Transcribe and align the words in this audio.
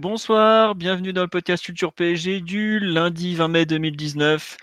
Bonsoir, 0.00 0.76
bienvenue 0.76 1.12
dans 1.12 1.20
le 1.20 1.28
podcast 1.28 1.62
Culture 1.62 1.92
PSG 1.92 2.40
du 2.40 2.80
lundi 2.80 3.34
20 3.34 3.48
mai 3.48 3.66
2019. 3.66 4.56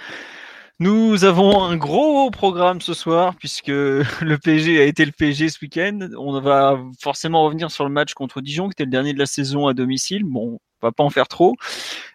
Nous 0.79 1.25
avons 1.25 1.63
un 1.63 1.77
gros 1.77 2.31
programme 2.31 2.81
ce 2.81 2.95
soir 2.95 3.35
puisque 3.35 3.67
le 3.67 4.37
PSG 4.39 4.81
a 4.81 4.85
été 4.85 5.05
le 5.05 5.11
PSG 5.11 5.49
ce 5.49 5.59
week-end. 5.61 6.09
On 6.17 6.41
va 6.41 6.79
forcément 6.99 7.43
revenir 7.43 7.69
sur 7.69 7.83
le 7.83 7.91
match 7.91 8.15
contre 8.15 8.41
Dijon 8.41 8.65
qui 8.65 8.71
était 8.71 8.85
le 8.85 8.89
dernier 8.89 9.13
de 9.13 9.19
la 9.19 9.27
saison 9.27 9.67
à 9.67 9.75
domicile. 9.75 10.23
Bon, 10.23 10.59
on 10.81 10.87
va 10.87 10.91
pas 10.91 11.03
en 11.03 11.11
faire 11.11 11.27
trop. 11.27 11.55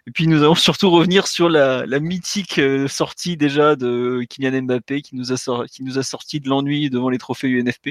Et 0.09 0.11
puis 0.11 0.27
nous 0.27 0.43
allons 0.43 0.55
surtout 0.57 0.91
revenir 0.91 1.29
sur 1.29 1.48
la, 1.48 1.87
mythique 2.01 2.59
euh, 2.59 2.89
sortie 2.89 3.37
déjà 3.37 3.77
de 3.77 4.27
Kylian 4.29 4.62
Mbappé 4.62 5.01
qui 5.01 5.15
nous 5.15 5.31
a, 5.31 5.37
sorti, 5.37 5.77
qui 5.77 5.84
nous 5.84 5.97
a 5.97 6.03
sorti 6.03 6.41
de 6.41 6.48
l'ennui 6.48 6.91
devant 6.91 7.09
les 7.09 7.19
trophées 7.19 7.51
UNFP. 7.51 7.91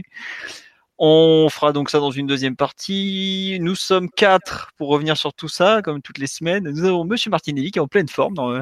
On 1.04 1.50
fera 1.50 1.74
donc 1.74 1.90
ça 1.90 1.98
dans 1.98 2.12
une 2.12 2.28
deuxième 2.28 2.56
partie. 2.56 3.58
Nous 3.60 3.74
sommes 3.74 4.08
quatre 4.08 4.70
pour 4.78 4.90
revenir 4.90 5.18
sur 5.18 5.34
tout 5.34 5.48
ça, 5.48 5.82
comme 5.82 6.00
toutes 6.00 6.20
les 6.20 6.28
semaines. 6.28 6.70
Nous 6.70 6.86
avons 6.86 7.06
Monsieur 7.06 7.32
Martinelli 7.32 7.72
qui 7.72 7.80
est 7.80 7.82
en 7.82 7.88
pleine 7.88 8.08
forme. 8.08 8.36
Dans, 8.36 8.62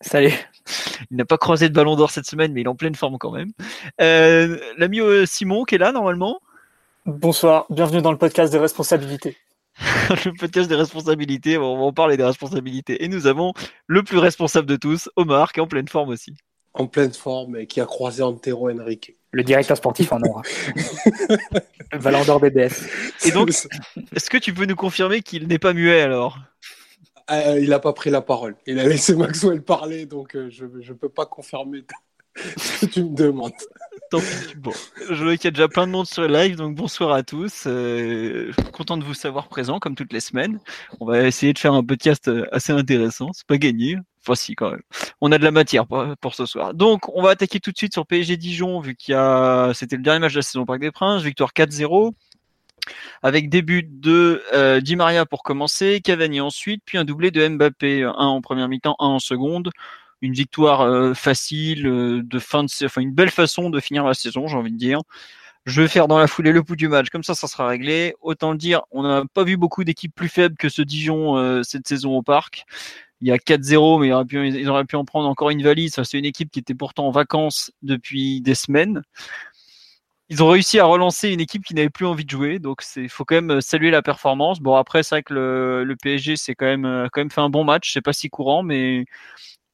Salut. 0.00 0.32
Il 1.10 1.18
n'a 1.18 1.26
pas 1.26 1.36
croisé 1.36 1.68
de 1.68 1.74
ballon 1.74 1.94
d'or 1.94 2.10
cette 2.10 2.24
semaine, 2.24 2.54
mais 2.54 2.62
il 2.62 2.64
est 2.64 2.70
en 2.70 2.76
pleine 2.76 2.94
forme 2.94 3.18
quand 3.18 3.30
même. 3.30 3.52
Euh, 4.00 4.58
L'ami 4.78 5.00
euh, 5.00 5.26
Simon 5.26 5.64
qui 5.64 5.74
est 5.74 5.78
là 5.78 5.92
normalement. 5.92 6.40
Bonsoir, 7.04 7.66
bienvenue 7.68 8.00
dans 8.00 8.10
le 8.10 8.16
podcast 8.16 8.50
des 8.50 8.58
responsabilités. 8.58 9.36
le 10.24 10.32
podcast 10.38 10.70
des 10.70 10.76
responsabilités, 10.76 11.58
on 11.58 11.76
va 11.76 11.84
en 11.84 11.92
parler 11.92 12.16
des 12.16 12.24
responsabilités. 12.24 13.04
Et 13.04 13.08
nous 13.08 13.26
avons 13.26 13.52
le 13.86 14.02
plus 14.02 14.16
responsable 14.16 14.66
de 14.66 14.76
tous, 14.76 15.10
Omar, 15.16 15.52
qui 15.52 15.60
est 15.60 15.62
en 15.62 15.66
pleine 15.66 15.88
forme 15.88 16.08
aussi. 16.08 16.32
En 16.72 16.86
pleine 16.86 17.12
forme 17.12 17.56
et 17.56 17.66
qui 17.66 17.82
a 17.82 17.84
croisé 17.84 18.22
Antero 18.22 18.70
Henrique. 18.70 19.12
Le 19.36 19.42
directeur 19.42 19.76
sportif 19.76 20.12
en 20.12 20.22
aura. 20.22 20.40
le 21.92 21.98
ballon 21.98 22.24
d'or 22.24 22.40
BBS. 22.40 22.88
Et 23.26 23.32
donc, 23.32 23.50
est-ce 23.50 24.30
que 24.30 24.38
tu 24.38 24.54
peux 24.54 24.64
nous 24.64 24.76
confirmer 24.76 25.20
qu'il 25.20 25.46
n'est 25.46 25.58
pas 25.58 25.74
muet 25.74 26.00
alors? 26.00 26.38
Euh, 27.30 27.60
il 27.60 27.68
n'a 27.68 27.78
pas 27.78 27.92
pris 27.92 28.08
la 28.08 28.22
parole. 28.22 28.56
Il 28.66 28.78
a 28.78 28.88
laissé 28.88 29.14
Maxwell 29.14 29.60
parler, 29.60 30.06
donc 30.06 30.34
euh, 30.34 30.48
je 30.48 30.64
ne 30.64 30.96
peux 30.96 31.10
pas 31.10 31.26
confirmer 31.26 31.84
ce 32.56 32.86
que 32.86 32.90
tu 32.90 33.04
me 33.04 33.14
demandes. 33.14 33.52
Tant 34.10 34.20
bon, 34.56 34.72
je 35.10 35.22
vois 35.22 35.36
qu'il 35.36 35.44
y 35.44 35.48
a 35.48 35.50
déjà 35.50 35.68
plein 35.68 35.86
de 35.86 35.92
monde 35.92 36.06
sur 36.06 36.22
le 36.22 36.28
live, 36.28 36.56
donc 36.56 36.74
bonsoir 36.74 37.12
à 37.12 37.22
tous. 37.22 37.64
Euh, 37.66 38.52
content 38.72 38.96
de 38.96 39.04
vous 39.04 39.12
savoir 39.12 39.48
présent, 39.48 39.80
comme 39.80 39.96
toutes 39.96 40.14
les 40.14 40.20
semaines. 40.20 40.60
On 40.98 41.04
va 41.04 41.24
essayer 41.24 41.52
de 41.52 41.58
faire 41.58 41.74
un 41.74 41.84
podcast 41.84 42.30
assez 42.52 42.72
intéressant. 42.72 43.32
C'est 43.34 43.46
pas 43.46 43.58
gagné. 43.58 43.98
Quand 44.56 44.70
même. 44.70 44.82
On 45.20 45.32
a 45.32 45.38
de 45.38 45.44
la 45.44 45.50
matière 45.50 45.86
pour, 45.86 46.34
ce 46.34 46.46
soir. 46.46 46.74
Donc, 46.74 47.08
on 47.16 47.22
va 47.22 47.30
attaquer 47.30 47.60
tout 47.60 47.72
de 47.72 47.76
suite 47.76 47.92
sur 47.92 48.06
PSG 48.06 48.36
Dijon, 48.36 48.80
vu 48.80 48.94
qu'il 48.94 49.14
a, 49.14 49.72
c'était 49.74 49.96
le 49.96 50.02
dernier 50.02 50.20
match 50.20 50.32
de 50.32 50.38
la 50.38 50.42
saison 50.42 50.62
au 50.62 50.66
Parc 50.66 50.80
des 50.80 50.90
Princes, 50.90 51.22
victoire 51.22 51.52
4-0 51.52 52.12
avec 53.22 53.48
début 53.48 53.82
de 53.82 54.44
euh, 54.52 54.80
Di 54.80 54.94
Maria 54.94 55.26
pour 55.26 55.42
commencer, 55.42 56.00
Cavani 56.00 56.40
ensuite, 56.40 56.82
puis 56.84 56.98
un 56.98 57.04
doublé 57.04 57.32
de 57.32 57.46
Mbappé, 57.48 58.04
un 58.04 58.12
en 58.12 58.40
première 58.40 58.68
mi-temps, 58.68 58.94
un 59.00 59.06
en 59.06 59.18
seconde. 59.18 59.70
Une 60.22 60.32
victoire 60.32 60.80
euh, 60.80 61.12
facile, 61.12 61.86
euh, 61.86 62.22
de 62.22 62.38
fin 62.38 62.64
de, 62.64 62.68
enfin 62.84 63.02
une 63.02 63.12
belle 63.12 63.30
façon 63.30 63.68
de 63.68 63.80
finir 63.80 64.04
la 64.04 64.14
saison, 64.14 64.46
j'ai 64.46 64.56
envie 64.56 64.72
de 64.72 64.78
dire. 64.78 65.00
Je 65.66 65.82
vais 65.82 65.88
faire 65.88 66.06
dans 66.06 66.18
la 66.18 66.28
foulée 66.28 66.52
le 66.52 66.62
pouls 66.62 66.76
du 66.76 66.86
match, 66.88 67.10
comme 67.10 67.24
ça, 67.24 67.34
ça 67.34 67.48
sera 67.48 67.66
réglé. 67.66 68.14
Autant 68.22 68.52
le 68.52 68.56
dire, 68.56 68.82
on 68.92 69.02
n'a 69.02 69.24
pas 69.34 69.42
vu 69.42 69.56
beaucoup 69.56 69.82
d'équipes 69.82 70.14
plus 70.14 70.28
faibles 70.28 70.56
que 70.56 70.68
ce 70.68 70.80
Dijon 70.80 71.36
euh, 71.36 71.62
cette 71.64 71.88
saison 71.88 72.16
au 72.16 72.22
parc. 72.22 72.64
Il 73.20 73.28
y 73.28 73.32
a 73.32 73.38
4-0, 73.38 73.98
mais 74.00 74.08
ils 74.08 74.68
auraient, 74.68 74.84
pu, 74.84 74.96
en 74.96 75.04
prendre 75.04 75.28
encore 75.28 75.50
une 75.50 75.62
valise. 75.62 76.00
C'est 76.02 76.18
une 76.18 76.24
équipe 76.24 76.50
qui 76.50 76.58
était 76.58 76.74
pourtant 76.74 77.06
en 77.06 77.10
vacances 77.10 77.72
depuis 77.82 78.40
des 78.40 78.54
semaines 78.54 79.02
ils 80.28 80.42
ont 80.42 80.48
réussi 80.48 80.78
à 80.78 80.84
relancer 80.84 81.30
une 81.30 81.40
équipe 81.40 81.64
qui 81.64 81.74
n'avait 81.74 81.90
plus 81.90 82.06
envie 82.06 82.24
de 82.24 82.30
jouer. 82.30 82.58
Donc, 82.58 82.82
il 82.96 83.08
faut 83.08 83.24
quand 83.24 83.40
même 83.40 83.60
saluer 83.60 83.90
la 83.90 84.02
performance. 84.02 84.60
Bon, 84.60 84.74
après, 84.74 85.02
c'est 85.02 85.16
vrai 85.16 85.22
que 85.22 85.34
le, 85.34 85.96
PSG, 86.02 86.36
c'est 86.36 86.54
quand 86.54 86.66
même, 86.66 87.08
quand 87.12 87.20
même 87.20 87.30
fait 87.30 87.40
un 87.40 87.50
bon 87.50 87.64
match. 87.64 87.92
C'est 87.92 88.02
pas 88.02 88.12
si 88.12 88.28
courant, 88.28 88.62
mais 88.62 89.04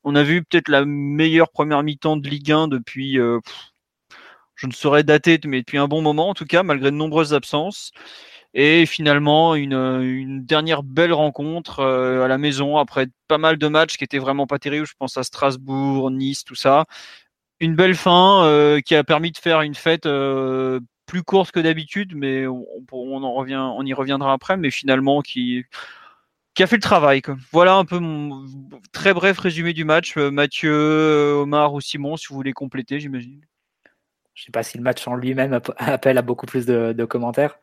on 0.05 0.15
a 0.15 0.23
vu 0.23 0.45
peut-être 0.45 0.69
la 0.69 0.85
meilleure 0.85 1.51
première 1.51 1.83
mi-temps 1.83 2.17
de 2.17 2.29
Ligue 2.29 2.53
1 2.53 2.69
depuis, 2.69 3.19
euh, 3.19 3.41
je 4.55 4.67
ne 4.67 4.73
saurais 4.73 5.05
dater, 5.05 5.41
mais 5.47 5.61
depuis 5.61 5.79
un 5.79 5.89
bon 5.89 6.03
moment, 6.03 6.31
en 6.31 6.35
tout 6.35 6.47
cas, 6.47 6.63
malgré 6.63 6.91
de 6.91 6.97
nombreuses 6.97 7.35
absences. 7.35 7.93
Et 8.55 8.85
finalement, 8.87 9.55
une, 9.55 10.45
dernière 10.45 10.83
belle 10.83 11.13
rencontre 11.13 11.83
à 11.83 12.29
la 12.29 12.39
maison 12.39 12.77
après 12.77 13.07
pas 13.29 13.39
mal 13.39 13.57
de 13.57 13.69
matchs 13.69 13.97
qui 13.97 14.05
étaient 14.05 14.19
vraiment 14.19 14.47
pas 14.47 14.59
terribles. 14.59 14.87
Je 14.87 14.95
pense 14.99 15.17
à 15.17 15.23
Strasbourg, 15.23 16.11
Nice, 16.11 16.45
tout 16.45 16.55
ça 16.55 16.85
une 17.63 17.77
belle 17.77 17.95
fin 17.95 18.45
euh, 18.45 18.81
qui 18.81 18.95
a 18.95 19.05
permis 19.05 19.31
de 19.31 19.39
faire 19.39 19.63
une 19.63 19.77
fête 19.77 20.07
euh, 20.07 20.81
plus 21.07 21.23
courte 21.23 21.53
que 21.53 21.61
d'habitude, 21.61 22.15
mais 22.15 22.45
on, 22.47 23.85
y 23.87 23.95
reviendra 23.95 24.33
après, 24.33 24.57
mais 24.57 24.71
finalement 24.71 25.23
qui 25.23 25.65
a 26.59 26.67
fait 26.67 26.77
le 26.77 26.83
travail. 26.83 27.23
Voilà 27.53 27.75
un 27.75 27.85
peu 27.85 28.01
mon 28.01 28.45
très 28.93 29.15
bref 29.15 29.39
résumé 29.39 29.73
du 29.73 29.85
match. 29.85 30.17
Euh, 30.17 30.31
Mathieu, 30.31 31.35
Omar 31.35 31.73
ou 31.73 31.81
Simon, 31.81 32.17
si 32.17 32.27
vous 32.29 32.35
voulez 32.35 32.53
compléter, 32.53 32.99
j'imagine. 32.99 33.41
Je 34.35 34.43
ne 34.43 34.45
sais 34.47 34.53
pas 34.53 34.65
si 34.65 34.77
le 34.77 34.83
match 34.83 35.07
en 35.07 35.15
lui-même 35.15 35.61
appelle 35.77 36.19
à 36.19 36.23
beaucoup 36.23 36.47
plus 36.47 36.67
de, 36.67 37.05
commentaires. 37.05 37.59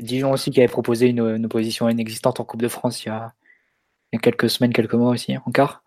Dijon 0.00 0.32
aussi 0.32 0.50
qui 0.50 0.60
avait 0.60 0.68
proposé 0.68 1.08
une, 1.08 1.20
une, 1.20 1.46
opposition 1.46 1.88
inexistante 1.88 2.40
en 2.40 2.44
Coupe 2.44 2.62
de 2.62 2.68
France 2.68 3.04
il 3.04 3.08
y 3.08 3.10
a, 3.10 3.32
il 4.12 4.16
y 4.16 4.18
a 4.18 4.20
quelques 4.20 4.50
semaines, 4.50 4.72
quelques 4.72 4.94
mois 4.94 5.10
aussi 5.10 5.36
encore. 5.46 5.82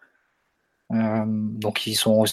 Euh, 0.94 1.24
donc 1.26 1.88
ils 1.88 1.96
sont 1.96 2.26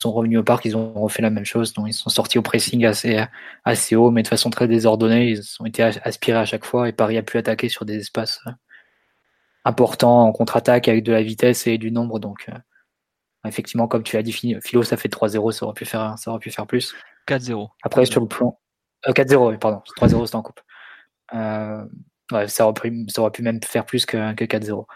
sont 0.00 0.12
revenus 0.12 0.38
au 0.38 0.44
parc, 0.44 0.64
ils 0.64 0.76
ont 0.76 0.92
refait 0.92 1.22
la 1.22 1.30
même 1.30 1.44
chose. 1.44 1.72
Donc, 1.72 1.88
ils 1.88 1.92
sont 1.92 2.10
sortis 2.10 2.38
au 2.38 2.42
pressing 2.42 2.84
assez, 2.84 3.24
assez 3.64 3.96
haut, 3.96 4.10
mais 4.10 4.22
de 4.22 4.28
façon 4.28 4.50
très 4.50 4.68
désordonnée. 4.68 5.30
Ils 5.30 5.42
ont 5.60 5.66
été 5.66 5.82
aspirés 5.82 6.38
à 6.38 6.44
chaque 6.44 6.64
fois 6.64 6.88
et 6.88 6.92
Paris 6.92 7.18
a 7.18 7.22
pu 7.22 7.36
attaquer 7.38 7.68
sur 7.68 7.84
des 7.84 7.96
espaces 7.96 8.40
importants 9.64 10.26
en 10.26 10.32
contre-attaque 10.32 10.88
avec 10.88 11.04
de 11.04 11.12
la 11.12 11.22
vitesse 11.22 11.66
et 11.66 11.78
du 11.78 11.90
nombre. 11.90 12.20
Donc, 12.20 12.48
euh, 12.48 12.58
effectivement, 13.46 13.88
comme 13.88 14.02
tu 14.04 14.16
as 14.16 14.22
dit, 14.22 14.32
Philo, 14.32 14.82
ça 14.82 14.96
fait 14.96 15.08
3-0, 15.08 15.52
ça 15.52 15.66
aurait 15.66 15.74
pu 15.74 15.84
faire, 15.84 16.16
ça 16.18 16.30
aurait 16.30 16.40
pu 16.40 16.50
faire 16.50 16.66
plus. 16.66 16.94
4-0. 17.26 17.68
Après, 17.82 18.06
sur 18.06 18.20
le 18.20 18.28
plan. 18.28 18.58
Euh, 19.08 19.12
4-0, 19.12 19.58
pardon. 19.58 19.82
3-0, 19.96 20.26
c'était 20.26 20.36
en 20.36 20.42
coupe. 20.42 20.60
Euh, 21.34 21.84
ouais, 22.32 22.48
ça, 22.48 22.64
aurait 22.64 22.74
pu, 22.74 23.06
ça 23.08 23.22
aurait 23.22 23.30
pu 23.30 23.42
même 23.42 23.62
faire 23.62 23.84
plus 23.84 24.06
que, 24.06 24.34
que 24.34 24.44
4-0. 24.44 24.86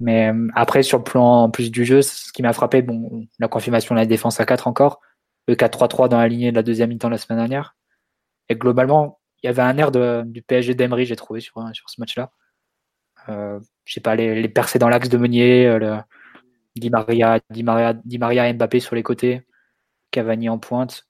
Mais 0.00 0.32
euh, 0.32 0.48
après, 0.54 0.82
sur 0.82 0.98
le 0.98 1.04
plan 1.04 1.44
en 1.44 1.50
plus 1.50 1.70
du 1.70 1.84
jeu, 1.84 2.02
ce 2.02 2.32
qui 2.32 2.42
m'a 2.42 2.52
frappé, 2.52 2.82
bon, 2.82 3.26
la 3.38 3.48
confirmation 3.48 3.94
de 3.94 4.00
la 4.00 4.06
défense 4.06 4.40
à 4.40 4.46
4 4.46 4.66
encore, 4.66 5.00
le 5.46 5.54
4-3-3 5.54 6.08
dans 6.08 6.18
la 6.18 6.28
lignée 6.28 6.50
de 6.50 6.56
la 6.56 6.62
deuxième 6.62 6.90
mi-temps 6.90 7.08
la 7.08 7.18
semaine 7.18 7.38
dernière. 7.38 7.76
Et 8.48 8.56
globalement, 8.56 9.20
il 9.42 9.46
y 9.46 9.50
avait 9.50 9.62
un 9.62 9.76
air 9.78 9.90
de, 9.90 10.22
du 10.26 10.42
PSG 10.42 10.74
d'Emery, 10.74 11.06
j'ai 11.06 11.16
trouvé, 11.16 11.40
sur, 11.40 11.54
sur 11.74 11.90
ce 11.90 12.00
match-là. 12.00 12.32
Euh, 13.28 13.60
je 13.84 13.94
sais 13.94 14.00
pas, 14.00 14.16
les, 14.16 14.40
les 14.40 14.48
percées 14.48 14.78
dans 14.78 14.88
l'axe 14.88 15.08
de 15.08 15.18
Meunier, 15.18 15.66
euh, 15.66 15.78
le, 15.78 15.96
Di 16.76 16.90
Maria, 16.90 17.40
Di 17.50 17.62
Maria, 17.62 17.94
Di 17.94 18.18
Maria 18.18 18.52
Mbappé 18.52 18.80
sur 18.80 18.94
les 18.96 19.02
côtés, 19.02 19.46
Cavani 20.10 20.48
en 20.48 20.58
pointe. 20.58 21.04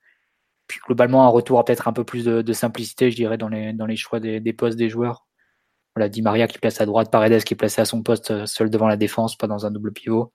Puis 0.71 0.79
globalement, 0.87 1.25
un 1.25 1.29
retour 1.29 1.59
à 1.59 1.65
peut-être 1.65 1.89
un 1.89 1.93
peu 1.93 2.05
plus 2.05 2.25
de, 2.25 2.53
simplicité, 2.53 3.11
je 3.11 3.17
dirais, 3.17 3.37
dans 3.37 3.49
les, 3.49 3.73
dans 3.73 3.87
les 3.87 3.97
choix 3.97 4.21
des, 4.21 4.53
postes 4.53 4.79
des 4.79 4.89
joueurs. 4.89 5.27
Voilà, 5.97 6.09
Di 6.09 6.23
Maria 6.23 6.47
qui 6.47 6.61
place 6.61 6.81
à 6.81 6.87
droite, 6.87 7.11
Paredes 7.11 7.43
qui 7.43 7.55
est 7.55 7.57
placé 7.57 7.81
à 7.81 7.85
son 7.85 8.05
poste 8.05 8.31
euh, 8.31 8.47
seul 8.47 8.71
devant 8.71 8.87
la 8.87 8.97
défense, 8.97 9.37
pas 9.37 9.49
dans 9.49 9.67
un 9.67 9.73
double 9.73 9.93
pivot. 9.93 10.33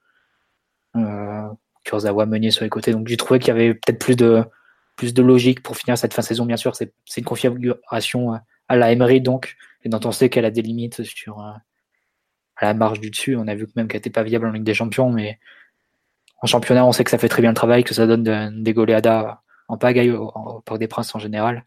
Euh, 0.97 1.47
Kurzawa 1.85 2.25
Meunier 2.25 2.51
sur 2.51 2.65
les 2.65 2.69
côtés. 2.69 2.91
Donc 2.91 3.07
j'ai 3.07 3.15
trouvé 3.15 3.39
qu'il 3.39 3.47
y 3.47 3.51
avait 3.51 3.75
peut-être 3.75 3.97
plus 3.97 4.17
de, 4.17 4.43
plus 4.97 5.13
de 5.13 5.23
logique 5.23 5.63
pour 5.63 5.77
finir 5.77 5.97
cette 5.97 6.13
fin 6.13 6.21
de 6.21 6.27
saison. 6.27 6.45
Bien 6.45 6.57
sûr, 6.57 6.75
c'est 6.75 6.91
une 7.15 7.23
configuration 7.23 8.33
à 8.67 8.75
la 8.75 8.91
Emery, 8.91 9.21
donc, 9.21 9.55
et 9.85 9.89
dont 9.89 10.01
on 10.03 10.11
sait 10.11 10.29
qu'elle 10.29 10.43
a 10.43 10.51
des 10.51 10.63
limites 10.63 11.01
sur 11.03 11.39
euh, 11.39 11.53
la 12.61 12.73
marge 12.73 12.99
du 12.99 13.09
dessus. 13.09 13.37
On 13.37 13.47
a 13.47 13.55
vu 13.55 13.67
que 13.67 13.71
même 13.77 13.87
qu'elle 13.87 13.99
n'était 13.99 14.09
pas 14.09 14.23
viable 14.23 14.47
en 14.47 14.51
Ligue 14.51 14.63
des 14.63 14.73
Champions, 14.73 15.09
mais 15.09 15.39
en 16.41 16.47
championnat, 16.47 16.85
on 16.85 16.91
sait 16.91 17.05
que 17.05 17.11
ça 17.11 17.17
fait 17.17 17.29
très 17.29 17.41
bien 17.41 17.51
le 17.51 17.55
travail, 17.55 17.85
que 17.85 17.93
ça 17.93 18.05
donne 18.05 18.23
de, 18.23 18.61
des 18.61 18.73
goleadas 18.73 19.39
en 19.67 19.77
pagaille 19.77 20.11
au, 20.11 20.61
Parc 20.65 20.79
des 20.79 20.87
Princes 20.87 21.13
en 21.15 21.19
général. 21.19 21.63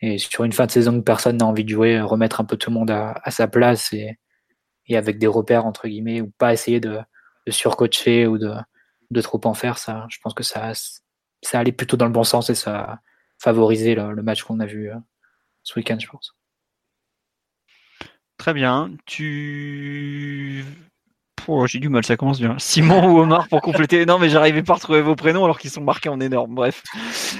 Et 0.00 0.18
sur 0.18 0.44
une 0.44 0.52
fin 0.52 0.66
de 0.66 0.70
saison 0.70 0.98
que 0.98 1.04
personne 1.04 1.38
n'a 1.38 1.46
envie 1.46 1.64
de 1.64 1.70
jouer, 1.70 2.00
remettre 2.00 2.40
un 2.40 2.44
peu 2.44 2.56
tout 2.56 2.70
le 2.70 2.74
monde 2.74 2.90
à, 2.90 3.30
sa 3.30 3.48
place 3.48 3.92
et, 3.92 4.18
et, 4.86 4.96
avec 4.96 5.18
des 5.18 5.26
repères, 5.26 5.64
entre 5.66 5.88
guillemets, 5.88 6.20
ou 6.20 6.30
pas 6.38 6.52
essayer 6.52 6.80
de, 6.80 6.98
surcoacher 7.48 8.26
ou 8.26 8.38
de, 8.38 8.52
de, 9.10 9.20
trop 9.20 9.40
en 9.44 9.54
faire, 9.54 9.78
ça, 9.78 10.06
je 10.10 10.18
pense 10.22 10.34
que 10.34 10.42
ça, 10.42 10.72
ça 11.42 11.58
allait 11.58 11.72
plutôt 11.72 11.96
dans 11.96 12.06
le 12.06 12.12
bon 12.12 12.24
sens 12.24 12.50
et 12.50 12.54
ça 12.54 12.78
a 12.78 12.98
favorisé 13.38 13.94
le, 13.94 14.12
le 14.12 14.22
match 14.22 14.42
qu'on 14.42 14.60
a 14.60 14.66
vu 14.66 14.90
euh, 14.90 14.96
ce 15.62 15.78
week-end, 15.78 15.98
je 15.98 16.08
pense. 16.08 16.36
Très 18.36 18.52
bien. 18.52 18.92
Tu. 19.06 20.64
Oh, 21.48 21.66
J'ai 21.66 21.78
du 21.78 21.88
mal, 21.88 22.04
ça 22.04 22.16
commence 22.16 22.40
bien. 22.40 22.56
Simon 22.58 23.06
ou 23.08 23.18
Omar 23.20 23.48
pour 23.48 23.60
compléter. 23.62 24.04
Non, 24.06 24.18
mais 24.18 24.28
j'arrivais 24.28 24.62
pas 24.62 24.72
à 24.72 24.76
retrouver 24.76 25.00
vos 25.02 25.14
prénoms 25.16 25.44
alors 25.44 25.58
qu'ils 25.58 25.70
sont 25.70 25.80
marqués 25.80 26.08
en 26.08 26.20
énorme. 26.20 26.54
Bref. 26.54 26.82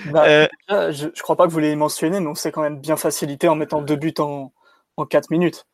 Bah, 0.05 0.25
Euh, 0.71 0.93
je, 0.93 1.09
je 1.15 1.23
crois 1.23 1.37
pas 1.37 1.47
que 1.47 1.53
vous 1.53 1.59
l'ayez 1.59 1.77
mentionné, 1.77 2.21
mais 2.21 2.27
on 2.27 2.35
s'est 2.35 2.53
quand 2.53 2.63
même 2.63 2.81
bien 2.81 2.97
facilité 2.97 3.49
en 3.49 3.57
mettant 3.57 3.83
deux 3.83 3.97
buts 3.97 4.15
en, 4.19 4.53
en 4.97 5.07
4 5.07 5.31
minutes. 5.31 5.67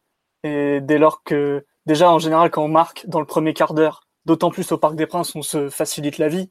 Et 0.45 0.81
dès 0.83 0.99
lors 0.99 1.23
que, 1.25 1.67
déjà, 1.87 2.11
en 2.13 2.19
général, 2.19 2.51
quand 2.51 2.65
on 2.65 2.69
marque 2.69 3.07
dans 3.07 3.21
le 3.21 3.27
premier 3.27 3.55
quart 3.55 3.75
d'heure, 3.75 4.03
d'autant 4.27 4.51
plus 4.51 4.73
au 4.73 4.79
Parc 4.79 4.97
des 4.97 5.07
Princes, 5.07 5.35
on 5.37 5.43
se 5.43 5.71
facilite 5.71 6.19
la 6.19 6.29
vie. 6.29 6.51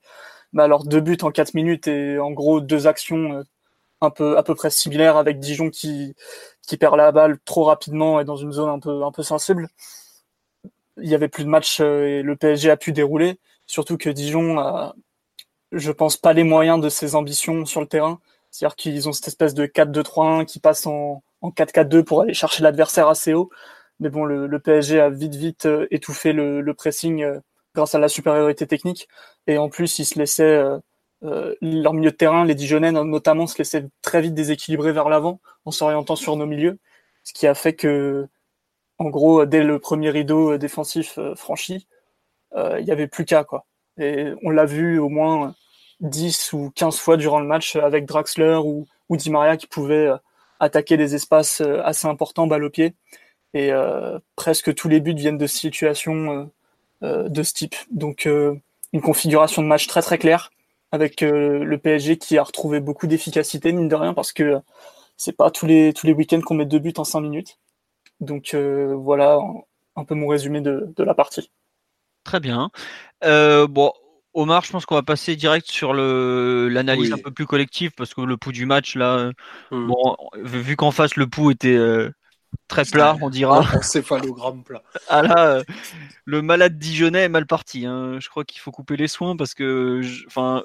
Bah 0.54 0.66
alors, 0.66 0.86
deux 0.86 1.02
buts 1.02 1.18
en 1.24 1.32
4 1.32 1.54
minutes 1.56 1.88
et 1.88 2.20
en 2.20 2.32
gros, 2.32 2.62
deux 2.62 2.88
actions 2.88 3.34
euh, 3.34 3.44
un 4.02 4.10
peu, 4.12 4.38
à 4.38 4.44
peu 4.44 4.56
près 4.56 4.70
similaires 4.72 5.18
avec 5.18 5.40
Dijon 5.40 5.70
qui, 5.70 6.16
qui 6.68 6.78
perd 6.78 6.96
la 6.98 7.12
balle 7.12 7.40
trop 7.46 7.66
rapidement 7.66 8.20
et 8.22 8.26
dans 8.26 8.38
une 8.38 8.52
zone 8.54 8.70
un 8.70 8.80
peu, 8.80 9.04
un 9.04 9.12
peu 9.12 9.24
sensible. 9.24 9.70
Il 11.02 11.10
y 11.10 11.16
avait 11.16 11.30
plus 11.30 11.44
de 11.44 11.50
match 11.50 11.80
euh, 11.82 12.06
et 12.06 12.22
le 12.24 12.36
PSG 12.36 12.70
a 12.72 12.78
pu 12.78 12.92
dérouler. 12.94 13.40
Surtout 13.68 13.98
que 13.98 14.10
Dijon 14.10 14.60
a, 14.60 14.96
je 15.72 15.92
pense, 15.92 16.18
pas 16.18 16.34
les 16.34 16.44
moyens 16.44 16.82
de 16.82 16.90
ses 16.90 17.16
ambitions 17.16 17.66
sur 17.66 17.82
le 17.82 17.88
terrain. 17.88 18.20
C'est-à-dire 18.52 18.76
qu'ils 18.76 19.10
ont 19.10 19.14
cette 19.14 19.28
espèce 19.28 19.54
de 19.54 19.66
4-2-3-1 19.66 20.46
qui 20.46 20.60
passe 20.60 20.86
en, 20.88 21.24
en 21.42 21.50
4-4-2 21.52 22.04
pour 22.04 22.22
aller 22.22 22.34
chercher 22.34 22.64
l'adversaire 22.64 23.08
assez 23.08 23.34
haut. 23.34 23.50
Mais 24.00 24.10
bon, 24.10 24.26
le, 24.26 24.48
le 24.48 24.60
PSG 24.60 25.00
a 25.00 25.10
vite, 25.10 25.36
vite 25.36 25.66
euh, 25.68 25.88
étouffé 25.92 26.34
le, 26.34 26.62
le 26.62 26.74
pressing 26.74 27.24
euh, 27.24 27.40
grâce 27.76 27.96
à 27.96 28.00
la 28.00 28.08
supériorité 28.10 28.68
technique. 28.68 29.08
Et 29.48 29.58
en 29.58 29.70
plus, 29.70 30.00
ils 30.00 30.06
se 30.06 30.20
laissaient, 30.20 30.44
euh, 30.44 30.80
euh, 31.24 31.56
leur 31.62 31.94
milieu 31.94 32.12
de 32.12 32.16
terrain, 32.16 32.46
les 32.46 32.56
Dijonais 32.56 32.92
notamment, 32.92 33.48
se 33.48 33.58
laissaient 33.58 33.88
très 34.02 34.22
vite 34.22 34.34
déséquilibrer 34.34 34.92
vers 34.92 35.10
l'avant 35.10 35.40
en 35.66 35.72
s'orientant 35.72 36.16
sur 36.16 36.36
nos 36.36 36.46
milieux. 36.46 36.80
Ce 37.24 37.34
qui 37.34 37.48
a 37.48 37.54
fait 37.54 37.74
que, 37.74 38.28
en 39.02 39.10
gros, 39.10 39.46
dès 39.46 39.64
le 39.64 39.80
premier 39.80 40.12
rideau 40.12 40.58
défensif 40.58 41.18
euh, 41.18 41.36
franchi, 41.36 41.88
euh, 42.56 42.80
il 42.80 42.86
y 42.86 42.92
avait 42.92 43.08
plus 43.08 43.26
qu'à, 43.26 43.44
quoi. 43.44 43.66
Et 43.98 44.28
on 44.44 44.52
l'a 44.52 44.66
vu 44.66 45.00
au 45.00 45.10
moins 45.10 45.56
10 46.02 46.54
ou 46.54 46.72
15 46.76 46.98
fois 47.00 47.18
durant 47.18 47.40
le 47.40 47.48
match 47.48 47.76
avec 47.76 48.06
Draxler 48.06 48.60
ou, 48.64 48.88
ou 49.10 49.18
Di 49.18 49.32
Maria 49.32 49.58
qui 49.58 49.68
pouvaient 49.68 50.08
euh, 50.08 50.18
attaquer 50.60 50.98
des 50.98 51.16
espaces 51.16 51.62
euh, 51.62 51.82
assez 51.84 52.08
importants 52.08 52.48
balle 52.48 52.64
au 52.64 52.70
pied. 52.70 52.94
Et 53.54 53.74
euh, 53.74 54.20
presque 54.36 54.74
tous 54.76 54.88
les 54.88 55.00
buts 55.00 55.16
viennent 55.16 55.38
de 55.38 55.48
situations 55.48 56.32
euh, 56.32 56.46
euh, 57.04 57.30
de 57.30 57.44
ce 57.44 57.54
type. 57.54 57.76
Donc 57.90 58.28
euh, 58.28 58.56
une 58.94 59.02
configuration 59.02 59.64
de 59.64 59.68
match 59.68 59.88
très 59.88 60.02
très 60.04 60.20
claire 60.20 60.52
avec 60.92 61.24
euh, 61.24 61.64
le 61.64 61.78
PSG 61.80 62.18
qui 62.18 62.38
a 62.38 62.44
retrouvé 62.44 62.80
beaucoup 62.80 63.08
d'efficacité 63.08 63.72
mine 63.72 63.88
de 63.88 63.96
rien 63.96 64.14
parce 64.14 64.32
que 64.32 64.60
c'est 65.18 65.36
pas 65.36 65.50
tous 65.52 65.66
les 65.66 65.94
tous 65.94 66.06
les 66.08 66.14
week-ends 66.14 66.42
qu'on 66.42 66.56
met 66.56 66.66
deux 66.66 66.80
buts 66.80 66.94
en 66.98 67.04
cinq 67.04 67.22
minutes. 67.22 67.58
Donc 68.22 68.54
euh, 68.54 68.96
voilà 68.96 69.40
un, 69.96 70.06
peu 70.06 70.16
mon 70.16 70.28
résumé 70.28 70.62
de, 70.62 70.94
de 70.96 71.04
la 71.04 71.14
partie. 71.14 71.52
Très 72.24 72.40
bien. 72.40 72.70
Euh, 73.24 73.68
bon, 73.68 73.92
Omar, 74.34 74.64
je 74.64 74.72
pense 74.72 74.86
qu'on 74.86 74.96
va 74.96 75.04
passer 75.04 75.36
direct 75.36 75.68
sur 75.70 75.94
l'analyse 75.94 77.12
Oui. 77.12 77.20
un 77.20 77.24
peu 77.24 77.32
plus 77.32 77.46
collective 77.46 77.92
parce 77.98 78.14
que 78.14 78.22
le 78.22 78.38
pouls 78.38 78.52
du 78.52 78.66
match 78.66 78.96
là, 78.96 79.18
euh, 79.18 79.32
Hmm. 79.72 79.88
bon, 79.88 80.16
vu 80.36 80.76
qu'en 80.76 80.92
face 80.92 81.16
le 81.16 81.28
pouls 81.28 81.52
était 81.52 81.76
euh, 81.76 82.12
très 82.68 82.86
plat, 82.86 83.18
on 83.22 83.30
dira. 83.30 83.60
Un 83.74 83.82
céphalogramme 83.82 84.64
plat. 84.64 84.84
Ah 85.10 85.22
là, 85.24 85.48
euh, 85.56 85.64
le 86.26 86.42
malade 86.42 86.78
dijonnais 86.78 87.24
est 87.24 87.30
mal 87.30 87.46
parti. 87.48 87.86
hein. 87.86 88.20
Je 88.20 88.30
crois 88.30 88.44
qu'il 88.46 88.60
faut 88.62 88.72
couper 88.72 88.98
les 88.98 89.08
soins 89.08 89.36
parce 89.36 89.54
que, 89.54 90.02
je- 90.02 90.26
enfin, 90.28 90.64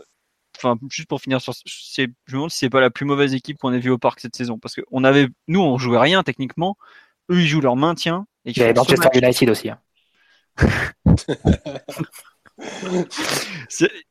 enfin, 0.56 0.76
juste 0.90 1.08
pour 1.08 1.20
finir 1.20 1.40
sur, 1.40 1.54
c'est, 1.54 2.08
je 2.26 2.32
me 2.32 2.38
demande 2.38 2.50
si 2.50 2.58
c'est 2.58 2.70
pas 2.70 2.80
la 2.80 2.90
plus 2.90 3.04
mauvaise 3.06 3.34
équipe 3.34 3.58
qu'on 3.58 3.72
ait 3.72 3.78
vue 3.78 3.90
au 3.90 3.98
parc 3.98 4.20
cette 4.20 4.36
saison 4.36 4.58
parce 4.58 4.74
que 4.74 4.82
on 4.90 5.04
avait, 5.04 5.28
nous, 5.48 5.60
on 5.60 5.78
jouait 5.78 5.98
rien 5.98 6.22
techniquement. 6.22 6.76
Eux, 7.30 7.40
ils 7.40 7.46
jouent 7.46 7.60
leur 7.60 7.76
maintien. 7.76 8.26
Et 8.44 8.50
Il 8.50 8.58
y 8.58 8.62
avait 8.62 8.74
Manchester. 8.74 9.08
United 9.14 9.50
aussi. 9.50 9.70
hein. 9.70 9.78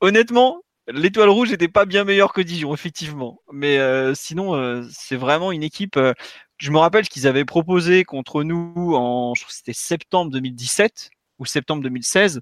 Honnêtement, 0.02 0.62
l'étoile 0.88 1.30
rouge 1.30 1.52
n'était 1.52 1.68
pas 1.68 1.86
bien 1.86 2.04
meilleure 2.04 2.34
que 2.34 2.42
Dijon, 2.42 2.74
effectivement. 2.74 3.42
Mais 3.52 3.78
euh, 3.78 4.14
sinon, 4.14 4.56
euh, 4.56 4.84
c'est 4.92 5.16
vraiment 5.16 5.52
une 5.52 5.64
équipe. 5.64 5.98
euh, 5.98 6.14
je 6.58 6.72
me 6.72 6.78
rappelle 6.78 7.06
ce 7.06 7.10
qu'ils 7.10 7.28
avaient 7.28 7.46
proposé 7.46 8.04
contre 8.04 8.44
nous 8.44 8.94
en, 8.96 9.34
je 9.36 9.44
c'était 9.50 9.74
septembre 9.74 10.32
2017 10.32 11.10
ou 11.40 11.46
septembre 11.46 11.84
2016. 11.84 12.42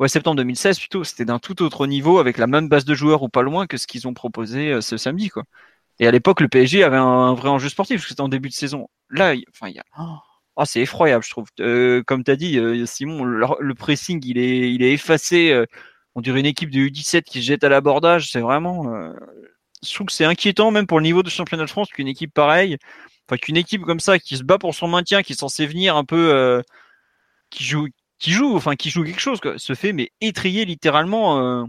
Ouais, 0.00 0.08
septembre 0.08 0.36
2016 0.36 0.78
plutôt. 0.78 1.04
C'était 1.04 1.24
d'un 1.24 1.38
tout 1.38 1.62
autre 1.62 1.86
niveau 1.86 2.18
avec 2.18 2.38
la 2.38 2.46
même 2.46 2.68
base 2.68 2.84
de 2.84 2.94
joueurs 2.94 3.22
ou 3.22 3.28
pas 3.28 3.42
loin 3.42 3.66
que 3.66 3.76
ce 3.76 3.86
qu'ils 3.86 4.08
ont 4.08 4.14
proposé 4.14 4.72
euh, 4.72 4.80
ce 4.80 4.96
samedi, 4.96 5.28
quoi. 5.30 5.44
Et 6.00 6.06
à 6.06 6.10
l'époque, 6.10 6.40
le 6.40 6.48
PSG 6.48 6.82
avait 6.84 6.96
un, 6.96 7.02
un 7.04 7.34
vrai 7.34 7.48
enjeu 7.48 7.68
sportif 7.68 7.96
parce 7.96 8.04
que 8.04 8.08
c'était 8.10 8.20
en 8.22 8.28
début 8.28 8.48
de 8.48 8.54
saison. 8.54 8.88
Là, 9.10 9.34
il- 9.34 9.44
enfin, 9.52 9.68
il 9.68 9.76
y 9.76 9.78
a. 9.78 9.84
Oh, 9.98 10.16
oh, 10.56 10.64
c'est 10.64 10.80
effroyable, 10.80 11.24
je 11.24 11.30
trouve. 11.30 11.46
Euh, 11.60 12.02
comme 12.04 12.24
tu 12.24 12.30
as 12.30 12.36
dit, 12.36 12.58
euh, 12.58 12.84
Simon, 12.86 13.24
le, 13.24 13.46
le 13.60 13.74
pressing, 13.74 14.20
il 14.26 14.38
est, 14.38 14.72
il 14.72 14.82
est 14.82 14.92
effacé. 14.92 15.50
euh, 15.52 15.66
on 16.16 16.20
dirait 16.20 16.40
une 16.40 16.46
équipe 16.46 16.70
de 16.70 16.78
U17 16.80 17.24
qui 17.24 17.40
se 17.40 17.46
jette 17.46 17.64
à 17.64 17.68
l'abordage. 17.68 18.30
C'est 18.30 18.40
vraiment. 18.40 18.92
euh, 18.94 19.12
je 19.86 19.92
trouve 19.94 20.06
que 20.08 20.12
c'est 20.12 20.24
inquiétant, 20.24 20.70
même 20.70 20.86
pour 20.86 20.98
le 20.98 21.04
niveau 21.04 21.22
de 21.22 21.30
championnat 21.30 21.64
de 21.64 21.70
France, 21.70 21.88
qu'une 21.90 22.08
équipe 22.08 22.32
pareille, 22.34 22.78
enfin 23.28 23.36
qu'une 23.38 23.56
équipe 23.56 23.82
comme 23.82 24.00
ça 24.00 24.18
qui 24.18 24.36
se 24.36 24.42
bat 24.44 24.58
pour 24.58 24.74
son 24.74 24.88
maintien, 24.88 25.22
qui 25.22 25.32
est 25.34 25.36
censée 25.38 25.66
venir 25.66 25.96
un 25.96 26.04
peu, 26.04 26.62
qui 27.50 27.64
joue, 27.64 27.88
qui 28.18 28.32
joue, 28.32 28.56
enfin 28.56 28.76
qui 28.76 28.90
joue 28.90 29.04
quelque 29.04 29.20
chose, 29.20 29.40
quoi, 29.40 29.58
se 29.58 29.74
fait 29.74 29.92
mais 29.92 30.10
étrier 30.20 30.64
littéralement 30.64 31.40
euh, 31.40 31.64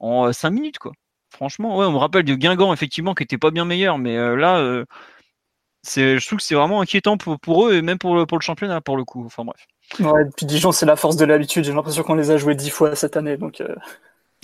en 0.00 0.32
5 0.32 0.50
minutes, 0.50 0.78
quoi. 0.78 0.92
Franchement, 1.30 1.76
ouais, 1.78 1.86
on 1.86 1.92
me 1.92 1.98
rappelle 1.98 2.24
de 2.24 2.34
Guingamp 2.34 2.72
effectivement 2.72 3.14
qui 3.14 3.22
était 3.22 3.38
pas 3.38 3.50
bien 3.50 3.64
meilleur, 3.64 3.98
mais 3.98 4.16
euh, 4.16 4.36
là, 4.36 4.58
euh, 4.58 4.84
c'est, 5.82 6.18
je 6.18 6.26
trouve 6.26 6.38
que 6.38 6.44
c'est 6.44 6.54
vraiment 6.54 6.80
inquiétant 6.80 7.16
pour, 7.16 7.38
pour 7.40 7.66
eux 7.66 7.74
et 7.74 7.82
même 7.82 7.98
pour 7.98 8.14
le, 8.14 8.26
pour 8.26 8.38
le 8.38 8.42
championnat 8.42 8.80
pour 8.80 8.96
le 8.96 9.04
coup. 9.04 9.24
Enfin 9.24 9.44
bref. 9.44 9.66
Ouais, 10.00 10.24
puis 10.36 10.46
Dijon, 10.46 10.72
c'est 10.72 10.86
la 10.86 10.96
force 10.96 11.16
de 11.16 11.24
l'habitude. 11.24 11.64
J'ai 11.64 11.72
l'impression 11.72 12.02
qu'on 12.02 12.14
les 12.14 12.30
a 12.30 12.36
joués 12.36 12.54
dix 12.54 12.70
fois 12.70 12.94
cette 12.94 13.16
année. 13.16 13.36
Donc, 13.36 13.60
euh, 13.60 13.74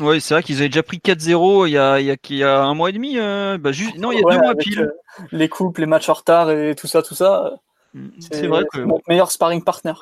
Ouais, 0.01 0.21
c'est 0.21 0.35
vrai 0.35 0.43
qu'ils 0.43 0.59
avaient 0.59 0.69
déjà 0.69 0.83
pris 0.83 0.99
4-0 1.01 1.67
il 1.67 1.73
y 1.73 1.79
a, 1.79 1.99
il 2.01 2.07
y, 2.07 2.11
a, 2.11 2.17
il 2.29 2.37
y 2.37 2.45
a 2.45 2.63
un 2.63 2.75
mois 2.75 2.91
et 2.91 2.93
demi. 2.93 3.17
bah, 3.17 3.73
juste, 3.73 3.97
non, 3.97 4.13
il 4.13 4.19
y 4.19 4.23
a 4.23 4.27
ouais, 4.27 4.35
deux 4.37 4.43
mois 4.43 4.55
pile. 4.55 4.93
les 5.33 5.49
coupes, 5.49 5.79
les 5.79 5.87
matchs 5.87 6.09
en 6.11 6.15
retard 6.15 6.51
et 6.51 6.75
tout 6.75 6.87
ça, 6.87 7.03
tout 7.03 7.15
ça. 7.15 7.47
euh, 7.47 7.57
Mm, 7.95 8.09
C'est 8.21 8.47
vrai 8.47 8.65
que 8.71 8.79
notre 8.81 9.05
meilleur 9.09 9.31
sparring 9.31 9.65
partner. 9.65 9.95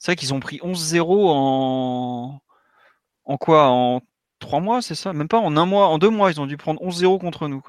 c'est 0.00 0.10
vrai 0.12 0.16
qu'ils 0.16 0.34
ont 0.34 0.40
pris 0.40 0.58
11-0 0.64 1.28
en 1.28 2.40
en 3.24 3.36
quoi 3.36 3.68
en 3.68 4.00
trois 4.38 4.60
mois, 4.60 4.82
c'est 4.82 4.94
ça? 4.94 5.12
Même 5.12 5.28
pas 5.28 5.38
en 5.38 5.56
un 5.56 5.66
mois, 5.66 5.88
en 5.88 5.98
deux 5.98 6.10
mois, 6.10 6.30
ils 6.30 6.40
ont 6.40 6.46
dû 6.46 6.56
prendre 6.56 6.80
11-0 6.82 7.18
contre 7.18 7.48
nous. 7.48 7.62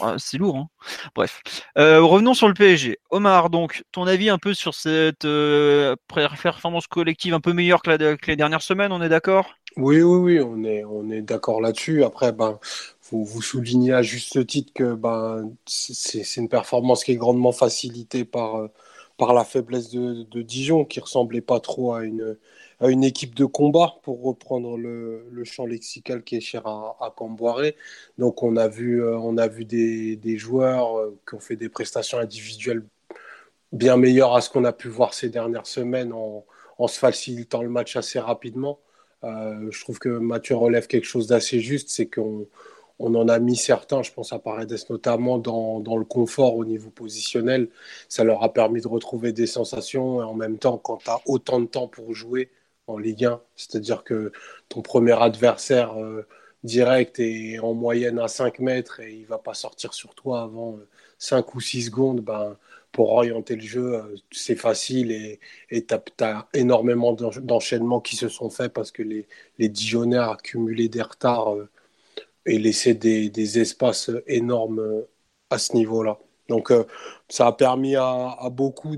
Ouais, 0.00 0.14
c'est 0.18 0.38
lourd. 0.38 0.56
Hein 0.56 0.68
Bref, 1.14 1.42
Euh, 1.78 2.02
revenons 2.02 2.34
sur 2.34 2.48
le 2.48 2.54
PSG. 2.54 2.98
Omar, 3.10 3.50
donc 3.50 3.84
ton 3.92 4.06
avis 4.06 4.30
un 4.30 4.38
peu 4.38 4.54
sur 4.54 4.74
cette 4.74 5.24
euh, 5.24 5.96
performance 6.08 6.86
collective 6.86 7.34
un 7.34 7.40
peu 7.40 7.52
meilleure 7.52 7.82
que, 7.82 7.90
les 8.26 8.36
dernières 8.36 8.62
semaines, 8.62 8.92
on 8.92 9.02
est 9.02 9.08
d'accord? 9.08 9.54
Oui, 9.76 10.02
oui, 10.02 10.18
oui, 10.36 10.40
on 10.40 10.64
est, 10.64 10.84
on 10.84 11.10
est 11.10 11.22
d'accord 11.22 11.60
là-dessus. 11.60 12.04
Après, 12.04 12.32
ben, 12.32 12.58
faut 13.00 13.22
vous 13.24 13.40
souligner 13.42 13.92
à 13.94 14.02
juste 14.02 14.46
titre 14.46 14.72
que 14.74 14.94
ben, 14.94 15.50
c'est 15.66 15.94
c'est 16.24 16.40
une 16.40 16.48
performance 16.48 17.04
qui 17.04 17.12
est 17.12 17.16
grandement 17.16 17.52
facilitée 17.52 18.24
par, 18.26 18.56
euh, 18.56 18.68
par 19.16 19.32
la 19.32 19.44
faiblesse 19.44 19.90
de, 19.90 20.24
de 20.24 20.42
Dijon, 20.42 20.84
qui 20.84 21.00
ressemblait 21.00 21.40
pas 21.40 21.58
trop 21.60 21.94
à 21.94 22.04
une, 22.04 22.36
une 22.90 23.04
équipe 23.04 23.34
de 23.34 23.44
combat, 23.44 23.96
pour 24.02 24.22
reprendre 24.22 24.76
le, 24.76 25.44
champ 25.44 25.66
lexical 25.66 26.22
qui 26.22 26.36
est 26.36 26.40
cher 26.40 26.66
à, 26.66 26.96
à 27.00 27.12
Camboiré. 27.14 27.76
Donc, 28.18 28.42
on 28.42 28.56
a 28.56 28.68
vu, 28.68 29.02
euh, 29.02 29.18
on 29.18 29.36
a 29.38 29.48
vu 29.48 29.64
des, 29.64 30.38
joueurs 30.38 30.98
euh, 30.98 31.18
qui 31.28 31.34
ont 31.34 31.40
fait 31.40 31.56
des 31.56 31.68
prestations 31.68 32.18
individuelles 32.18 32.84
bien 33.72 33.96
meilleures 33.96 34.34
à 34.34 34.40
ce 34.40 34.50
qu'on 34.50 34.64
a 34.64 34.72
pu 34.72 34.88
voir 34.88 35.14
ces 35.14 35.28
dernières 35.28 35.66
semaines 35.66 36.12
en, 36.12 36.44
en 36.78 36.88
se 36.88 36.98
facilitant 36.98 37.62
le 37.62 37.68
match 37.68 37.96
assez 37.96 38.18
rapidement. 38.18 38.78
Euh, 39.24 39.70
je 39.70 39.80
trouve 39.80 39.98
que 39.98 40.08
Mathieu 40.08 40.56
relève 40.56 40.86
quelque 40.86 41.06
chose 41.06 41.26
d'assez 41.28 41.60
juste, 41.60 41.90
c'est 41.90 42.06
qu'on 42.06 42.46
on 42.98 43.14
en 43.14 43.28
a 43.28 43.38
mis 43.38 43.56
certains, 43.56 44.02
je 44.02 44.12
pense 44.12 44.32
à 44.32 44.38
Paredes 44.38 44.76
notamment, 44.90 45.38
dans, 45.38 45.80
dans 45.80 45.96
le 45.96 46.04
confort 46.04 46.56
au 46.56 46.64
niveau 46.64 46.90
positionnel. 46.90 47.68
Ça 48.08 48.24
leur 48.24 48.42
a 48.42 48.52
permis 48.52 48.80
de 48.80 48.88
retrouver 48.88 49.32
des 49.32 49.46
sensations 49.46 50.20
et 50.20 50.24
en 50.24 50.34
même 50.34 50.58
temps, 50.58 50.78
quand 50.78 50.98
tu 50.98 51.10
as 51.10 51.20
autant 51.26 51.60
de 51.60 51.66
temps 51.66 51.88
pour 51.88 52.14
jouer 52.14 52.50
Ligue 52.98 53.24
1, 53.26 53.40
c'est-à-dire 53.56 54.04
que 54.04 54.32
ton 54.68 54.82
premier 54.82 55.20
adversaire 55.20 55.98
euh, 56.00 56.26
direct 56.64 57.18
est 57.20 57.58
en 57.58 57.74
moyenne 57.74 58.18
à 58.18 58.28
5 58.28 58.58
mètres 58.60 59.00
et 59.00 59.12
il 59.14 59.26
va 59.26 59.38
pas 59.38 59.54
sortir 59.54 59.94
sur 59.94 60.14
toi 60.14 60.42
avant 60.42 60.76
euh, 60.76 60.88
5 61.18 61.54
ou 61.54 61.60
6 61.60 61.84
secondes, 61.86 62.20
ben, 62.20 62.56
pour 62.92 63.12
orienter 63.12 63.56
le 63.56 63.62
jeu, 63.62 63.94
euh, 63.94 64.16
c'est 64.30 64.56
facile 64.56 65.10
et 65.70 65.86
tu 65.86 65.94
as, 66.24 66.48
énormément 66.54 67.12
d'en- 67.14 67.30
d'enchaînements 67.40 68.00
qui 68.00 68.16
se 68.16 68.28
sont 68.28 68.50
faits 68.50 68.72
parce 68.72 68.92
que 68.92 69.02
les, 69.02 69.26
les 69.58 69.68
Dijonais 69.68 70.18
ont 70.18 70.30
accumulé 70.32 70.88
des 70.88 71.02
retards 71.02 71.54
euh, 71.56 71.68
et 72.46 72.58
laissé 72.58 72.94
des, 72.94 73.58
espaces 73.58 74.10
énormes 74.26 74.80
euh, 74.80 75.08
à 75.50 75.58
ce 75.58 75.74
niveau-là. 75.76 76.18
Donc 76.48 76.70
euh, 76.70 76.84
ça 77.28 77.46
a 77.46 77.52
permis 77.52 77.96
à, 77.96 78.36
beaucoup 78.50 78.96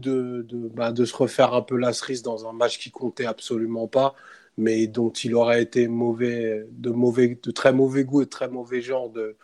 bah, 0.75 0.93
de 0.93 1.05
se 1.05 1.17
refaire 1.17 1.55
un 1.55 1.63
peu 1.63 1.77
la 1.77 1.93
cerise 1.93 2.23
dans 2.23 2.49
un 2.49 2.53
match 2.53 2.79
qui 2.79 2.91
comptait 2.91 3.27
absolument 3.27 3.87
pas, 3.87 4.15
mais 4.57 4.87
dont 4.87 5.11
il 5.11 5.35
aurait 5.35 5.63
été 5.63 5.89
mauvais, 5.89 6.67
de, 6.71 7.51
très 7.51 7.73
mauvais 7.73 8.05
goût 8.05 8.23
et 8.23 8.25
de 8.25 8.31
très 8.31 8.49
mauvais 8.49 8.81
genre 8.81 9.11
de, 9.11 9.37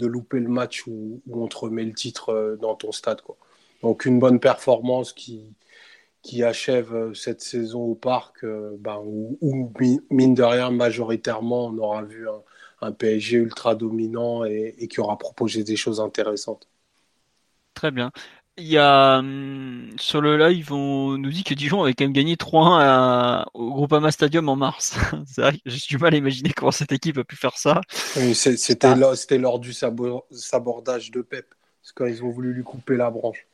louper 0.00 0.38
le 0.40 0.48
match 0.48 0.86
où, 0.86 1.20
on 1.30 1.48
te 1.48 1.56
remet 1.58 1.84
le 1.84 1.92
titre 1.92 2.30
euh, 2.30 2.56
dans 2.56 2.74
ton 2.74 2.92
stade. 2.92 3.20
Donc 3.82 4.04
une 4.04 4.18
bonne 4.18 4.40
performance 4.40 5.12
qui, 5.12 5.54
achève 6.42 7.14
cette 7.14 7.40
saison 7.40 7.82
au 7.84 7.94
parc, 7.94 8.44
ben, 8.44 9.00
où, 9.04 9.72
mine 10.10 10.34
de 10.34 10.42
rien, 10.42 10.70
majoritairement, 10.70 11.66
on 11.66 11.78
aura 11.78 12.02
vu 12.02 12.28
un, 12.82 12.92
PSG 12.92 13.38
ultra 13.38 13.74
dominant 13.74 14.44
et, 14.44 14.88
qui 14.88 15.00
aura 15.00 15.16
proposé 15.18 15.64
des 15.64 15.76
choses 15.76 16.00
intéressantes. 16.00 16.68
Très 17.78 17.92
bien. 17.92 18.10
Il 18.56 18.66
y 18.66 18.76
a 18.76 19.18
hum, 19.20 19.90
sur 20.00 20.20
le 20.20 20.36
live, 20.36 20.72
on 20.72 21.16
nous 21.16 21.30
dit 21.30 21.44
que 21.44 21.54
Dijon 21.54 21.84
avait 21.84 21.94
quand 21.94 22.06
même 22.06 22.12
gagné 22.12 22.34
3-1 22.34 23.44
au 23.54 23.72
Groupama 23.72 24.10
Stadium 24.10 24.48
en 24.48 24.56
mars. 24.56 24.98
c'est 25.26 25.42
vrai, 25.42 25.52
j'ai 25.64 25.86
du 25.88 25.96
mal 25.96 26.12
à 26.12 26.16
imaginer 26.16 26.50
comment 26.50 26.72
cette 26.72 26.90
équipe 26.90 27.18
a 27.18 27.22
pu 27.22 27.36
faire 27.36 27.56
ça. 27.56 27.80
c'était, 28.34 28.96
lors, 28.96 29.16
c'était 29.16 29.38
lors 29.38 29.60
du 29.60 29.72
sabordage 29.72 31.12
de 31.12 31.22
Pep, 31.22 31.54
c'est 31.82 31.94
quand 31.94 32.06
ils 32.06 32.24
ont 32.24 32.30
voulu 32.30 32.52
lui 32.52 32.64
couper 32.64 32.96
la 32.96 33.10
branche. 33.10 33.46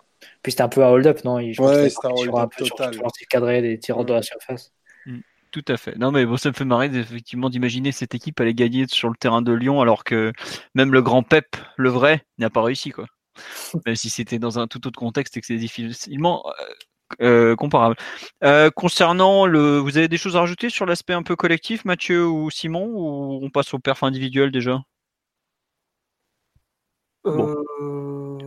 Puis 0.43 0.53
c'était 0.53 0.63
un 0.63 0.71
peu 0.71 0.83
un 0.83 0.89
hold-up, 0.89 1.23
non? 1.23 1.39
Je 1.53 1.61
Ouais, 1.61 1.91
c'était 1.91 2.07
un 2.07 2.11
hold-up 2.13 2.53
total. 2.57 2.99
cadré 3.29 3.61
des 3.61 3.79
tireurs 3.79 4.07
de 4.07 4.15
la 4.15 4.23
surface. 4.23 4.73
Hum, 5.07 5.21
tout 5.51 5.65
à 5.69 5.77
fait. 5.77 5.99
Non, 5.99 6.13
mais 6.13 6.25
bon, 6.25 6.39
ça 6.39 6.49
me 6.49 6.55
fait 6.55 6.65
marrer 6.65 6.87
effectivement 6.87 7.51
d'imaginer 7.51 7.93
cette 7.93 8.15
équipe 8.15 8.41
aller 8.41 8.55
gagner 8.55 8.87
sur 8.89 9.11
le 9.11 9.17
terrain 9.17 9.43
de 9.43 9.53
Lyon 9.53 9.83
alors 9.83 10.03
que 10.03 10.33
même 10.75 10.95
le 10.95 11.03
grand 11.03 11.23
Pep, 11.23 11.59
le 11.77 11.91
vrai, 11.91 12.25
n'a 12.39 12.49
pas 12.49 12.63
réussi, 12.63 12.91
quoi 12.91 13.05
même 13.87 13.97
si 13.97 14.11
c'était 14.11 14.39
dans 14.39 14.59
un 14.59 14.67
tout 14.67 14.87
autre 14.87 14.99
contexte 14.99 15.37
et 15.37 15.41
que 15.41 15.47
c'est 15.47 15.57
difficilement 15.57 16.45
euh, 16.47 16.53
euh, 17.23 17.57
comparable. 17.57 17.97
Euh, 18.43 18.71
concernant 18.71 19.47
le, 19.47 19.79
vous 19.79 19.99
avez 19.99 20.09
des 20.09 20.17
choses 20.17 20.37
à 20.37 20.41
rajouter 20.41 20.71
sur 20.71 20.87
l'aspect 20.87 21.13
un 21.13 21.23
peu 21.23 21.37
collectif, 21.37 21.85
Mathieu 21.85 22.27
ou 22.27 22.51
Simon, 22.51 22.87
ou 22.87 23.41
on 23.43 23.51
passe 23.51 23.75
au 23.75 23.79
perf 23.79 24.03
individuel 24.03 24.51
déjà? 24.51 24.81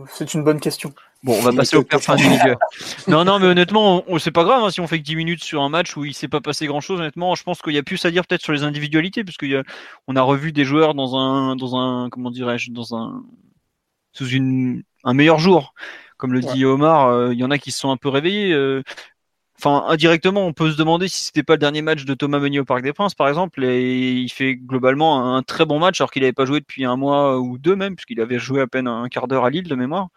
C'est 0.08 0.34
une 0.34 0.44
bonne 0.44 0.60
question. 0.60 0.94
Bon, 1.24 1.36
on 1.36 1.42
va 1.42 1.52
passer 1.52 1.76
au 1.76 1.82
perf 1.82 2.08
individuel. 2.10 2.56
non, 3.08 3.24
non, 3.24 3.40
mais 3.40 3.46
honnêtement, 3.46 4.04
c'est 4.18 4.30
pas 4.30 4.44
grave 4.44 4.62
hein, 4.62 4.70
si 4.70 4.80
on 4.80 4.86
fait 4.86 4.98
que 4.98 5.04
10 5.04 5.16
minutes 5.16 5.42
sur 5.42 5.62
un 5.62 5.68
match 5.68 5.96
où 5.96 6.04
il 6.04 6.14
s'est 6.14 6.28
pas 6.28 6.40
passé 6.40 6.66
grand 6.66 6.80
chose. 6.80 7.00
Honnêtement, 7.00 7.34
je 7.34 7.42
pense 7.42 7.60
qu'il 7.60 7.74
y 7.74 7.78
a 7.78 7.82
plus 7.82 8.04
à 8.04 8.10
dire 8.10 8.24
peut-être 8.24 8.42
sur 8.42 8.52
les 8.52 8.62
individualités, 8.62 9.24
parce 9.24 9.36
qu'on 9.36 9.58
a, 9.58 9.62
on 10.06 10.14
a 10.14 10.22
revu 10.22 10.52
des 10.52 10.64
joueurs 10.64 10.94
dans 10.94 11.16
un, 11.16 11.56
dans 11.56 11.76
un, 11.76 12.08
comment 12.08 12.30
dirais-je, 12.30 12.70
dans 12.70 12.94
un, 12.94 13.24
sous 14.18 14.28
une, 14.28 14.82
un 15.04 15.14
meilleur 15.14 15.38
jour. 15.38 15.74
Comme 16.16 16.32
le 16.32 16.40
dit 16.40 16.64
Omar, 16.64 17.08
euh, 17.08 17.32
il 17.32 17.38
y 17.38 17.44
en 17.44 17.50
a 17.50 17.58
qui 17.58 17.70
se 17.70 17.78
sont 17.78 17.90
un 17.90 17.96
peu 17.96 18.08
réveillés. 18.08 18.52
Euh. 18.52 18.82
Enfin, 19.56 19.84
indirectement, 19.88 20.46
on 20.46 20.52
peut 20.52 20.70
se 20.70 20.76
demander 20.76 21.08
si 21.08 21.24
c'était 21.24 21.42
pas 21.42 21.54
le 21.54 21.58
dernier 21.58 21.82
match 21.82 22.04
de 22.04 22.14
Thomas 22.14 22.38
Meunier 22.38 22.60
au 22.60 22.64
Parc 22.64 22.82
des 22.82 22.92
Princes, 22.92 23.14
par 23.14 23.28
exemple, 23.28 23.64
et 23.64 24.12
il 24.12 24.28
fait 24.28 24.54
globalement 24.54 25.36
un 25.36 25.42
très 25.42 25.64
bon 25.64 25.80
match 25.80 26.00
alors 26.00 26.12
qu'il 26.12 26.22
n'avait 26.22 26.32
pas 26.32 26.44
joué 26.44 26.60
depuis 26.60 26.84
un 26.84 26.96
mois 26.96 27.40
ou 27.40 27.58
deux 27.58 27.74
même, 27.74 27.96
puisqu'il 27.96 28.20
avait 28.20 28.38
joué 28.38 28.60
à 28.60 28.68
peine 28.68 28.86
un 28.86 29.08
quart 29.08 29.26
d'heure 29.26 29.44
à 29.44 29.50
Lille 29.50 29.68
de 29.68 29.74
mémoire. 29.74 30.08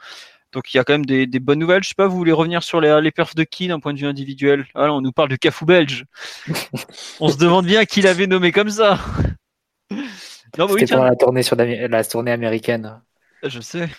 Donc 0.52 0.74
il 0.74 0.78
y 0.78 0.80
a 0.80 0.84
quand 0.84 0.94
même 0.94 1.06
des, 1.06 1.28
bonnes 1.40 1.60
nouvelles. 1.60 1.84
Je 1.84 1.90
sais 1.90 1.96
pas, 1.96 2.08
vous 2.08 2.18
voulez 2.18 2.32
revenir 2.32 2.62
sur 2.62 2.82
les, 2.82 3.00
les 3.02 3.12
perfs 3.12 3.36
de 3.36 3.44
qui 3.44 3.68
d'un 3.68 3.80
point 3.80 3.94
de 3.94 4.00
vue 4.00 4.08
individuel? 4.08 4.66
Ah, 4.76 4.92
on 4.92 5.02
nous 5.02 5.12
parle 5.12 5.30
de 5.30 5.36
Cafou 5.36 5.66
belge. 5.66 6.06
on 7.20 7.30
se 7.30 7.38
demande 7.38 7.66
bien 7.66 7.86
qui 7.86 8.02
l'avait 8.02 8.28
nommé 8.28 8.52
comme 8.52 8.70
ça. 8.70 9.00
C'était 9.90 10.96
pour 10.96 11.04
la 11.04 11.16
tournée 11.16 11.44
sur 11.44 11.56
la 11.56 12.04
tournée 12.04 12.32
américaine. 12.32 13.02
Je 13.44 13.60
sais. 13.60 13.90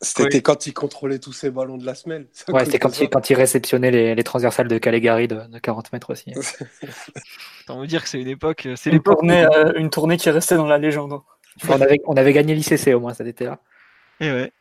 C'était 0.00 0.42
quand 0.42 0.66
il 0.66 0.72
contrôlait 0.72 1.18
tous 1.18 1.32
ses 1.32 1.50
ballons 1.50 1.76
de 1.76 1.86
la 1.86 1.94
semaine. 1.94 2.26
Ouais, 2.48 2.64
c'était 2.64 2.78
quand, 2.78 3.00
il, 3.00 3.08
quand 3.08 3.30
il 3.30 3.34
réceptionnait 3.34 3.90
les, 3.90 4.14
les 4.14 4.24
transversales 4.24 4.68
de 4.68 4.78
Caligari 4.78 5.28
de, 5.28 5.40
40 5.62 5.92
mètres 5.92 6.10
aussi. 6.10 6.32
On 7.68 7.80
veut 7.80 7.86
dire 7.86 8.02
que 8.02 8.08
c'est 8.08 8.20
une 8.20 8.28
époque. 8.28 8.66
C'est 8.76 8.90
une, 8.90 9.02
tournée, 9.02 9.44
euh, 9.44 9.72
une 9.76 9.90
tournée 9.90 10.16
qui 10.16 10.28
est 10.28 10.32
restée 10.32 10.56
dans 10.56 10.66
la 10.66 10.78
légende. 10.78 11.20
On 11.68 11.80
avait, 11.80 12.00
on 12.06 12.16
avait 12.16 12.32
gagné 12.32 12.54
l'ICC 12.54 12.94
au 12.94 13.00
moins, 13.00 13.14
ça 13.14 13.24
était 13.24 13.44
là. 13.44 13.60
Et 14.20 14.30
ouais. 14.30 14.52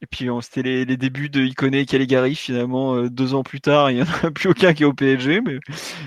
Et 0.00 0.06
puis 0.06 0.28
c'était 0.42 0.62
les, 0.62 0.84
les, 0.84 0.96
débuts 0.96 1.28
de 1.28 1.40
Icone 1.40 1.74
et 1.74 1.84
Caligari. 1.84 2.36
Finalement, 2.36 2.94
euh, 2.94 3.10
deux 3.10 3.34
ans 3.34 3.42
plus 3.42 3.60
tard, 3.60 3.90
il 3.90 3.96
n'y 3.96 4.02
en 4.02 4.06
a 4.22 4.30
plus 4.30 4.48
aucun 4.48 4.72
qui 4.72 4.84
est 4.84 4.86
au 4.86 4.92
PSG, 4.92 5.40
mais 5.40 5.58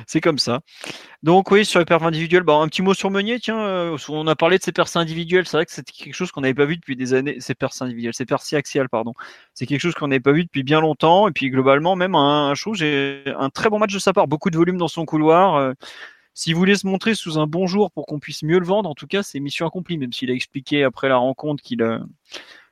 c'est 0.07 0.21
comme 0.21 0.39
ça. 0.39 0.61
Donc 1.23 1.51
oui, 1.51 1.65
sur 1.65 1.79
les 1.79 1.85
perfs 1.85 2.03
individuels, 2.03 2.43
bah, 2.43 2.53
un 2.53 2.67
petit 2.69 2.81
mot 2.81 2.93
sur 2.93 3.11
Meunier. 3.11 3.39
Tiens, 3.39 3.59
euh, 3.59 3.97
on 4.07 4.27
a 4.27 4.35
parlé 4.35 4.57
de 4.57 4.63
ses 4.63 4.71
perfs 4.71 4.95
individuels. 4.95 5.45
C'est 5.45 5.57
vrai 5.57 5.65
que 5.65 5.73
c'était 5.73 5.91
quelque 5.91 6.13
chose 6.13 6.31
qu'on 6.31 6.41
n'avait 6.41 6.53
pas 6.53 6.65
vu 6.65 6.77
depuis 6.77 6.95
des 6.95 7.13
années. 7.13 7.39
Ses 7.41 7.53
perfs 7.53 7.81
individuels, 7.81 8.13
ses 8.13 8.25
perfs 8.25 8.53
axiales, 8.53 8.87
pardon. 8.87 9.13
C'est 9.53 9.65
quelque 9.65 9.81
chose 9.81 9.93
qu'on 9.93 10.07
n'avait 10.07 10.21
pas 10.21 10.31
vu 10.31 10.45
depuis 10.45 10.63
bien 10.63 10.79
longtemps. 10.79 11.27
Et 11.27 11.31
puis 11.31 11.49
globalement, 11.49 11.97
même 11.97 12.15
un, 12.15 12.51
un 12.51 12.73
j'ai 12.73 13.23
un 13.37 13.49
très 13.49 13.69
bon 13.69 13.77
match 13.77 13.93
de 13.93 13.99
sa 13.99 14.13
part. 14.13 14.27
Beaucoup 14.27 14.49
de 14.49 14.57
volume 14.57 14.77
dans 14.77 14.87
son 14.87 15.05
couloir. 15.05 15.55
Euh, 15.55 15.73
s'il 16.33 16.55
voulait 16.55 16.75
se 16.75 16.87
montrer 16.87 17.13
sous 17.13 17.37
un 17.37 17.45
bon 17.45 17.67
jour 17.67 17.91
pour 17.91 18.05
qu'on 18.05 18.19
puisse 18.19 18.43
mieux 18.43 18.57
le 18.57 18.65
vendre, 18.65 18.89
en 18.89 18.95
tout 18.95 19.07
cas, 19.07 19.21
c'est 19.21 19.39
mission 19.41 19.67
accomplie. 19.67 19.97
Même 19.97 20.13
s'il 20.13 20.31
a 20.31 20.33
expliqué 20.33 20.83
après 20.85 21.09
la 21.09 21.17
rencontre 21.17 21.61
qu'il 21.61 21.81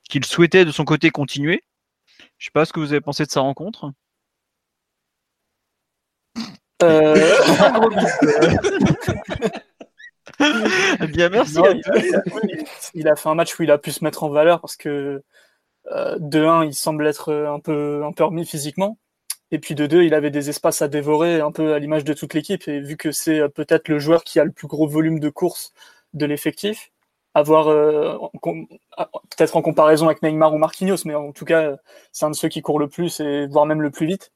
qu'il 0.09 0.25
souhaitait 0.25 0.65
de 0.65 0.71
son 0.71 0.83
côté 0.83 1.11
continuer. 1.11 1.63
Je 2.37 2.45
sais 2.45 2.51
pas 2.51 2.65
ce 2.65 2.73
que 2.73 2.81
vous 2.81 2.91
avez 2.91 3.01
pensé 3.01 3.25
de 3.25 3.31
sa 3.31 3.39
rencontre. 3.39 3.93
Euh... 6.83 7.15
Bien, 11.09 11.29
merci. 11.29 11.57
il, 12.93 13.07
a, 13.07 13.15
fait 13.15 13.29
un 13.29 13.35
match 13.35 13.59
où 13.59 13.63
il 13.63 13.71
a 13.71 13.77
pu 13.77 13.91
se 13.91 14.03
mettre 14.03 14.23
en 14.23 14.29
valeur 14.29 14.61
parce 14.61 14.77
que 14.77 15.21
euh, 15.91 16.15
de 16.19 16.43
1, 16.43 16.65
il 16.65 16.73
semble 16.73 17.07
être 17.07 17.33
un 17.33 17.59
peu, 17.59 18.03
un 18.05 18.11
peu 18.11 18.23
remis 18.23 18.45
physiquement. 18.45 18.97
Et 19.51 19.59
puis 19.59 19.75
de 19.75 19.87
2, 19.87 20.03
il 20.03 20.13
avait 20.13 20.29
des 20.29 20.49
espaces 20.49 20.81
à 20.81 20.87
dévorer, 20.87 21.41
un 21.41 21.51
peu 21.51 21.73
à 21.73 21.79
l'image 21.79 22.03
de 22.03 22.13
toute 22.13 22.33
l'équipe. 22.33 22.67
Et 22.67 22.79
vu 22.79 22.97
que 22.97 23.11
c'est 23.11 23.39
euh, 23.39 23.49
peut-être 23.49 23.89
le 23.89 23.99
joueur 23.99 24.23
qui 24.23 24.39
a 24.39 24.45
le 24.45 24.51
plus 24.51 24.67
gros 24.67 24.87
volume 24.87 25.19
de 25.19 25.29
course 25.29 25.73
de 26.13 26.25
l'effectif, 26.25 26.91
avoir 27.33 27.67
euh, 27.69 28.17
peut-être 29.29 29.55
en 29.55 29.61
comparaison 29.61 30.07
avec 30.07 30.21
Neymar 30.23 30.53
ou 30.53 30.57
Marquinhos, 30.57 31.03
mais 31.05 31.15
en 31.15 31.31
tout 31.31 31.45
cas, 31.45 31.77
c'est 32.11 32.25
un 32.25 32.31
de 32.31 32.35
ceux 32.35 32.49
qui 32.49 32.61
court 32.61 32.79
le 32.79 32.87
plus 32.87 33.19
et 33.19 33.47
voire 33.47 33.65
même 33.65 33.81
le 33.81 33.91
plus 33.91 34.07
vite. 34.07 34.31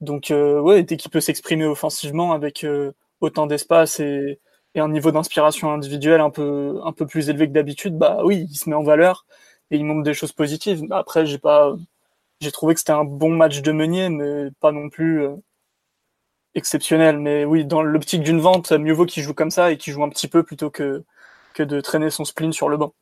Donc, 0.00 0.30
euh, 0.30 0.60
ouais, 0.60 0.82
dès 0.82 0.96
qu'il 0.96 1.10
peut 1.10 1.20
s'exprimer 1.20 1.66
offensivement 1.66 2.32
avec 2.32 2.64
euh, 2.64 2.92
autant 3.20 3.46
d'espace 3.46 4.00
et, 4.00 4.40
un 4.76 4.88
niveau 4.88 5.10
d'inspiration 5.10 5.72
individuelle 5.72 6.20
un 6.20 6.30
peu, 6.30 6.80
un 6.84 6.92
peu 6.92 7.04
plus 7.04 7.28
élevé 7.30 7.48
que 7.48 7.52
d'habitude, 7.52 7.98
bah 7.98 8.20
oui, 8.24 8.46
il 8.48 8.54
se 8.56 8.70
met 8.70 8.76
en 8.76 8.84
valeur 8.84 9.26
et 9.72 9.76
il 9.76 9.84
montre 9.84 10.04
des 10.04 10.14
choses 10.14 10.30
positives. 10.30 10.84
Après, 10.92 11.26
j'ai 11.26 11.38
pas, 11.38 11.74
j'ai 12.40 12.52
trouvé 12.52 12.74
que 12.74 12.80
c'était 12.80 12.92
un 12.92 13.02
bon 13.04 13.30
match 13.30 13.60
de 13.60 13.72
Meunier, 13.72 14.08
mais 14.08 14.50
pas 14.60 14.70
non 14.70 14.88
plus 14.88 15.26
exceptionnel. 16.54 17.18
Mais 17.18 17.44
oui, 17.44 17.64
dans 17.64 17.82
l'optique 17.82 18.22
d'une 18.22 18.40
vente, 18.40 18.70
mieux 18.72 18.92
vaut 18.92 19.06
qu'il 19.06 19.24
joue 19.24 19.34
comme 19.34 19.50
ça 19.50 19.72
et 19.72 19.78
qu'il 19.78 19.92
joue 19.92 20.04
un 20.04 20.10
petit 20.10 20.28
peu 20.28 20.44
plutôt 20.44 20.70
que 20.70 21.04
de 21.62 21.80
traîner 21.80 22.10
son 22.10 22.24
spleen 22.24 22.52
sur 22.52 22.68
le 22.68 22.76
banc. 22.76 22.94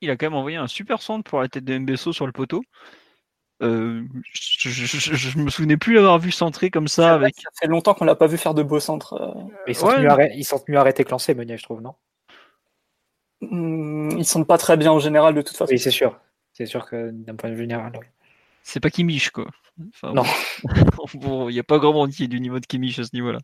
Il 0.00 0.10
a 0.10 0.16
quand 0.16 0.26
même 0.26 0.34
envoyé 0.34 0.56
un 0.56 0.66
super 0.66 1.00
centre 1.02 1.28
pour 1.28 1.40
la 1.40 1.48
tête 1.48 1.64
de 1.64 1.78
Mbesso 1.78 2.12
sur 2.12 2.26
le 2.26 2.32
poteau. 2.32 2.62
Euh, 3.62 4.04
je, 4.34 5.38
me 5.38 5.48
souvenais 5.48 5.78
plus 5.78 5.94
l'avoir 5.94 6.18
vu 6.18 6.30
centrer 6.30 6.70
comme 6.70 6.88
ça. 6.88 7.14
Avec... 7.14 7.34
Ça 7.36 7.48
fait 7.58 7.68
longtemps 7.68 7.94
qu'on 7.94 8.04
l'a 8.04 8.14
pas 8.14 8.26
vu 8.26 8.36
faire 8.36 8.52
de 8.54 8.62
beaux 8.62 8.80
centres. 8.80 9.14
Euh. 9.14 9.42
Ils 9.66 9.74
sont, 9.74 9.86
ouais. 9.86 10.00
mieux, 10.00 10.78
arrêtés 10.78 11.04
que 11.04 11.10
lancés, 11.10 11.34
Meunier, 11.34 11.56
je 11.56 11.62
trouve, 11.62 11.80
non? 11.80 11.94
Hmm, 13.40 14.10
Ils 14.18 14.26
sont 14.26 14.44
pas 14.44 14.58
très 14.58 14.76
bien 14.76 14.92
en 14.92 14.98
général, 14.98 15.34
de 15.34 15.42
toute 15.42 15.56
façon. 15.56 15.72
Oui, 15.72 15.78
c'est 15.78 15.90
sûr. 15.90 16.18
C'est 16.52 16.66
sûr 16.66 16.86
que 16.86 17.10
d'un 17.10 17.34
point 17.34 17.50
de 17.50 17.54
vue 17.54 17.62
général, 17.62 17.92
C'est 18.62 18.80
pas 18.80 18.90
Kimmich, 18.90 19.30
quoi. 19.30 19.46
Non. 20.02 20.22
il 21.48 21.52
n'y 21.52 21.58
a 21.58 21.64
pas 21.64 21.78
grand 21.78 21.92
monde 21.92 22.10
qui 22.10 22.24
est 22.24 22.28
du 22.28 22.40
niveau 22.40 22.60
de 22.60 22.66
Kimmich 22.66 22.98
à 22.98 23.04
ce 23.04 23.10
niveau-là. 23.14 23.38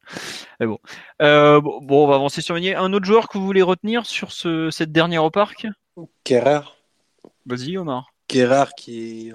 bon. 0.61 0.79
Euh, 1.21 1.61
bon, 1.61 2.05
on 2.05 2.07
va 2.07 2.15
avancer 2.15 2.41
sur 2.41 2.55
Meunier. 2.55 2.75
Un 2.75 2.93
autre 2.93 3.05
joueur 3.05 3.29
que 3.29 3.39
vous 3.39 3.45
voulez 3.45 3.63
retenir 3.63 4.07
sur 4.07 4.33
ce, 4.33 4.71
cette 4.71 4.93
dernière 4.93 5.25
au 5.25 5.31
parc 5.31 5.67
Kerrer. 6.25 6.61
Vas-y, 7.47 7.77
Omar. 7.77 8.13
Kerrer 8.29 8.65
qui, 8.77 9.33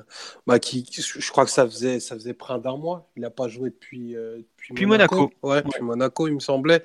bah, 0.48 0.60
qui, 0.60 0.88
je 0.92 1.32
crois 1.32 1.46
que 1.46 1.52
ça 1.52 1.66
faisait, 1.66 2.00
ça 2.00 2.16
faisait 2.16 2.34
près 2.34 2.60
d'un 2.60 2.78
mois. 2.78 3.10
Il 3.16 3.22
n'a 3.22 3.30
pas 3.30 3.48
joué 3.48 3.70
depuis, 3.70 4.16
euh, 4.16 4.40
depuis, 4.70 4.86
Monaco. 4.88 5.32
Ouais, 5.44 5.62
depuis 5.62 5.84
Monaco, 5.84 6.28
il 6.28 6.34
me 6.34 6.40
semblait. 6.40 6.84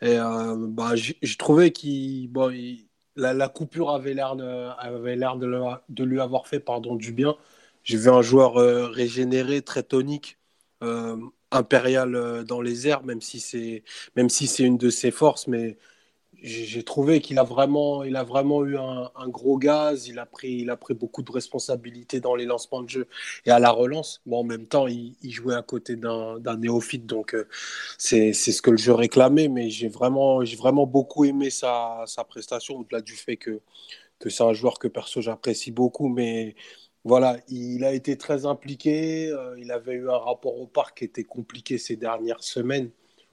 Et 0.00 0.16
euh, 0.18 0.54
bah, 0.56 0.92
j'ai 0.94 1.36
trouvé 1.36 1.72
qu'il, 1.72 2.28
bon, 2.30 2.54
la, 3.16 3.34
la, 3.34 3.48
coupure 3.48 3.90
avait 3.90 4.14
l'air 4.14 4.36
de, 4.36 4.68
avait 4.78 5.16
l'air 5.16 5.36
de, 5.36 5.52
de, 5.88 6.04
lui 6.04 6.20
avoir 6.20 6.46
fait 6.46 6.60
pardon, 6.60 6.94
du 6.94 7.12
bien. 7.12 7.36
J'ai 7.88 7.96
vu 7.96 8.10
un 8.10 8.20
joueur 8.22 8.58
euh, 8.58 8.88
régénéré, 8.88 9.62
très 9.62 9.82
tonique, 9.82 10.38
euh, 10.82 11.16
impérial 11.50 12.14
euh, 12.14 12.44
dans 12.44 12.60
les 12.60 12.86
airs, 12.86 13.02
même 13.02 13.22
si 13.22 13.40
c'est 13.40 13.82
même 14.14 14.28
si 14.28 14.46
c'est 14.46 14.64
une 14.64 14.76
de 14.76 14.90
ses 14.90 15.10
forces, 15.10 15.46
mais 15.48 15.78
j'ai 16.42 16.84
trouvé 16.84 17.20
qu'il 17.20 17.38
a 17.38 17.44
vraiment, 17.44 18.04
il 18.04 18.16
a 18.16 18.24
vraiment 18.24 18.64
eu 18.64 18.76
un, 18.78 19.28
gros 19.28 19.58
gaz. 19.58 20.08
Il 20.08 20.18
a 20.18 20.26
pris, 20.26 20.52
il 20.52 20.70
a 20.70 20.76
pris 20.76 20.94
beaucoup 20.94 21.22
de 21.22 21.32
responsabilités 21.32 22.20
dans 22.20 22.36
les 22.36 22.44
lancements 22.46 22.82
de 22.82 22.88
jeu 22.90 23.08
et 23.46 23.50
à 23.50 23.58
la 23.58 23.70
relance. 23.70 24.22
Bon, 24.26 24.40
en 24.40 24.44
même 24.44 24.66
temps, 24.66 24.86
il, 24.86 25.16
jouait 25.24 25.54
à 25.56 25.62
côté 25.62 25.96
d'un 25.96 26.56
néophyte, 26.58 27.06
donc 27.06 27.36
c'est 27.98 28.32
ce 28.34 28.62
que 28.62 28.70
le 28.70 28.76
jeu 28.76 28.92
réclamait. 28.94 29.48
Mais 29.48 29.70
j'ai 29.70 29.88
vraiment, 29.88 30.44
j'ai 30.44 30.56
vraiment 30.56 30.86
beaucoup 30.86 31.24
aimé 31.24 31.50
sa, 31.50 32.04
sa 32.06 32.24
prestation 32.24 32.78
au-delà 32.78 33.00
du 33.02 33.14
fait 33.16 33.36
que 33.36 33.60
que 34.18 34.30
c'est 34.30 34.42
un 34.44 34.52
joueur 34.52 34.78
que 34.78 34.88
perso 34.88 35.20
j'apprécie 35.20 35.70
beaucoup, 35.70 36.08
mais 36.08 36.56
voilà, 37.04 37.38
il 37.48 37.84
a 37.84 37.92
été 37.92 38.16
très 38.16 38.46
impliqué. 38.46 39.28
Euh, 39.30 39.54
il 39.58 39.70
avait 39.72 39.94
eu 39.94 40.10
un 40.10 40.18
rapport 40.18 40.58
au 40.58 40.66
parc 40.66 40.98
qui 40.98 41.04
était 41.04 41.24
compliqué 41.24 41.78
ces 41.78 41.96
dernières 41.96 42.42
semaines, 42.42 42.90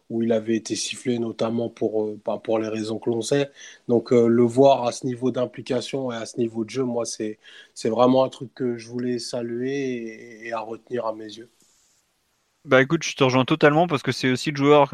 où 0.09 0.21
il 0.21 0.31
avait 0.31 0.55
été 0.55 0.75
sifflé 0.75 1.19
notamment 1.19 1.69
pour, 1.69 2.03
euh, 2.03 2.19
bah, 2.23 2.39
pour 2.43 2.59
les 2.59 2.67
raisons 2.67 2.99
que 2.99 3.09
l'on 3.09 3.21
sait. 3.21 3.51
Donc 3.87 4.13
euh, 4.13 4.27
le 4.27 4.43
voir 4.43 4.85
à 4.85 4.91
ce 4.91 5.05
niveau 5.05 5.31
d'implication 5.31 6.11
et 6.11 6.15
à 6.15 6.25
ce 6.25 6.37
niveau 6.37 6.63
de 6.63 6.69
jeu, 6.69 6.83
moi, 6.83 7.05
c'est 7.05 7.39
vraiment 7.83 8.23
un 8.23 8.29
truc 8.29 8.53
que 8.53 8.77
je 8.77 8.87
voulais 8.87 9.19
saluer 9.19 10.45
et, 10.47 10.53
à 10.53 10.59
retenir 10.59 11.05
à 11.05 11.13
mes 11.13 11.25
yeux. 11.25 11.49
Bah 12.65 12.81
écoute, 12.81 13.03
je 13.03 13.15
te 13.15 13.23
rejoins 13.23 13.45
totalement 13.45 13.87
parce 13.87 14.03
que 14.03 14.11
c'est 14.11 14.31
aussi 14.31 14.51
le 14.51 14.57
joueur 14.57 14.93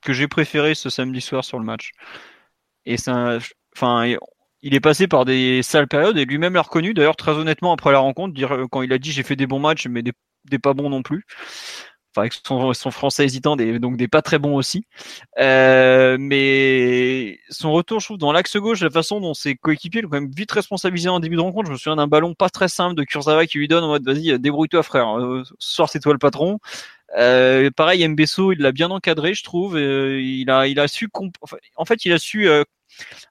que 0.00 0.12
j'ai 0.12 0.26
préféré 0.26 0.74
ce 0.74 0.90
samedi 0.90 1.20
soir 1.20 1.44
sur 1.44 1.58
le 1.58 1.64
match. 1.64 1.92
Et 2.84 2.96
ça, 2.96 3.38
enfin, 3.76 4.16
il 4.62 4.74
est 4.74 4.80
passé 4.80 5.08
par 5.08 5.24
des 5.24 5.62
sales 5.62 5.88
périodes 5.88 6.18
et 6.18 6.24
lui-même 6.24 6.54
l'a 6.54 6.62
reconnu. 6.62 6.94
D'ailleurs, 6.94 7.16
très 7.16 7.32
honnêtement, 7.32 7.72
après 7.72 7.92
la 7.92 7.98
rencontre, 7.98 8.34
dire, 8.34 8.66
quand 8.70 8.82
il 8.82 8.92
a 8.92 8.98
dit 8.98 9.12
j'ai 9.12 9.22
fait 9.22 9.36
des 9.36 9.46
bons 9.46 9.60
matchs, 9.60 9.86
mais 9.88 10.02
des, 10.02 10.12
des 10.44 10.58
pas 10.58 10.74
bons 10.74 10.90
non 10.90 11.02
plus 11.02 11.24
enfin 12.12 12.22
avec 12.22 12.34
son, 12.74 12.90
français 12.90 13.24
hésitant, 13.24 13.56
des, 13.56 13.78
donc 13.78 13.96
des 13.96 14.08
pas 14.08 14.22
très 14.22 14.38
bons 14.38 14.56
aussi. 14.56 14.84
Euh, 15.38 16.16
mais 16.20 17.38
son 17.50 17.72
retour, 17.72 18.00
je 18.00 18.06
trouve, 18.06 18.18
dans 18.18 18.32
l'axe 18.32 18.56
gauche, 18.56 18.80
la 18.80 18.90
façon 18.90 19.20
dont 19.20 19.34
ses 19.34 19.56
coéquipiers 19.56 20.02
l'ont 20.02 20.10
quand 20.10 20.20
même 20.20 20.30
vite 20.30 20.52
responsabilisé 20.52 21.08
en 21.08 21.20
début 21.20 21.36
de 21.36 21.40
rencontre. 21.40 21.68
Je 21.68 21.72
me 21.72 21.78
souviens 21.78 21.96
d'un 21.96 22.06
ballon 22.06 22.34
pas 22.34 22.50
très 22.50 22.68
simple 22.68 22.94
de 22.94 23.04
Kurzawa 23.04 23.46
qui 23.46 23.58
lui 23.58 23.68
donne 23.68 23.84
en 23.84 23.88
mode 23.88 24.04
vas-y, 24.04 24.38
débrouille-toi 24.38 24.82
frère, 24.82 25.18
euh, 25.18 25.42
ce 25.58 25.74
soir 25.74 25.88
c'est 25.88 26.00
toi 26.00 26.12
le 26.12 26.18
patron. 26.18 26.58
Euh, 27.16 27.70
pareil, 27.70 28.06
Mbesso, 28.08 28.52
il 28.52 28.60
l'a 28.60 28.72
bien 28.72 28.90
encadré, 28.90 29.34
je 29.34 29.44
trouve. 29.44 29.76
Euh, 29.76 30.20
il 30.22 30.50
a, 30.50 30.66
il 30.66 30.80
a 30.80 30.88
su, 30.88 31.08
en 31.76 31.84
fait, 31.84 32.04
il 32.04 32.12
a 32.12 32.18
su 32.18 32.48
euh, 32.48 32.64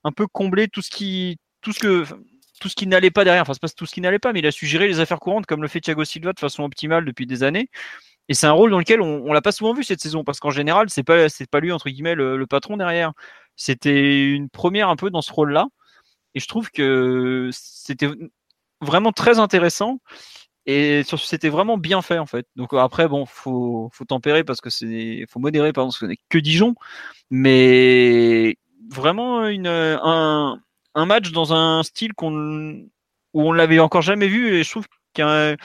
un 0.03 0.11
peu 0.11 0.27
combler 0.27 0.67
tout 0.67 0.81
ce 0.81 0.89
qui, 0.89 1.37
tout 1.61 1.73
ce 1.73 1.79
que, 1.79 2.05
tout 2.59 2.69
ce 2.69 2.75
qui 2.75 2.87
n'allait 2.87 3.11
pas 3.11 3.23
derrière. 3.23 3.41
Enfin, 3.43 3.53
c'est 3.53 3.61
pas 3.61 3.69
tout 3.69 3.85
ce 3.85 3.93
qui 3.93 4.01
n'allait 4.01 4.19
pas, 4.19 4.33
mais 4.33 4.39
il 4.39 4.47
a 4.47 4.51
su 4.51 4.67
gérer 4.67 4.87
les 4.87 4.99
affaires 4.99 5.19
courantes 5.19 5.45
comme 5.45 5.61
le 5.61 5.67
fait 5.67 5.81
Thiago 5.81 6.05
Silva 6.05 6.33
de 6.33 6.39
façon 6.39 6.63
optimale 6.63 7.05
depuis 7.05 7.25
des 7.25 7.43
années. 7.43 7.69
Et 8.29 8.33
c'est 8.33 8.47
un 8.47 8.51
rôle 8.51 8.71
dans 8.71 8.79
lequel 8.79 9.01
on, 9.01 9.23
on 9.25 9.33
l'a 9.33 9.41
pas 9.41 9.51
souvent 9.51 9.73
vu 9.73 9.83
cette 9.83 10.01
saison 10.01 10.23
parce 10.23 10.39
qu'en 10.39 10.51
général, 10.51 10.89
c'est 10.89 11.03
pas 11.03 11.27
c'est 11.29 11.49
pas 11.49 11.59
lui 11.59 11.71
entre 11.71 11.89
guillemets 11.89 12.15
le, 12.15 12.45
patron 12.47 12.77
derrière. 12.77 13.13
C'était 13.55 14.29
une 14.31 14.49
première 14.49 14.89
un 14.89 14.95
peu 14.95 15.09
dans 15.09 15.21
ce 15.21 15.33
rôle-là. 15.33 15.67
Et 16.35 16.39
je 16.39 16.47
trouve 16.47 16.71
que 16.71 17.49
c'était 17.51 18.09
vraiment 18.81 19.11
très 19.11 19.39
intéressant 19.39 19.99
et 20.65 21.03
c'était 21.17 21.49
vraiment 21.49 21.77
bien 21.77 22.01
fait 22.01 22.19
en 22.19 22.25
fait. 22.25 22.47
Donc 22.55 22.73
après 22.73 23.07
bon, 23.07 23.25
faut 23.25 23.89
faut 23.93 24.05
tempérer 24.05 24.43
parce 24.43 24.61
que 24.61 24.69
c'est 24.69 25.25
faut 25.29 25.39
modérer 25.39 25.73
parce 25.73 25.97
que 25.97 26.05
n'est 26.05 26.19
que 26.29 26.37
Dijon, 26.37 26.75
mais 27.31 28.57
vraiment 28.89 29.47
une 29.47 29.67
un, 29.67 30.59
match 30.95 31.31
dans 31.31 31.53
un 31.53 31.83
style 31.83 32.13
qu'on 32.13 32.85
où 33.33 33.41
on 33.41 33.53
l'avait 33.53 33.79
encore 33.79 34.01
jamais 34.01 34.27
vu 34.27 34.55
et 34.55 34.63
je 34.63 34.69
trouve 34.69 34.87
qu'il 35.13 35.57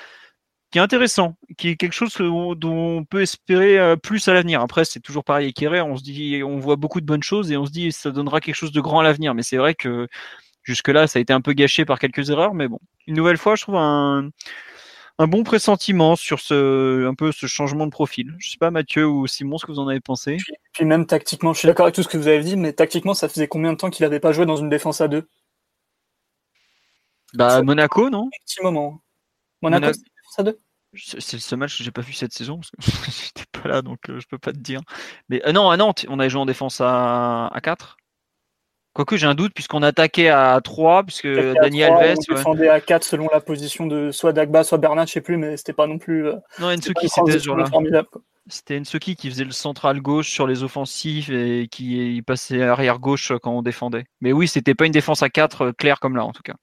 qui 0.70 0.78
est 0.78 0.82
intéressant, 0.82 1.37
qui 1.56 1.68
est 1.68 1.76
quelque 1.76 1.92
chose 1.92 2.14
dont 2.16 2.99
on 2.99 3.04
peut 3.04 3.23
espérer 3.23 3.78
euh, 3.78 3.96
plus 3.96 4.26
à 4.28 4.35
l'avenir. 4.35 4.61
Après, 4.61 4.85
c'est 4.85 5.00
toujours 5.00 5.25
pareil 5.25 5.49
éclairé, 5.49 5.80
on 5.80 5.96
se 5.96 6.02
dit, 6.02 6.42
on 6.44 6.58
voit 6.58 6.76
beaucoup 6.76 7.00
de 7.00 7.06
bonnes 7.06 7.23
choses 7.23 7.52
et 7.52 7.56
on 7.56 7.66
se 7.66 7.70
dit 7.70 7.92
ça 7.92 8.11
donnera 8.11 8.40
quelque 8.40 8.56
chose 8.56 8.73
de 8.73 8.80
grand 8.80 9.00
à 9.00 9.04
l'avenir. 9.04 9.35
Mais 9.35 9.42
c'est 9.42 9.58
vrai 9.58 9.75
que 9.75 10.08
jusque-là, 10.64 11.06
ça 11.06 11.18
a 11.18 11.23
été 11.23 11.32
un 11.32 11.40
peu 11.40 11.52
gâché 11.52 11.85
par 11.85 11.99
quelques 11.99 12.30
erreurs. 12.30 12.54
Mais 12.54 12.68
bon, 12.68 12.80
une 13.06 13.14
nouvelle 13.14 13.38
fois, 13.38 13.54
je 13.54 13.62
trouve 13.62 13.76
un, 13.76 14.30
un 15.18 15.26
bon 15.26 15.44
pressentiment 15.44 16.16
sur 16.16 16.40
ce, 16.40 17.06
un 17.06 17.14
peu 17.14 17.32
ce 17.32 17.46
changement 17.46 17.87
de 17.87 17.90
profil. 17.90 18.35
Je 18.38 18.50
sais 18.50 18.58
pas, 18.58 18.70
Mathieu 18.70 19.06
ou 19.06 19.26
Simon, 19.26 19.58
ce 19.58 19.66
que 19.66 19.73
vous 19.73 19.78
en 19.78 19.88
avez 19.88 20.00
pensé. 20.00 20.37
Puis, 20.73 20.85
même 20.85 21.06
tactiquement, 21.06 21.54
je 21.54 21.61
suis 21.61 21.66
d'accord 21.66 21.87
avec 21.87 21.94
tout 21.94 22.02
ce 22.02 22.08
que 22.08 22.18
vous 22.18 22.28
avez 22.28 22.42
dit, 22.42 22.56
mais 22.56 22.73
tactiquement, 22.73 23.14
ça 23.14 23.28
faisait 23.28 23.49
combien 23.49 23.73
de 23.73 23.78
temps 23.78 23.90
qu'il 23.90 24.04
n'avait 24.04 24.20
pas 24.20 24.32
joué 24.32 24.44
dans 24.46 24.56
une 24.56 24.68
défense 24.68 25.00
à 25.00 25.08
deux? 25.08 25.28
Bah, 27.35 27.62
Monaco, 27.62 28.11
non? 28.11 28.26
Un 28.26 28.44
petit 28.44 28.62
moment. 28.62 29.00
Monaco, 29.62 29.99
c'est 30.94 31.37
le 31.37 31.40
seul 31.40 31.58
match 31.58 31.76
que 31.76 31.85
j'ai 31.85 31.90
pas 31.90 32.00
vu 32.00 32.12
cette 32.12 32.32
saison 32.32 32.58
parce 32.58 32.70
que 32.70 32.76
j'étais 33.11 33.44
pas 33.52 33.68
là 33.68 33.82
donc 33.82 34.08
euh, 34.08 34.18
je 34.20 34.26
peux 34.26 34.38
pas 34.38 34.52
te 34.52 34.58
dire. 34.58 34.80
Mais 35.28 35.46
euh, 35.46 35.52
non, 35.52 35.70
à 35.70 35.76
Nantes, 35.76 36.06
on 36.08 36.18
a 36.18 36.28
joué 36.28 36.40
en 36.40 36.46
défense 36.46 36.80
à, 36.80 37.49
à 37.49 37.61
4. 37.61 37.96
Quoique 38.97 39.19
j'ai 39.19 39.26
un 39.26 39.35
doute 39.35 39.53
puisqu'on 39.53 39.83
attaquait 39.83 40.31
à 40.31 40.59
3 40.65 41.03
puisque 41.03 41.29
Daniel 41.29 41.93
Alves 41.93 42.17
on 42.31 42.35
défendait 42.35 42.71
à 42.71 42.81
4 42.81 43.05
selon 43.05 43.29
la 43.31 43.43
position 43.43 43.87
de 43.87 44.11
soit 44.11 44.33
Dagba 44.33 44.65
soit 44.65 44.79
Bernat, 44.79 45.05
je 45.05 45.12
sais 45.12 45.21
plus 45.21 45.37
mais 45.37 45.59
c'était 45.59 45.75
pas 45.75 45.87
non 45.87 45.99
plus 45.99 46.26
euh, 46.26 46.37
Non, 46.59 46.69
Ensuki 46.69 47.11
c'était 47.11 47.38
ce 47.38 47.45
jour-là. 47.45 47.67
C'était 48.49 48.79
Ensuki 48.79 49.15
qui 49.15 49.29
faisait 49.29 49.45
le 49.45 49.50
central 49.50 50.00
gauche 50.00 50.30
sur 50.30 50.47
les 50.47 50.63
offensifs 50.63 51.28
et 51.28 51.69
qui 51.71 52.23
passait 52.26 52.63
arrière 52.63 52.99
gauche 52.99 53.35
quand 53.43 53.52
on 53.52 53.61
défendait. 53.61 54.06
Mais 54.23 54.32
oui, 54.32 54.49
c'était 54.49 54.75
pas 54.75 54.87
une 54.87 54.93
défense 54.93 55.23
à 55.23 55.28
4 55.28 55.73
claire 55.73 56.00
comme 56.00 56.17
là 56.17 56.25
en 56.25 56.32
tout 56.32 56.43
cas. 56.43 56.54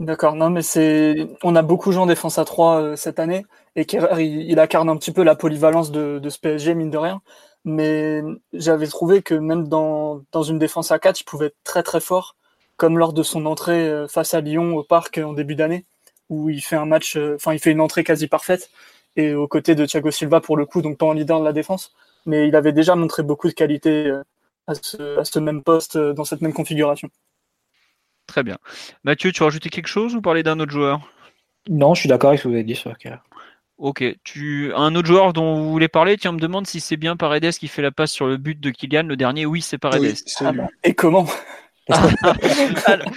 D'accord, 0.00 0.34
non 0.34 0.50
mais 0.50 0.62
c'est, 0.62 1.28
on 1.44 1.54
a 1.54 1.62
beaucoup 1.62 1.92
joué 1.92 2.02
en 2.02 2.06
défense 2.06 2.38
à 2.38 2.44
3 2.44 2.80
euh, 2.80 2.96
cette 2.96 3.20
année 3.20 3.46
et 3.76 3.86
il, 4.18 4.50
il, 4.50 4.58
incarne 4.58 4.88
un 4.88 4.96
petit 4.96 5.12
peu 5.12 5.22
la 5.22 5.36
polyvalence 5.36 5.92
de, 5.92 6.18
de 6.18 6.28
ce 6.28 6.40
PSG 6.40 6.74
mine 6.74 6.90
de 6.90 6.98
rien. 6.98 7.22
Mais 7.66 8.22
j'avais 8.52 8.86
trouvé 8.86 9.22
que 9.22 9.34
même 9.34 9.66
dans, 9.66 10.22
dans 10.30 10.44
une 10.44 10.58
défense 10.58 10.92
à 10.92 11.00
4, 11.00 11.20
il 11.20 11.24
pouvait 11.24 11.46
être 11.46 11.56
très 11.64 11.82
très 11.82 12.00
fort, 12.00 12.36
comme 12.76 12.96
lors 12.96 13.12
de 13.12 13.24
son 13.24 13.44
entrée 13.44 13.88
euh, 13.88 14.06
face 14.06 14.34
à 14.34 14.40
Lyon 14.40 14.76
au 14.76 14.84
parc 14.84 15.18
en 15.18 15.32
début 15.32 15.56
d'année, 15.56 15.84
où 16.30 16.48
il 16.48 16.62
fait 16.62 16.76
un 16.76 16.86
match, 16.86 17.16
euh, 17.16 17.34
enfin 17.34 17.52
il 17.54 17.58
fait 17.58 17.72
une 17.72 17.80
entrée 17.80 18.04
quasi 18.04 18.28
parfaite 18.28 18.70
et 19.16 19.34
aux 19.34 19.48
côtés 19.48 19.74
de 19.74 19.84
Thiago 19.84 20.12
Silva 20.12 20.40
pour 20.40 20.56
le 20.56 20.64
coup, 20.64 20.80
donc 20.80 20.96
pas 20.96 21.06
en 21.06 21.12
leader 21.12 21.40
de 21.40 21.44
la 21.44 21.52
défense, 21.52 21.92
mais 22.24 22.46
il 22.46 22.54
avait 22.54 22.72
déjà 22.72 22.94
montré 22.94 23.24
beaucoup 23.24 23.48
de 23.48 23.54
qualité 23.54 24.12
à 24.68 24.74
ce, 24.74 25.18
à 25.18 25.24
ce 25.24 25.38
même 25.40 25.62
poste 25.62 25.98
dans 25.98 26.24
cette 26.24 26.42
même 26.42 26.52
configuration. 26.52 27.08
Très 28.26 28.42
bien. 28.42 28.58
Mathieu, 29.04 29.32
tu 29.32 29.42
as 29.42 29.46
rajouté 29.46 29.70
quelque 29.70 29.86
chose 29.86 30.14
ou 30.14 30.20
parler 30.20 30.42
d'un 30.42 30.60
autre 30.60 30.72
joueur? 30.72 31.00
Non, 31.68 31.94
je 31.94 32.00
suis 32.00 32.08
d'accord 32.08 32.30
avec 32.30 32.38
ce 32.38 32.44
que 32.44 32.48
vous 32.48 32.54
avez 32.54 32.64
dit 32.64 32.76
sur 32.76 32.90
Ok. 33.78 34.04
Tu 34.24 34.72
un 34.74 34.94
autre 34.94 35.06
joueur 35.06 35.32
dont 35.32 35.56
vous 35.56 35.70
voulez 35.70 35.88
parler 35.88 36.16
Tiens, 36.16 36.30
on 36.30 36.34
me 36.34 36.40
demande 36.40 36.66
si 36.66 36.80
c'est 36.80 36.96
bien 36.96 37.16
Paredes 37.16 37.52
qui 37.52 37.68
fait 37.68 37.82
la 37.82 37.90
passe 37.90 38.12
sur 38.12 38.26
le 38.26 38.36
but 38.36 38.58
de 38.58 38.70
Kylian. 38.70 39.04
Le 39.04 39.16
dernier, 39.16 39.46
oui, 39.46 39.60
c'est 39.60 39.78
Paredes. 39.78 40.16
Ah 40.40 40.52
Et 40.84 40.94
comment 40.94 41.26
ah, 41.92 42.02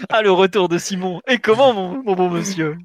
ah, 0.10 0.22
le 0.22 0.32
retour 0.32 0.70
de 0.70 0.78
Simon. 0.78 1.22
Et 1.28 1.40
comment, 1.40 1.74
mon, 1.74 2.14
bon 2.14 2.30
monsieur? 2.30 2.78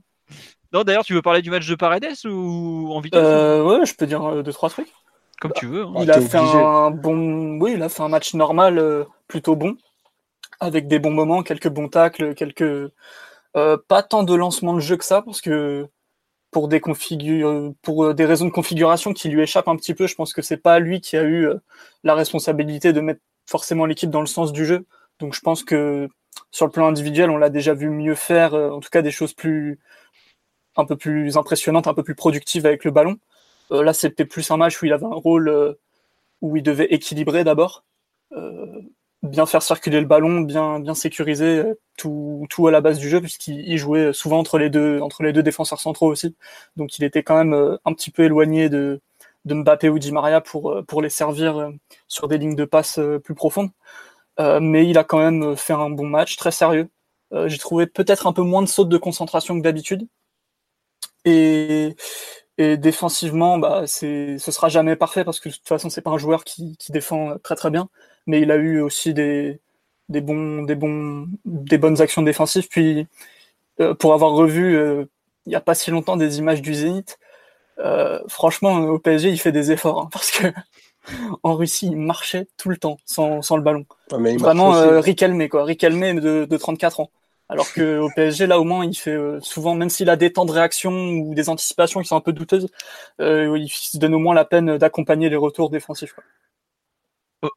Non, 0.73 0.83
d'ailleurs, 0.83 1.05
tu 1.05 1.13
veux 1.13 1.21
parler 1.21 1.43
du 1.43 1.51
match 1.51 1.69
de 1.69 1.75
Paredes 1.75 2.25
ou 2.25 2.91
en 2.91 3.01
vitesse 3.01 3.21
euh, 3.23 3.63
Ouais, 3.63 3.85
je 3.85 3.95
peux 3.95 4.07
dire 4.07 4.25
euh, 4.25 4.43
deux 4.43 4.53
trois 4.53 4.71
trucs. 4.71 4.91
Comme 5.41 5.53
tu 5.55 5.67
veux. 5.67 5.83
Hein. 5.83 5.93
Il 6.01 6.11
a 6.11 6.23
fait 6.23 6.39
un 6.39 6.91
bon, 6.91 7.61
oui, 7.61 7.73
il 7.75 7.83
a 7.83 7.91
fait 7.91 8.03
un 8.03 8.09
match 8.09 8.33
normal, 8.33 8.79
euh, 8.79 9.05
plutôt 9.29 9.57
bon 9.57 9.77
avec 10.61 10.89
des 10.89 10.99
bons 10.99 11.11
moments, 11.11 11.43
quelques 11.43 11.69
bons 11.69 11.89
tacles, 11.89 12.35
quelques 12.35 12.91
euh, 13.57 13.77
pas 13.89 14.03
tant 14.03 14.23
de 14.23 14.35
lancement 14.35 14.75
de 14.75 14.81
jeu 14.81 14.97
que 14.97 15.05
ça, 15.05 15.23
parce 15.23 15.41
que 15.41 15.89
pour 16.55 16.69
des 16.69 16.81
pour 17.83 18.05
euh, 18.05 18.15
des 18.15 18.25
raisons 18.25 18.45
de 18.45 18.51
configuration 18.51 19.13
qui 19.13 19.29
lui 19.29 19.43
échappent 19.43 19.67
un 19.67 19.75
petit 19.75 19.93
peu, 19.93 20.07
je 20.07 20.15
pense 20.15 20.33
que 20.33 20.41
c'est 20.41 20.57
pas 20.57 20.79
lui 20.79 21.01
qui 21.01 21.17
a 21.17 21.25
eu 21.25 21.49
euh, 21.49 21.57
la 22.05 22.15
responsabilité 22.15 22.93
de 22.93 23.01
mettre 23.01 23.21
forcément 23.45 23.87
l'équipe 23.87 24.09
dans 24.09 24.21
le 24.21 24.29
sens 24.29 24.53
du 24.53 24.65
jeu. 24.65 24.87
Donc 25.19 25.35
je 25.35 25.41
pense 25.41 25.65
que 25.65 26.09
sur 26.53 26.67
le 26.67 26.71
plan 26.71 26.87
individuel, 26.87 27.31
on 27.31 27.39
l'a 27.39 27.51
déjà 27.51 27.75
vu 27.75 27.91
mieux 27.91 28.15
faire, 28.15 28.55
en 28.55 28.79
tout 28.79 28.89
cas 28.91 29.03
des 29.03 29.11
choses 29.11 29.35
plus 29.35 29.81
un 30.77 30.85
peu 30.85 30.97
plus 30.97 31.37
impressionnantes, 31.37 31.89
un 31.89 31.95
peu 31.95 32.05
plus 32.05 32.15
productives 32.15 32.67
avec 32.67 32.85
le 32.85 32.93
ballon. 32.93 33.19
là, 33.71 33.93
c'était 33.93 34.25
plus 34.25 34.51
un 34.53 34.57
match 34.57 34.81
où 34.81 34.87
il 34.87 34.93
avait 34.93 35.07
un 35.07 35.21
rôle 35.29 35.77
où 36.41 36.57
il 36.57 36.63
devait 36.63 36.87
équilibrer 36.87 37.45
d'abord 37.45 37.85
bien 39.25 39.47
faire 39.47 39.63
circuler 39.63 40.01
le 40.01 40.07
ballon, 40.07 40.41
bien 40.43 40.81
bien 40.81 40.95
sécuriser 40.95 41.59
euh, 41.59 41.75
tout, 41.97 42.47
tout 42.51 42.67
à 42.69 42.71
la 42.71 42.81
base 42.81 42.99
du 42.99 43.09
jeu 43.09 43.21
puisqu'il 43.21 43.77
jouait 43.79 44.13
souvent 44.13 44.39
entre 44.39 44.59
les 44.59 44.71
deux 44.71 45.01
entre 45.01 45.23
les 45.23 45.33
deux 45.33 45.43
défenseurs 45.43 45.81
centraux 45.81 46.09
aussi. 46.11 46.37
Donc 46.77 46.99
il 46.99 47.05
était 47.05 47.23
quand 47.23 47.37
même 47.37 47.55
euh, 47.55 47.79
un 47.85 47.95
petit 47.95 48.11
peu 48.11 48.25
éloigné 48.25 48.69
de 48.69 49.01
de 49.47 49.55
Mbappé 49.55 49.89
ou 49.89 49.99
Di 49.99 50.13
Maria 50.13 50.41
pour 50.41 50.73
euh, 50.73 50.83
pour 50.83 51.03
les 51.03 51.11
servir 51.11 51.71
sur 52.09 52.29
des 52.29 52.39
lignes 52.39 52.57
de 52.57 52.65
passe 52.65 53.01
plus 53.25 53.35
profondes. 53.35 53.71
mais 54.61 54.87
il 54.89 54.99
a 54.99 55.05
quand 55.05 55.19
même 55.19 55.57
fait 55.57 55.73
un 55.75 55.91
bon 55.91 56.07
match, 56.07 56.37
très 56.37 56.51
sérieux. 56.53 56.89
J'ai 57.47 57.59
trouvé 57.59 57.87
peut-être 57.87 58.27
un 58.27 58.33
peu 58.33 58.43
moins 58.43 58.63
de 58.63 58.69
sautes 58.69 58.89
de 58.89 58.99
concentration 58.99 59.57
que 59.59 59.63
d'habitude. 59.63 60.07
Et, 61.25 61.97
et 62.59 62.77
défensivement, 62.77 63.59
bah, 63.59 63.87
ce 63.87 64.37
sera 64.39 64.69
jamais 64.69 64.97
parfait 64.97 65.25
parce 65.25 65.41
que 65.41 65.49
de 65.49 65.55
toute 65.55 65.67
façon, 65.69 65.91
c'est 65.91 66.03
pas 66.03 66.11
un 66.11 66.19
joueur 66.19 66.45
qui, 66.45 66.77
qui 66.79 66.93
défend 66.93 67.39
très 67.43 67.57
très 67.57 67.71
bien 67.71 67.89
mais 68.27 68.41
il 68.41 68.51
a 68.51 68.57
eu 68.57 68.81
aussi 68.81 69.15
des, 69.15 69.61
des, 70.09 70.21
bons, 70.21 70.63
des, 70.63 70.75
bons, 70.75 71.29
des 71.45 71.79
bonnes 71.79 72.01
actions 72.01 72.23
défensives. 72.23 72.69
Puis, 72.69 73.07
euh, 73.81 73.95
pour 73.95 74.15
avoir 74.15 74.33
revu 74.33 74.77
euh, 74.77 75.05
il 75.47 75.51
n'y 75.51 75.57
a 75.57 75.61
pas 75.61 75.75
si 75.75 75.91
longtemps 75.91 76.17
des 76.17 76.39
images 76.39 76.63
du 76.63 76.75
Zénith, 76.75 77.19
euh, 77.79 78.21
franchement, 78.29 78.77
au 78.79 78.99
PSG, 78.99 79.31
il 79.31 79.39
fait 79.39 79.53
des 79.53 79.73
efforts 79.73 80.01
hein, 80.01 80.09
parce 80.11 80.31
que 80.31 80.47
en 81.43 81.55
Russie, 81.55 81.89
il 81.89 81.99
marchait 81.99 82.47
tout 82.57 82.71
le 82.71 82.77
temps 82.77 82.99
sans, 83.05 83.43
sans 83.43 83.57
le 83.57 83.63
ballon. 83.63 83.85
Ah, 84.13 84.17
Vraiment, 84.39 85.01
Riquelme, 85.01 85.49
quoi. 85.49 85.65
Riquelme 85.65 86.21
de, 86.21 86.47
de 86.47 86.57
34 86.57 87.01
ans. 87.01 87.11
Alors 87.51 87.71
que 87.75 87.99
au 87.99 88.09
PSG, 88.17 88.47
là, 88.47 88.59
au 88.59 88.65
moins, 88.65 88.87
il 88.87 88.95
fait 88.95 89.19
souvent, 89.43 89.75
même 89.75 89.91
s'il 89.91 90.09
a 90.09 90.17
des 90.17 90.33
temps 90.33 90.47
de 90.47 90.53
réaction 90.53 90.93
ou 90.93 91.35
des 91.35 91.51
anticipations 91.51 92.01
qui 92.01 92.09
sont 92.09 92.17
un 92.17 92.23
peu 92.23 92.33
douteuses, 92.33 92.69
il 93.19 93.69
se 93.69 93.99
donne 93.99 94.15
au 94.15 94.19
moins 94.19 94.35
la 94.35 94.47
peine 94.47 94.79
d'accompagner 94.79 95.29
les 95.29 95.37
retours 95.37 95.69
défensifs. 95.69 96.15
Quoi. 96.15 96.25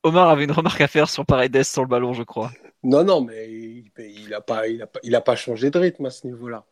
Omar 0.03 0.29
avait 0.29 0.43
une 0.43 0.51
remarque 0.51 0.81
à 0.81 0.87
faire 0.87 1.09
sur 1.09 1.25
Paredes 1.25 1.63
sur 1.63 1.81
le 1.81 1.87
ballon, 1.87 2.13
je 2.13 2.23
crois. 2.23 2.51
Non, 2.83 3.03
non, 3.03 3.21
mais 3.21 3.49
il 3.49 4.29
n'a 4.29 4.41
pas, 4.41 4.67
il 4.67 4.81
a 4.81 4.87
pas, 4.87 4.99
il 5.03 5.15
a 5.15 5.21
pas 5.21 5.35
changé 5.35 5.69
de 5.69 5.79
rythme 5.79 6.05
à 6.05 6.09
ce 6.09 6.27
niveau-là. 6.27 6.65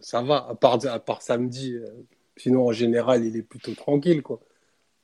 Ça, 0.00 0.22
va, 0.22 0.46
à 0.48 0.54
part, 0.54 0.78
à 0.86 1.00
part 1.00 1.22
samedi. 1.22 1.74
Euh, 1.74 1.88
sinon, 2.36 2.68
en 2.68 2.72
général, 2.72 3.24
il 3.24 3.36
est 3.36 3.42
plutôt 3.42 3.74
tranquille, 3.74 4.22
quoi. 4.22 4.40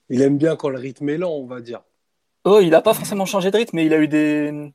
il 0.09 0.23
aime 0.23 0.38
bien 0.38 0.57
quand 0.57 0.68
le 0.68 0.79
rythme 0.79 1.09
est 1.09 1.18
lent, 1.18 1.33
on 1.33 1.46
va 1.46 1.61
dire. 1.61 1.83
Oh, 2.44 2.61
il 2.62 2.70
n'a 2.70 2.81
pas 2.81 2.94
forcément 2.94 3.27
changé 3.27 3.51
de 3.51 3.57
rythme, 3.57 3.77
mais 3.77 3.87
il 3.87 3.92
a 3.92 3.99
eu 3.99 4.09
des, 4.09 4.73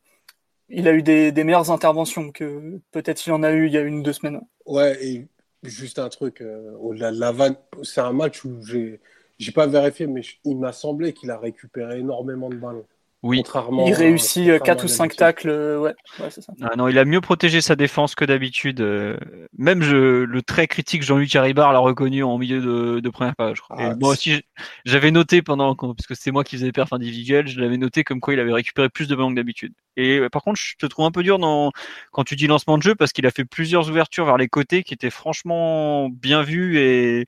il 0.69 0.87
a 0.87 0.93
eu 0.93 1.01
des, 1.01 1.31
des 1.31 1.43
meilleures 1.43 1.71
interventions 1.71 2.31
que 2.31 2.79
peut-être 2.91 3.25
il 3.25 3.31
en 3.31 3.43
a 3.43 3.51
eu 3.51 3.67
il 3.67 3.73
y 3.73 3.77
a 3.77 3.81
une 3.81 3.99
ou 3.99 4.01
deux 4.03 4.13
semaines. 4.13 4.41
Ouais, 4.65 4.97
et 5.03 5.27
juste 5.63 5.99
un 5.99 6.09
truc, 6.09 6.41
euh, 6.41 6.71
au-delà 6.79 7.11
de 7.11 7.19
la 7.19 7.31
vanne, 7.31 7.55
c'est 7.83 8.01
un 8.01 8.13
match 8.13 8.43
où 8.45 8.61
j'ai, 8.65 8.99
j'ai 9.39 9.51
pas 9.51 9.67
vérifié, 9.67 10.07
mais 10.07 10.21
je- 10.23 10.37
il 10.45 10.57
m'a 10.57 10.71
semblé 10.73 11.13
qu'il 11.13 11.31
a 11.31 11.37
récupéré 11.37 11.99
énormément 11.99 12.49
de 12.49 12.55
ballons. 12.55 12.85
Oui. 13.23 13.37
Contrairement 13.37 13.87
Il 13.87 13.93
à- 13.93 13.97
réussit 13.97 14.47
euh, 14.49 14.59
contrairement 14.59 14.65
4 14.65 14.81
à 14.81 14.85
ou 14.85 14.87
5 14.87 14.97
d'habitude. 14.99 15.17
tacles, 15.17 15.49
euh, 15.49 15.79
ouais, 15.79 15.95
ouais 16.19 16.29
c'est 16.29 16.41
ça. 16.41 16.53
Ah 16.61 16.75
non, 16.77 16.87
il 16.87 16.97
a 16.99 17.05
mieux 17.05 17.21
protégé 17.21 17.59
sa 17.59 17.75
défense 17.75 18.13
que 18.15 18.23
d'habitude. 18.23 18.79
euh, 18.81 19.17
Même 19.57 19.81
je, 19.81 20.23
le 20.23 20.41
très 20.43 20.67
critique 20.67 21.01
Jean-Luc 21.03 21.35
Haribar 21.35 21.73
l'a 21.73 21.79
reconnu 21.79 22.23
en 22.23 22.37
milieu 22.37 22.61
de, 22.61 22.99
de 22.99 23.09
première 23.09 23.35
page. 23.35 23.57
je 23.57 23.61
crois. 23.61 23.77
Ah, 23.79 23.91
Et 23.91 23.95
moi 23.95 24.11
aussi, 24.11 24.41
j'avais 24.85 25.11
noté 25.11 25.41
pendant, 25.41 25.75
parce 25.75 26.05
que 26.07 26.13
c'était 26.15 26.31
moi 26.31 26.43
qui 26.43 26.55
faisais 26.55 26.67
les 26.67 26.71
perfs 26.71 26.93
individuels, 26.93 27.47
je 27.47 27.59
l'avais 27.59 27.77
noté 27.77 28.03
comme 28.03 28.19
quoi 28.19 28.33
il 28.35 28.39
avait 28.39 28.53
récupéré 28.53 28.89
plus 28.89 29.07
de 29.07 29.15
ballons 29.15 29.31
que 29.31 29.35
d'habitude. 29.35 29.73
Et 29.97 30.19
euh, 30.19 30.29
par 30.29 30.43
contre, 30.43 30.59
je 30.61 30.75
te 30.77 30.85
trouve 30.85 31.05
un 31.05 31.11
peu 31.11 31.23
dur 31.23 31.39
dans, 31.39 31.71
quand 32.11 32.23
tu 32.23 32.35
dis 32.35 32.47
lancement 32.47 32.77
de 32.77 32.83
jeu 32.83 32.95
parce 32.95 33.11
qu'il 33.11 33.25
a 33.25 33.31
fait 33.31 33.45
plusieurs 33.45 33.89
ouvertures 33.89 34.25
vers 34.25 34.37
les 34.37 34.47
côtés 34.47 34.83
qui 34.83 34.93
étaient 34.93 35.09
franchement 35.09 36.09
bien 36.09 36.43
vues 36.43 36.77
et, 36.79 37.27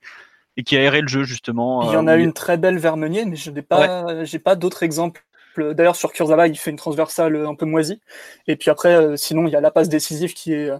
et 0.58 0.64
qui 0.64 0.76
aéraient 0.76 1.02
le 1.02 1.08
jeu 1.08 1.24
justement. 1.24 1.84
Il 1.84 1.94
y 1.94 1.96
euh, 1.96 2.00
en 2.00 2.08
a 2.08 2.18
une 2.18 2.34
très 2.34 2.58
belle 2.58 2.78
vers 2.78 2.98
Meunier, 2.98 3.24
mais 3.26 3.36
je 3.38 3.52
n'ai 3.52 3.62
pas, 3.62 4.26
j'ai 4.26 4.40
pas 4.40 4.56
d'autres 4.56 4.84
exemples. 4.84 5.24
D'ailleurs, 5.58 5.96
sur 5.96 6.12
Kurzawa, 6.14 6.48
il 6.48 6.56
fait 6.56 6.70
une 6.70 6.78
transversale 6.78 7.36
un 7.46 7.56
peu 7.56 7.66
moisie. 7.66 8.00
Et 8.46 8.56
puis 8.58 8.70
après, 8.70 8.94
euh, 8.96 9.16
sinon, 9.16 9.48
il 9.48 9.52
y 9.52 9.56
a 9.56 9.62
la 9.62 9.72
passe 9.72 9.90
décisive 9.90 10.34
qui 10.36 10.54
est, 10.54 10.70
euh, 10.70 10.78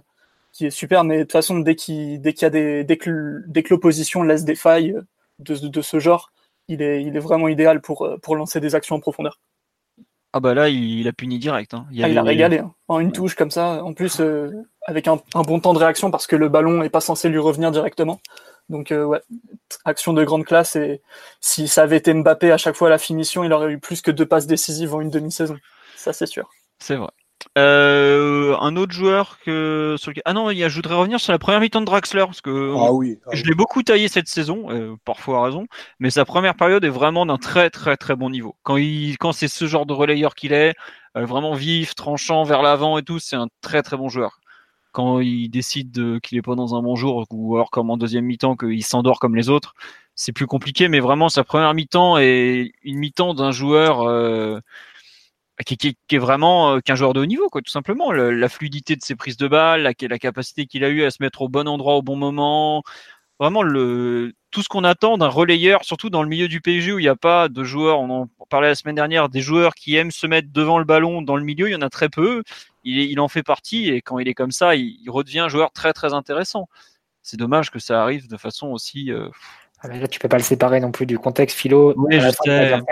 qui 0.52 0.66
est 0.66 0.70
super. 0.70 1.02
Mais 1.02 1.18
de 1.18 1.22
toute 1.24 1.32
façon, 1.32 1.58
dès 1.58 1.74
qu'il, 1.74 2.20
dès 2.20 2.32
qu'il 2.32 2.42
y 2.42 2.46
a 2.46 2.50
des, 2.50 2.84
dès 2.84 2.96
que, 2.96 3.10
l- 3.10 3.44
dès 3.48 3.64
que 3.64 3.74
l'opposition 3.74 4.22
laisse 4.22 4.44
des 4.44 4.54
failles 4.54 4.92
euh, 4.92 5.02
de, 5.40 5.66
de 5.66 5.82
ce 5.82 5.98
genre, 5.98 6.30
il 6.68 6.80
est, 6.80 7.02
il 7.02 7.16
est 7.16 7.20
vraiment 7.20 7.48
idéal 7.48 7.80
pour, 7.80 8.02
euh, 8.02 8.18
pour 8.18 8.36
lancer 8.36 8.60
des 8.60 8.76
actions 8.76 8.94
en 8.94 9.00
profondeur. 9.00 9.40
Ah 10.32 10.38
bah 10.38 10.54
là, 10.54 10.68
il, 10.68 11.00
il 11.00 11.08
a 11.08 11.12
puni 11.12 11.40
direct. 11.40 11.74
Hein. 11.74 11.86
Ah, 12.00 12.08
il 12.08 12.16
a 12.16 12.22
régalé, 12.22 12.58
hein. 12.58 12.72
en 12.86 13.00
une 13.00 13.10
touche 13.10 13.34
comme 13.34 13.50
ça. 13.50 13.82
En 13.82 13.94
plus, 13.94 14.20
euh, 14.20 14.52
avec 14.86 15.08
un, 15.08 15.20
un 15.34 15.42
bon 15.42 15.58
temps 15.58 15.72
de 15.72 15.78
réaction 15.78 16.12
parce 16.12 16.28
que 16.28 16.36
le 16.36 16.48
ballon 16.48 16.82
est 16.82 16.90
pas 16.90 17.00
censé 17.00 17.28
lui 17.28 17.38
revenir 17.38 17.72
directement. 17.72 18.20
Donc, 18.68 18.92
euh, 18.92 19.04
ouais, 19.04 19.22
action 19.84 20.12
de 20.12 20.24
grande 20.24 20.44
classe. 20.44 20.76
Et 20.76 21.00
si 21.40 21.68
ça 21.68 21.82
avait 21.82 21.96
été 21.96 22.12
Mbappé 22.12 22.52
à 22.52 22.58
chaque 22.58 22.76
fois 22.76 22.88
à 22.88 22.90
la 22.90 22.98
finition, 22.98 23.44
il 23.44 23.52
aurait 23.52 23.72
eu 23.72 23.78
plus 23.78 24.02
que 24.02 24.10
deux 24.10 24.26
passes 24.26 24.46
décisives 24.46 24.94
en 24.94 25.00
une 25.00 25.10
demi-saison. 25.10 25.56
Ça, 25.96 26.12
c'est 26.12 26.26
sûr. 26.26 26.48
C'est 26.78 26.96
vrai. 26.96 27.10
Euh, 27.56 28.56
un 28.60 28.74
autre 28.76 28.92
joueur 28.92 29.38
que 29.44 29.94
sur 29.98 30.10
lequel... 30.10 30.22
ah 30.26 30.32
non 30.32 30.50
il 30.50 30.58
y 30.58 30.64
a, 30.64 30.68
je 30.68 30.74
voudrais 30.74 30.96
revenir 30.96 31.20
sur 31.20 31.32
la 31.32 31.38
première 31.38 31.60
mi-temps 31.60 31.80
de 31.80 31.86
Draxler 31.86 32.24
parce 32.26 32.40
que 32.40 32.74
Ah 32.76 32.92
oui. 32.92 33.20
ah 33.26 33.30
je 33.32 33.42
oui. 33.42 33.48
l'ai 33.48 33.54
beaucoup 33.54 33.82
taillé 33.84 34.08
cette 34.08 34.26
saison 34.26 34.66
euh, 34.70 34.96
parfois 35.04 35.38
à 35.38 35.44
raison 35.44 35.66
mais 36.00 36.10
sa 36.10 36.24
première 36.24 36.56
période 36.56 36.84
est 36.84 36.88
vraiment 36.88 37.26
d'un 37.26 37.38
très 37.38 37.70
très 37.70 37.96
très 37.96 38.16
bon 38.16 38.28
niveau 38.28 38.56
quand 38.64 38.76
il 38.76 39.16
quand 39.18 39.30
c'est 39.30 39.46
ce 39.46 39.66
genre 39.66 39.86
de 39.86 39.92
relayeur 39.92 40.34
qu'il 40.34 40.52
est 40.52 40.74
euh, 41.16 41.24
vraiment 41.26 41.54
vif 41.54 41.94
tranchant 41.94 42.42
vers 42.42 42.60
l'avant 42.60 42.98
et 42.98 43.04
tout 43.04 43.20
c'est 43.20 43.36
un 43.36 43.46
très 43.60 43.82
très 43.82 43.96
bon 43.96 44.08
joueur 44.08 44.40
quand 44.98 45.20
il 45.20 45.48
décide 45.48 45.92
de, 45.92 46.18
qu'il 46.18 46.36
est 46.38 46.42
pas 46.42 46.56
dans 46.56 46.74
un 46.74 46.82
bon 46.82 46.96
jour 46.96 47.24
ou 47.30 47.54
alors 47.54 47.70
comme 47.70 47.88
en 47.88 47.96
deuxième 47.96 48.24
mi-temps 48.24 48.56
qu'il 48.56 48.84
s'endort 48.84 49.20
comme 49.20 49.36
les 49.36 49.48
autres 49.48 49.74
c'est 50.16 50.32
plus 50.32 50.48
compliqué 50.48 50.88
mais 50.88 50.98
vraiment 50.98 51.28
sa 51.28 51.44
première 51.44 51.72
mi-temps 51.72 52.18
est 52.18 52.72
une 52.82 52.98
mi-temps 52.98 53.34
d'un 53.34 53.52
joueur 53.52 54.02
euh, 54.02 54.58
qui, 55.64 55.96
est 56.10 56.18
vraiment 56.18 56.74
euh, 56.74 56.80
qu'un 56.80 56.96
joueur 56.96 57.12
de 57.12 57.20
haut 57.20 57.26
niveau, 57.26 57.48
quoi, 57.48 57.62
tout 57.62 57.70
simplement. 57.70 58.10
Le- 58.12 58.30
la 58.30 58.48
fluidité 58.48 58.96
de 58.96 59.02
ses 59.02 59.16
prises 59.16 59.36
de 59.36 59.48
balles, 59.48 59.82
la, 59.82 59.92
la 60.00 60.18
capacité 60.18 60.66
qu'il 60.66 60.84
a 60.84 60.88
eu 60.88 61.02
à 61.04 61.10
se 61.10 61.18
mettre 61.20 61.42
au 61.42 61.48
bon 61.48 61.68
endroit 61.68 61.96
au 61.96 62.02
bon 62.02 62.16
moment, 62.16 62.82
vraiment 63.38 63.62
le 63.62 64.32
tout 64.50 64.62
ce 64.62 64.68
qu'on 64.68 64.84
attend 64.84 65.18
d'un 65.18 65.28
relayeur, 65.28 65.84
surtout 65.84 66.08
dans 66.10 66.22
le 66.22 66.28
milieu 66.28 66.48
du 66.48 66.60
PSG 66.60 66.92
où 66.92 66.98
il 66.98 67.02
n'y 67.02 67.08
a 67.08 67.16
pas 67.16 67.48
de 67.48 67.64
joueurs. 67.64 68.00
On 68.00 68.08
en 68.10 68.28
parlait 68.48 68.68
la 68.68 68.74
semaine 68.74 68.94
dernière, 68.94 69.28
des 69.28 69.42
joueurs 69.42 69.74
qui 69.74 69.96
aiment 69.96 70.10
se 70.10 70.26
mettre 70.26 70.48
devant 70.52 70.78
le 70.78 70.84
ballon 70.84 71.20
dans 71.20 71.36
le 71.36 71.44
milieu, 71.44 71.68
il 71.68 71.72
y 71.72 71.76
en 71.76 71.82
a 71.82 71.90
très 71.90 72.08
peu. 72.08 72.42
Il, 72.84 73.20
en 73.20 73.28
fait 73.28 73.42
partie 73.42 73.90
et 73.90 74.00
quand 74.00 74.18
il 74.18 74.28
est 74.28 74.34
comme 74.34 74.50
ça, 74.52 74.74
il, 74.74 74.98
il 75.04 75.10
redevient 75.10 75.40
un 75.40 75.48
joueur 75.48 75.72
très 75.72 75.92
très 75.92 76.14
intéressant. 76.14 76.68
C'est 77.22 77.36
dommage 77.36 77.70
que 77.70 77.78
ça 77.78 78.02
arrive 78.02 78.28
de 78.28 78.36
façon 78.38 78.68
aussi. 78.68 79.12
euh, 79.12 79.28
Ah, 79.80 79.88
mais 79.88 80.00
là, 80.00 80.08
tu 80.08 80.18
peux 80.18 80.28
pas 80.28 80.38
le 80.38 80.42
séparer 80.42 80.80
non 80.80 80.90
plus 80.90 81.04
du 81.04 81.18
contexte 81.18 81.58
philo 81.58 81.92
Oui, 81.96 82.16
la 82.16 82.30
de 82.30 82.82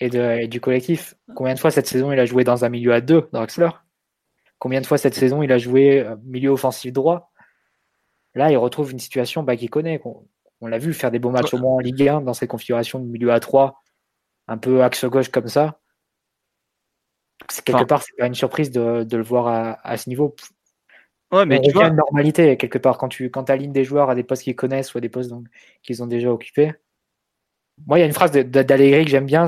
et, 0.00 0.08
de, 0.10 0.42
et 0.42 0.48
du 0.48 0.60
collectif. 0.60 1.14
Combien 1.34 1.54
de 1.54 1.58
fois 1.58 1.72
cette 1.72 1.88
saison 1.88 2.12
il 2.12 2.18
a 2.20 2.26
joué 2.26 2.44
dans 2.44 2.64
un 2.64 2.68
milieu 2.68 2.92
à 2.92 3.00
deux, 3.00 3.28
Draxler 3.32 3.70
Combien 4.58 4.80
de 4.80 4.86
fois 4.86 4.98
cette 4.98 5.14
saison 5.14 5.42
il 5.42 5.50
a 5.50 5.58
joué 5.58 6.00
euh, 6.00 6.14
milieu 6.24 6.50
offensif 6.50 6.92
droit? 6.92 7.32
Là, 8.34 8.50
il 8.50 8.56
retrouve 8.56 8.92
une 8.92 8.98
situation 8.98 9.42
bah, 9.42 9.56
qu'il 9.56 9.70
connaît. 9.70 10.00
On, 10.60 10.66
l'a 10.66 10.78
vu 10.78 10.92
faire 10.94 11.10
des 11.10 11.18
beaux 11.18 11.30
matchs 11.30 11.54
au 11.54 11.58
moins 11.58 11.74
en 11.74 11.78
Ligue 11.78 12.08
1 12.08 12.22
dans 12.22 12.34
cette 12.34 12.48
configuration 12.48 12.98
de 12.98 13.04
milieu 13.04 13.32
à 13.32 13.38
3, 13.38 13.82
un 14.48 14.58
peu 14.58 14.82
axe 14.82 15.04
gauche 15.04 15.28
comme 15.28 15.48
ça. 15.48 15.80
C'est- 17.50 17.62
Quelque 17.64 17.76
Enfin- 17.76 17.86
part, 17.86 18.02
c'est 18.02 18.16
pas 18.16 18.26
une 18.26 18.34
surprise 18.34 18.70
de, 18.70 19.04
de 19.04 19.16
le 19.16 19.22
voir 19.22 19.46
à, 19.48 19.86
à 19.86 19.96
ce 19.96 20.08
niveau. 20.08 20.34
Ouais, 21.32 21.46
mais 21.46 21.58
on 21.58 21.62
tu 21.62 21.72
vois, 21.72 21.88
une 21.88 21.96
normalité 21.96 22.56
quelque 22.56 22.78
part 22.78 22.96
quand 22.96 23.08
tu 23.08 23.30
quand 23.30 23.50
alignes 23.50 23.72
des 23.72 23.84
joueurs 23.84 24.08
à 24.08 24.14
des 24.14 24.22
postes 24.22 24.44
qu'ils 24.44 24.54
connaissent 24.56 24.94
ou 24.94 24.98
à 24.98 25.00
des 25.00 25.08
postes 25.08 25.32
qu'ils 25.82 26.02
ont 26.02 26.06
déjà 26.06 26.30
occupés. 26.30 26.72
Moi, 27.86 27.98
il 27.98 28.02
y 28.02 28.04
a 28.04 28.06
une 28.06 28.12
phrase 28.12 28.30
d'Allegri 28.30 29.04
que 29.04 29.10
j'aime 29.10 29.26
bien. 29.26 29.46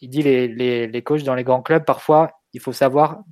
Il 0.00 0.10
dit 0.10 0.22
les, 0.22 0.46
les, 0.46 0.86
les 0.86 1.02
coachs 1.02 1.22
dans 1.22 1.34
les 1.34 1.44
grands 1.44 1.62
clubs, 1.62 1.84
parfois, 1.84 2.30
il 2.52 2.60
faut 2.60 2.72
savoir 2.72 3.24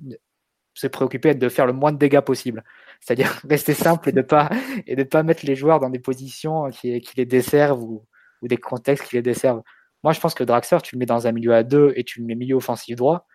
se 0.73 0.87
préoccuper 0.87 1.35
de 1.35 1.47
faire 1.47 1.67
le 1.67 1.73
moins 1.73 1.91
de 1.91 1.97
dégâts 1.97 2.21
possible. 2.21 2.63
C'est-à-dire 3.01 3.41
rester 3.49 3.73
simple 3.73 4.09
et 4.09 4.11
de 4.13 4.21
pas 4.21 4.49
et 4.87 4.95
de 4.95 5.03
pas 5.03 5.23
mettre 5.23 5.45
les 5.45 5.55
joueurs 5.55 5.79
dans 5.79 5.89
des 5.89 5.99
positions 5.99 6.69
qui, 6.69 7.01
qui 7.01 7.17
les 7.17 7.25
desservent 7.25 7.83
ou, 7.83 8.05
ou 8.41 8.47
des 8.47 8.57
contextes 8.57 9.05
qui 9.07 9.15
les 9.15 9.21
desservent. 9.21 9.61
Moi, 10.03 10.13
je 10.13 10.19
pense 10.19 10.33
que 10.33 10.43
Draxler, 10.43 10.79
tu 10.81 10.95
le 10.95 10.99
mets 10.99 11.05
dans 11.05 11.27
un 11.27 11.31
milieu 11.31 11.53
à 11.53 11.63
deux 11.63 11.93
et 11.95 12.03
tu 12.03 12.21
le 12.21 12.25
mets 12.25 12.35
milieu 12.35 12.55
offensif 12.55 12.95
droit. 12.95 13.27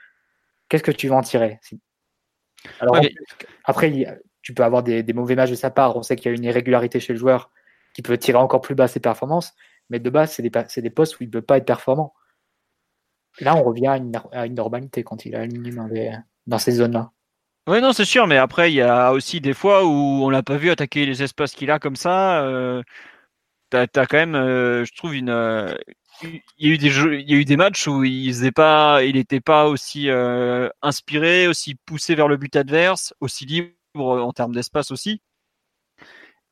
Qu'est-ce 0.69 0.83
que 0.83 0.91
tu 0.91 1.09
vas 1.09 1.17
en 1.17 1.23
tirer? 1.23 1.61
Alors, 2.81 2.95
Ouais, 2.95 3.01
mais- 3.03 3.15
après, 3.65 4.05
a- 4.05 4.17
tu 4.43 4.55
peux 4.55 4.65
avoir 4.65 4.83
des, 4.83 5.03
des 5.03 5.13
mauvais 5.13 5.35
matchs 5.37 5.51
de 5.51 5.55
sa 5.57 5.71
part. 5.71 5.97
On 5.97 6.03
sait 6.03 6.17
qu'il 6.17 6.31
y 6.31 6.35
a 6.35 6.37
une 6.37 6.45
irrégularité 6.45 6.99
chez 7.01 7.13
le 7.13 7.19
joueur 7.19 7.51
qui 7.95 8.03
peut 8.03 8.17
tirer 8.19 8.39
encore 8.39 8.61
plus 8.61 8.75
bas 8.75 8.89
ses 8.89 9.01
performances. 9.01 9.55
Mais 9.91 10.01
de 10.01 10.11
base, 10.11 10.33
c'est 10.33 10.43
des, 10.43 10.91
postes 10.91 11.19
où 11.21 11.23
il 11.23 11.27
ne 11.27 11.33
peut 11.33 11.43
pas 11.43 11.59
être 11.59 11.65
performant. 11.67 12.15
Là, 13.41 13.55
on 13.55 13.63
revient 13.63 13.87
à 13.89 13.97
une, 13.97 14.13
à 14.33 14.47
une 14.47 14.55
normalité 14.55 15.05
quand 15.05 15.25
il 15.25 15.35
est 15.35 15.39
aligné 15.39 15.71
dans, 15.71 15.87
les- 15.87 16.13
dans 16.47 16.59
ces 16.59 16.73
zones-là. 16.73 17.13
Oui, 17.69 17.81
non, 17.81 17.93
c'est 17.93 18.05
sûr, 18.05 18.27
mais 18.29 18.37
après, 18.37 18.71
il 18.71 18.77
y 18.77 18.81
a 18.81 19.13
aussi 19.13 19.41
des 19.41 19.53
fois 19.55 19.85
où 19.85 19.89
on 19.91 20.31
l'a 20.31 20.43
pas 20.45 20.57
vu 20.57 20.71
attaquer 20.71 21.05
les 21.05 21.23
espaces 21.25 21.53
qu'il 21.53 21.71
a 21.73 21.81
comme 21.81 21.97
ça. 21.97 22.43
Euh, 22.45 22.83
quand 23.73 24.13
même, 24.15 24.35
euh, 24.35 24.85
je 24.85 24.93
trouve, 24.95 25.15
une. 25.15 25.31
euh, 25.31 25.75
il 26.23 26.41
y 26.59 26.71
a 26.71 26.75
eu 26.75 26.79
des 26.79 26.91
jeux, 26.91 27.21
il 27.21 27.31
y 27.31 27.35
a 27.35 27.37
eu 27.37 27.45
des 27.45 27.57
matchs 27.57 27.87
où 27.89 28.05
il 28.05 28.29
faisait 28.33 28.53
pas, 28.53 29.03
il 29.05 29.17
n'était 29.17 29.41
pas 29.41 29.67
aussi 29.69 30.09
euh, 30.11 30.69
inspiré, 30.83 31.47
aussi 31.49 31.75
poussé 31.87 32.15
vers 32.15 32.29
le 32.29 32.37
but 32.39 32.57
adverse, 32.57 33.15
aussi 33.21 33.45
libre 33.47 33.73
en 34.23 34.33
termes 34.33 34.55
d'espace 34.55 34.91
aussi. 34.91 35.21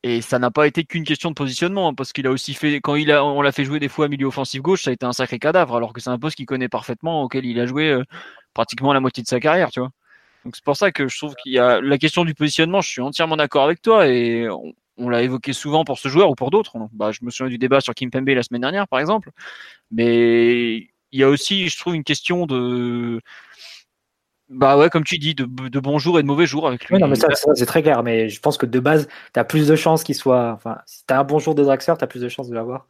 Et 0.03 0.21
ça 0.21 0.39
n'a 0.39 0.51
pas 0.51 0.67
été 0.67 0.85
qu'une 0.85 1.05
question 1.05 1.31
de 1.31 1.35
positionnement, 1.35 1.95
parce 1.95 2.13
qu'il 2.13 2.27
a 2.27 2.31
aussi 2.31 2.53
fait, 2.55 2.81
quand 2.81 2.95
il 2.95 3.11
a, 3.11 3.25
on 3.25 3.41
l'a 3.41 3.53
fait 3.53 3.65
jouer 3.65 3.81
des 3.81 3.89
fois 3.89 4.09
milieu 4.09 4.27
offensif 4.27 4.61
gauche, 4.61 4.83
ça 4.85 4.91
a 4.91 4.93
été 4.93 5.07
un 5.07 5.13
sacré 5.15 5.39
cadavre, 5.39 5.77
alors 5.77 5.93
que 5.95 6.01
c'est 6.01 6.11
un 6.11 6.19
poste 6.19 6.37
qu'il 6.37 6.45
connaît 6.47 6.69
parfaitement, 6.69 7.23
auquel 7.23 7.47
il 7.47 7.59
a 7.59 7.65
joué 7.67 7.89
euh, 7.91 8.05
pratiquement 8.55 8.93
la 8.93 9.01
moitié 9.01 9.23
de 9.23 9.29
sa 9.29 9.41
carrière, 9.41 9.71
tu 9.71 9.81
vois. 9.81 9.91
Donc 10.45 10.57
c'est 10.57 10.65
pour 10.65 10.77
ça 10.77 10.93
que 10.93 11.09
je 11.09 11.17
trouve 11.17 11.35
qu'il 11.37 11.53
y 11.53 11.59
a 11.59 11.81
la 11.81 11.99
question 11.99 12.25
du 12.25 12.35
positionnement, 12.35 12.81
je 12.81 12.91
suis 12.91 13.01
entièrement 13.01 13.37
d'accord 13.37 13.65
avec 13.65 13.81
toi 13.81 14.07
et 14.07 14.49
on, 14.49 14.75
on 14.97 15.09
l'a 15.09 15.23
évoqué 15.23 15.53
souvent 15.53 15.85
pour 15.85 15.99
ce 15.99 16.09
joueur 16.09 16.31
ou 16.31 16.35
pour 16.35 16.51
d'autres. 16.51 16.77
Bah, 16.93 17.13
je 17.13 17.21
me 17.23 17.31
souviens 17.31 17.51
du 17.51 17.59
débat 17.59 17.81
sur 17.81 17.95
Kim 17.95 18.11
Pembe 18.11 18.29
la 18.29 18.43
semaine 18.43 18.61
dernière, 18.61 18.87
par 18.87 19.01
exemple. 19.01 19.31
Mais 19.91 20.77
il 21.13 21.21
y 21.21 21.23
a 21.23 21.29
aussi, 21.29 21.69
je 21.69 21.79
trouve, 21.79 21.95
une 21.95 22.05
question 22.05 22.47
de 22.47 23.21
bah 24.51 24.77
ouais, 24.77 24.91
comme 24.91 25.05
tu 25.05 25.19
dis, 25.19 25.35
de, 25.35 25.45
de 25.47 25.81
bons 25.81 25.99
jours 25.99 26.19
et 26.19 26.23
de 26.23 26.27
mauvais 26.27 26.47
jours 26.47 26.69
avec 26.69 26.85
lui. 26.85 26.95
Oui, 26.95 27.01
non, 27.01 27.09
mais 27.09 27.17
ça, 27.17 27.29
ça, 27.35 27.55
c'est 27.55 27.67
très 27.67 27.83
clair. 27.83 28.03
Mais 28.03 28.29
je 28.29 28.41
pense 28.41 28.59
que 28.59 28.67
de 28.67 28.79
base, 28.79 29.09
tu 29.33 29.41
as 29.41 29.45
plus 29.45 29.67
de 29.67 29.75
chances 29.75 30.05
qu'il 30.05 30.15
soit. 30.15 30.53
Enfin, 30.53 30.79
si 30.87 31.05
tu 31.07 31.15
as 31.15 31.19
un 31.19 31.25
bon 31.25 31.39
jour 31.39 31.55
de 31.55 31.65
Draxler, 31.65 31.95
tu 31.99 32.05
as 32.05 32.07
plus 32.07 32.21
de 32.21 32.29
chances 32.29 32.49
de 32.49 32.55
l'avoir 32.55 32.87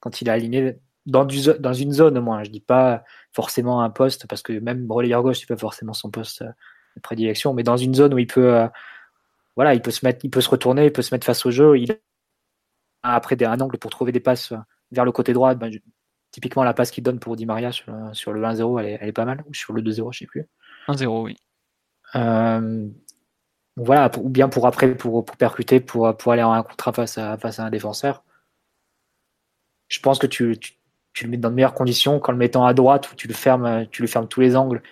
quand 0.00 0.20
il 0.20 0.28
est 0.28 0.32
aligné 0.32 0.76
dans, 1.06 1.24
du, 1.24 1.40
dans 1.60 1.72
une 1.72 1.92
zone 1.92 2.18
au 2.18 2.22
moins. 2.22 2.42
Je 2.42 2.50
dis 2.50 2.60
pas 2.60 3.04
forcément 3.32 3.82
un 3.82 3.90
poste, 3.90 4.26
parce 4.26 4.42
que 4.42 4.52
même 4.52 4.90
relayeur 4.90 5.22
gauche, 5.22 5.38
c'est 5.38 5.48
pas 5.48 5.56
forcément 5.56 5.94
son 5.94 6.10
poste 6.10 6.42
euh, 6.42 6.50
de 6.98 7.02
prédilection, 7.02 7.54
mais 7.54 7.62
dans 7.62 7.76
une 7.76 7.94
zone 7.94 8.14
où 8.14 8.18
il 8.18 8.26
peut. 8.26 8.54
euh, 8.56 8.68
voilà, 9.56 9.74
il 9.74 9.82
peut 9.82 9.90
se 9.90 10.04
mettre, 10.06 10.24
il 10.24 10.30
peut 10.30 10.40
se 10.40 10.50
retourner, 10.50 10.86
il 10.86 10.92
peut 10.92 11.02
se 11.02 11.14
mettre 11.14 11.26
face 11.26 11.44
au 11.46 11.50
jeu. 11.50 11.78
Il 11.78 11.92
a 13.02 13.14
après 13.16 13.36
des, 13.36 13.44
un 13.44 13.60
angle 13.60 13.78
pour 13.78 13.90
trouver 13.90 14.12
des 14.12 14.20
passes 14.20 14.52
euh, 14.52 14.56
vers 14.92 15.04
le 15.04 15.12
côté 15.12 15.32
droit. 15.32 15.54
Ben, 15.54 15.70
je- 15.72 15.78
typiquement, 16.30 16.64
la 16.64 16.74
passe 16.74 16.90
qu'il 16.90 17.02
donne 17.04 17.18
pour 17.20 17.36
Di 17.36 17.46
Maria 17.46 17.72
sur, 17.72 17.92
le- 17.92 18.14
sur 18.14 18.32
le 18.32 18.40
1-0, 18.40 18.78
elle 18.80 18.86
est, 18.86 18.98
elle 19.00 19.08
est 19.08 19.12
pas 19.12 19.24
mal. 19.24 19.44
Ou 19.48 19.54
sur 19.54 19.72
le 19.72 19.82
2-0, 19.82 20.12
je 20.12 20.20
sais 20.20 20.26
plus. 20.26 20.46
1-0, 20.88 21.22
oui. 21.24 21.36
Euh, 22.14 22.88
voilà, 23.76 24.08
pour- 24.10 24.24
ou 24.24 24.28
bien 24.28 24.48
pour 24.48 24.66
après, 24.66 24.94
pour, 24.96 25.24
pour 25.24 25.36
percuter, 25.36 25.80
pour, 25.80 26.16
pour 26.16 26.32
aller 26.32 26.42
en 26.42 26.52
un 26.52 26.62
contrat 26.62 26.92
face 26.92 27.18
à, 27.18 27.36
face 27.38 27.58
à 27.60 27.64
un 27.64 27.70
défenseur. 27.70 28.24
Je 29.88 30.00
pense 30.00 30.18
que 30.18 30.26
tu, 30.26 30.58
tu, 30.58 30.72
tu 31.12 31.24
le 31.24 31.30
mets 31.30 31.36
dans 31.38 31.50
de 31.50 31.54
meilleures 31.54 31.74
conditions 31.74 32.20
qu'en 32.20 32.32
le 32.32 32.38
mettant 32.38 32.66
à 32.66 32.74
droite 32.74 33.10
où 33.12 33.14
tu 33.16 33.28
le 33.28 33.34
fermes, 33.34 33.86
tu 33.90 34.02
le 34.02 34.08
fermes 34.08 34.28
tous 34.28 34.40
les 34.40 34.56
angles 34.56 34.82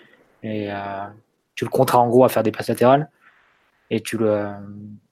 et 0.42 0.72
euh, 0.72 1.04
tu 1.56 1.64
le 1.64 1.70
contrats 1.70 1.98
en 1.98 2.08
gros 2.08 2.24
à 2.24 2.28
faire 2.28 2.44
des 2.44 2.52
passes 2.52 2.68
latérales. 2.68 3.10
Et, 3.90 4.00
tu 4.00 4.18
le, 4.18 4.48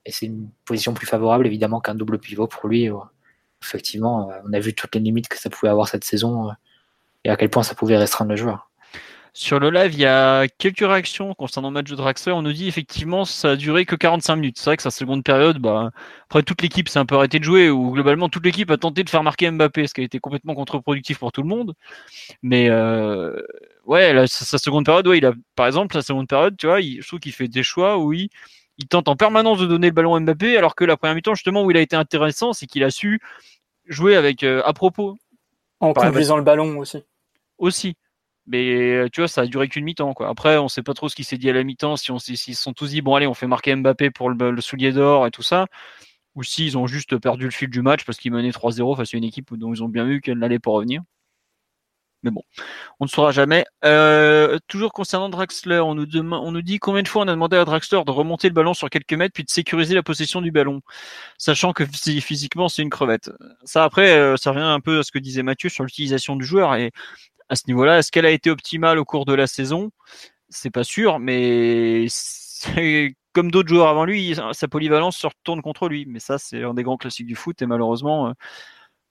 et 0.05 0.11
c'est 0.11 0.27
une 0.27 0.49
position 0.65 0.93
plus 0.93 1.07
favorable 1.07 1.47
évidemment 1.47 1.79
qu'un 1.81 1.95
double 1.95 2.19
pivot 2.19 2.47
pour 2.47 2.69
lui. 2.69 2.89
effectivement, 3.61 4.29
on 4.45 4.53
a 4.53 4.59
vu 4.59 4.73
toutes 4.73 4.95
les 4.95 5.01
limites 5.01 5.27
que 5.27 5.37
ça 5.37 5.49
pouvait 5.49 5.69
avoir 5.69 5.87
cette 5.87 6.03
saison 6.03 6.51
et 7.23 7.29
à 7.29 7.35
quel 7.35 7.49
point 7.49 7.63
ça 7.63 7.75
pouvait 7.75 7.97
restreindre 7.97 8.31
le 8.31 8.37
joueur. 8.37 8.69
Sur 9.37 9.59
le 9.59 9.69
live, 9.69 9.91
il 9.93 9.99
y 9.99 10.05
a 10.05 10.47
quelques 10.47 10.79
réactions 10.79 11.33
concernant 11.33 11.67
le 11.67 11.73
match 11.73 11.89
de 11.89 11.95
Draxler. 11.95 12.31
On 12.31 12.41
nous 12.41 12.53
dit 12.53 12.69
effectivement 12.69 13.25
ça 13.25 13.51
a 13.51 13.55
duré 13.57 13.85
que 13.85 13.97
45 13.97 14.37
minutes. 14.37 14.57
C'est 14.57 14.69
vrai 14.69 14.77
que 14.77 14.83
sa 14.83 14.91
seconde 14.91 15.25
période, 15.25 15.57
bah, 15.57 15.91
après 16.29 16.41
toute 16.41 16.61
l'équipe 16.61 16.87
s'est 16.87 16.99
un 16.99 17.05
peu 17.05 17.15
arrêtée 17.15 17.39
de 17.39 17.43
jouer, 17.43 17.69
ou 17.69 17.91
globalement 17.91 18.29
toute 18.29 18.45
l'équipe 18.45 18.71
a 18.71 18.77
tenté 18.77 19.03
de 19.03 19.09
faire 19.09 19.23
marquer 19.23 19.51
Mbappé, 19.51 19.87
ce 19.87 19.93
qui 19.93 19.99
a 19.99 20.03
été 20.05 20.19
complètement 20.19 20.55
contre-productif 20.55 21.19
pour 21.19 21.33
tout 21.33 21.41
le 21.41 21.49
monde. 21.49 21.73
Mais 22.43 22.69
euh, 22.69 23.35
ouais, 23.85 24.27
sa, 24.27 24.57
seconde 24.57 24.85
période, 24.85 25.07
ouais, 25.07 25.17
il 25.17 25.25
a, 25.25 25.33
par 25.55 25.67
exemple, 25.67 25.93
sa 25.95 26.01
seconde 26.01 26.27
période, 26.27 26.55
tu 26.57 26.67
vois, 26.67 26.81
il, 26.81 27.01
je 27.01 27.07
trouve 27.07 27.19
qu'il 27.19 27.33
fait 27.33 27.47
des 27.47 27.63
choix 27.63 27.97
où 27.97 28.13
il, 28.13 28.29
il 28.77 28.87
tente 28.87 29.07
en 29.07 29.15
permanence 29.15 29.59
de 29.59 29.65
donner 29.65 29.87
le 29.87 29.93
ballon 29.93 30.15
à 30.15 30.19
Mbappé, 30.19 30.57
alors 30.57 30.75
que 30.75 30.83
la 30.83 30.97
première 30.97 31.15
mi-temps, 31.15 31.35
justement, 31.35 31.63
où 31.63 31.71
il 31.71 31.77
a 31.77 31.81
été 31.81 31.95
intéressant, 31.95 32.53
c'est 32.53 32.67
qu'il 32.67 32.83
a 32.83 32.89
su 32.89 33.19
jouer 33.85 34.15
avec 34.15 34.43
euh, 34.43 34.61
à 34.65 34.73
propos. 34.73 35.17
En 35.79 35.93
conduisant 35.93 36.37
le 36.37 36.43
ballon 36.43 36.77
aussi. 36.77 37.03
Aussi. 37.57 37.95
Mais 38.47 38.69
euh, 38.75 39.09
tu 39.11 39.21
vois, 39.21 39.27
ça 39.27 39.41
a 39.41 39.45
duré 39.45 39.67
qu'une 39.67 39.85
mi-temps. 39.85 40.13
Quoi. 40.13 40.29
Après, 40.29 40.57
on 40.57 40.67
sait 40.67 40.83
pas 40.83 40.93
trop 40.93 41.09
ce 41.09 41.15
qui 41.15 41.23
s'est 41.23 41.37
dit 41.37 41.49
à 41.49 41.53
la 41.53 41.63
mi-temps, 41.63 41.95
si 41.95 42.11
on 42.11 42.19
s'ils 42.19 42.37
se 42.37 42.53
sont 42.53 42.73
tous 42.73 42.89
dit 42.89 43.01
bon 43.01 43.15
allez, 43.15 43.27
on 43.27 43.33
fait 43.33 43.47
marquer 43.47 43.75
Mbappé 43.75 44.11
pour 44.11 44.29
le, 44.29 44.61
soulier 44.61 44.91
d'or 44.91 45.25
et 45.25 45.31
tout 45.31 45.41
ça, 45.41 45.67
ou 46.35 46.43
s'ils 46.43 46.77
ont 46.77 46.87
juste 46.87 47.17
perdu 47.17 47.45
le 47.45 47.51
fil 47.51 47.69
du 47.69 47.81
match 47.81 48.05
parce 48.05 48.19
qu'ils 48.19 48.31
menaient 48.31 48.51
3-0 48.51 48.97
face 48.97 49.13
à 49.13 49.17
une 49.17 49.23
équipe 49.23 49.53
dont 49.55 49.73
ils 49.73 49.83
ont 49.83 49.89
bien 49.89 50.05
vu 50.05 50.21
qu'elle 50.21 50.37
n'allait 50.37 50.59
pas 50.59 50.71
revenir. 50.71 51.01
Mais 52.25 52.31
bon, 52.31 52.41
on 52.99 53.05
ne 53.05 53.09
saura 53.09 53.31
jamais. 53.31 53.65
Euh, 53.83 54.57
toujours 54.67 54.91
concernant 54.93 55.29
Draxler, 55.29 55.79
on 55.79 55.93
nous, 55.93 56.61
dit 56.63 56.79
combien 56.79 57.03
de 57.03 57.07
fois 57.07 57.23
on 57.23 57.27
a 57.27 57.31
demandé 57.31 57.55
à 57.55 57.65
Draxler 57.65 58.01
de 58.03 58.09
remonter 58.09 58.47
le 58.47 58.55
ballon 58.55 58.73
sur 58.73 58.89
quelques 58.89 59.13
mètres 59.13 59.33
puis 59.33 59.43
de 59.43 59.49
sécuriser 59.51 59.93
la 59.93 60.01
possession 60.01 60.41
du 60.41 60.49
ballon, 60.51 60.81
sachant 61.37 61.71
que 61.71 61.85
physiquement 61.85 62.67
c'est 62.67 62.81
une 62.81 62.89
crevette. 62.89 63.29
Ça 63.63 63.83
après, 63.83 64.17
euh, 64.17 64.37
ça 64.37 64.51
revient 64.51 64.63
un 64.63 64.79
peu 64.79 64.99
à 64.99 65.03
ce 65.03 65.11
que 65.11 65.19
disait 65.19 65.43
Mathieu 65.43 65.69
sur 65.69 65.83
l'utilisation 65.83 66.35
du 66.35 66.45
joueur 66.45 66.73
et 66.73 66.91
à 67.47 67.55
ce 67.55 67.63
niveau-là, 67.67 67.99
est-ce 67.99 68.11
qu'elle 68.11 68.25
a 68.25 68.31
été 68.31 68.49
optimale 68.49 68.97
au 68.97 69.05
cours 69.05 69.25
de 69.25 69.33
la 69.35 69.45
saison? 69.45 69.91
C'est 70.49 70.71
pas 70.71 70.83
sûr, 70.83 71.19
mais 71.19 72.07
comme 73.33 73.51
d'autres 73.51 73.69
joueurs 73.69 73.89
avant 73.89 74.05
lui, 74.05 74.35
sa 74.53 74.67
polyvalence 74.67 75.17
se 75.17 75.27
retourne 75.27 75.61
contre 75.61 75.89
lui. 75.89 76.05
Mais 76.07 76.19
ça, 76.19 76.39
c'est 76.39 76.63
un 76.63 76.73
des 76.73 76.81
grands 76.81 76.97
classiques 76.97 77.27
du 77.27 77.35
foot 77.35 77.61
et 77.61 77.67
malheureusement 77.67 78.29
euh, 78.29 78.31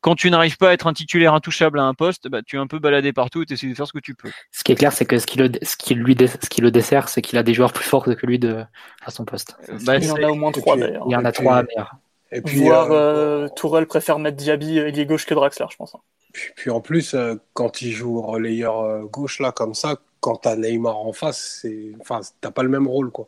quand 0.04 0.16
tu 0.16 0.30
n'arrives 0.30 0.58
pas 0.58 0.68
à 0.68 0.72
être 0.74 0.86
un 0.86 0.92
titulaire 0.92 1.32
intouchable 1.32 1.78
à 1.78 1.84
un 1.84 1.94
poste, 1.94 2.28
bah, 2.28 2.42
tu 2.42 2.56
es 2.56 2.58
un 2.58 2.66
peu 2.66 2.78
baladé 2.78 3.14
partout 3.14 3.40
et 3.40 3.46
tu 3.46 3.54
essaies 3.54 3.68
de 3.68 3.74
faire 3.74 3.86
ce 3.86 3.92
que 3.94 4.00
tu 4.00 4.14
peux. 4.14 4.28
Ce 4.52 4.62
qui 4.62 4.70
est 4.70 4.74
clair, 4.74 4.92
c'est 4.92 5.06
que 5.06 5.18
ce 5.18 5.26
qui 5.26 5.38
le, 5.38 5.50
ce 5.62 5.78
qui 5.78 5.94
lui 5.94 6.14
ce 6.14 6.48
qui 6.50 6.60
le 6.60 6.70
dessert, 6.70 7.08
c'est 7.08 7.22
qu'il 7.22 7.38
a 7.38 7.42
des 7.42 7.54
joueurs 7.54 7.72
plus 7.72 7.86
forts 7.86 8.04
que 8.04 8.26
lui 8.26 8.38
de, 8.38 8.64
à 9.02 9.10
son 9.10 9.24
poste. 9.24 9.56
Euh, 9.70 9.78
bah, 9.86 9.96
il 9.96 10.04
y 10.04 10.10
en 10.10 10.16
a 10.16 10.28
au 10.28 10.34
moins 10.34 10.52
trois 10.52 10.76
d'ailleurs. 10.76 11.04
Il 11.08 11.12
y 11.12 11.16
en 11.16 11.24
a 11.24 11.32
trois 11.32 11.62
meilleurs. 11.62 11.96
Et 12.32 12.42
puis, 12.42 12.58
Voir 12.58 12.92
euh, 12.92 13.46
euh, 13.46 13.48
Tourelle 13.48 13.86
préfère 13.86 14.18
mettre 14.18 14.36
Diaby 14.36 14.76
ailier 14.76 15.06
gauche 15.06 15.24
que 15.24 15.32
Draxler, 15.32 15.66
je 15.70 15.76
pense. 15.76 15.96
Puis, 16.54 16.68
en 16.68 16.82
plus, 16.82 17.16
quand 17.54 17.80
il 17.80 17.92
joue 17.92 18.20
relayeur 18.20 19.06
gauche 19.06 19.40
là 19.40 19.52
comme 19.52 19.72
ça, 19.72 19.96
quand 20.20 20.42
tu 20.42 20.48
as 20.48 20.56
Neymar 20.56 20.98
en 20.98 21.14
face, 21.14 21.60
c'est, 21.62 21.92
enfin, 21.98 22.20
t'as 22.42 22.50
pas 22.50 22.62
le 22.62 22.68
même 22.68 22.86
rôle 22.88 23.10
quoi. 23.10 23.26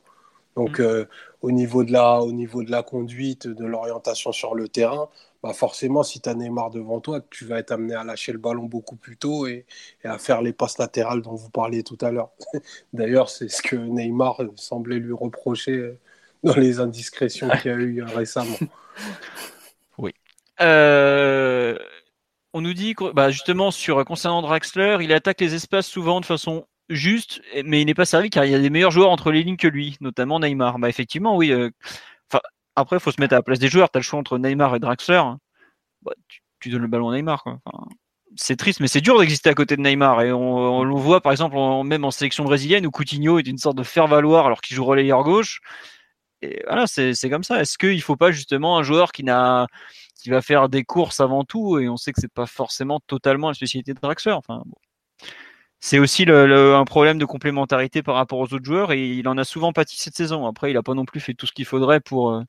Donc 0.57 0.81
mm. 0.81 1.07
au 1.43 1.51
niveau 1.53 1.85
de 1.85 1.93
la, 1.93 2.21
au 2.21 2.33
niveau 2.33 2.63
de 2.63 2.71
la 2.71 2.83
conduite, 2.83 3.47
de 3.47 3.65
l'orientation 3.65 4.33
sur 4.33 4.55
le 4.55 4.69
terrain, 4.69 5.09
bah, 5.47 5.53
forcément, 5.53 6.03
si 6.03 6.21
tu 6.21 6.29
as 6.29 6.35
Neymar 6.35 6.71
devant 6.71 7.01
toi, 7.01 7.21
tu 7.31 7.45
vas 7.45 7.59
être 7.59 7.71
amené 7.71 7.95
à 7.95 8.03
lâcher 8.03 8.33
le 8.33 8.39
ballon 8.39 8.65
beaucoup 8.65 8.97
plus 8.97 9.17
tôt 9.17 9.47
et, 9.47 9.65
à 10.03 10.19
faire 10.19 10.43
les 10.43 10.53
passes 10.53 10.79
latérales 10.79 11.23
dont 11.23 11.35
vous 11.37 11.51
parliez 11.51 11.85
tout 11.85 11.99
à 12.01 12.11
l'heure. 12.11 12.31
D'ailleurs, 12.93 13.31
c'est 13.31 13.49
ce 13.49 13.63
que 13.63 13.77
Neymar 13.77 14.41
semblait 14.57 14.99
lui 14.99 15.13
reprocher 15.13 15.99
dans 16.43 16.57
les 16.57 16.81
indiscrétions 16.81 17.49
qu'il 17.63 17.71
y 17.71 17.75
a 17.75 17.77
eu 17.77 18.03
récemment. 18.03 18.57
Oui. 19.99 20.13
Euh, 20.61 21.79
on 22.55 22.63
nous 22.63 22.73
dit 22.73 22.95
bah, 23.15 23.31
justement 23.31 23.71
sur 23.71 24.03
concernant 24.07 24.41
Draxler, 24.41 24.99
il 25.03 25.13
attaque 25.13 25.41
les 25.41 25.55
espaces 25.55 25.87
souvent 25.87 26.21
de 26.21 26.25
façon 26.25 26.67
juste, 26.89 27.41
mais 27.65 27.83
il 27.83 27.87
n'est 27.87 27.95
pas 27.95 28.05
servi 28.05 28.31
car 28.31 28.45
il 28.45 28.53
y 28.53 28.55
a 28.55 28.59
des 28.59 28.71
meilleurs 28.71 28.91
joueurs 28.91 29.11
entre 29.11 29.31
les 29.33 29.43
lignes 29.43 29.57
que 29.57 29.69
lui, 29.69 29.97
notamment 30.01 30.41
Neymar. 30.41 30.79
Bah 30.79 30.89
effectivement, 30.89 31.37
oui. 31.37 31.53
Euh, 31.53 31.71
après, 32.77 32.97
il 32.97 33.01
faut 33.01 33.11
se 33.11 33.21
mettre 33.21 33.35
à 33.35 33.39
la 33.39 33.43
place 33.43 33.59
des 33.59 33.69
joueurs. 33.69 33.91
Tu 33.91 33.97
as 33.97 34.01
le 34.01 34.05
choix 34.05 34.21
entre 34.21 34.39
Neymar 34.39 34.77
et 34.77 34.79
Draxler. 34.79 35.23
Bah, 36.03 36.13
tu, 36.61 36.71
donnes 36.71 36.83
le 36.83 36.89
ballon 36.89 37.11
à 37.11 37.17
Neymar. 37.17 37.45
c'est 38.37 38.57
triste, 38.57 38.81
mais 38.81 38.89
c'est 38.89 39.01
dur 39.01 39.19
d'exister 39.19 39.49
à 39.49 39.55
côté 39.55 39.77
de 39.77 39.83
Neymar. 39.83 40.23
Et 40.23 40.33
on, 40.33 40.85
le 40.85 40.95
voit, 40.95 41.23
par 41.23 41.33
exemple, 41.33 41.57
même 41.85 42.05
en 42.05 42.11
sélection 42.11 42.45
brésilienne, 42.45 42.87
où 42.87 42.91
Coutinho 42.91 43.39
est 43.39 43.47
une 43.47 43.59
sorte 43.59 43.79
de 43.79 43.83
faire-valoir 43.83 44.47
alors 44.47 44.61
qu'il 44.61 44.77
joue 44.77 44.85
relayeur 44.85 45.25
gauche. 45.25 45.61
Et 46.43 46.63
voilà, 46.67 46.87
c'est 46.87 47.31
comme 47.31 47.45
ça. 47.45 47.61
Est-ce 47.61 47.79
qu'il 47.79 47.97
ne 47.97 48.01
faut 48.01 48.17
pas 48.17 48.31
justement 48.31 48.79
un 48.79 48.83
joueur 48.83 49.13
qui, 49.13 49.25
n'a 49.25 49.67
qui 50.21 50.31
va 50.31 50.43
faire 50.43 50.69
des 50.69 50.85
courses 50.85 51.21
avant 51.21 51.45
tout? 51.45 51.79
Et 51.79 51.89
on 51.89 51.97
sait 51.97 52.13
que 52.13 52.21
c'est 52.21 52.33
pas 52.33 52.47
forcément 52.47 53.01
totalement 53.07 53.49
la 53.49 53.55
spécialité 53.55 53.95
de 53.95 54.01
Draxler. 54.01 54.33
Enfin, 54.33 54.63
c'est 55.81 55.99
aussi 55.99 56.25
le, 56.25 56.75
un 56.75 56.85
problème 56.85 57.19
de 57.19 57.25
complémentarité 57.25 58.03
par 58.03 58.15
rapport 58.15 58.39
aux 58.39 58.53
autres 58.53 58.65
joueurs 58.65 58.93
et 58.93 59.07
il 59.07 59.29
en 59.29 59.39
a 59.39 59.45
souvent 59.45 59.73
pâti 59.73 59.97
cette 59.99 60.17
saison. 60.17 60.47
Après, 60.47 60.71
il 60.71 60.75
n'a 60.75 60.83
pas 60.83 60.95
non 60.95 61.05
plus 61.05 61.21
fait 61.21 61.35
tout 61.35 61.47
ce 61.47 61.53
qu'il 61.53 61.65
faudrait 61.65 62.01
pour, 62.01 62.31
euh, 62.31 62.43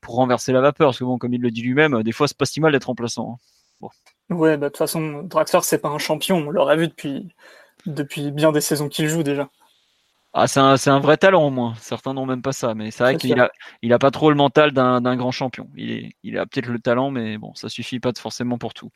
pour 0.00 0.16
renverser 0.16 0.52
la 0.52 0.60
vapeur. 0.60 0.88
Parce 0.88 0.98
que 0.98 1.04
bon, 1.04 1.18
comme 1.18 1.34
il 1.34 1.40
le 1.40 1.50
dit 1.50 1.62
lui-même, 1.62 2.02
des 2.02 2.12
fois 2.12 2.28
c'est 2.28 2.36
pas 2.36 2.46
si 2.46 2.60
mal 2.60 2.72
d'être 2.72 2.86
remplaçant. 2.86 3.38
Hein. 3.82 3.88
Ouais, 4.30 4.56
bah, 4.56 4.66
de 4.66 4.70
toute 4.70 4.78
façon, 4.78 5.22
Draxler 5.22 5.60
c'est 5.62 5.78
pas 5.78 5.88
un 5.88 5.98
champion. 5.98 6.38
On 6.38 6.50
l'aurait 6.50 6.76
vu 6.76 6.88
depuis, 6.88 7.28
depuis 7.86 8.30
bien 8.30 8.52
des 8.52 8.60
saisons 8.60 8.88
qu'il 8.88 9.08
joue 9.08 9.22
déjà. 9.22 9.48
Ah, 10.36 10.48
c'est 10.48 10.58
un, 10.58 10.74
un, 10.74 10.98
vrai 10.98 11.16
talent 11.16 11.44
au 11.44 11.50
moins. 11.50 11.74
Certains 11.78 12.12
n'ont 12.12 12.26
même 12.26 12.42
pas 12.42 12.52
ça, 12.52 12.74
mais 12.74 12.90
c'est 12.90 13.04
vrai 13.04 13.16
qu'il 13.16 13.38
a, 13.38 13.52
il 13.82 13.92
a 13.92 14.00
pas 14.00 14.10
trop 14.10 14.30
le 14.30 14.36
mental 14.36 14.72
d'un 14.72 15.16
grand 15.16 15.30
champion. 15.30 15.68
Il, 15.76 15.92
est, 15.92 16.16
il 16.24 16.38
a 16.38 16.46
peut-être 16.46 16.66
le 16.66 16.80
talent, 16.80 17.12
mais 17.12 17.38
bon, 17.38 17.54
ça 17.54 17.68
suffit 17.68 18.00
pas 18.00 18.10
forcément 18.18 18.58
pour 18.58 18.74
tout. 18.74 18.90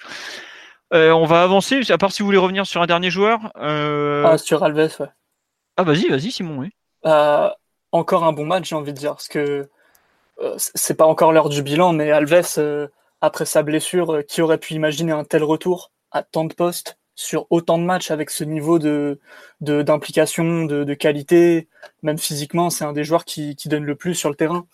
Euh, 0.94 1.12
on 1.12 1.26
va 1.26 1.42
avancer, 1.42 1.80
à 1.90 1.98
part 1.98 2.12
si 2.12 2.22
vous 2.22 2.26
voulez 2.26 2.38
revenir 2.38 2.66
sur 2.66 2.80
un 2.80 2.86
dernier 2.86 3.10
joueur. 3.10 3.52
Euh... 3.56 4.24
Ah, 4.26 4.38
sur 4.38 4.62
Alves, 4.62 4.96
ouais. 5.00 5.06
Ah, 5.76 5.82
vas-y, 5.82 6.08
vas-y, 6.08 6.30
Simon, 6.30 6.58
oui. 6.58 6.70
Euh, 7.06 7.48
encore 7.92 8.24
un 8.24 8.32
bon 8.32 8.46
match, 8.46 8.70
j'ai 8.70 8.76
envie 8.76 8.92
de 8.92 8.98
dire, 8.98 9.12
parce 9.12 9.28
que 9.28 9.68
c'est 10.56 10.96
pas 10.96 11.06
encore 11.06 11.32
l'heure 11.32 11.48
du 11.48 11.62
bilan, 11.62 11.92
mais 11.92 12.12
Alves, 12.12 12.88
après 13.20 13.44
sa 13.44 13.62
blessure, 13.62 14.24
qui 14.26 14.40
aurait 14.40 14.58
pu 14.58 14.74
imaginer 14.74 15.12
un 15.12 15.24
tel 15.24 15.42
retour 15.42 15.90
à 16.12 16.22
tant 16.22 16.44
de 16.44 16.54
postes 16.54 16.98
sur 17.18 17.46
autant 17.50 17.78
de 17.78 17.82
matchs 17.82 18.12
avec 18.12 18.30
ce 18.30 18.44
niveau 18.44 18.78
de 18.78 19.18
d'implication, 19.60 20.64
de, 20.64 20.94
qualité, 20.94 21.68
même 22.02 22.16
physiquement, 22.18 22.70
c'est 22.70 22.84
un 22.84 22.92
des 22.92 23.02
joueurs 23.02 23.24
qui, 23.24 23.56
qui 23.56 23.68
donne 23.68 23.84
le 23.84 23.96
plus 23.96 24.14
sur 24.14 24.30
le 24.30 24.36
terrain. 24.36 24.66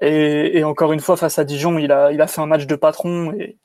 Et, 0.00 0.58
et, 0.58 0.64
encore 0.64 0.92
une 0.92 1.00
fois, 1.00 1.16
face 1.16 1.38
à 1.38 1.44
Dijon, 1.44 1.78
il 1.78 1.90
a, 1.90 2.12
il 2.12 2.20
a 2.20 2.26
fait 2.28 2.40
un 2.40 2.46
match 2.46 2.66
de 2.66 2.76
patron 2.76 3.32
et, 3.32 3.56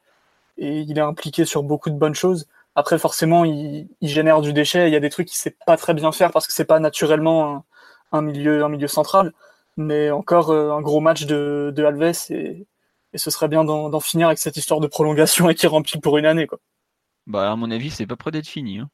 et 0.58 0.80
il 0.82 0.98
est 0.98 1.02
impliqué 1.02 1.46
sur 1.46 1.64
beaucoup 1.64 1.90
de 1.90 1.96
bonnes 1.96 2.16
choses. 2.16 2.48
Après, 2.76 2.98
forcément, 2.98 3.44
il, 3.44 3.88
génère 4.02 4.42
du 4.42 4.54
déchet. 4.54 4.88
Il 4.88 4.94
y 4.94 4.96
a 4.96 5.00
des 5.00 5.10
trucs 5.10 5.28
qu'il 5.28 5.38
sait 5.38 5.56
pas 5.66 5.78
très 5.78 5.94
bien 5.94 6.12
faire 6.12 6.32
parce 6.32 6.48
que 6.48 6.54
c'est 6.54 6.66
pas 6.66 6.80
naturellement 6.80 7.66
un, 8.12 8.22
milieu, 8.22 8.88
central. 8.88 9.34
Mais 9.78 10.12
encore 10.12 10.52
euh, 10.52 10.72
un 10.72 10.82
gros 10.82 11.00
match 11.00 11.26
de, 11.26 11.74
Alves 11.78 12.32
et, 12.32 12.66
ce 13.14 13.30
serait 13.30 13.50
bien 13.50 13.66
d'en 13.66 14.00
finir 14.00 14.28
avec 14.28 14.40
cette 14.40 14.56
histoire 14.56 14.80
de 14.80 14.88
prolongation 14.88 15.50
et 15.50 15.56
qui 15.56 15.68
remplit 15.68 16.00
pour 16.00 16.18
une 16.18 16.26
année. 16.26 16.48
Bah, 17.28 17.52
à 17.52 17.56
mon 17.58 17.70
avis, 17.72 17.90
c'est 17.90 18.08
pas 18.08 18.16
près 18.16 18.32
d'être 18.32 18.48
fini. 18.48 18.80
Hein. 18.80 18.90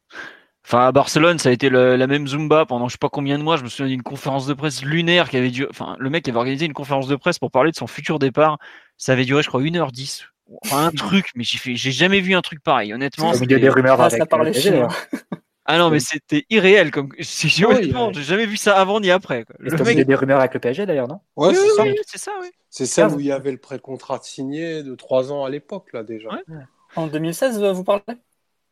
Enfin, 0.65 0.87
à 0.87 0.91
Barcelone, 0.91 1.39
ça 1.39 1.49
a 1.49 1.51
été 1.51 1.69
la 1.69 2.07
même 2.07 2.27
Zumba 2.27 2.65
pendant 2.65 2.87
je 2.87 2.93
sais 2.93 2.97
pas 2.97 3.09
combien 3.09 3.37
de 3.37 3.43
mois. 3.43 3.57
Je 3.57 3.63
me 3.63 3.69
souviens 3.69 3.87
d'une 3.87 4.03
conférence 4.03 4.47
de 4.47 4.53
presse 4.53 4.83
lunaire 4.83 5.29
qui 5.29 5.37
avait 5.37 5.51
dû, 5.51 5.65
enfin, 5.69 5.95
le 5.99 6.09
mec 6.09 6.27
avait 6.27 6.37
organisé 6.37 6.65
une 6.65 6.73
conférence 6.73 7.07
de 7.07 7.15
presse 7.15 7.39
pour 7.39 7.51
parler 7.51 7.71
de 7.71 7.77
son 7.77 7.87
futur 7.87 8.19
départ. 8.19 8.57
Ça 8.97 9.13
avait 9.13 9.23
duré, 9.23 9.43
je 9.43 9.47
crois, 9.47 9.61
1h10 9.61 10.25
un 10.71 10.91
truc, 10.91 11.31
mais 11.35 11.43
j'ai 11.43 11.57
fait, 11.57 11.75
j'ai 11.75 11.91
jamais 11.91 12.19
vu 12.19 12.33
un 12.35 12.41
truc 12.41 12.61
pareil, 12.61 12.93
honnêtement. 12.93 13.31
Au 13.31 13.39
milieu 13.39 13.59
des 13.59 13.69
rumeurs 13.69 13.99
ah, 14.01 14.05
avec 14.05 14.21
ça 14.21 14.87
Ah 15.65 15.77
non, 15.77 15.89
mais 15.89 15.99
c'était 15.99 16.45
irréel. 16.49 16.91
Comme... 16.91 17.09
J'ai 17.19 17.49
jamais 18.23 18.45
vu 18.45 18.55
ça 18.55 18.79
avant 18.79 19.01
ni 19.01 19.11
après. 19.11 19.43
Quoi. 19.43 19.55
Le 19.59 19.71
mec... 19.83 20.05
des 20.05 20.15
rumeurs 20.15 20.39
avec 20.39 20.53
le 20.53 20.61
PSG 20.61 20.85
d'ailleurs, 20.85 21.09
non? 21.09 21.19
Ouais, 21.35 21.53
c'est 21.53 21.69
ça. 21.69 21.83
c'est 22.05 22.17
ça, 22.17 22.31
oui. 22.41 22.47
C'est 22.69 22.85
ça 22.85 23.09
où 23.09 23.19
il 23.19 23.25
y 23.25 23.31
avait 23.31 23.51
le 23.51 23.57
pré-contrat 23.57 24.19
signé 24.23 24.83
de 24.83 24.95
3 24.95 25.31
ans 25.33 25.43
à 25.43 25.49
l'époque, 25.49 25.91
là 25.93 26.03
déjà. 26.03 26.29
En 26.95 27.07
2016, 27.07 27.61
vous 27.73 27.83
parlez? 27.83 28.03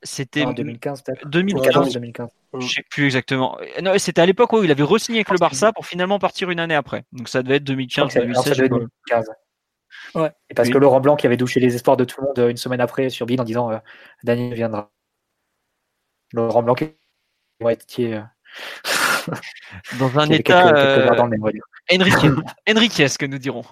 C'était 0.04 0.44
en 0.46 0.54
2015 0.54 1.02
peut-être. 1.02 1.28
2015. 1.28 1.94
2015. 1.94 2.30
Je 2.60 2.68
sais 2.68 2.84
plus 2.90 3.06
exactement. 3.06 3.58
Non, 3.82 3.94
c'était 3.98 4.22
à 4.22 4.26
l'époque 4.26 4.54
où 4.54 4.64
il 4.64 4.72
avait 4.72 4.84
re-signé 4.84 5.20
avec 5.20 5.32
le 5.32 5.38
Barça 5.38 5.74
pour 5.74 5.86
finalement 5.86 6.20
partir 6.20 6.52
une 6.52 6.60
année 6.60 6.76
après. 6.76 7.06
Donc 7.12 7.28
ça 7.28 7.42
devait 7.42 7.56
être 7.56 7.64
2015, 7.64 8.14
2016. 8.14 8.58
2015. 8.58 9.32
Et 10.50 10.54
parce 10.56 10.70
que 10.70 10.78
Laurent 10.78 11.00
Blanc 11.02 11.16
qui 11.16 11.26
avait 11.26 11.38
douché 11.38 11.60
les 11.60 11.76
espoirs 11.76 11.98
de 11.98 12.06
tout 12.06 12.22
le 12.22 12.28
monde 12.28 12.40
euh, 12.40 12.50
une 12.50 12.58
semaine 12.58 12.82
après 12.82 13.10
sur 13.10 13.26
Bill 13.26 13.42
en 13.42 13.44
disant 13.44 13.72
euh, 13.72 13.78
Daniel 14.24 14.54
viendra. 14.54 14.92
Laurent 16.34 16.64
Blanc 16.64 16.76
qui 16.76 16.92
été 17.70 18.16
euh, 18.16 18.22
dans 20.00 20.20
un 20.20 20.30
état 20.30 20.72
Enrique, 22.70 23.00
est-ce 23.00 23.18
que 23.18 23.26
nous 23.26 23.38
dirons. 23.38 23.64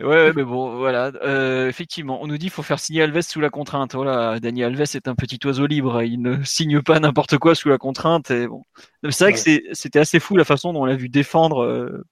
ouais, 0.00 0.32
mais 0.32 0.42
bon, 0.42 0.76
voilà. 0.78 1.12
effectivement, 1.68 2.22
on 2.22 2.26
nous 2.26 2.38
dit 2.38 2.46
qu'il 2.46 2.52
faut 2.52 2.62
faire 2.62 2.80
signer 2.80 3.02
Alves 3.02 3.20
sous 3.22 3.40
la 3.40 3.50
contrainte. 3.50 3.94
Voilà, 3.94 4.40
Daniel 4.40 4.72
Alves 4.72 4.94
est 4.94 5.08
un 5.08 5.14
petit 5.14 5.38
oiseau 5.44 5.66
libre. 5.66 6.02
Il 6.02 6.22
ne 6.22 6.42
signe 6.44 6.82
pas 6.82 6.98
n'importe 6.98 7.38
quoi 7.38 7.54
sous 7.54 7.68
la 7.68 7.78
contrainte. 7.78 8.30
Et 8.30 8.46
bon, 8.46 8.62
c'est 9.10 9.24
vrai 9.24 9.32
que 9.32 9.74
c'était 9.74 9.98
assez 9.98 10.20
fou 10.20 10.36
la 10.36 10.44
façon 10.44 10.72
dont 10.72 10.82
on 10.82 10.86
l'a 10.86 10.96
vu 10.96 11.08
défendre 11.08 12.04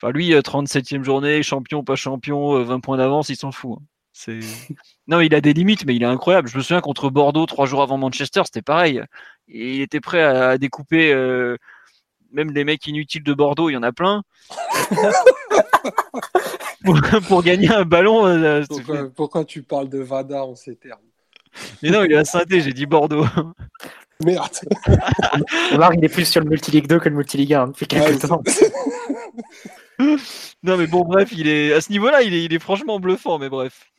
Enfin, 0.00 0.12
lui, 0.12 0.32
37e 0.32 1.02
journée, 1.02 1.42
champion, 1.42 1.82
pas 1.82 1.96
champion, 1.96 2.62
20 2.62 2.74
euh, 2.74 2.78
points 2.78 2.96
d'avance, 2.96 3.28
il 3.28 3.36
s'en 3.36 3.52
fout. 3.52 3.78
Hein. 3.80 3.84
C'est... 4.12 4.40
Non, 5.08 5.20
il 5.20 5.34
a 5.34 5.40
des 5.40 5.54
limites, 5.54 5.86
mais 5.86 5.96
il 5.96 6.02
est 6.02 6.06
incroyable. 6.06 6.48
Je 6.48 6.56
me 6.56 6.62
souviens 6.62 6.82
contre 6.82 7.08
Bordeaux, 7.08 7.46
trois 7.46 7.66
jours 7.66 7.82
avant 7.82 7.96
Manchester, 7.96 8.42
c'était 8.44 8.62
pareil. 8.62 9.02
Il 9.48 9.80
était 9.80 10.00
prêt 10.00 10.22
à 10.22 10.58
découper 10.58 11.12
euh, 11.14 11.56
même 12.32 12.52
les 12.52 12.64
mecs 12.64 12.86
inutiles 12.86 13.22
de 13.22 13.32
Bordeaux, 13.32 13.70
il 13.70 13.72
y 13.72 13.76
en 13.76 13.82
a 13.82 13.92
plein. 13.92 14.22
pour, 17.28 17.42
gagner 17.42 17.70
un 17.70 17.84
ballon. 17.84 18.26
Euh, 18.26 18.62
pourquoi, 19.14 19.44
tu 19.44 19.62
parles 19.62 19.88
de 19.88 19.98
Vada 19.98 20.44
en 20.44 20.54
ces 20.54 20.76
termes? 20.76 21.00
Mais 21.82 21.90
non, 21.90 22.04
il 22.04 22.12
est 22.12 22.16
à 22.16 22.24
saint 22.24 22.44
j'ai 22.48 22.72
dit 22.72 22.86
Bordeaux. 22.86 23.26
Merde. 24.24 24.50
Omar, 25.72 25.94
il 25.94 26.04
est 26.04 26.08
plus 26.08 26.24
sur 26.24 26.42
le 26.42 26.50
Multiligue 26.50 26.88
2 26.88 26.98
que 26.98 27.08
le 27.08 27.14
Multiligue 27.14 27.54
1 27.54 27.68
depuis 27.68 27.86
quelques 27.86 28.26
temps. 28.26 28.42
Non, 30.62 30.76
mais 30.76 30.86
bon, 30.86 31.04
bref, 31.04 31.30
il 31.32 31.48
est 31.48 31.72
à 31.72 31.80
ce 31.80 31.90
niveau-là, 31.90 32.22
il 32.22 32.34
est, 32.34 32.44
il 32.44 32.54
est 32.54 32.58
franchement 32.58 33.00
bluffant, 33.00 33.38
mais 33.38 33.48
bref. 33.48 33.90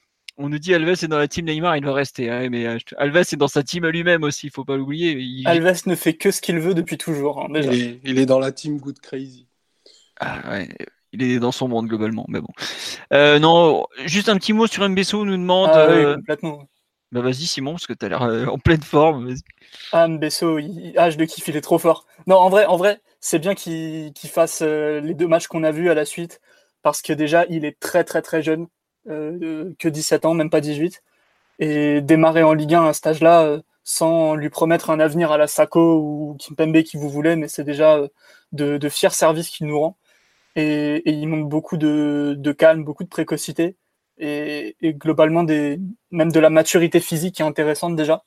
On 0.41 0.47
nous 0.47 0.57
dit 0.57 0.73
Alves 0.73 1.03
est 1.03 1.07
dans 1.09 1.17
la 1.17 1.27
team 1.27 1.45
Neymar, 1.45 1.75
il 1.75 1.83
va 1.83 1.93
rester. 1.93 2.29
Hein, 2.29 2.47
mais 2.49 2.65
euh, 2.65 2.77
Alves 2.97 3.17
est 3.17 3.35
dans 3.35 3.49
sa 3.49 3.61
team 3.61 3.85
lui-même 3.85 4.23
aussi, 4.23 4.47
il 4.47 4.51
faut 4.51 4.63
pas 4.63 4.77
l'oublier. 4.77 5.43
Alves 5.45 5.81
ne 5.85 5.95
fait 5.95 6.13
que 6.13 6.31
ce 6.31 6.39
qu'il 6.39 6.59
veut 6.59 6.73
depuis 6.73 6.97
toujours. 6.97 7.41
Hein, 7.41 7.47
il, 8.05 8.17
est, 8.17 8.25
dans 8.25 8.39
la 8.39 8.53
team 8.53 8.77
Good 8.77 9.01
Crazy. 9.01 9.47
Ah 10.21 10.39
ouais, 10.49 10.69
il 11.11 11.23
est 11.23 11.39
dans 11.39 11.51
son 11.51 11.67
monde 11.67 11.87
globalement, 11.87 12.25
mais 12.29 12.39
bon. 12.39 12.47
Euh, 13.13 13.37
non, 13.39 13.85
juste 14.05 14.29
un 14.29 14.37
petit 14.37 14.53
mot 14.53 14.65
sur 14.65 14.87
Mbesso, 14.87 15.25
nous 15.25 15.35
demande. 15.35 15.71
Ah, 15.73 15.87
oui, 15.89 15.95
euh, 15.97 16.15
complètement. 16.15 16.69
Bah 17.11 17.21
vas-y 17.21 17.45
Simon, 17.45 17.71
parce 17.71 17.87
que 17.87 17.93
tu 17.93 18.05
as 18.05 18.09
l'air 18.09 18.21
en 18.21 18.59
pleine 18.59 18.83
forme. 18.83 19.33
Ah 19.91 20.07
Mbesso, 20.07 20.59
il... 20.59 20.93
ah, 20.95 21.09
je 21.09 21.17
le 21.17 21.25
kiffe, 21.25 21.49
il 21.49 21.57
est 21.57 21.61
trop 21.61 21.79
fort. 21.79 22.05
Non, 22.27 22.37
en 22.37 22.49
vrai, 22.49 22.65
en 22.65 22.77
vrai, 22.77 23.01
c'est 23.19 23.39
bien 23.39 23.55
qu'il 23.55 24.13
fasse 24.29 24.61
les 24.61 25.13
deux 25.13 25.27
matchs 25.27 25.47
qu'on 25.47 25.63
a 25.63 25.71
vus 25.71 25.89
à 25.89 25.93
la 25.93 26.05
suite, 26.05 26.41
parce 26.81 27.01
que 27.01 27.13
déjà, 27.13 27.45
il 27.49 27.65
est 27.65 27.79
très 27.79 28.03
très 28.03 28.21
très 28.21 28.41
jeune. 28.41 28.67
Euh, 29.07 29.73
que 29.79 29.89
17 29.89 30.25
ans, 30.25 30.33
même 30.33 30.49
pas 30.49 30.61
18. 30.61 31.03
Et 31.59 32.01
démarrer 32.01 32.43
en 32.43 32.53
Ligue 32.53 32.75
1 32.75 32.85
à 32.87 32.93
cet 32.93 33.07
âge-là, 33.07 33.43
euh, 33.45 33.61
sans 33.83 34.35
lui 34.35 34.49
promettre 34.49 34.89
un 34.91 34.99
avenir 34.99 35.31
à 35.31 35.37
la 35.37 35.47
Sako 35.47 35.99
ou 35.99 36.37
Kimpembe 36.39 36.83
qui 36.83 36.97
vous 36.97 37.09
voulez, 37.09 37.35
mais 37.35 37.47
c'est 37.47 37.63
déjà 37.63 37.97
euh, 37.97 38.07
de, 38.53 38.89
fiers 38.89 39.09
services 39.11 39.49
qu'il 39.49 39.67
nous 39.67 39.79
rend. 39.79 39.97
Et, 40.55 41.03
il 41.09 41.27
manque 41.27 41.49
beaucoup 41.49 41.77
de, 41.77 42.51
calme, 42.57 42.83
beaucoup 42.83 43.03
de 43.03 43.09
précocité 43.09 43.77
et, 44.19 44.75
globalement 44.83 45.43
même 46.11 46.31
de 46.31 46.39
la 46.39 46.49
maturité 46.49 46.99
physique 46.99 47.35
qui 47.35 47.41
est 47.41 47.45
intéressante 47.45 47.95
déjà. 47.95 48.23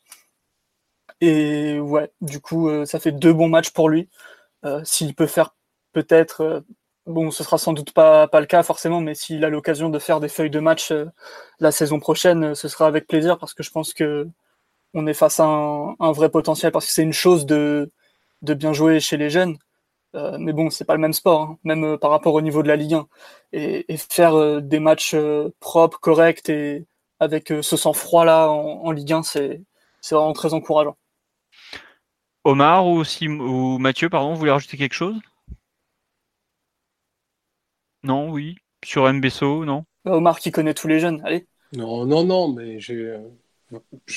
Et 1.20 1.78
ouais, 1.80 2.10
du 2.20 2.40
coup, 2.40 2.68
ça 2.86 2.98
fait 3.00 3.12
deux 3.12 3.32
bons 3.32 3.48
matchs 3.48 3.70
pour 3.70 3.88
lui. 3.88 4.08
S'il 4.84 5.14
peut 5.14 5.26
faire 5.26 5.54
peut-être 5.92 6.64
Bon, 7.06 7.32
ce 7.32 7.42
sera 7.42 7.58
sans 7.58 7.72
doute 7.72 7.92
pas, 7.92 8.28
pas 8.28 8.40
le 8.40 8.46
cas 8.46 8.62
forcément, 8.62 9.00
mais 9.00 9.14
s'il 9.14 9.44
a 9.44 9.48
l'occasion 9.48 9.88
de 9.88 9.98
faire 9.98 10.20
des 10.20 10.28
feuilles 10.28 10.50
de 10.50 10.60
match 10.60 10.92
euh, 10.92 11.06
la 11.58 11.72
saison 11.72 11.98
prochaine, 11.98 12.44
euh, 12.44 12.54
ce 12.54 12.68
sera 12.68 12.86
avec 12.86 13.08
plaisir 13.08 13.38
parce 13.38 13.54
que 13.54 13.64
je 13.64 13.70
pense 13.72 13.92
que 13.92 14.28
on 14.94 15.06
est 15.06 15.14
face 15.14 15.40
à 15.40 15.44
un, 15.44 16.12
vrai 16.12 16.30
potentiel 16.30 16.72
parce 16.72 16.86
que 16.86 16.92
c'est 16.92 17.02
une 17.02 17.12
chose 17.12 17.46
de, 17.46 17.90
bien 18.42 18.72
jouer 18.72 19.00
chez 19.00 19.16
les 19.16 19.30
jeunes. 19.30 19.58
Euh, 20.14 20.36
mais 20.38 20.52
bon, 20.52 20.70
c'est 20.70 20.84
pas 20.84 20.94
le 20.94 21.00
même 21.00 21.12
sport, 21.14 21.42
hein, 21.42 21.58
même 21.64 21.98
par 21.98 22.10
rapport 22.10 22.34
au 22.34 22.42
niveau 22.42 22.62
de 22.62 22.68
la 22.68 22.76
Ligue 22.76 22.94
1. 22.94 23.08
Et, 23.54 23.96
faire 23.98 24.62
des 24.62 24.80
matchs 24.80 25.16
propres, 25.60 25.98
corrects 26.00 26.48
et 26.50 26.86
avec 27.20 27.48
ce 27.62 27.76
sang-froid 27.76 28.24
là 28.24 28.48
en, 28.50 28.90
Ligue 28.92 29.12
1, 29.14 29.22
c'est 29.24 29.62
vraiment 30.10 30.32
très 30.34 30.54
encourageant. 30.54 30.96
Omar 32.44 32.86
ou, 32.86 33.02
ou 33.02 33.78
Mathieu, 33.78 34.08
pardon, 34.08 34.32
vous 34.32 34.38
voulez 34.38 34.50
rajouter 34.50 34.76
quelque 34.76 34.94
chose? 34.94 35.16
Non, 38.02 38.30
oui. 38.30 38.56
Sur 38.84 39.12
MBSO, 39.12 39.64
non? 39.64 39.84
Bah, 40.04 40.12
Omar 40.12 40.40
qui 40.40 40.50
connaît 40.50 40.74
tous 40.74 40.88
les 40.88 40.98
jeunes, 40.98 41.22
allez. 41.24 41.46
Non, 41.72 42.04
non, 42.04 42.24
non, 42.24 42.52
mais 42.52 42.80
je 42.80 43.20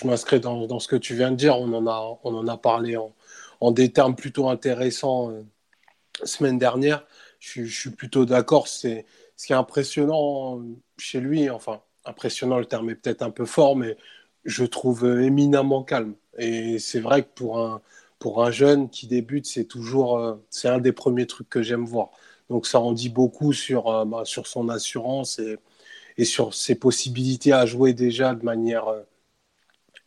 m'inscris 0.04 0.40
dans, 0.40 0.80
ce 0.80 0.88
que 0.88 0.96
tu 0.96 1.16
viens 1.16 1.32
de 1.32 1.36
dire. 1.36 1.58
On 1.58 1.72
en 1.74 1.88
a, 1.88 2.20
on 2.24 2.36
en 2.36 2.48
a 2.48 2.58
parlé 2.58 2.98
en, 2.98 3.72
des 3.72 3.92
termes 3.92 4.16
plutôt 4.16 4.50
intéressants 4.50 5.32
euh, 5.32 5.44
semaine 6.24 6.58
dernière. 6.58 7.06
Je, 7.40 7.64
suis 7.66 7.92
plutôt 7.92 8.26
d'accord. 8.26 8.68
C'est 8.68 9.06
ce 9.38 9.46
qui 9.48 9.54
est 9.54 9.56
impressionnant 9.56 10.62
chez 10.98 11.20
lui. 11.20 11.50
Enfin, 11.50 11.82
impressionnant, 12.06 12.58
le 12.58 12.66
terme 12.66 12.90
est 12.90 12.96
peut-être 12.96 13.22
un 13.22 13.32
peu 13.32 13.46
fort, 13.46 13.76
mais 13.76 13.96
je 14.46 14.66
trouve 14.66 15.06
éminemment 15.22 15.84
calme. 15.84 16.16
Et 16.38 16.80
c'est 16.80 17.00
vrai 17.00 17.24
que 17.24 17.30
pour 17.30 17.60
un, 17.60 17.82
pour 18.20 18.44
un 18.44 18.52
jeune 18.52 18.90
qui 18.90 19.08
débute, 19.08 19.46
c'est 19.46 19.66
toujours, 19.66 20.18
euh, 20.20 20.36
c'est 20.50 20.70
un 20.70 20.80
des 20.80 20.92
premiers 20.94 21.28
trucs 21.28 21.50
que 21.50 21.62
j'aime 21.62 21.86
voir. 21.86 22.12
Donc 22.50 22.68
ça 22.68 22.80
en 22.80 22.94
dit 22.94 23.10
beaucoup 23.10 23.54
sur, 23.54 23.88
euh, 23.90 24.06
bah, 24.06 24.24
sur 24.26 24.48
son 24.48 24.70
assurance 24.70 25.40
et, 25.40 25.58
et, 26.18 26.26
sur 26.26 26.54
ses 26.54 26.76
possibilités 26.76 27.54
à 27.54 27.66
jouer 27.66 27.94
déjà 27.94 28.36
de 28.36 28.44
manière, 28.46 28.88
euh, 28.88 29.04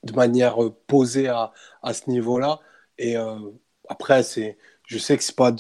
de 0.05 0.13
manière 0.13 0.57
posée 0.87 1.29
à, 1.29 1.53
à 1.83 1.95
ce 1.95 2.11
niveau-là. 2.11 2.61
Et 2.99 3.17
après, 3.89 4.23
je 4.87 4.99
sais 4.99 5.17
que 5.17 5.25
ce 5.25 5.33
n'est 5.33 5.37
pas, 5.37 5.53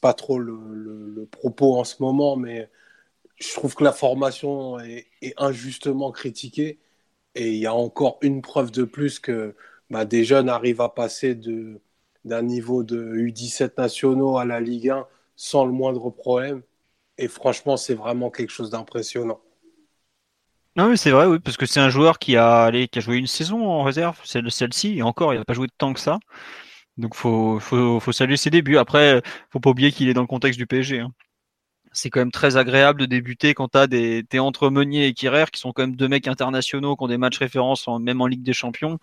pas 0.00 0.14
trop 0.14 0.38
le, 0.38 0.58
le, 0.74 1.26
propos 1.26 1.76
en 1.78 1.84
ce 1.84 2.02
moment, 2.02 2.36
mais 2.36 2.70
je 3.38 3.52
trouve 3.54 3.74
que 3.74 3.84
la 3.84 3.92
formation 3.92 4.78
est, 4.80 5.06
injustement 5.38 6.12
critiquée. 6.12 6.78
Et 7.34 7.52
il 7.52 7.58
y 7.58 7.66
a 7.66 7.74
encore 7.74 8.18
une 8.22 8.42
preuve 8.42 8.70
de 8.72 8.84
plus 8.84 9.18
que 9.18 9.54
bah, 9.92 10.06
des 10.06 10.24
jeunes 10.24 10.48
arrivent 10.48 10.80
à 10.80 10.88
passer 10.88 11.38
d'un 12.24 12.42
niveau 12.42 12.82
de 12.82 13.14
U17 13.14 13.72
nationaux 13.76 14.38
à 14.38 14.46
la 14.46 14.58
Ligue 14.58 14.88
1 14.88 15.06
sans 15.36 15.66
le 15.66 15.72
moindre 15.72 16.08
problème. 16.08 16.62
Et 17.18 17.28
franchement, 17.28 17.76
c'est 17.76 17.92
vraiment 17.92 18.30
quelque 18.30 18.50
chose 18.50 18.70
d'impressionnant. 18.70 19.40
Non, 20.76 20.88
mais 20.88 20.96
c'est 20.96 21.10
vrai, 21.10 21.26
oui, 21.26 21.38
parce 21.40 21.58
que 21.58 21.66
c'est 21.66 21.80
un 21.80 21.90
joueur 21.90 22.18
qui 22.18 22.38
a, 22.38 22.70
qui 22.86 22.98
a 22.98 23.02
joué 23.02 23.18
une 23.18 23.26
saison 23.26 23.66
en 23.68 23.82
réserve, 23.82 24.18
celle-ci, 24.24 24.96
et 24.96 25.02
encore, 25.02 25.34
il 25.34 25.38
n'a 25.38 25.44
pas 25.44 25.52
joué 25.52 25.66
de 25.66 25.72
temps 25.76 25.92
que 25.92 26.00
ça. 26.00 26.18
Donc, 26.96 27.14
faut, 27.14 27.60
faut, 27.60 28.12
saluer 28.12 28.38
ses 28.38 28.48
débuts. 28.48 28.78
Après, 28.78 29.20
faut 29.50 29.60
pas 29.60 29.70
oublier 29.70 29.92
qu'il 29.92 30.08
est 30.08 30.14
dans 30.14 30.22
le 30.22 30.26
contexte 30.26 30.58
du 30.58 30.66
PSG. 30.66 31.00
Hein. 31.00 31.12
C'est 31.92 32.08
quand 32.08 32.20
même 32.20 32.30
très 32.32 32.56
agréable 32.56 33.00
de 33.00 33.06
débuter 33.06 33.52
quand 33.52 33.68
tu 33.68 33.78
as 33.78 33.86
des, 33.86 34.24
entre 34.38 34.70
Meunier 34.70 35.06
et 35.06 35.12
Kirer, 35.12 35.44
qui 35.52 35.60
sont 35.60 35.72
quand 35.72 35.82
même 35.82 35.96
deux 35.96 36.08
mecs 36.08 36.28
internationaux, 36.28 36.96
qui 36.96 37.04
ont 37.04 37.08
des 37.08 37.18
matchs 37.18 37.38
références, 37.38 37.86
même 38.00 38.22
en 38.22 38.26
Ligue 38.26 38.42
des 38.42 38.54
Champions. 38.54 38.98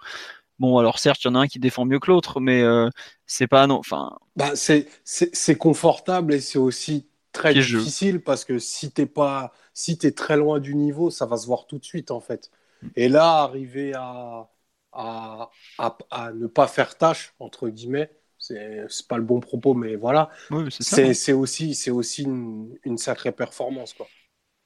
Bon, 0.60 0.78
alors 0.78 1.00
certes, 1.00 1.24
il 1.24 1.28
y 1.28 1.30
en 1.32 1.36
a 1.36 1.39
un 1.39 1.48
qui 1.48 1.60
défend 1.60 1.86
mieux 1.86 2.00
que 2.00 2.12
l'autre, 2.12 2.41
mais 2.41 2.62
euh, 2.62 2.89
c'est 3.26 3.48
pas 3.48 3.65
non. 3.65 3.76
Enfin, 3.76 4.17
bah, 4.36 4.52
c'est 4.56 5.58
confortable 5.58 6.34
et 6.34 6.41
c'est 6.41 6.60
aussi 6.60 7.08
très 7.32 7.54
difficile 7.54 8.22
parce 8.22 8.43
que 8.43 8.60
si 8.60 8.91
t'es 8.91 9.06
pas, 9.06 9.54
si 9.74 9.98
es 10.04 10.12
très 10.12 10.36
loin 10.36 10.60
du 10.60 10.76
niveau, 10.76 11.10
ça 11.10 11.26
va 11.26 11.38
se 11.38 11.45
voir 11.48 11.65
tout 11.65 11.80
de 11.80 11.86
suite 11.86 12.12
en 12.12 12.19
fait. 12.19 12.52
Et 12.95 13.10
là, 13.10 13.41
arriver 13.41 13.93
à, 13.93 14.50
à, 14.91 15.50
à, 15.78 16.32
ne 16.34 16.48
pas 16.48 16.67
faire 16.67 16.98
tâche 16.98 17.34
entre 17.39 17.69
guillemets, 17.69 18.12
c'est 18.38 18.88
pas 19.08 19.17
le 19.17 19.24
bon 19.24 19.39
propos, 19.39 19.74
mais 19.74 19.95
voilà. 19.95 20.30
c'est 20.69 21.34
aussi, 21.34 21.74
c'est 21.74 21.91
aussi 21.91 22.24
une, 22.24 22.78
une, 22.84 22.98
sacrée 22.98 23.32
performance 23.32 23.93
quoi. 23.93 24.08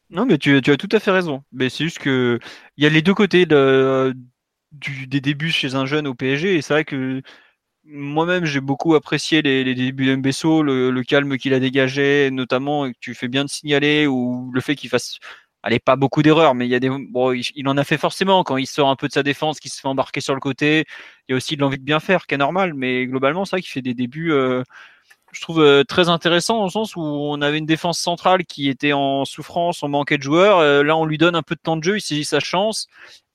Non, 0.09 0.25
mais 0.25 0.37
tu, 0.37 0.61
tu, 0.61 0.69
as 0.69 0.77
tout 0.77 0.89
à 0.91 0.99
fait 0.99 1.09
raison. 1.09 1.43
Mais 1.51 1.69
c'est 1.69 1.85
juste 1.85 1.97
que 1.97 2.39
il 2.77 2.83
y 2.83 2.87
a 2.87 2.89
les 2.89 3.01
deux 3.01 3.15
côtés 3.15 3.47
de, 3.47 4.13
des 4.73 5.21
débuts 5.21 5.51
chez 5.51 5.75
un 5.75 5.85
jeune 5.85 6.07
au 6.07 6.15
PSG. 6.15 6.55
Et 6.55 6.61
c'est 6.61 6.73
vrai 6.73 6.85
que 6.85 7.21
moi-même, 7.85 8.45
j'ai 8.45 8.61
beaucoup 8.61 8.95
apprécié 8.95 9.41
les, 9.41 9.75
débuts 9.75 10.05
de 10.05 10.15
Mbesso, 10.15 10.63
le, 10.63 11.03
calme 11.03 11.37
qu'il 11.37 11.53
a 11.53 11.59
dégagé, 11.59 12.29
notamment, 12.31 12.89
que 12.91 12.97
tu 12.99 13.13
fais 13.13 13.27
bien 13.27 13.43
de 13.45 13.49
signaler, 13.49 14.07
ou 14.07 14.51
le 14.53 14.61
fait 14.61 14.75
qu'il 14.75 14.89
fasse, 14.89 15.19
allez, 15.63 15.79
pas 15.79 15.95
beaucoup 15.95 16.23
d'erreurs, 16.23 16.55
mais 16.55 16.65
il 16.67 16.71
y 16.71 16.75
a 16.75 16.79
des, 16.79 16.89
bon, 16.89 17.33
il, 17.33 17.67
en 17.67 17.77
a 17.77 17.83
fait 17.83 17.97
forcément 17.97 18.43
quand 18.43 18.57
il 18.57 18.67
sort 18.67 18.89
un 18.89 18.95
peu 18.95 19.07
de 19.07 19.13
sa 19.13 19.23
défense, 19.23 19.59
qu'il 19.59 19.71
se 19.71 19.81
fait 19.81 19.87
embarquer 19.87 20.21
sur 20.21 20.33
le 20.33 20.39
côté. 20.39 20.85
Il 21.27 21.33
y 21.33 21.33
a 21.33 21.37
aussi 21.37 21.55
de 21.55 21.61
l'envie 21.61 21.77
de 21.77 21.83
bien 21.83 21.99
faire, 21.99 22.25
qui 22.27 22.35
est 22.35 22.37
normal, 22.37 22.73
mais 22.73 23.05
globalement, 23.05 23.45
c'est 23.45 23.57
vrai 23.57 23.61
qu'il 23.61 23.71
fait 23.71 23.81
des 23.81 23.93
débuts, 23.93 24.31
euh, 24.31 24.63
je 25.33 25.41
trouve 25.41 25.61
euh, 25.61 25.83
très 25.83 26.09
intéressants 26.09 26.57
dans 26.59 26.65
le 26.65 26.69
sens 26.69 26.95
où 26.95 27.01
on 27.01 27.41
avait 27.41 27.57
une 27.57 27.65
défense 27.65 27.99
centrale 27.99 28.45
qui 28.45 28.69
était 28.69 28.93
en 28.93 29.25
souffrance, 29.25 29.83
on 29.83 29.89
manquait 29.89 30.17
de 30.17 30.23
joueurs. 30.23 30.59
Euh, 30.59 30.83
là, 30.83 30.95
on 30.95 31.05
lui 31.05 31.17
donne 31.17 31.35
un 31.35 31.41
peu 31.41 31.55
de 31.55 31.61
temps 31.61 31.75
de 31.75 31.83
jeu, 31.83 31.97
il 31.97 32.01
saisit 32.01 32.25
sa 32.25 32.39
chance. 32.39 32.87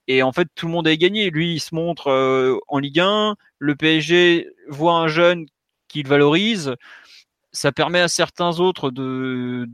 Et 0.09 0.23
en 0.23 0.31
fait, 0.31 0.47
tout 0.55 0.65
le 0.65 0.71
monde 0.71 0.87
a 0.87 0.95
gagné. 0.95 1.29
Lui, 1.29 1.53
il 1.53 1.59
se 1.59 1.75
montre 1.75 2.07
euh, 2.07 2.57
en 2.67 2.79
Ligue 2.79 2.99
1. 2.99 3.35
Le 3.59 3.75
PSG 3.75 4.49
voit 4.67 4.95
un 4.95 5.07
jeune 5.07 5.45
qu'il 5.87 6.07
valorise. 6.07 6.75
Ça 7.51 7.71
permet 7.71 7.99
à 7.99 8.07
certains 8.07 8.59
autres 8.59 8.89
de, 8.89 9.67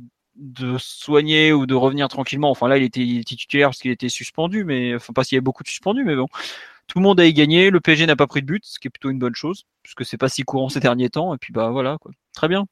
soigner 0.78 1.54
ou 1.54 1.66
de 1.66 1.74
revenir 1.74 2.10
tranquillement. 2.10 2.52
Enfin, 2.52 2.68
là, 2.68 2.78
il 2.78 2.84
était 2.84 3.22
titulaire 3.26 3.70
parce 3.70 3.80
qu'il 3.80 3.92
était 3.92 4.10
suspendu, 4.10 4.66
mais 4.66 4.96
enfin, 4.96 5.14
pas 5.14 5.24
s'il 5.24 5.38
y 5.38 5.38
avait 5.38 5.42
beaucoup 5.42 5.64
de 5.64 5.70
suspendus, 5.70 6.04
mais 6.04 6.18
bon. 6.18 6.28
Tout 6.88 7.00
le 7.00 7.04
monde 7.04 7.20
a 7.22 7.32
gagné. 7.32 7.70
Le 7.70 7.80
PSG 7.80 8.06
n'a 8.06 8.18
pas 8.18 8.28
pris 8.28 8.42
de 8.42 8.48
but, 8.48 8.66
ce 8.66 8.78
qui 8.78 8.90
est 8.90 8.92
plutôt 8.92 9.12
une 9.12 9.20
bonne 9.20 9.36
chose, 9.36 9.64
puisque 9.84 10.04
c'est 10.06 10.18
pas 10.18 10.30
si 10.30 10.44
courant 10.44 10.68
ces 10.68 10.82
derniers 10.82 11.10
temps. 11.10 11.34
Et 11.34 11.38
puis, 11.38 11.54
bah 11.54 11.70
voilà, 11.70 11.98
quoi. 12.02 12.12
Très 12.34 12.50
bien. 12.50 12.66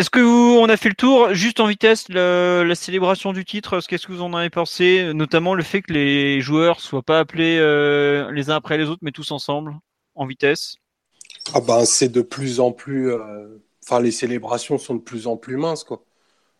Est-ce 0.00 0.08
que 0.08 0.20
vous, 0.20 0.56
on 0.58 0.66
a 0.70 0.78
fait 0.78 0.88
le 0.88 0.94
tour 0.94 1.34
Juste 1.34 1.60
en 1.60 1.66
vitesse, 1.66 2.08
la 2.08 2.74
célébration 2.74 3.34
du 3.34 3.44
titre, 3.44 3.82
qu'est-ce 3.86 4.06
que 4.06 4.12
vous 4.12 4.22
en 4.22 4.32
avez 4.32 4.48
pensé 4.48 5.12
Notamment 5.12 5.52
le 5.52 5.62
fait 5.62 5.82
que 5.82 5.92
les 5.92 6.40
joueurs 6.40 6.80
soient 6.80 7.02
pas 7.02 7.18
appelés 7.18 7.58
euh, 7.58 8.32
les 8.32 8.48
uns 8.48 8.54
après 8.54 8.78
les 8.78 8.88
autres, 8.88 9.02
mais 9.02 9.12
tous 9.12 9.30
ensemble, 9.30 9.76
en 10.14 10.24
vitesse? 10.24 10.76
Ah 11.52 11.60
ben, 11.60 11.84
C'est 11.84 12.08
de 12.08 12.22
plus 12.22 12.60
en 12.60 12.72
plus. 12.72 13.12
Euh, 13.12 13.62
enfin, 13.84 14.00
les 14.00 14.10
célébrations 14.10 14.78
sont 14.78 14.94
de 14.94 15.02
plus 15.02 15.26
en 15.26 15.36
plus 15.36 15.58
minces. 15.58 15.84
Quoi. 15.84 16.02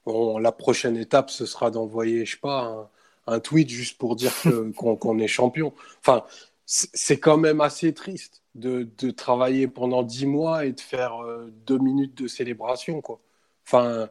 la 0.07 0.53
prochaine 0.53 0.99
étape, 0.99 1.31
ce 1.31 1.47
sera 1.47 1.71
d'envoyer, 1.71 2.27
je 2.27 2.33
sais 2.33 2.41
pas, 2.43 2.91
un 3.27 3.41
tweet 3.41 3.71
juste 3.71 3.97
pour 3.97 4.17
dire 4.17 4.35
qu'on 4.77 5.19
est 5.19 5.29
champion. 5.29 5.73
Enfin, 6.05 6.25
c'est 6.67 7.19
quand 7.19 7.39
même 7.39 7.63
assez 7.63 7.95
triste 7.95 8.43
de, 8.55 8.87
de, 8.99 9.11
travailler 9.11 9.67
pendant 9.67 10.03
dix 10.03 10.27
mois 10.27 10.67
et 10.67 10.73
de 10.73 10.81
faire 10.81 11.25
euh, 11.25 11.51
deux 11.67 11.79
minutes 11.79 12.21
de 12.23 12.29
célébration. 12.29 13.01
Quoi. 13.01 13.19
Enfin, 13.73 14.09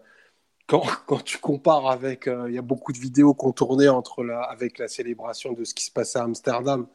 quand, 0.68 1.24
tu 1.24 1.38
compares 1.40 1.90
avec. 1.90 2.28
Euh, 2.28 2.50
il 2.50 2.56
y 2.56 2.58
a 2.58 2.62
beaucoup 2.62 2.94
de 2.94 3.00
vidéos 3.00 3.34
qu'on 3.34 3.52
tournait 3.52 3.90
entre 3.90 4.24
la, 4.24 4.42
avec 4.42 4.78
la 4.80 4.88
célébration 4.88 5.54
de 5.54 5.64
ce 5.64 5.74
qui 5.74 5.86
se 5.86 5.92
passait 5.92 6.20
à 6.20 6.24
Amsterdam 6.24 6.88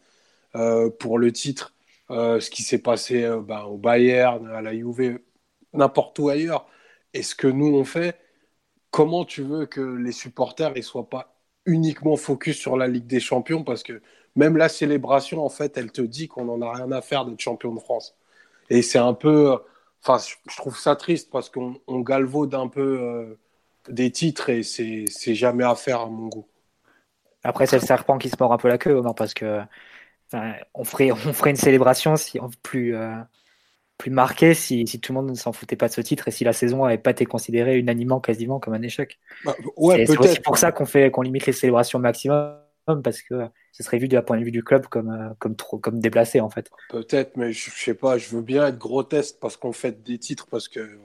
euh, 0.56 0.90
pour 0.90 1.18
le 1.18 1.32
titre, 1.32 1.74
ce 2.10 2.50
qui 2.50 2.62
s'est 2.62 2.78
passé 2.78 3.28
ben, 3.46 3.64
au 3.64 3.76
Bayern, 3.76 4.46
à 4.48 4.62
la 4.62 4.72
Juve, 4.74 5.18
n'importe 5.72 6.18
où 6.18 6.28
ailleurs, 6.28 6.66
et 7.14 7.22
ce 7.22 7.34
que 7.34 7.48
nous 7.48 7.74
on 7.74 7.84
fait. 7.84 8.18
Comment 8.90 9.24
tu 9.24 9.42
veux 9.42 9.66
que 9.66 9.80
les 9.80 10.12
supporters 10.12 10.72
ne 10.74 10.80
soient 10.80 11.10
pas 11.10 11.34
uniquement 11.66 12.16
focus 12.16 12.56
sur 12.58 12.76
la 12.76 12.86
Ligue 12.86 13.06
des 13.06 13.20
Champions 13.20 13.64
parce 13.64 13.82
que 13.82 14.00
même 14.36 14.56
la 14.56 14.68
célébration, 14.68 15.44
en 15.44 15.48
fait, 15.48 15.76
elle 15.76 15.92
te 15.92 16.02
dit 16.02 16.28
qu'on 16.28 16.44
n'en 16.44 16.60
a 16.62 16.72
rien 16.72 16.90
à 16.92 17.00
faire 17.02 17.24
d'être 17.24 17.40
champion 17.40 17.74
de 17.74 17.80
France. 17.80 18.16
Et 18.70 18.82
c'est 18.82 18.98
un 18.98 19.14
peu. 19.14 19.58
Enfin, 20.06 20.22
je 20.48 20.56
trouve 20.56 20.78
ça 20.78 20.96
triste 20.96 21.30
parce 21.30 21.48
qu'on 21.48 22.00
galvaude 22.00 22.54
un 22.54 22.68
peu 22.68 23.00
euh, 23.00 23.38
des 23.88 24.10
titres 24.10 24.50
et 24.50 24.62
c'est 24.62 25.34
jamais 25.34 25.64
à 25.64 25.74
faire 25.74 26.00
à 26.00 26.06
mon 26.06 26.28
goût. 26.28 26.46
Après, 27.42 27.66
c'est 27.66 27.78
le 27.78 27.86
serpent 27.86 28.18
qui 28.18 28.28
se 28.28 28.36
mord 28.38 28.52
un 28.52 28.58
peu 28.58 28.68
la 28.68 28.78
queue, 28.78 29.00
parce 29.16 29.34
que 29.34 29.60
on 30.74 30.84
ferait, 30.84 31.12
on 31.12 31.32
ferait 31.32 31.50
une 31.50 31.56
célébration 31.56 32.16
si, 32.16 32.38
plus, 32.62 32.96
euh, 32.96 33.14
plus 33.98 34.10
marquée 34.10 34.54
si, 34.54 34.86
si, 34.86 35.00
tout 35.00 35.12
le 35.12 35.20
monde 35.20 35.30
ne 35.30 35.34
s'en 35.34 35.52
foutait 35.52 35.76
pas 35.76 35.88
de 35.88 35.92
ce 35.92 36.00
titre 36.00 36.28
et 36.28 36.30
si 36.30 36.44
la 36.44 36.52
saison 36.52 36.84
n'avait 36.84 36.98
pas 36.98 37.12
été 37.12 37.24
considérée 37.24 37.78
unanimement 37.78 38.20
quasiment 38.20 38.58
comme 38.58 38.74
un 38.74 38.82
échec. 38.82 39.18
Bah, 39.44 39.54
ouais, 39.76 40.04
c'est 40.06 40.18
aussi 40.18 40.40
pour 40.40 40.58
ça 40.58 40.72
qu'on 40.72 40.86
fait 40.86 41.10
qu'on 41.10 41.22
limite 41.22 41.46
les 41.46 41.52
célébrations 41.52 41.98
maximum 41.98 42.58
parce 42.86 43.22
que 43.22 43.48
ce 43.72 43.82
serait 43.82 43.98
vu 43.98 44.08
du 44.08 44.20
point 44.22 44.38
de 44.38 44.44
vue 44.44 44.50
du 44.50 44.62
club 44.62 44.86
comme, 44.86 45.10
euh, 45.10 45.34
comme, 45.38 45.56
trop, 45.56 45.78
comme 45.78 46.00
déplacé 46.00 46.40
en 46.40 46.50
fait. 46.50 46.70
Peut-être, 46.90 47.36
mais 47.36 47.52
je, 47.52 47.70
sais 47.70 47.94
pas, 47.94 48.18
je 48.18 48.28
veux 48.34 48.42
bien 48.42 48.66
être 48.66 48.78
grotesque 48.78 49.36
parce 49.40 49.56
qu'on 49.56 49.72
fait 49.72 50.02
des 50.02 50.18
titres, 50.18 50.46
parce 50.50 50.68
que 50.68 50.98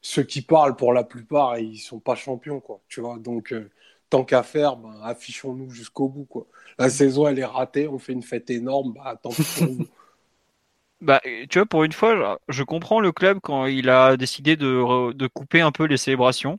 ceux 0.00 0.22
qui 0.22 0.42
parlent 0.42 0.76
pour 0.76 0.92
la 0.92 1.04
plupart, 1.04 1.58
ils 1.58 1.78
sont 1.78 2.00
pas 2.00 2.14
champions, 2.14 2.60
quoi. 2.60 2.80
Tu 2.88 3.00
vois, 3.00 3.18
donc 3.18 3.52
euh, 3.52 3.70
tant 4.10 4.24
qu'à 4.24 4.42
faire, 4.42 4.76
ben, 4.76 4.94
affichons-nous 5.02 5.70
jusqu'au 5.70 6.08
bout, 6.08 6.24
quoi. 6.24 6.46
La 6.78 6.88
saison, 6.88 7.26
elle 7.26 7.38
est 7.38 7.44
ratée, 7.44 7.88
on 7.88 7.98
fait 7.98 8.12
une 8.12 8.22
fête 8.22 8.50
énorme, 8.50 8.94
bah, 8.94 9.18
tant 9.22 9.30
pis 9.30 9.42
pour 9.58 9.68
nous. 9.68 9.86
Bah, 11.00 11.20
tu 11.50 11.58
vois, 11.58 11.66
pour 11.66 11.84
une 11.84 11.92
fois, 11.92 12.40
je 12.48 12.62
comprends 12.62 12.98
le 12.98 13.12
club 13.12 13.38
quand 13.42 13.66
il 13.66 13.90
a 13.90 14.16
décidé 14.16 14.56
de, 14.56 15.12
de 15.12 15.26
couper 15.26 15.60
un 15.60 15.70
peu 15.70 15.84
les 15.84 15.98
célébrations. 15.98 16.58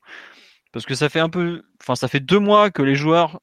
Parce 0.72 0.86
que 0.86 0.94
ça 0.94 1.10
fait 1.10 1.22
un 1.22 1.30
peu, 1.30 1.64
enfin, 1.82 1.96
ça 1.96 2.08
fait 2.08 2.20
deux 2.20 2.38
mois 2.38 2.70
que 2.70 2.84
les 2.84 2.96
joueurs 2.96 3.40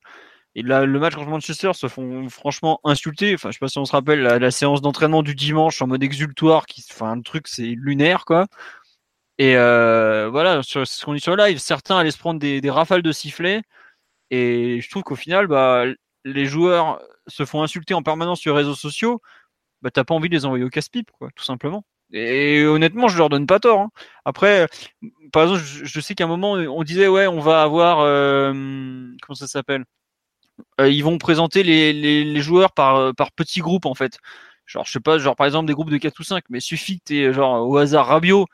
et 0.54 0.62
là, 0.62 0.84
le 0.84 0.98
match 0.98 1.14
contre 1.14 1.28
Manchester 1.30 1.72
se 1.74 1.88
font 1.88 2.28
franchement 2.28 2.80
insulter. 2.84 3.34
Enfin, 3.34 3.50
je 3.50 3.54
sais 3.54 3.58
pas 3.58 3.68
si 3.68 3.78
on 3.78 3.84
se 3.86 3.92
rappelle 3.92 4.20
la, 4.22 4.50
séance 4.50 4.82
d'entraînement 4.82 5.22
du 5.22 5.34
dimanche 5.34 5.80
en 5.80 5.86
mode 5.86 6.02
exultoire, 6.02 6.66
qui, 6.66 6.84
enfin, 6.90 7.16
le 7.16 7.22
truc 7.22 7.48
c'est 7.48 7.74
lunaire 7.76 8.24
quoi. 8.26 8.46
Et 9.38 9.56
euh, 9.56 10.28
voilà, 10.30 10.62
sur 10.62 10.86
ce 10.86 11.04
qu'on 11.04 11.14
dit 11.14 11.20
sur 11.20 11.36
live, 11.36 11.58
certains 11.58 11.98
allaient 11.98 12.10
se 12.10 12.18
prendre 12.18 12.40
des, 12.40 12.70
rafales 12.70 13.02
de 13.02 13.12
sifflets. 13.12 13.62
Et 14.30 14.80
je 14.80 14.90
trouve 14.90 15.02
qu'au 15.02 15.16
final, 15.16 15.46
bah, 15.46 15.84
les 16.24 16.46
joueurs 16.46 17.02
se 17.28 17.44
font 17.44 17.62
insulter 17.62 17.94
en 17.94 18.02
permanence 18.02 18.40
sur 18.40 18.54
les 18.54 18.60
réseaux 18.62 18.74
sociaux. 18.74 19.20
Bah, 19.82 19.90
t'as 19.90 20.04
pas 20.04 20.14
envie 20.14 20.28
de 20.28 20.34
les 20.34 20.46
envoyer 20.46 20.64
au 20.64 20.70
casse-pipe, 20.70 21.10
quoi, 21.12 21.30
tout 21.36 21.44
simplement. 21.44 21.84
Et 22.12 22.64
honnêtement, 22.64 23.08
je 23.08 23.18
leur 23.18 23.30
donne 23.30 23.46
pas 23.46 23.60
tort. 23.60 23.80
Hein. 23.80 23.90
Après, 24.24 24.68
par 25.32 25.44
exemple, 25.44 25.62
je, 25.62 26.00
sais 26.00 26.14
qu'à 26.14 26.24
un 26.24 26.28
moment, 26.28 26.52
on 26.52 26.82
disait 26.84 27.08
ouais, 27.08 27.26
on 27.26 27.40
va 27.40 27.62
avoir 27.62 28.00
euh, 28.00 28.52
comment 29.22 29.34
ça 29.34 29.46
s'appelle? 29.48 29.84
Ils 30.78 31.02
vont 31.02 31.18
présenter 31.18 31.62
les, 31.62 32.40
joueurs 32.40 32.72
par, 32.72 32.96
euh, 32.96 33.12
par 33.12 33.32
petits 33.32 33.60
groupes 33.60 33.86
en 33.86 33.94
fait. 33.94 34.18
Genre, 34.66 34.84
je 34.86 34.92
sais 34.92 35.00
pas, 35.00 35.18
genre 35.18 35.36
par 35.36 35.46
exemple 35.46 35.66
des 35.66 35.74
groupes 35.74 35.90
de 35.90 35.98
4 35.98 36.18
ou 36.20 36.22
5, 36.22 36.44
mais 36.48 36.60
suffit 36.60 37.00
que 37.00 37.04
tu 37.06 37.34
genre 37.34 37.68
au 37.68 37.76
hasard 37.76 38.06
Rabiot 38.06 38.46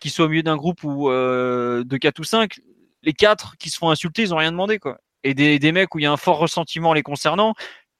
qui 0.00 0.10
soit 0.10 0.26
au 0.26 0.28
milieu 0.28 0.42
d'un 0.42 0.56
groupe 0.56 0.82
ou 0.82 1.10
euh, 1.10 1.84
de 1.84 1.96
4 1.96 2.18
ou 2.18 2.24
5, 2.24 2.60
les 3.02 3.12
4 3.12 3.56
qui 3.58 3.70
se 3.70 3.78
font 3.78 3.90
insulter, 3.90 4.22
ils 4.22 4.34
ont 4.34 4.38
rien 4.38 4.52
demandé 4.52 4.78
quoi. 4.78 4.98
Et 5.22 5.32
des, 5.32 5.58
des 5.58 5.72
mecs 5.72 5.94
où 5.94 5.98
il 5.98 6.02
y 6.02 6.06
a 6.06 6.12
un 6.12 6.18
fort 6.18 6.38
ressentiment 6.38 6.92
les 6.92 7.02
concernant, 7.02 7.54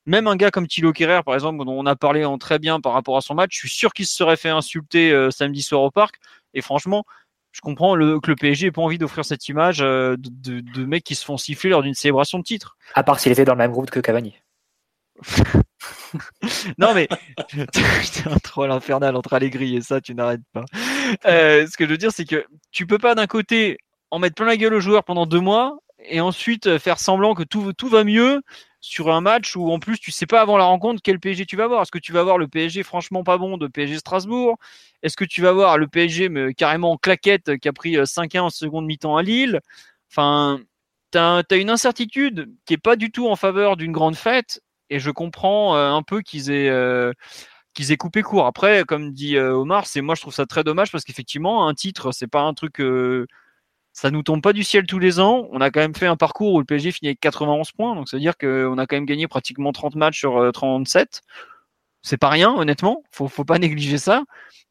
même 0.04 0.26
un 0.26 0.36
gars 0.36 0.50
comme 0.50 0.66
Thilo 0.66 0.92
Kerrer, 0.92 1.22
par 1.24 1.34
exemple, 1.34 1.64
dont 1.64 1.72
on 1.72 1.86
a 1.86 1.96
parlé 1.96 2.24
en 2.26 2.36
très 2.36 2.58
bien 2.58 2.80
par 2.80 2.92
rapport 2.92 3.16
à 3.16 3.22
son 3.22 3.34
match, 3.34 3.54
je 3.54 3.60
suis 3.60 3.70
sûr 3.70 3.94
qu'il 3.94 4.06
se 4.06 4.14
serait 4.14 4.36
fait 4.36 4.50
insulter 4.50 5.28
samedi 5.30 5.62
soir 5.62 5.80
au 5.80 5.90
parc. 5.90 6.16
Et 6.52 6.60
franchement, 6.60 7.06
je 7.54 7.60
comprends 7.60 7.94
le, 7.94 8.18
que 8.18 8.30
le 8.30 8.36
PSG 8.36 8.66
n'ait 8.66 8.72
pas 8.72 8.82
envie 8.82 8.98
d'offrir 8.98 9.24
cette 9.24 9.48
image 9.48 9.80
euh, 9.80 10.16
de, 10.18 10.58
de, 10.58 10.84
mecs 10.84 11.04
qui 11.04 11.14
se 11.14 11.24
font 11.24 11.36
siffler 11.36 11.70
lors 11.70 11.82
d'une 11.82 11.94
célébration 11.94 12.40
de 12.40 12.42
titre. 12.42 12.76
À 12.94 13.04
part 13.04 13.20
s'il 13.20 13.30
était 13.30 13.44
dans 13.44 13.52
le 13.52 13.58
même 13.58 13.70
groupe 13.70 13.90
que 13.90 14.00
Cavani. 14.00 14.34
non 16.78 16.92
mais 16.92 17.06
c'est 18.02 18.26
un 18.26 18.38
troll 18.38 18.72
infernal 18.72 19.14
entre 19.14 19.34
Allegri 19.34 19.76
et 19.76 19.80
ça, 19.82 20.00
tu 20.00 20.16
n'arrêtes 20.16 20.42
pas. 20.52 20.64
Euh, 21.26 21.68
ce 21.68 21.76
que 21.76 21.84
je 21.84 21.90
veux 21.90 21.96
dire, 21.96 22.10
c'est 22.10 22.24
que 22.24 22.44
tu 22.72 22.88
peux 22.88 22.98
pas 22.98 23.14
d'un 23.14 23.28
côté 23.28 23.78
en 24.10 24.18
mettre 24.18 24.34
plein 24.34 24.46
la 24.46 24.56
gueule 24.56 24.74
aux 24.74 24.80
joueurs 24.80 25.04
pendant 25.04 25.24
deux 25.24 25.40
mois 25.40 25.78
et 26.00 26.20
ensuite 26.20 26.78
faire 26.78 26.98
semblant 26.98 27.34
que 27.34 27.44
tout, 27.44 27.72
tout 27.72 27.88
va 27.88 28.02
mieux 28.02 28.42
sur 28.84 29.10
un 29.10 29.22
match 29.22 29.56
où 29.56 29.70
en 29.72 29.78
plus 29.78 29.98
tu 29.98 30.10
sais 30.10 30.26
pas 30.26 30.42
avant 30.42 30.58
la 30.58 30.64
rencontre 30.64 31.00
quel 31.02 31.18
PSG 31.18 31.46
tu 31.46 31.56
vas 31.56 31.66
voir. 31.66 31.80
Est-ce 31.82 31.90
que 31.90 31.98
tu 31.98 32.12
vas 32.12 32.22
voir 32.22 32.36
le 32.36 32.48
PSG 32.48 32.82
franchement 32.82 33.24
pas 33.24 33.38
bon 33.38 33.56
de 33.56 33.66
PSG 33.66 33.96
Strasbourg? 33.98 34.58
Est-ce 35.02 35.16
que 35.16 35.24
tu 35.24 35.40
vas 35.40 35.52
voir 35.52 35.78
le 35.78 35.88
PSG 35.88 36.28
mais 36.28 36.52
carrément 36.52 36.92
en 36.92 36.96
claquette 36.98 37.56
qui 37.58 37.68
a 37.68 37.72
pris 37.72 37.96
5-1 37.96 38.36
euh, 38.36 38.40
en 38.42 38.50
seconde 38.50 38.84
mi-temps 38.84 39.16
à 39.16 39.22
Lille? 39.22 39.60
Enfin, 40.10 40.60
tu 41.12 41.18
as, 41.18 41.42
une 41.52 41.70
incertitude 41.70 42.50
qui 42.66 42.74
est 42.74 42.78
pas 42.78 42.96
du 42.96 43.10
tout 43.10 43.26
en 43.26 43.36
faveur 43.36 43.78
d'une 43.78 43.92
grande 43.92 44.16
fête 44.16 44.60
et 44.90 44.98
je 44.98 45.10
comprends 45.10 45.76
euh, 45.76 45.90
un 45.90 46.02
peu 46.02 46.20
qu'ils 46.20 46.50
aient 46.50 46.68
euh, 46.68 47.12
aient 47.88 47.96
coupé 47.96 48.20
court. 48.20 48.44
Après, 48.44 48.84
comme 48.84 49.12
dit 49.12 49.38
Omar, 49.38 49.86
c'est 49.86 50.02
moi 50.02 50.14
je 50.14 50.20
trouve 50.20 50.34
ça 50.34 50.44
très 50.44 50.62
dommage 50.62 50.92
parce 50.92 51.04
qu'effectivement 51.04 51.66
un 51.68 51.74
titre 51.74 52.12
c'est 52.12 52.28
pas 52.28 52.42
un 52.42 52.52
truc 52.52 52.80
ça 53.94 54.10
nous 54.10 54.22
tombe 54.24 54.42
pas 54.42 54.52
du 54.52 54.64
ciel 54.64 54.86
tous 54.86 54.98
les 54.98 55.20
ans. 55.20 55.48
On 55.52 55.60
a 55.60 55.70
quand 55.70 55.80
même 55.80 55.94
fait 55.94 56.08
un 56.08 56.16
parcours 56.16 56.52
où 56.54 56.58
le 56.58 56.64
PSG 56.64 56.90
finit 56.92 57.10
avec 57.10 57.20
91 57.20 57.70
points, 57.72 57.94
donc 57.94 58.08
ça 58.08 58.16
veut 58.16 58.20
dire 58.20 58.36
qu'on 58.36 58.76
a 58.76 58.86
quand 58.86 58.96
même 58.96 59.06
gagné 59.06 59.28
pratiquement 59.28 59.72
30 59.72 59.94
matchs 59.94 60.18
sur 60.18 60.50
37. 60.52 61.22
Euh, 61.24 61.44
c'est 62.02 62.18
pas 62.18 62.28
rien, 62.28 62.52
honnêtement. 62.52 63.04
Faut, 63.12 63.28
faut 63.28 63.44
pas 63.44 63.58
négliger 63.60 63.98
ça. 63.98 64.24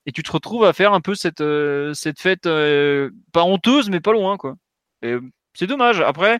Et 0.05 0.11
tu 0.11 0.23
te 0.23 0.31
retrouves 0.31 0.65
à 0.65 0.73
faire 0.73 0.93
un 0.93 1.01
peu 1.01 1.15
cette, 1.15 1.41
euh, 1.41 1.93
cette 1.93 2.19
fête, 2.19 2.45
euh, 2.47 3.11
pas 3.31 3.43
honteuse, 3.43 3.89
mais 3.89 4.01
pas 4.01 4.11
loin, 4.11 4.37
quoi. 4.37 4.55
Et 5.03 5.15
c'est 5.53 5.67
dommage. 5.67 6.01
Après, 6.01 6.39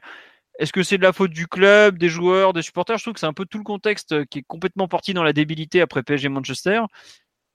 est-ce 0.59 0.73
que 0.73 0.84
c'est 0.84 0.97
de 0.97 1.03
la 1.03 1.13
faute 1.13 1.31
du 1.31 1.47
club, 1.47 1.97
des 1.97 2.09
joueurs, 2.09 2.53
des 2.53 2.61
supporters? 2.61 2.97
Je 2.97 3.03
trouve 3.05 3.13
que 3.15 3.19
c'est 3.21 3.25
un 3.27 3.34
peu 3.34 3.45
tout 3.45 3.57
le 3.59 3.63
contexte 3.63 4.25
qui 4.25 4.39
est 4.39 4.45
complètement 4.47 4.88
parti 4.89 5.13
dans 5.13 5.23
la 5.23 5.34
débilité 5.34 5.81
après 5.81 6.03
PSG 6.03 6.29
Manchester 6.29 6.81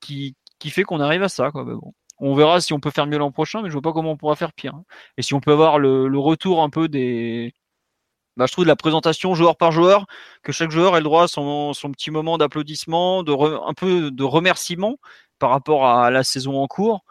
qui, 0.01 0.37
qui 0.59 0.71
fait 0.71 0.85
qu'on 0.85 1.01
arrive 1.01 1.23
à 1.23 1.29
ça, 1.29 1.51
quoi. 1.51 1.65
bon. 1.65 1.95
On 2.21 2.35
verra 2.35 2.61
si 2.61 2.73
on 2.73 2.81
peut 2.81 2.91
faire 2.91 3.07
mieux 3.07 3.19
l'an 3.19 3.31
prochain, 3.31 3.63
mais 3.63 3.69
je 3.69 3.75
vois 3.75 3.83
pas 3.83 3.93
comment 3.93 4.13
on 4.13 4.17
pourra 4.17 4.37
faire 4.37 4.53
pire. 4.53 4.75
Hein. 4.75 4.85
Et 5.17 5.23
si 5.23 5.35
on 5.35 5.41
peut 5.41 5.53
avoir 5.53 5.79
le, 5.79 6.19
retour 6.19 6.63
un 6.63 6.71
peu 6.71 6.89
des, 6.89 7.55
bah, 8.37 8.47
je 8.47 8.53
trouve 8.53 8.65
de 8.65 8.69
la 8.69 8.77
présentation 8.77 9.35
joueur 9.35 9.57
par 9.57 9.73
joueur, 9.73 10.07
que 10.43 10.53
chaque 10.53 10.71
joueur 10.71 10.97
ait 10.97 11.01
le 11.01 11.05
droit 11.05 11.25
à 11.25 11.29
son, 11.29 11.73
petit 11.93 12.11
moment 12.11 12.39
d'applaudissement, 12.39 13.23
de 13.23 13.33
un 13.33 13.75
peu 13.75 14.11
de 14.11 14.25
remerciement 14.25 14.99
par 15.39 15.51
rapport 15.51 15.87
à 15.87 16.11
la 16.11 16.25
saison 16.25 16.57
en 16.59 16.67
cours. 16.67 17.05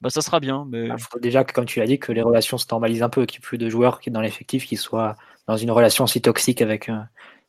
Bah, 0.00 0.10
ça 0.10 0.22
sera 0.22 0.38
bien. 0.38 0.68
Il 0.72 0.94
faut 0.98 1.18
déjà 1.18 1.42
que, 1.44 1.52
comme 1.52 1.64
tu 1.64 1.80
l'as 1.80 1.86
dit, 1.86 1.98
que 1.98 2.12
les 2.12 2.22
relations 2.22 2.58
se 2.58 2.66
normalisent 2.70 3.02
un 3.02 3.08
peu, 3.08 3.26
qu'il 3.26 3.40
n'y 3.40 3.44
ait 3.44 3.48
plus 3.48 3.58
de 3.58 3.68
joueurs 3.68 4.00
qui 4.00 4.10
dans 4.10 4.20
l'effectif 4.20 4.66
qui 4.66 4.76
soient 4.76 5.16
dans 5.48 5.56
une 5.56 5.70
relation 5.72 6.06
si 6.06 6.20
toxique 6.20 6.62
avec, 6.62 6.88
euh, 6.88 7.00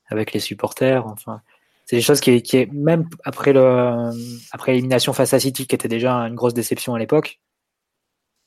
avec 0.07 0.33
les 0.33 0.39
supporters. 0.39 1.05
Enfin, 1.05 1.41
c'est 1.89 1.95
des 1.95 2.03
choses 2.03 2.19
qui, 2.21 2.67
même 2.71 3.09
après 3.23 3.51
le 3.51 4.11
après 4.51 4.73
l'élimination 4.73 5.11
face 5.11 5.33
à 5.33 5.39
City 5.39 5.65
qui 5.65 5.73
était 5.73 5.87
déjà 5.87 6.13
une 6.17 6.35
grosse 6.35 6.53
déception 6.53 6.93
à 6.93 6.99
l'époque 6.99 7.39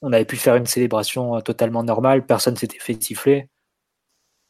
on 0.00 0.12
avait 0.12 0.24
pu 0.24 0.36
faire 0.36 0.54
une 0.54 0.66
célébration 0.66 1.36
euh, 1.36 1.40
totalement 1.40 1.82
normale. 1.82 2.24
Personne 2.24 2.56
s'était 2.56 2.78
fait 2.78 3.02
siffler. 3.02 3.48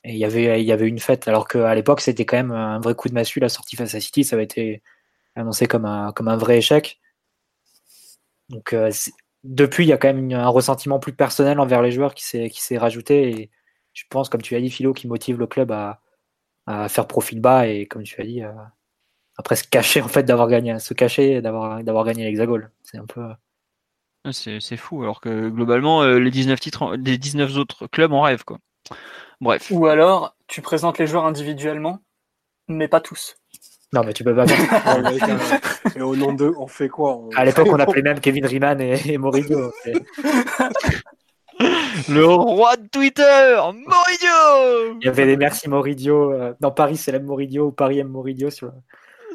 Et 0.04 0.12
il 0.12 0.18
y 0.18 0.26
avait 0.26 0.60
il 0.62 0.66
y 0.66 0.72
avait 0.72 0.88
une 0.88 0.98
fête. 0.98 1.26
Alors 1.28 1.48
qu'à 1.48 1.74
l'époque 1.74 2.02
c'était 2.02 2.26
quand 2.26 2.36
même 2.36 2.52
un 2.52 2.80
vrai 2.80 2.94
coup 2.94 3.08
de 3.08 3.14
massue 3.14 3.40
la 3.40 3.48
sortie 3.48 3.76
face 3.76 3.94
à 3.94 4.00
City. 4.00 4.24
Ça 4.24 4.36
avait 4.36 4.44
été 4.44 4.82
annoncé 5.36 5.66
comme 5.66 5.86
un 5.86 6.12
comme 6.12 6.28
un 6.28 6.36
vrai 6.36 6.58
échec. 6.58 7.00
Donc 8.50 8.74
euh, 8.74 8.90
depuis 9.44 9.84
il 9.84 9.88
y 9.88 9.92
a 9.94 9.98
quand 9.98 10.12
même 10.12 10.32
un 10.32 10.48
ressentiment 10.48 10.98
plus 10.98 11.14
personnel 11.14 11.60
envers 11.60 11.82
les 11.82 11.92
joueurs 11.92 12.14
qui 12.14 12.24
s'est 12.24 12.78
rajouté. 12.78 13.30
Et 13.30 13.50
je 13.94 14.04
pense 14.10 14.28
comme 14.28 14.42
tu 14.42 14.56
as 14.56 14.60
dit 14.60 14.70
Philo 14.70 14.92
qui 14.92 15.08
motive 15.08 15.38
le 15.38 15.46
club 15.46 15.72
à, 15.72 16.02
à 16.66 16.88
faire 16.88 17.06
profil 17.08 17.40
bas. 17.40 17.68
Et 17.68 17.86
comme 17.86 18.02
tu 18.04 18.20
as 18.20 18.24
dit 18.24 18.42
à, 18.42 18.74
après 19.36 19.56
se 19.56 19.64
cacher 19.64 20.02
en 20.02 20.08
fait 20.08 20.22
d'avoir 20.22 20.48
gagné, 20.48 20.78
se 20.78 20.94
cacher 20.94 21.40
d'avoir 21.40 21.82
d'avoir 21.82 22.04
gagné 22.04 22.24
l'hexagone. 22.24 22.70
C'est 22.82 22.98
un 22.98 23.06
peu. 23.06 23.22
C'est 24.30 24.76
fou, 24.76 25.02
alors 25.02 25.20
que 25.20 25.48
globalement, 25.48 26.02
euh, 26.02 26.18
les 26.18 26.30
19 26.30 26.60
titres, 26.60 26.94
les 26.96 27.18
19 27.18 27.56
autres 27.56 27.88
clubs 27.88 28.12
en 28.12 28.22
rêvent, 28.22 28.44
quoi. 28.44 28.58
Bref. 29.40 29.68
Ou 29.72 29.86
alors, 29.86 30.36
tu 30.46 30.62
présentes 30.62 30.98
les 30.98 31.08
joueurs 31.08 31.26
individuellement, 31.26 31.98
mais 32.68 32.86
pas 32.86 33.00
tous. 33.00 33.34
Non, 33.92 34.02
mais 34.04 34.12
tu 34.12 34.22
peux 34.22 34.34
pas 34.34 34.44
et 35.96 36.00
au 36.00 36.14
nom 36.16 36.32
d'eux, 36.32 36.54
on 36.56 36.66
fait 36.68 36.88
quoi 36.88 37.20
À 37.34 37.44
l'époque, 37.44 37.68
on 37.68 37.78
appelait 37.80 38.00
même 38.02 38.20
Kevin 38.20 38.46
Riemann 38.46 38.80
et, 38.80 39.12
et 39.12 39.18
Mourinho. 39.18 39.72
Le 42.08 42.24
roi 42.24 42.76
de 42.76 42.86
Twitter, 42.88 43.56
Moridio 43.56 44.98
Il 45.00 45.04
y 45.04 45.08
avait 45.08 45.26
des 45.26 45.36
merci 45.36 45.68
Moridio. 45.68 46.32
euh, 46.32 46.54
Dans 46.60 46.70
Paris, 46.70 46.96
c'est 46.96 47.12
l'aime 47.12 47.24
Moridio 47.24 47.66
ou 47.66 47.72
Paris 47.72 47.98
aime 47.98 48.08
Moridio 48.08 48.50
sur, 48.50 48.72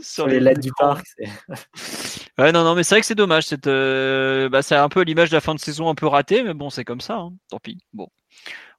sur 0.01 0.27
les 0.27 0.53
du 0.55 0.71
parc. 0.77 1.05
Ouais, 2.39 2.51
non, 2.51 2.63
non, 2.63 2.75
mais 2.75 2.83
c'est 2.83 2.93
vrai 2.95 2.99
que 3.01 3.07
c'est 3.07 3.15
dommage. 3.15 3.45
C'est 3.47 3.65
euh, 3.65 4.47
bah, 4.49 4.61
c'est 4.61 4.75
un 4.75 4.89
peu 4.89 5.01
l'image 5.01 5.31
de 5.31 5.35
la 5.35 5.41
fin 5.41 5.55
de 5.55 5.59
saison 5.59 5.89
un 5.89 5.95
peu 5.95 6.05
ratée, 6.05 6.43
mais 6.43 6.53
bon, 6.53 6.69
c'est 6.69 6.85
comme 6.85 7.01
ça. 7.01 7.15
hein. 7.15 7.33
Tant 7.49 7.57
pis. 7.59 7.79
Bon. 7.93 8.09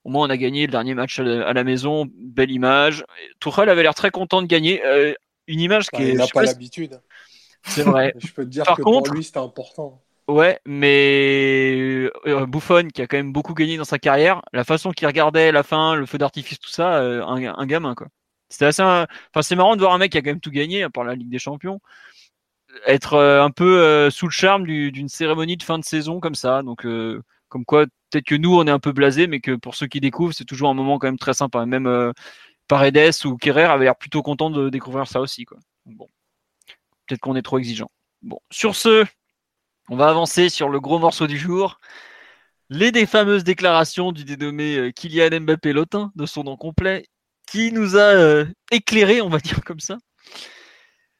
Au 0.05 0.11
moins, 0.11 0.29
on 0.29 0.31
a 0.31 0.37
gagné 0.37 0.66
le 0.66 0.71
dernier 0.71 0.95
match 0.95 1.19
à 1.19 1.25
la, 1.25 1.49
à 1.49 1.53
la 1.53 1.64
maison. 1.64 2.07
Belle 2.14 2.53
image. 2.53 3.05
Tourelle 3.41 3.69
avait 3.69 3.83
l'air 3.83 3.97
très 3.97 4.12
content 4.12 4.43
de 4.43 4.47
gagner. 4.47 4.85
Euh, 4.87 5.12
une 5.49 5.59
image 5.61 5.87
Bah, 5.93 5.99
qui 5.99 6.05
est. 6.05 6.11
il 6.12 6.19
n'a 6.19 6.27
pas 6.29 6.43
l'habitude. 6.45 7.01
C'est 7.64 7.83
vrai. 7.83 8.14
Je 8.19 8.33
peux 8.33 8.45
te 8.45 8.49
dire 8.51 8.62
Par 8.64 8.77
que 8.77 8.83
contre- 8.83 9.07
pour 9.09 9.14
lui, 9.16 9.25
c'était 9.25 9.39
important. 9.39 10.03
Ouais, 10.29 10.61
mais 10.66 12.09
euh, 12.27 12.47
Buffon, 12.47 12.87
qui 12.93 13.01
a 13.03 13.07
quand 13.07 13.16
même 13.16 13.33
beaucoup 13.33 13.55
gagné 13.55 13.77
dans 13.79 13.85
sa 13.85 13.99
carrière, 13.99 14.43
la 14.53 14.62
façon 14.62 14.93
qu'il 14.93 15.07
regardait 15.09 15.51
la 15.53 15.62
fin, 15.62 15.95
le 15.95 16.05
feu 16.07 16.19
d'artifice, 16.19 16.61
tout 16.61 16.69
ça, 16.71 16.99
euh, 16.99 17.25
un, 17.25 17.43
un 17.59 17.66
gamin, 17.66 17.95
quoi. 17.95 18.09
C'était 18.49 18.66
assez. 18.66 18.82
Enfin, 18.82 19.07
c'est 19.42 19.57
marrant 19.57 19.76
de 19.76 19.80
voir 19.80 19.92
un 19.94 19.99
mec 19.99 20.12
qui 20.12 20.18
a 20.18 20.22
quand 20.22 20.30
même 20.30 20.40
tout 20.40 20.51
gagné, 20.51 20.82
à 20.82 20.90
part 20.90 21.05
la 21.05 21.14
Ligue 21.14 21.28
des 21.30 21.38
Champions, 21.38 21.80
être 22.86 23.14
euh, 23.14 23.42
un 23.42 23.51
peu 23.51 23.80
euh, 23.80 24.11
sous 24.11 24.26
le 24.26 24.32
charme 24.32 24.66
du- 24.66 24.92
d'une 24.92 25.09
cérémonie 25.09 25.57
de 25.57 25.62
fin 25.62 25.78
de 25.78 25.84
saison 25.84 26.20
comme 26.20 26.34
ça. 26.34 26.62
Donc, 26.62 26.84
euh, 26.86 27.22
comme 27.49 27.64
quoi, 27.64 27.86
peut-être 28.11 28.26
que 28.26 28.34
nous, 28.34 28.55
on 28.55 28.66
est 28.66 28.70
un 28.70 28.78
peu 28.78 28.92
blasés, 28.92 29.26
mais 29.26 29.40
que 29.40 29.53
pour 29.57 29.74
ceux 29.74 29.86
qui 29.86 30.01
découvrent, 30.01 30.34
c'est 30.34 30.44
toujours 30.44 30.68
un 30.70 30.74
moment 30.74 30.99
quand 30.99 31.09
même 31.09 31.18
très 31.18 31.34
sympa. 31.34 31.64
Même 31.66 32.12
Paredes 32.68 33.24
ou 33.24 33.36
Kerrer 33.36 33.64
avaient 33.64 33.84
l'air 33.86 33.96
plutôt 33.96 34.22
contents 34.22 34.51
de 34.51 34.68
découvrir 34.68 35.07
ça 35.07 35.20
aussi, 35.20 35.46
bon, 35.86 36.07
peut-être 37.07 37.20
qu'on 37.20 37.36
est 37.36 37.42
trop 37.42 37.59
exigeant. 37.59 37.90
Bon, 38.22 38.38
sur 38.51 38.76
ce, 38.76 39.07
on 39.88 39.96
va 39.96 40.09
avancer 40.09 40.51
sur 40.51 40.68
le 40.68 40.80
gros 40.80 40.99
morceau 40.99 41.26
du 41.26 41.38
jour. 41.38 41.80
Les 42.68 42.92
des 42.92 43.07
fameuses 43.07 43.44
déclarations 43.44 44.12
du 44.12 44.24
dénommé 44.24 44.92
Kylian 44.94 45.40
Mbappé 45.40 45.72
Lotin, 45.72 46.12
de 46.16 46.26
son 46.26 46.44
nom 46.44 46.57
complet, 46.59 47.07
qui 47.51 47.72
nous 47.72 47.96
a 47.96 48.01
euh, 48.01 48.44
éclairé, 48.70 49.20
on 49.22 49.28
va 49.28 49.38
dire 49.40 49.61
comme 49.64 49.80
ça. 49.80 49.99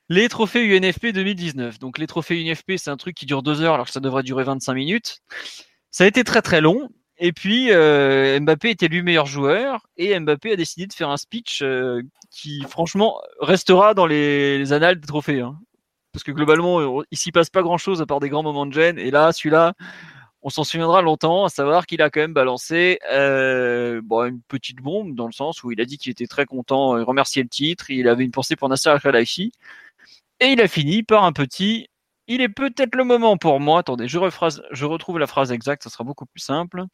Les 0.09 0.29
trophées 0.29 0.65
UNFP 0.65 1.09
2019. 1.09 1.79
Donc 1.79 1.99
les 1.99 2.07
trophées 2.07 2.41
UNFP, 2.43 2.73
c'est 2.77 2.91
un 2.91 2.97
truc 2.97 3.15
qui 3.15 3.27
dure 3.27 3.43
deux 3.43 3.61
heures 3.61 3.75
alors 3.75 3.87
que 3.87 3.93
ça 3.93 4.01
devrait 4.01 4.23
durer 4.23 4.45
25 4.45 4.75
minutes. 4.75 5.19
Ça 5.91 6.05
a 6.05 6.07
été 6.07 6.25
très 6.25 6.43
très 6.43 6.61
long. 6.61 6.89
Et 7.19 7.33
puis 7.33 7.73
euh, 7.73 8.39
Mbappé 8.41 8.71
est 8.71 8.83
élu 8.83 9.03
meilleur 9.03 9.27
joueur 9.27 9.87
et 9.97 10.19
Mbappé 10.19 10.53
a 10.53 10.57
décidé 10.57 10.87
de 10.87 10.93
faire 10.93 11.11
un 11.11 11.17
speech 11.17 11.63
euh, 11.63 12.01
qui 12.31 12.63
franchement 12.69 13.21
restera 13.41 13.93
dans 13.93 14.07
les, 14.07 14.57
les 14.59 14.73
annales 14.73 15.01
des 15.01 15.07
trophées. 15.07 15.41
hein. 15.41 15.59
Parce 16.13 16.23
que 16.23 16.33
globalement, 16.33 17.03
il 17.11 17.19
s'y 17.19 17.33
passe 17.33 17.51
pas 17.51 17.63
grand 17.63 17.77
chose 17.77 18.01
à 18.01 18.07
part 18.07 18.19
des 18.19 18.29
grands 18.29 18.43
moments 18.43 18.67
de 18.67 18.73
gêne. 18.73 18.99
Et 18.99 19.11
là, 19.11 19.31
celui-là, 19.31 19.75
on 20.43 20.51
s'en 20.51 20.65
souviendra 20.65 21.03
longtemps, 21.03 21.45
à 21.45 21.49
savoir 21.49 21.87
qu'il 21.87 22.01
a 22.03 22.11
quand 22.11 22.21
même 22.21 22.33
balancé 22.33 22.99
euh, 23.11 24.01
une 24.01 24.41
petite 24.49 24.79
bombe 24.81 25.15
dans 25.15 25.27
le 25.27 25.33
sens 25.33 25.65
où 25.65 25.73
il 25.73 25.81
a 25.81 25.85
dit 25.85 25.99
qu'il 25.99 26.13
était 26.13 26.27
très 26.27 26.47
content, 26.47 26.97
euh, 26.97 27.03
remercier 27.03 27.43
le 27.43 27.49
titre, 27.49 27.91
il 27.91 28.09
avait 28.09 28.25
une 28.25 28.31
pensée 28.31 28.57
pour 28.57 28.69
Nasser 28.69 28.89
Al-Khelaifi, 28.91 29.53
et 30.41 30.47
il 30.47 30.61
a 30.61 30.69
fini 30.69 31.03
par 31.03 31.25
un 31.25 31.33
petit. 31.33 31.89
Il 32.29 32.41
est 32.41 32.49
peut-être 32.49 32.95
le 32.95 33.05
moment 33.05 33.37
pour 33.37 33.59
moi. 33.61 33.81
Attendez, 33.81 34.07
je, 34.07 34.19
rephrase, 34.19 34.63
je 34.71 34.85
retrouve 34.85 35.19
la 35.19 35.27
phrase 35.27 35.51
exacte, 35.51 35.83
ça 35.83 35.91
sera 35.91 36.05
beaucoup 36.05 36.27
plus 36.27 36.41
simple. 36.41 36.85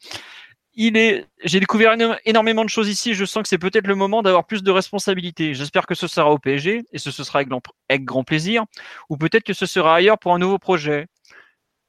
Il 0.75 0.97
est. 0.97 1.27
J'ai 1.45 1.61
découvert 1.61 1.93
éno- 1.97 2.17
énormément 2.25 2.65
de 2.65 2.71
choses 2.71 2.89
ici. 2.89 3.15
Je 3.15 3.25
sens 3.25 3.43
que 3.43 3.49
c'est 3.49 3.59
peut-être 3.59 3.87
le 3.87 3.95
moment 3.95 4.23
d'avoir 4.23 4.47
plus 4.47 4.63
de 4.63 4.71
responsabilités. 4.71 5.55
J'espère 5.55 5.87
que 5.87 5.95
ce 5.95 6.07
sera 6.09 6.31
au 6.31 6.39
PSG 6.39 6.85
et 6.93 6.99
ce, 6.99 7.11
sera 7.13 7.41
avec 7.41 8.05
grand 8.05 8.25
plaisir, 8.25 8.65
ou 9.11 9.17
peut-être 9.17 9.45
que 9.45 9.53
ce 9.53 9.67
sera 9.67 9.97
ailleurs 9.97 10.19
pour 10.19 10.35
un 10.35 10.39
nouveau 10.39 10.59
projet. 10.59 11.07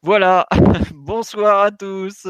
Voilà. 0.09 0.45
Bonsoir 0.93 1.61
à 1.61 1.71
tous. 1.71 2.27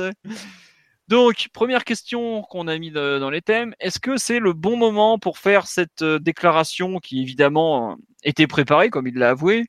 Donc, 1.09 1.49
première 1.51 1.84
question 1.84 2.41
qu'on 2.43 2.69
a 2.69 2.78
mis 2.78 2.89
de- 2.89 3.19
dans 3.19 3.30
les 3.30 3.41
thèmes. 3.41 3.76
Est-ce 3.82 3.99
que 3.99 4.15
c'est 4.15 4.39
le 4.39 4.53
bon 4.53 4.78
moment 4.78 5.19
pour 5.19 5.38
faire 5.38 5.67
cette 5.67 6.01
euh, 6.01 6.17
déclaration 6.17 6.99
qui, 6.99 7.21
évidemment, 7.21 7.91
euh, 7.91 7.95
était 8.23 8.47
préparée, 8.47 8.89
comme 8.89 9.07
il 9.07 9.15
l'a 9.15 9.32
avoué, 9.32 9.65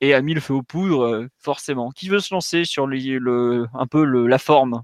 et 0.00 0.12
a 0.12 0.22
mis 0.22 0.34
le 0.34 0.40
feu 0.40 0.54
aux 0.54 0.64
poudres, 0.64 1.04
euh, 1.04 1.28
forcément? 1.38 1.90
Qui 1.92 2.08
veut 2.08 2.18
se 2.18 2.34
lancer 2.34 2.64
sur 2.64 2.88
le, 2.88 2.96
le- 3.18 3.66
un 3.74 3.86
peu 3.86 4.02
le- 4.04 4.26
la 4.26 4.38
forme? 4.38 4.82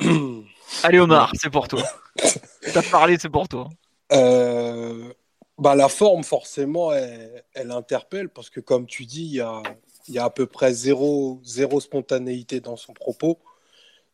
Allez, 0.82 0.98
Omar, 0.98 1.30
c'est 1.34 1.50
pour 1.50 1.68
toi. 1.68 1.82
T'as 2.72 2.82
parlé, 2.90 3.18
c'est 3.20 3.28
pour 3.28 3.48
toi. 3.48 3.68
Euh, 4.12 5.12
bah, 5.58 5.74
la 5.74 5.90
forme, 5.90 6.24
forcément, 6.24 6.90
elle, 6.90 7.44
elle 7.52 7.70
interpelle 7.70 8.30
parce 8.30 8.48
que, 8.48 8.60
comme 8.60 8.86
tu 8.86 9.04
dis, 9.04 9.24
il 9.26 9.34
y 9.34 9.40
a, 9.42 9.62
il 10.08 10.14
y 10.14 10.18
a 10.18 10.24
à 10.24 10.30
peu 10.30 10.46
près 10.46 10.72
zéro, 10.74 11.40
spontanéité 11.80 12.60
dans 12.60 12.76
son 12.76 12.92
propos. 12.92 13.38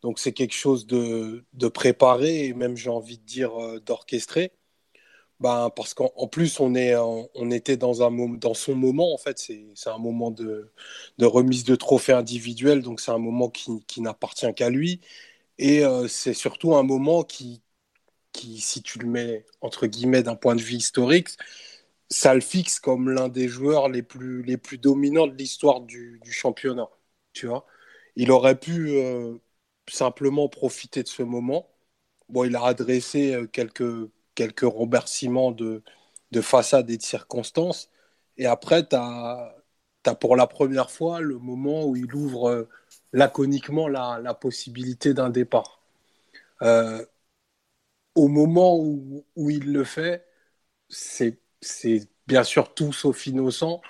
Donc, 0.02 0.18
c'est 0.18 0.32
quelque 0.32 0.54
chose 0.54 0.86
de, 0.86 1.44
préparé 1.74 2.46
et 2.46 2.54
même, 2.54 2.76
j'ai 2.76 2.90
envie 2.90 3.18
de 3.18 3.24
dire, 3.24 3.60
euh, 3.62 3.80
d'orchestré. 3.80 4.52
Ben, 5.40 5.70
parce 5.74 5.94
qu'en 5.94 6.12
en 6.16 6.28
plus, 6.28 6.60
on, 6.60 6.74
est, 6.74 6.94
on 6.96 7.50
était 7.50 7.76
dans, 7.78 8.02
un, 8.02 8.10
dans 8.36 8.54
son 8.54 8.74
moment, 8.74 9.14
en 9.14 9.18
fait. 9.18 9.38
C'est 9.38 9.90
un 9.90 9.98
moment 9.98 10.30
de, 10.30 10.70
de 11.18 11.26
remise 11.26 11.64
de 11.64 11.76
trophée 11.76 12.12
individuel. 12.12 12.82
Donc, 12.82 13.00
c'est 13.00 13.10
un 13.12 13.18
moment 13.18 13.48
qui, 13.50 13.82
qui 13.86 14.02
n'appartient 14.02 14.52
qu'à 14.54 14.70
lui. 14.70 15.00
Et 15.58 15.84
euh, 15.84 16.08
c'est 16.08 16.34
surtout 16.34 16.74
un 16.76 16.82
moment 16.82 17.24
qui, 17.24 17.62
qui, 18.32 18.60
si 18.60 18.82
tu 18.82 18.98
le 18.98 19.08
mets 19.08 19.46
entre 19.60 19.86
guillemets 19.86 20.22
d'un 20.22 20.36
point 20.36 20.56
de 20.56 20.62
vue 20.62 20.76
historique, 20.76 21.30
ça 22.10 22.34
le 22.34 22.40
fixe 22.40 22.80
comme 22.80 23.10
l'un 23.10 23.28
des 23.28 23.48
joueurs 23.48 23.88
les 23.88 24.02
plus, 24.02 24.42
les 24.42 24.56
plus 24.56 24.78
dominants 24.78 25.26
de 25.26 25.34
l'histoire 25.36 25.80
du, 25.80 26.20
championnat. 26.30 26.88
Tu 27.32 27.46
vois, 27.46 27.66
il 28.16 28.30
aurait 28.32 28.58
pu 28.58 28.90
euh, 28.90 29.36
simplement 29.88 30.48
profiter 30.48 31.02
de 31.02 31.08
ce 31.08 31.22
moment. 31.22 31.68
Bon, 32.28 32.44
il 32.44 32.56
a 32.56 32.64
adressé 32.64 33.34
euh, 33.34 33.46
quelques, 33.46 34.10
quelques 34.34 34.60
remerciements 34.62 35.52
de, 35.52 35.82
de 36.32 36.40
façade 36.40 36.90
et 36.90 36.96
de 36.98 37.02
circonstances. 37.02 37.90
Et 38.36 38.46
après, 38.46 38.86
tu 38.88 38.96
as, 38.96 39.54
pour 40.20 40.36
la 40.36 40.46
première 40.46 40.90
fois 40.90 41.20
le 41.20 41.38
moment 41.38 41.84
où 41.86 41.96
il 41.96 42.14
ouvre 42.14 42.48
euh, 42.50 42.68
laconiquement 43.12 43.88
la, 43.88 44.34
possibilité 44.34 45.14
d'un 45.14 45.30
départ. 45.30 45.80
Au 48.14 48.28
moment 48.28 48.76
où 48.78 49.50
il 49.50 49.72
le 49.72 49.84
fait, 49.84 50.26
c'est 50.88 51.39
c'est 51.60 52.08
bien 52.26 52.44
sûr 52.44 52.74
tout 52.74 52.92
sauf 52.92 53.26
innocent 53.26 53.80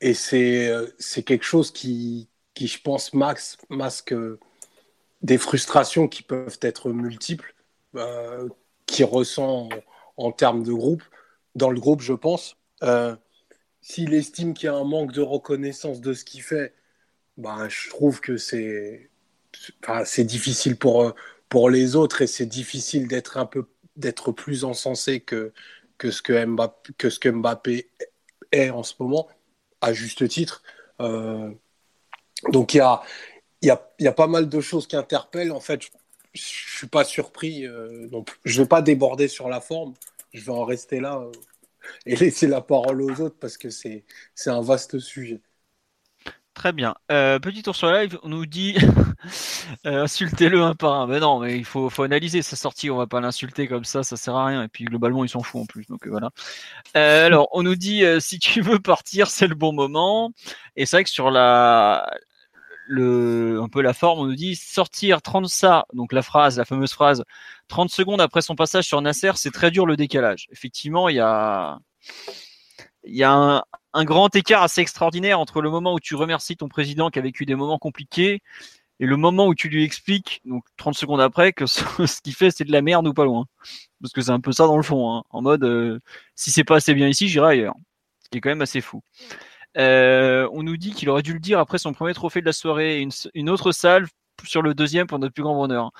et 0.00 0.14
c'est 0.14 0.68
euh, 0.68 0.86
quelque 1.24 1.44
chose 1.44 1.72
qui, 1.72 2.28
qui, 2.54 2.68
je 2.68 2.80
pense, 2.80 3.12
masque 3.14 4.12
euh, 4.12 4.38
des 5.22 5.38
frustrations 5.38 6.08
qui 6.08 6.22
peuvent 6.22 6.58
être 6.62 6.90
multiples, 6.92 7.54
euh, 7.96 8.48
qu'il 8.86 9.04
ressent 9.04 9.68
en, 10.16 10.32
termes 10.32 10.62
de 10.62 10.72
groupe. 10.72 11.02
Dans 11.54 11.70
le 11.70 11.80
groupe, 11.80 12.00
je 12.00 12.12
pense. 12.14 12.56
Euh, 12.82 13.16
S'il 13.82 14.14
estime 14.14 14.54
qu'il 14.54 14.66
y 14.66 14.68
a 14.68 14.74
un 14.74 14.84
manque 14.84 15.12
de 15.12 15.22
reconnaissance 15.22 16.00
de 16.00 16.14
ce 16.14 16.24
qu'il 16.24 16.42
fait, 16.42 16.74
ben, 17.36 17.68
je 17.68 17.90
trouve 17.90 18.20
que 18.20 18.36
c'est 18.36 19.10
difficile 20.18 20.76
pour, 20.76 21.14
pour 21.48 21.70
les 21.70 21.96
autres 21.96 22.22
et 22.22 22.26
c'est 22.26 22.46
difficile 22.46 23.08
d'être 23.08 23.36
un 23.38 23.46
peu 23.46 23.66
d'être 23.96 24.32
plus 24.32 24.64
encensé 24.64 25.20
que, 25.20 25.52
que, 25.98 26.10
ce 26.10 26.22
que, 26.22 27.30
Mbappé, 27.30 27.90
est 28.52 28.70
en 28.70 28.82
ce 28.82 28.94
moment, 28.98 29.28
à 29.80 29.92
juste 29.92 30.26
titre. 30.28 30.62
Euh, 31.00 31.50
donc 32.50 32.74
il 32.74 32.78
y 32.78 32.80
a, 32.80 33.02
y, 33.62 33.70
a, 33.70 33.90
y 33.98 34.06
a 34.06 34.12
pas 34.12 34.26
mal 34.26 34.48
de 34.48 34.60
choses 34.60 34.86
qui 34.86 34.96
interpellent. 34.96 35.52
En 35.52 35.60
fait, 35.60 35.82
je 35.82 35.88
ne 35.88 35.98
suis 36.34 36.86
pas 36.86 37.04
surpris. 37.04 37.66
Euh, 37.66 38.06
donc 38.08 38.30
je 38.44 38.58
ne 38.58 38.64
vais 38.64 38.68
pas 38.68 38.82
déborder 38.82 39.28
sur 39.28 39.48
la 39.48 39.60
forme. 39.60 39.94
Je 40.32 40.44
vais 40.44 40.52
en 40.52 40.64
rester 40.64 41.00
là 41.00 41.18
euh, 41.18 41.32
et 42.06 42.16
laisser 42.16 42.46
la 42.46 42.60
parole 42.60 43.02
aux 43.02 43.20
autres 43.20 43.36
parce 43.38 43.56
que 43.56 43.70
c'est 43.70 44.04
un 44.46 44.62
vaste 44.62 44.98
sujet. 44.98 45.40
Très 46.54 46.72
bien. 46.72 46.94
Euh, 47.10 47.40
petit 47.40 47.62
tour 47.62 47.74
sur 47.74 47.90
live, 47.90 48.16
on 48.22 48.28
nous 48.28 48.46
dit 48.46 48.76
euh, 49.86 50.04
insultez-le 50.04 50.62
un 50.62 50.74
par 50.76 50.94
un. 50.94 51.06
Mais 51.08 51.18
non, 51.18 51.40
mais 51.40 51.56
il 51.56 51.64
faut, 51.64 51.90
analyser 52.02 52.42
sa 52.42 52.54
sortie. 52.54 52.90
On 52.90 52.96
va 52.96 53.08
pas 53.08 53.20
l'insulter 53.20 53.66
comme 53.66 53.84
ça, 53.84 54.04
ça 54.04 54.16
sert 54.16 54.36
à 54.36 54.46
rien. 54.46 54.62
Et 54.62 54.68
puis 54.68 54.84
globalement, 54.84 55.24
il 55.24 55.28
s'en 55.28 55.42
fout 55.42 55.62
en 55.62 55.66
plus. 55.66 55.86
Donc 55.88 56.06
euh, 56.06 56.10
voilà. 56.10 56.30
Euh, 56.96 57.26
alors, 57.26 57.48
on 57.52 57.64
nous 57.64 57.74
dit 57.74 58.04
si 58.20 58.38
tu 58.38 58.60
veux 58.60 58.78
partir, 58.78 59.28
c'est 59.30 59.48
le 59.48 59.56
bon 59.56 59.72
moment. 59.72 60.30
Et 60.76 60.86
c'est 60.86 60.98
vrai 60.98 61.04
que 61.04 61.10
sur 61.10 61.30
la 61.30 62.08
le 62.86 63.60
un 63.62 63.68
peu 63.68 63.82
la 63.82 63.94
forme, 63.94 64.20
on 64.20 64.26
nous 64.26 64.36
dit 64.36 64.56
sortir 64.56 65.22
30 65.22 65.48
ça, 65.48 65.86
donc 65.94 66.12
la 66.12 66.22
phrase, 66.22 66.58
la 66.58 66.64
fameuse 66.64 66.92
phrase 66.92 67.24
30 67.68 67.90
secondes 67.90 68.20
après 68.20 68.42
son 68.42 68.54
passage 68.56 68.84
sur 68.84 69.00
Nasser, 69.00 69.32
c'est 69.36 69.50
très 69.52 69.70
dur 69.70 69.86
le 69.86 69.96
décalage. 69.96 70.46
Effectivement, 70.52 71.08
il 71.08 71.16
y 71.16 71.20
a 71.20 71.78
il 73.04 73.16
y 73.16 73.22
a 73.24 73.32
un, 73.32 73.62
un, 73.94 74.04
grand 74.04 74.34
écart 74.36 74.62
assez 74.62 74.80
extraordinaire 74.80 75.40
entre 75.40 75.62
le 75.62 75.70
moment 75.70 75.94
où 75.94 76.00
tu 76.00 76.14
remercies 76.14 76.56
ton 76.56 76.68
président 76.68 77.10
qui 77.10 77.18
a 77.18 77.22
vécu 77.22 77.46
des 77.46 77.54
moments 77.54 77.78
compliqués 77.78 78.42
et 79.00 79.06
le 79.06 79.16
moment 79.16 79.46
où 79.48 79.54
tu 79.54 79.68
lui 79.68 79.84
expliques, 79.84 80.40
donc 80.44 80.64
30 80.76 80.94
secondes 80.94 81.20
après, 81.20 81.52
que 81.52 81.66
ce, 81.66 82.20
qu'il 82.22 82.34
fait 82.34 82.50
c'est 82.50 82.64
de 82.64 82.72
la 82.72 82.82
merde 82.82 83.06
ou 83.06 83.14
pas 83.14 83.24
loin. 83.24 83.46
Parce 84.00 84.12
que 84.12 84.20
c'est 84.20 84.30
un 84.30 84.40
peu 84.40 84.52
ça 84.52 84.66
dans 84.66 84.76
le 84.76 84.82
fond, 84.82 85.14
hein, 85.14 85.24
en 85.30 85.42
mode 85.42 85.64
euh, 85.64 86.00
si 86.34 86.50
c'est 86.50 86.64
pas 86.64 86.76
assez 86.76 86.94
bien 86.94 87.08
ici, 87.08 87.28
j'irai 87.28 87.52
ailleurs. 87.52 87.74
Ce 88.22 88.28
qui 88.30 88.38
est 88.38 88.40
quand 88.40 88.50
même 88.50 88.62
assez 88.62 88.80
fou. 88.80 89.02
Euh, 89.76 90.48
on 90.52 90.62
nous 90.62 90.76
dit 90.76 90.92
qu'il 90.92 91.10
aurait 91.10 91.22
dû 91.22 91.32
le 91.32 91.40
dire 91.40 91.58
après 91.58 91.78
son 91.78 91.92
premier 91.92 92.14
trophée 92.14 92.40
de 92.40 92.46
la 92.46 92.52
soirée. 92.52 93.00
Une, 93.00 93.10
une 93.34 93.50
autre 93.50 93.72
salve 93.72 94.08
sur 94.44 94.62
le 94.62 94.74
deuxième 94.74 95.06
pour 95.06 95.18
notre 95.18 95.34
plus 95.34 95.42
grand 95.42 95.56
bonheur. 95.56 95.90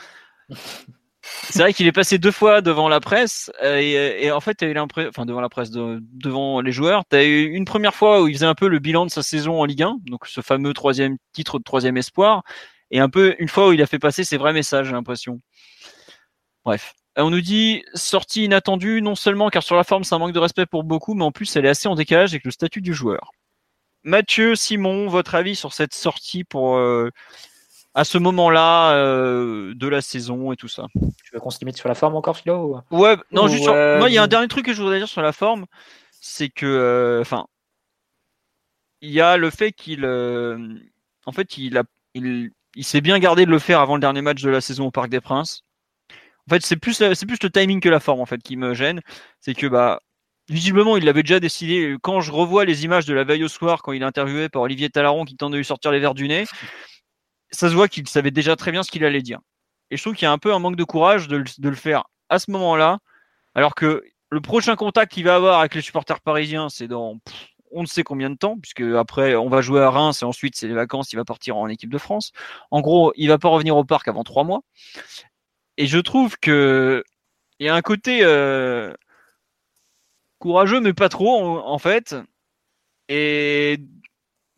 C'est 1.24 1.60
vrai 1.60 1.72
qu'il 1.72 1.86
est 1.86 1.92
passé 1.92 2.18
deux 2.18 2.30
fois 2.30 2.60
devant 2.60 2.88
la 2.88 3.00
presse 3.00 3.50
et, 3.62 4.30
en 4.30 4.40
fait, 4.40 4.56
tu 4.56 4.64
as 4.64 4.68
eu 4.68 4.78
enfin 4.78 5.24
devant 5.24 5.40
la 5.40 5.48
presse, 5.48 5.70
devant 5.70 6.60
les 6.60 6.72
joueurs, 6.72 7.04
tu 7.10 7.16
eu 7.16 7.44
une 7.54 7.64
première 7.64 7.94
fois 7.94 8.22
où 8.22 8.28
il 8.28 8.34
faisait 8.34 8.46
un 8.46 8.54
peu 8.54 8.68
le 8.68 8.78
bilan 8.78 9.06
de 9.06 9.10
sa 9.10 9.22
saison 9.22 9.60
en 9.60 9.64
Ligue 9.64 9.82
1, 9.82 9.96
donc 10.06 10.26
ce 10.26 10.40
fameux 10.40 10.74
troisième 10.74 11.16
titre 11.32 11.58
de 11.58 11.64
troisième 11.64 11.96
espoir, 11.96 12.42
et 12.90 13.00
un 13.00 13.08
peu 13.08 13.34
une 13.38 13.48
fois 13.48 13.68
où 13.68 13.72
il 13.72 13.82
a 13.82 13.86
fait 13.86 13.98
passer 13.98 14.24
ses 14.24 14.36
vrais 14.36 14.52
messages, 14.52 14.86
j'ai 14.86 14.92
l'impression. 14.92 15.40
Bref. 16.64 16.94
On 17.16 17.30
nous 17.30 17.40
dit 17.40 17.84
sortie 17.94 18.44
inattendue, 18.44 19.00
non 19.00 19.14
seulement 19.14 19.48
car 19.48 19.62
sur 19.62 19.76
la 19.76 19.84
forme 19.84 20.02
c'est 20.02 20.16
un 20.16 20.18
manque 20.18 20.32
de 20.32 20.38
respect 20.40 20.66
pour 20.66 20.82
beaucoup, 20.82 21.14
mais 21.14 21.24
en 21.24 21.30
plus 21.30 21.54
elle 21.56 21.64
est 21.64 21.68
assez 21.68 21.86
en 21.86 21.94
décalage 21.94 22.32
avec 22.32 22.44
le 22.44 22.50
statut 22.50 22.80
du 22.80 22.92
joueur. 22.92 23.30
Mathieu, 24.02 24.54
Simon, 24.54 25.08
votre 25.08 25.34
avis 25.34 25.56
sur 25.56 25.72
cette 25.72 25.94
sortie 25.94 26.44
pour 26.44 26.76
euh, 26.76 27.10
à 27.94 28.04
ce 28.04 28.18
moment-là 28.18 28.92
euh, 28.96 29.72
de 29.74 29.88
la 29.88 30.00
saison 30.00 30.52
et 30.52 30.56
tout 30.56 30.68
ça. 30.68 30.86
Tu 31.24 31.32
veux 31.32 31.40
qu'on 31.40 31.50
se 31.50 31.60
limite 31.60 31.76
sur 31.76 31.88
la 31.88 31.94
forme 31.94 32.16
encore, 32.16 32.36
Philo 32.36 32.80
Ouais, 32.90 33.16
non, 33.30 33.46
juste 33.48 33.62
sur... 33.64 33.72
moi 33.72 34.10
il 34.10 34.14
y 34.14 34.18
a 34.18 34.22
un 34.22 34.28
dernier 34.28 34.48
truc 34.48 34.66
que 34.66 34.72
je 34.72 34.82
voudrais 34.82 34.98
dire 34.98 35.08
sur 35.08 35.22
la 35.22 35.32
forme, 35.32 35.66
c'est 36.20 36.48
que, 36.48 36.66
euh, 36.66 37.20
enfin, 37.20 37.46
il 39.00 39.10
y 39.10 39.20
a 39.20 39.36
le 39.36 39.50
fait 39.50 39.72
qu'il, 39.72 40.04
en 40.04 41.32
fait, 41.32 41.58
il 41.58 41.76
a, 41.76 41.84
il, 42.14 42.50
il 42.76 42.84
s'est 42.84 43.00
bien 43.00 43.18
gardé 43.18 43.46
de 43.46 43.50
le 43.50 43.58
faire 43.58 43.80
avant 43.80 43.94
le 43.94 44.00
dernier 44.00 44.22
match 44.22 44.42
de 44.42 44.50
la 44.50 44.60
saison 44.60 44.86
au 44.86 44.90
Parc 44.90 45.08
des 45.08 45.20
Princes. 45.20 45.62
En 46.46 46.54
fait, 46.54 46.64
c'est 46.64 46.76
plus, 46.76 46.94
c'est 46.94 47.26
plus 47.26 47.42
le 47.42 47.50
timing 47.50 47.80
que 47.80 47.88
la 47.88 48.00
forme 48.00 48.20
en 48.20 48.26
fait 48.26 48.42
qui 48.42 48.56
me 48.56 48.74
gêne. 48.74 49.00
C'est 49.40 49.54
que 49.54 49.66
bah 49.66 50.00
visiblement, 50.48 50.96
il 50.96 51.04
l'avait 51.04 51.22
déjà 51.22 51.40
décidé. 51.40 51.96
Quand 52.02 52.20
je 52.20 52.30
revois 52.32 52.64
les 52.64 52.84
images 52.84 53.06
de 53.06 53.14
la 53.14 53.24
veille 53.24 53.44
au 53.44 53.48
soir, 53.48 53.82
quand 53.82 53.92
il 53.92 54.02
est 54.02 54.06
interviewé 54.06 54.48
par 54.48 54.62
Olivier 54.62 54.90
Talaron 54.90 55.24
qui 55.24 55.36
tente 55.36 55.52
de 55.52 55.56
lui 55.56 55.64
sortir 55.64 55.90
les 55.90 56.00
verres 56.00 56.14
du 56.14 56.28
nez, 56.28 56.44
ça 57.54 57.70
se 57.70 57.74
voit 57.74 57.88
qu'il 57.88 58.06
savait 58.08 58.30
déjà 58.30 58.56
très 58.56 58.72
bien 58.72 58.82
ce 58.82 58.90
qu'il 58.90 59.04
allait 59.04 59.22
dire. 59.22 59.40
Et 59.90 59.96
je 59.96 60.02
trouve 60.02 60.14
qu'il 60.14 60.26
y 60.26 60.28
a 60.28 60.32
un 60.32 60.38
peu 60.38 60.52
un 60.52 60.58
manque 60.58 60.76
de 60.76 60.84
courage 60.84 61.28
de, 61.28 61.36
le 61.36 61.74
faire 61.74 62.04
à 62.28 62.38
ce 62.38 62.50
moment-là, 62.50 62.98
alors 63.54 63.74
que 63.74 64.02
le 64.30 64.40
prochain 64.40 64.76
contact 64.76 65.12
qu'il 65.12 65.24
va 65.24 65.36
avoir 65.36 65.60
avec 65.60 65.74
les 65.74 65.80
supporters 65.80 66.20
parisiens, 66.20 66.68
c'est 66.68 66.88
dans 66.88 67.18
on 67.76 67.82
ne 67.82 67.86
sait 67.86 68.04
combien 68.04 68.30
de 68.30 68.36
temps, 68.36 68.56
puisque 68.58 68.82
après 68.82 69.34
on 69.34 69.48
va 69.48 69.60
jouer 69.60 69.80
à 69.80 69.90
Reims 69.90 70.22
et 70.22 70.24
ensuite 70.24 70.56
c'est 70.56 70.68
les 70.68 70.74
vacances, 70.74 71.12
il 71.12 71.16
va 71.16 71.24
partir 71.24 71.56
en 71.56 71.68
équipe 71.68 71.90
de 71.90 71.98
France. 71.98 72.32
En 72.70 72.80
gros, 72.80 73.12
il 73.16 73.28
va 73.28 73.38
pas 73.38 73.48
revenir 73.48 73.76
au 73.76 73.84
parc 73.84 74.06
avant 74.08 74.22
trois 74.22 74.44
mois. 74.44 74.62
Et 75.76 75.86
je 75.86 75.98
trouve 75.98 76.38
que 76.38 77.02
il 77.58 77.66
y 77.66 77.68
a 77.68 77.74
un 77.74 77.82
côté 77.82 78.20
euh, 78.22 78.94
courageux, 80.38 80.80
mais 80.80 80.92
pas 80.92 81.08
trop 81.08 81.58
en, 81.58 81.78
fait. 81.78 82.14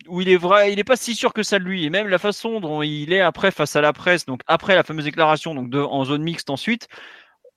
Où 0.09 0.21
il 0.21 0.29
est 0.29 0.37
vrai, 0.37 0.73
il 0.73 0.79
est 0.79 0.85
pas 0.85 0.97
si 0.97 1.15
sûr 1.15 1.33
que 1.33 1.43
ça 1.43 1.59
de 1.59 1.65
lui. 1.65 1.85
Et 1.85 1.91
même 1.91 2.09
la 2.09 2.19
façon 2.19 2.61
dont 2.61 2.83
il 2.83 3.13
est 3.13 3.21
après 3.21 3.51
face 3.51 3.77
à 3.77 3.81
la 3.81 3.93
presse, 3.93 4.27
donc 4.27 4.41
après 4.47 4.75
la 4.75 4.83
fameuse 4.83 5.05
déclaration, 5.05 5.55
donc 5.55 5.71
de, 5.71 5.81
en 5.81 6.05
zone 6.05 6.23
mixte 6.23 6.51
ensuite, 6.51 6.89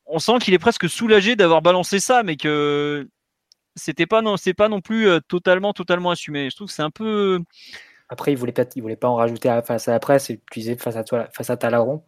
on 0.05 0.19
sent 0.19 0.39
qu'il 0.41 0.53
est 0.53 0.59
presque 0.59 0.89
soulagé 0.89 1.35
d'avoir 1.35 1.61
balancé 1.61 1.99
ça, 1.99 2.23
mais 2.23 2.35
que 2.35 3.07
c'était 3.75 4.07
pas 4.07 4.21
non, 4.21 4.37
c'est 4.37 4.53
pas 4.53 4.69
non 4.69 4.81
plus 4.81 5.07
euh, 5.07 5.19
totalement, 5.27 5.73
totalement 5.73 6.11
assumé. 6.11 6.49
Je 6.49 6.55
trouve 6.55 6.67
que 6.67 6.73
c'est 6.73 6.81
un 6.81 6.91
peu. 6.91 7.39
Après, 8.09 8.31
il 8.31 8.37
voulait 8.37 8.51
peut-être, 8.51 8.75
il 8.75 8.81
voulait 8.81 8.95
pas 8.95 9.07
en 9.07 9.15
rajouter 9.15 9.59
face 9.65 9.87
à 9.87 9.91
la 9.91 9.99
presse 9.99 10.29
et 10.29 10.33
utiliser 10.33 10.75
face 10.77 10.95
à 10.95 11.03
toi, 11.03 11.27
face 11.31 11.49
à 11.49 11.57
Talaron. 11.57 12.03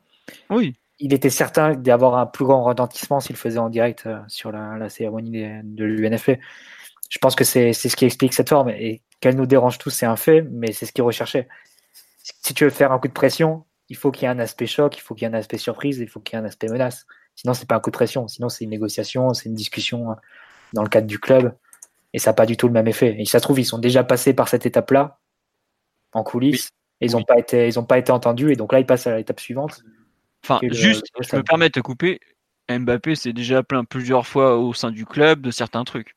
Oui 0.50 0.76
il 1.02 1.14
était 1.14 1.32
certain 1.32 1.74
d'avoir 1.74 2.16
un 2.16 2.28
plus 2.28 2.46
grand 2.46 2.64
retentissement 2.64 3.20
s'il 3.20 3.36
faisait 3.36 3.58
en 3.58 3.70
direct 3.70 4.04
euh, 4.06 4.20
sur 4.28 4.52
la, 4.52 4.88
cérémonie 4.88 5.32
de, 5.64 5.84
l'UNFP. 5.84 6.40
Je 7.10 7.18
pense 7.18 7.36
que 7.36 7.44
c'est 7.44 7.74
ce 7.74 7.96
qui 7.96 8.06
explique 8.06 8.34
cette 8.34 8.50
forme. 8.50 8.70
Et 8.70 9.02
qu'elle 9.22 9.36
nous 9.36 9.46
dérange 9.46 9.78
tous, 9.78 9.92
c'est 9.92 10.06
un 10.06 10.18
fait, 10.18 10.42
mais 10.42 10.74
c'est 10.74 10.86
ce 10.86 10.92
qu'il 10.92 11.04
recherchait. 11.04 11.48
Si 12.44 12.54
tu 12.54 12.66
veux 12.66 12.70
faire 12.70 12.92
un 12.92 13.00
coup 13.00 13.08
de 13.08 13.14
pression, 13.14 13.66
il 13.88 13.96
faut 13.96 14.12
qu'il 14.12 14.24
y 14.24 14.26
ait 14.26 14.30
un 14.30 14.40
aspect 14.40 14.68
choc, 14.68 14.98
il 14.98 15.02
faut 15.02 15.16
qu'il 15.16 15.28
y 15.28 15.32
ait 15.32 15.34
un 15.34 15.38
aspect 15.38 15.58
surprise, 15.58 16.00
il 16.00 16.10
faut 16.10 16.20
qu'il 16.20 16.38
y 16.38 16.40
ait 16.40 16.44
un 16.44 16.46
aspect 16.46 16.68
menace. 16.68 17.06
Sinon, 17.36 17.54
c'est 17.54 17.68
pas 17.68 17.76
un 17.76 17.80
coup 17.80 17.92
de 17.92 17.96
pression. 17.96 18.28
Sinon, 18.28 18.50
c'est 18.50 18.64
une 18.64 18.72
négociation, 18.72 19.34
c'est 19.34 19.48
une 19.48 19.56
discussion 19.56 20.12
euh, 20.12 20.16
dans 20.74 20.84
le 20.84 20.90
cadre 20.90 21.08
du 21.08 21.20
club. 21.20 21.56
Et 22.14 22.20
ça 22.20 22.32
n'a 22.32 22.34
pas 22.34 22.46
du 22.46 22.58
tout 22.58 22.68
le 22.68 22.74
même 22.74 22.88
effet. 22.88 23.16
Et 23.20 23.26
ça 23.26 23.40
se 23.40 23.44
trouve, 23.44 23.60
ils 23.60 23.66
sont 23.66 23.78
déjà 23.78 24.04
passés 24.04 24.34
par 24.34 24.50
cette 24.50 24.66
étape-là, 24.66 25.20
en 26.14 26.24
coulisses. 26.24 26.70
Et 27.00 27.06
ils 27.08 27.12
n'ont 27.14 27.24
pas, 27.24 27.40
été, 27.40 27.68
ils 27.68 27.86
pas 27.86 27.98
été 27.98 28.12
entendus. 28.12 28.52
Et 28.52 28.56
donc 28.56 28.74
là, 28.74 28.80
ils 28.80 28.86
passent 28.86 29.08
à 29.08 29.16
l'étape 29.16 29.40
suivante. 29.40 29.84
Enfin, 30.44 30.60
juste, 30.64 31.06
je 31.20 31.36
me 31.36 31.44
permets 31.44 31.70
de 31.70 31.74
te 31.74 31.80
couper. 31.80 32.20
Mbappé 32.70 33.16
s'est 33.16 33.34
déjà 33.34 33.64
plaint 33.64 33.88
plusieurs 33.88 34.26
fois 34.26 34.58
au 34.58 34.74
sein 34.74 34.92
du 34.92 35.06
club 35.06 35.42
de 35.42 35.52
certains 35.52 35.84
trucs. 35.84 36.16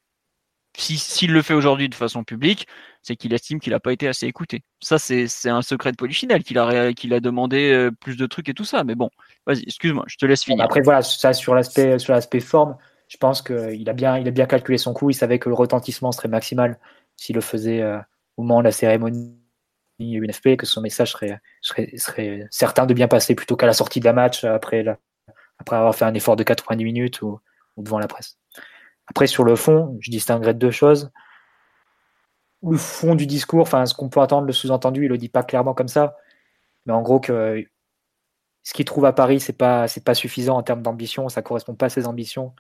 S'il 0.76 1.32
le 1.32 1.42
fait 1.42 1.54
aujourd'hui 1.54 1.88
de 1.88 1.94
façon 1.94 2.24
publique, 2.24 2.66
c'est 3.02 3.14
qu'il 3.14 3.32
estime 3.32 3.60
qu'il 3.60 3.72
n'a 3.72 3.80
pas 3.80 3.92
été 3.92 4.08
assez 4.08 4.26
écouté. 4.26 4.62
Ça, 4.80 4.98
c'est 4.98 5.48
un 5.48 5.62
secret 5.62 5.92
de 5.92 5.96
polichinelle 5.96 6.42
qu'il 6.42 6.58
a, 6.58 6.66
a 6.66 7.20
demandé 7.20 7.72
euh, 7.72 7.90
plus 7.92 8.16
de 8.16 8.26
trucs 8.26 8.48
et 8.48 8.54
tout 8.54 8.64
ça. 8.64 8.82
Mais 8.82 8.94
bon, 8.94 9.10
vas-y, 9.46 9.62
excuse-moi, 9.62 10.04
je 10.08 10.16
te 10.16 10.26
laisse 10.26 10.42
finir. 10.42 10.64
Après, 10.64 10.80
voilà, 10.80 11.02
ça 11.02 11.32
sur 11.32 11.54
l'aspect 11.54 12.40
forme, 12.40 12.76
je 13.08 13.16
pense 13.16 13.42
qu'il 13.42 13.88
a 13.88 13.92
bien, 13.92 14.14
a 14.14 14.30
bien 14.30 14.46
calculé 14.46 14.78
son 14.78 14.94
coup. 14.94 15.10
Il 15.10 15.14
savait 15.14 15.38
que 15.38 15.48
le 15.48 15.54
retentissement 15.54 16.10
serait 16.10 16.28
maximal 16.28 16.78
s'il 17.16 17.36
le 17.36 17.40
faisait 17.40 17.80
euh, 17.80 17.98
au 18.36 18.42
moment 18.42 18.58
de 18.58 18.64
la 18.64 18.72
cérémonie 18.72 19.38
UNFP, 20.00 20.56
que 20.56 20.66
son 20.66 20.80
message 20.80 21.12
serait, 21.12 21.40
serait, 21.62 22.48
certain 22.50 22.86
de 22.86 22.94
bien 22.94 23.06
passer 23.06 23.36
plutôt 23.36 23.56
qu'à 23.56 23.66
la 23.66 23.74
sortie 23.74 24.00
d'un 24.00 24.12
match 24.12 24.42
après, 24.42 24.84
après 25.58 25.76
avoir 25.76 25.94
fait 25.94 26.04
un 26.04 26.14
effort 26.14 26.36
de 26.36 26.42
90 26.42 26.84
minutes 26.84 27.22
ou, 27.22 27.40
devant 27.76 27.98
la 27.98 28.08
presse. 28.08 28.38
Après, 29.06 29.26
sur 29.26 29.44
le 29.44 29.56
fond, 29.56 29.96
je 30.00 30.10
distinguerai 30.10 30.54
deux 30.54 30.70
choses. 30.70 31.10
Le 32.62 32.76
fond 32.78 33.14
du 33.14 33.26
discours, 33.26 33.68
ce 33.68 33.94
qu'on 33.94 34.08
peut 34.08 34.20
entendre, 34.20 34.46
le 34.46 34.52
sous-entendu, 34.52 35.04
il 35.04 35.08
le 35.08 35.18
dit 35.18 35.28
pas 35.28 35.42
clairement 35.42 35.74
comme 35.74 35.88
ça, 35.88 36.16
mais 36.86 36.92
en 36.92 37.02
gros 37.02 37.20
ce 37.26 38.72
qu'il 38.72 38.86
trouve 38.86 39.04
à 39.04 39.12
Paris, 39.12 39.44
pas 39.58 39.86
c'est 39.88 40.04
pas 40.04 40.14
suffisant 40.14 40.56
en 40.56 40.62
termes 40.62 40.80
d'ambition, 40.80 41.28
ça 41.28 41.42
correspond 41.42 41.74
pas 41.74 41.86
à 41.86 41.88
ses 41.90 42.06
ambitions 42.06 42.54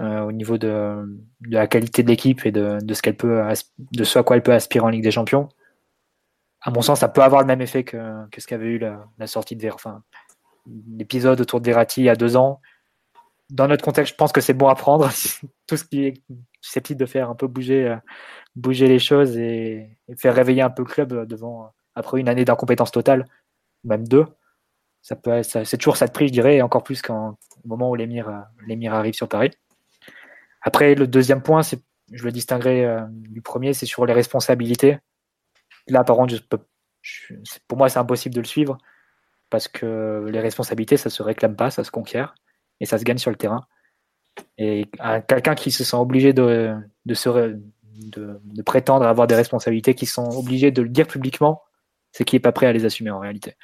euh, 0.00 0.22
au 0.22 0.32
niveau 0.32 0.56
de, 0.56 1.20
la 1.42 1.66
qualité 1.66 2.02
de 2.02 2.08
l'équipe 2.08 2.46
et 2.46 2.52
de, 2.52 2.78
ce 2.94 3.10
peut 3.10 3.42
ce 4.02 4.18
à 4.18 4.22
quoi 4.22 4.36
elle 4.36 4.42
peut 4.42 4.54
aspirer 4.54 4.86
en 4.86 4.88
Ligue 4.88 5.02
des 5.02 5.10
Champions 5.10 5.50
à 6.60 6.70
mon 6.70 6.82
sens, 6.82 7.00
ça 7.00 7.08
peut 7.08 7.22
avoir 7.22 7.40
le 7.40 7.46
même 7.46 7.60
effet 7.60 7.84
que, 7.84 8.26
ce 8.36 8.46
qu'avait 8.46 8.66
eu 8.66 8.78
la, 8.78 9.26
sortie 9.26 9.56
de 9.56 9.70
l'épisode 10.88 11.40
autour 11.40 11.60
de 11.60 11.66
Verratti 11.66 12.02
il 12.02 12.04
y 12.04 12.08
a 12.08 12.16
deux 12.16 12.36
ans. 12.36 12.60
Dans 13.50 13.66
notre 13.66 13.82
contexte, 13.82 14.12
je 14.12 14.16
pense 14.16 14.32
que 14.32 14.40
c'est 14.40 14.54
bon 14.54 14.68
à 14.68 14.74
prendre. 14.74 15.08
Tout 15.66 15.76
ce 15.76 15.84
qui 15.84 16.04
est 16.04 16.22
susceptible 16.60 17.00
de 17.00 17.06
faire 17.06 17.30
un 17.30 17.34
peu 17.34 17.46
bouger, 17.46 17.88
euh, 17.88 18.86
les 18.86 18.98
choses 18.98 19.36
et, 19.38 19.88
faire 20.18 20.34
réveiller 20.34 20.62
un 20.62 20.70
peu 20.70 20.82
le 20.82 20.88
club 20.88 21.26
devant, 21.26 21.72
après 21.94 22.20
une 22.20 22.28
année 22.28 22.44
d'incompétence 22.44 22.92
totale, 22.92 23.24
même 23.84 24.06
deux. 24.06 24.26
Ça 25.00 25.16
peut, 25.16 25.42
c'est 25.42 25.78
toujours 25.78 25.96
ça 25.96 26.06
de 26.06 26.12
prix, 26.12 26.28
je 26.28 26.32
dirais, 26.32 26.56
et 26.56 26.62
encore 26.62 26.82
plus 26.82 27.00
quand 27.00 27.38
au 27.64 27.68
moment 27.68 27.90
où 27.90 27.94
l'émir, 27.94 28.28
euh, 28.28 28.90
arrive 28.90 29.14
sur 29.14 29.28
Paris. 29.28 29.50
Après, 30.60 30.94
le 30.94 31.06
deuxième 31.06 31.42
point, 31.42 31.62
je 31.62 32.24
le 32.24 32.32
distinguerai 32.32 32.84
euh, 32.84 33.00
du 33.08 33.40
premier, 33.40 33.72
c'est 33.72 33.86
sur 33.86 34.04
les 34.04 34.12
responsabilités. 34.12 34.98
Là, 35.86 36.04
par 36.04 36.16
contre, 36.16 36.34
pour 37.68 37.78
moi, 37.78 37.88
c'est 37.88 37.98
impossible 37.98 38.34
de 38.34 38.40
le 38.40 38.46
suivre 38.46 38.76
parce 39.50 39.68
que 39.68 40.26
les 40.28 40.40
responsabilités, 40.40 40.98
ça 40.98 41.08
se 41.08 41.22
réclame 41.22 41.56
pas, 41.56 41.70
ça 41.70 41.84
se 41.84 41.90
conquiert 41.90 42.34
et 42.80 42.86
ça 42.86 42.98
se 42.98 43.04
gagne 43.04 43.18
sur 43.18 43.30
le 43.30 43.36
terrain. 43.36 43.66
Et 44.56 44.86
quelqu'un 45.28 45.54
qui 45.54 45.70
se 45.70 45.84
sent 45.84 45.96
obligé 45.96 46.32
de, 46.32 46.74
de, 47.06 47.14
de, 48.44 48.62
prétendre 48.62 49.06
avoir 49.06 49.26
des 49.26 49.34
responsabilités, 49.34 49.94
qui 49.94 50.06
sont 50.06 50.28
obligés 50.36 50.70
de 50.70 50.82
le 50.82 50.88
dire 50.88 51.06
publiquement, 51.06 51.62
c'est 52.12 52.24
qu'il 52.24 52.36
n'est 52.36 52.42
pas 52.42 52.52
prêt 52.52 52.66
à 52.66 52.72
les 52.72 52.84
assumer 52.84 53.10
en 53.10 53.18
réalité. 53.18 53.54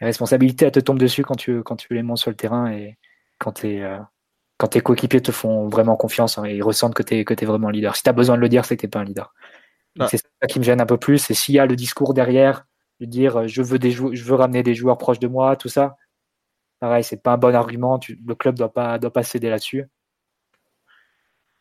Les 0.00 0.06
responsabilités, 0.06 0.66
elles 0.66 0.72
te 0.72 0.80
tombent 0.80 0.98
dessus 0.98 1.22
quand 1.22 1.34
tu, 1.34 1.62
quand 1.62 1.76
tu 1.76 1.94
les 1.94 2.02
montes 2.02 2.18
sur 2.18 2.30
le 2.30 2.36
terrain 2.36 2.70
et 2.70 2.98
quand, 3.38 3.52
tes, 3.52 3.82
euh, 3.82 3.98
quand 4.56 4.68
tes 4.68 4.80
coéquipiers 4.80 5.20
te 5.20 5.32
font 5.32 5.68
vraiment 5.68 5.96
confiance 5.96 6.38
et 6.44 6.56
ils 6.56 6.62
ressentent 6.62 6.94
que 6.94 7.02
tu 7.02 7.16
es, 7.16 7.24
que 7.24 7.34
es 7.34 7.46
vraiment 7.46 7.70
leader. 7.70 7.96
Si 7.96 8.02
tu 8.02 8.08
as 8.08 8.14
besoin 8.14 8.36
de 8.36 8.40
le 8.40 8.48
dire, 8.48 8.64
c'est 8.64 8.76
que 8.76 8.80
tu 8.80 8.86
n'es 8.86 8.90
pas 8.90 9.00
un 9.00 9.04
leader. 9.04 9.34
C'est 10.08 10.18
ça 10.18 10.46
qui 10.48 10.58
me 10.58 10.64
gêne 10.64 10.80
un 10.80 10.86
peu 10.86 10.96
plus. 10.96 11.30
Et 11.30 11.34
s'il 11.34 11.54
y 11.54 11.58
a 11.58 11.66
le 11.66 11.76
discours 11.76 12.14
derrière, 12.14 12.66
de 13.00 13.06
dire 13.06 13.38
euh, 13.38 13.46
je 13.46 13.62
veux, 13.62 13.78
des 13.78 13.90
je 13.90 14.24
veux 14.24 14.34
ramener 14.34 14.62
des 14.62 14.74
joueurs 14.74 14.98
proches 14.98 15.18
de 15.18 15.26
moi, 15.26 15.56
tout 15.56 15.68
ça, 15.68 15.96
pareil, 16.80 17.04
c'est 17.04 17.22
pas 17.22 17.32
un 17.32 17.38
bon 17.38 17.54
argument. 17.54 18.00
le 18.08 18.34
club 18.34 18.56
doit 18.56 18.72
pas, 18.72 18.98
doit 18.98 19.12
pas 19.12 19.22
céder 19.22 19.50
là-dessus. 19.50 19.86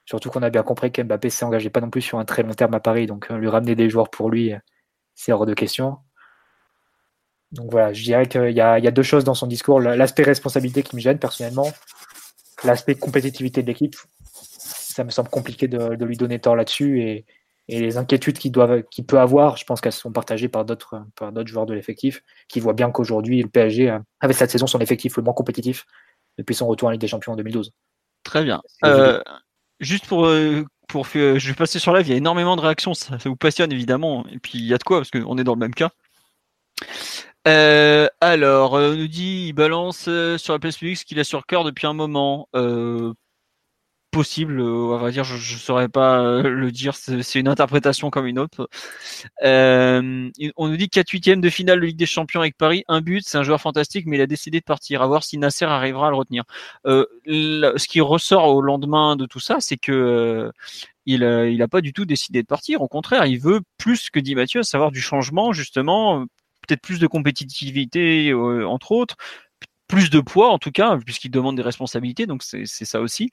Surtout 0.06 0.32
qu'on 0.32 0.42
a 0.42 0.50
bien 0.50 0.64
compris 0.64 0.92
qu'Mbappé 0.92 1.30
s'est 1.30 1.46
engagé 1.46 1.70
pas 1.70 1.82
non 1.82 1.92
plus 1.92 2.02
sur 2.02 2.18
un 2.18 2.26
très 2.26 2.42
long 2.42 2.54
terme 2.56 2.74
à 2.74 2.80
Paris, 2.80 3.06
donc 3.06 3.30
euh, 3.30 3.38
lui 3.38 3.48
ramener 3.48 3.76
des 3.76 3.92
joueurs 3.92 4.10
pour 4.10 4.32
lui, 4.32 4.54
c'est 5.14 5.32
hors 5.32 5.46
de 5.46 5.54
question. 5.54 6.00
Donc 7.52 7.72
voilà, 7.72 7.94
je 7.94 8.04
dirais 8.04 8.28
qu'il 8.28 8.52
y, 8.52 8.62
a, 8.62 8.92
deux 8.92 9.04
choses 9.04 9.24
dans 9.24 9.34
son 9.34 9.48
discours. 9.48 9.80
L'aspect 9.80 10.24
responsabilité 10.24 10.84
qui 10.84 10.96
me 10.96 11.02
gêne 11.02 11.20
personnellement, 11.20 11.72
l'aspect 12.64 12.96
compétitivité 12.96 13.62
de 13.62 13.68
l'équipe, 13.68 13.96
ça 14.32 15.04
me 15.04 15.10
semble 15.10 15.30
compliqué 15.30 15.68
de, 15.68 16.04
lui 16.04 16.18
donner 16.18 16.40
tort 16.40 16.56
là-dessus. 16.56 17.02
Et, 17.02 17.26
et 17.70 17.80
les 17.80 17.98
inquiétudes 17.98 18.38
qu'il 18.38 18.52
peut 19.06 19.20
avoir, 19.20 19.58
je 19.58 19.66
pense 19.66 19.82
qu'elles 19.82 19.92
sont 19.92 20.12
partagées 20.12 20.50
par 20.50 20.66
d'autres 20.66 21.04
joueurs 21.46 21.66
de 21.66 21.74
l'effectif 21.74 22.24
qui 22.48 22.60
voient 22.60 22.74
bien 22.74 22.92
qu'aujourd'hui, 22.92 23.42
le 23.42 23.50
PSG 23.50 23.98
avait 24.20 24.34
cette 24.34 24.52
saison 24.52 24.68
son 24.68 24.80
effectif 24.80 25.18
le 25.18 25.24
moins 25.24 25.34
compétitif 25.34 25.86
depuis 26.38 26.56
son 26.56 26.68
retour 26.68 26.88
en 26.88 26.92
Ligue 26.92 27.02
des 27.02 27.08
Champions 27.08 27.34
en 27.34 27.36
2012. 27.36 27.72
Très 28.24 28.44
bien. 28.44 28.62
Euh, 28.86 29.22
juste 29.80 30.08
pour, 30.08 30.26
euh, 30.26 30.66
pour 30.88 31.06
je 31.06 31.48
vais 31.48 31.54
passer 31.54 31.80
sur 31.80 31.94
live, 31.94 32.08
il 32.08 32.12
y 32.12 32.14
a 32.14 32.18
énormément 32.18 32.56
de 32.56 32.62
réactions, 32.62 32.94
ça, 32.94 33.18
vous 33.24 33.36
passionne 33.36 33.72
évidemment, 33.72 34.26
et 34.32 34.40
puis 34.40 34.58
il 34.60 34.66
y 34.66 34.74
a 34.74 34.78
de 34.78 34.84
quoi 34.84 35.00
parce 35.00 35.12
qu'on 35.12 35.38
est 35.38 35.44
dans 35.44 35.54
le 35.54 35.60
même 35.60 35.74
cas. 35.74 35.92
Euh, 37.48 38.08
alors, 38.22 38.76
euh, 38.76 38.94
on 38.94 38.96
nous 38.96 39.08
dit, 39.08 39.48
il 39.48 39.54
balance 39.54 40.06
euh, 40.08 40.38
sur 40.38 40.54
la 40.54 40.60
place 40.60 40.78
publique 40.78 40.98
ce 40.98 41.06
qu'il 41.06 41.20
a 41.20 41.24
sur 41.24 41.40
le 41.40 41.44
cœur 41.44 41.64
depuis 41.64 41.88
un 41.88 41.94
moment. 41.94 42.50
Euh, 42.56 43.14
possible, 44.12 44.60
euh, 44.60 44.94
on 44.94 44.98
va 44.98 45.12
dire, 45.12 45.24
je 45.24 45.34
ne 45.36 45.60
saurais 45.60 45.90
pas 45.90 46.22
euh, 46.22 46.44
le 46.44 46.72
dire, 46.72 46.96
c'est 46.96 47.40
une 47.40 47.48
interprétation 47.48 48.10
comme 48.10 48.26
une 48.26 48.40
autre. 48.40 48.70
Euh, 49.44 50.30
on 50.58 50.68
nous 50.68 50.78
dit 50.78 50.90
4 50.90 51.10
huitièmes 51.10 51.42
de 51.42 51.50
finale 51.50 51.80
de 51.80 51.86
Ligue 51.86 51.98
des 51.98 52.06
Champions 52.06 52.42
avec 52.42 52.58
Paris, 52.58 52.84
un 52.88 53.02
but, 53.02 53.24
c'est 53.26 53.38
un 53.38 53.44
joueur 53.44 53.62
fantastique, 53.62 54.06
mais 54.08 54.18
il 54.18 54.22
a 54.22 54.28
décidé 54.28 54.60
de 54.60 54.66
partir. 54.66 55.02
À 55.02 55.08
voir 55.08 55.24
si 55.24 55.38
Nasser 55.38 55.66
arrivera 55.66 56.08
à 56.08 56.10
le 56.12 56.16
retenir. 56.16 56.44
Euh, 56.86 57.06
ce 57.26 57.88
qui 57.88 58.02
ressort 58.02 58.48
au 58.48 58.62
lendemain 58.62 59.16
de 59.16 59.26
tout 59.26 59.40
ça, 59.40 59.58
c'est 59.60 59.78
que 59.78 60.52
il 61.06 61.24
a, 61.24 61.48
il 61.48 61.62
a 61.62 61.68
pas 61.68 61.82
du 61.82 61.94
tout 61.94 62.06
décidé 62.06 62.42
de 62.42 62.48
partir. 62.48 62.82
Au 62.82 62.88
contraire, 62.88 63.26
il 63.26 63.40
veut 63.40 63.62
plus 63.78 64.10
que 64.10 64.20
dit 64.20 64.36
Mathieu, 64.36 64.62
à 64.62 64.64
savoir 64.64 64.92
du 64.92 65.02
changement, 65.02 65.54
justement, 65.54 66.26
peut-être 66.68 66.82
plus 66.82 67.00
de 67.00 67.08
compétitivité, 67.08 68.34
entre 68.34 68.92
autres, 68.92 69.16
plus 69.90 70.10
de 70.10 70.22
poids 70.22 70.52
en 70.52 70.60
tout 70.60 70.72
cas, 70.72 70.98
puisqu'il 71.04 71.32
demande 71.32 71.58
des 71.58 71.64
responsabilités, 71.64 72.28
donc 72.28 72.44
c'est 72.44 72.66
ça 72.66 73.02
aussi. 73.02 73.32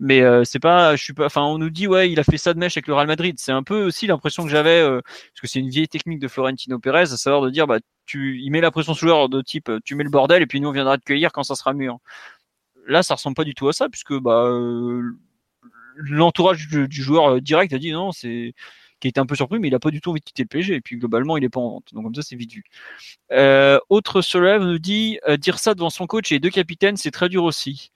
Mais 0.00 0.22
euh, 0.22 0.44
c'est 0.44 0.60
pas, 0.60 0.94
je 0.96 1.02
suis 1.02 1.12
pas, 1.12 1.26
enfin, 1.26 1.42
on 1.42 1.58
nous 1.58 1.70
dit 1.70 1.88
ouais, 1.88 2.10
il 2.10 2.20
a 2.20 2.24
fait 2.24 2.38
ça 2.38 2.54
de 2.54 2.58
mèche 2.58 2.76
avec 2.76 2.86
le 2.86 2.94
Real 2.94 3.06
Madrid. 3.06 3.36
C'est 3.38 3.52
un 3.52 3.62
peu 3.62 3.84
aussi 3.84 4.06
l'impression 4.06 4.44
que 4.44 4.48
j'avais, 4.50 4.80
euh, 4.80 5.00
parce 5.02 5.40
que 5.42 5.46
c'est 5.48 5.58
une 5.58 5.70
vieille 5.70 5.88
technique 5.88 6.20
de 6.20 6.28
Florentino 6.28 6.78
Pérez, 6.78 7.02
à 7.02 7.06
savoir 7.06 7.42
de 7.42 7.50
dire 7.50 7.66
bah 7.66 7.78
tu, 8.06 8.40
il 8.40 8.50
met 8.50 8.60
la 8.60 8.70
pression 8.70 8.92
le 8.92 8.98
joueur 8.98 9.28
de 9.28 9.42
type, 9.42 9.70
tu 9.84 9.94
mets 9.96 10.04
le 10.04 10.10
bordel 10.10 10.42
et 10.42 10.46
puis 10.46 10.60
nous 10.60 10.68
on 10.68 10.72
viendra 10.72 10.98
te 10.98 11.04
cueillir 11.04 11.32
quand 11.32 11.42
ça 11.42 11.54
sera 11.56 11.74
mûr. 11.74 11.98
Là, 12.86 13.02
ça 13.02 13.14
ressemble 13.14 13.34
pas 13.36 13.44
du 13.44 13.54
tout 13.54 13.68
à 13.68 13.72
ça, 13.72 13.88
puisque 13.88 14.14
bah 14.18 14.44
euh, 14.46 15.02
l'entourage 15.96 16.68
du, 16.68 16.88
du 16.88 17.02
joueur 17.02 17.34
euh, 17.34 17.40
direct 17.40 17.72
a 17.72 17.78
dit 17.78 17.92
non, 17.92 18.12
c'est 18.12 18.54
qui 19.00 19.08
était 19.08 19.20
un 19.20 19.26
peu 19.26 19.36
surpris, 19.36 19.58
mais 19.58 19.68
il 19.68 19.74
a 19.74 19.78
pas 19.78 19.90
du 19.90 20.00
tout 20.00 20.10
envie 20.10 20.20
de 20.20 20.24
quitter 20.24 20.42
le 20.42 20.48
PSG. 20.48 20.74
Et 20.74 20.80
puis 20.80 20.96
globalement, 20.96 21.36
il 21.36 21.44
est 21.44 21.48
pas 21.48 21.60
en 21.60 21.70
vente. 21.70 21.94
Donc 21.94 22.04
comme 22.04 22.14
ça, 22.14 22.22
c'est 22.22 22.36
vite 22.36 22.52
vu. 22.52 22.64
Euh, 23.32 23.78
autre 23.88 24.20
lève 24.40 24.62
nous 24.62 24.78
dit 24.78 25.18
euh, 25.28 25.36
dire 25.36 25.58
ça 25.58 25.74
devant 25.74 25.90
son 25.90 26.06
coach 26.06 26.32
et 26.32 26.40
deux 26.40 26.50
capitaines, 26.50 26.96
c'est 26.96 27.10
très 27.10 27.28
dur 27.28 27.44
aussi. 27.44 27.92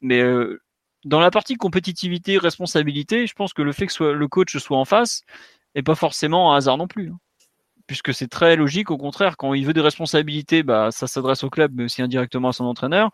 Mais 0.00 0.20
euh, 0.20 0.62
dans 1.04 1.20
la 1.20 1.30
partie 1.30 1.54
compétitivité, 1.56 2.38
responsabilité, 2.38 3.26
je 3.26 3.34
pense 3.34 3.52
que 3.52 3.62
le 3.62 3.72
fait 3.72 3.86
que 3.86 4.04
le 4.04 4.28
coach 4.28 4.56
soit 4.58 4.78
en 4.78 4.84
face 4.84 5.22
est 5.74 5.82
pas 5.82 5.94
forcément 5.94 6.52
un 6.54 6.56
hasard 6.58 6.76
non 6.78 6.88
plus. 6.88 7.10
hein. 7.10 7.18
Puisque 7.86 8.14
c'est 8.14 8.28
très 8.28 8.56
logique, 8.56 8.90
au 8.92 8.98
contraire, 8.98 9.36
quand 9.36 9.54
il 9.54 9.66
veut 9.66 9.72
des 9.72 9.80
responsabilités, 9.80 10.62
bah, 10.62 10.90
ça 10.92 11.08
s'adresse 11.08 11.44
au 11.44 11.50
club, 11.50 11.72
mais 11.74 11.84
aussi 11.84 12.02
indirectement 12.02 12.50
à 12.50 12.52
son 12.52 12.64
entraîneur. 12.66 13.10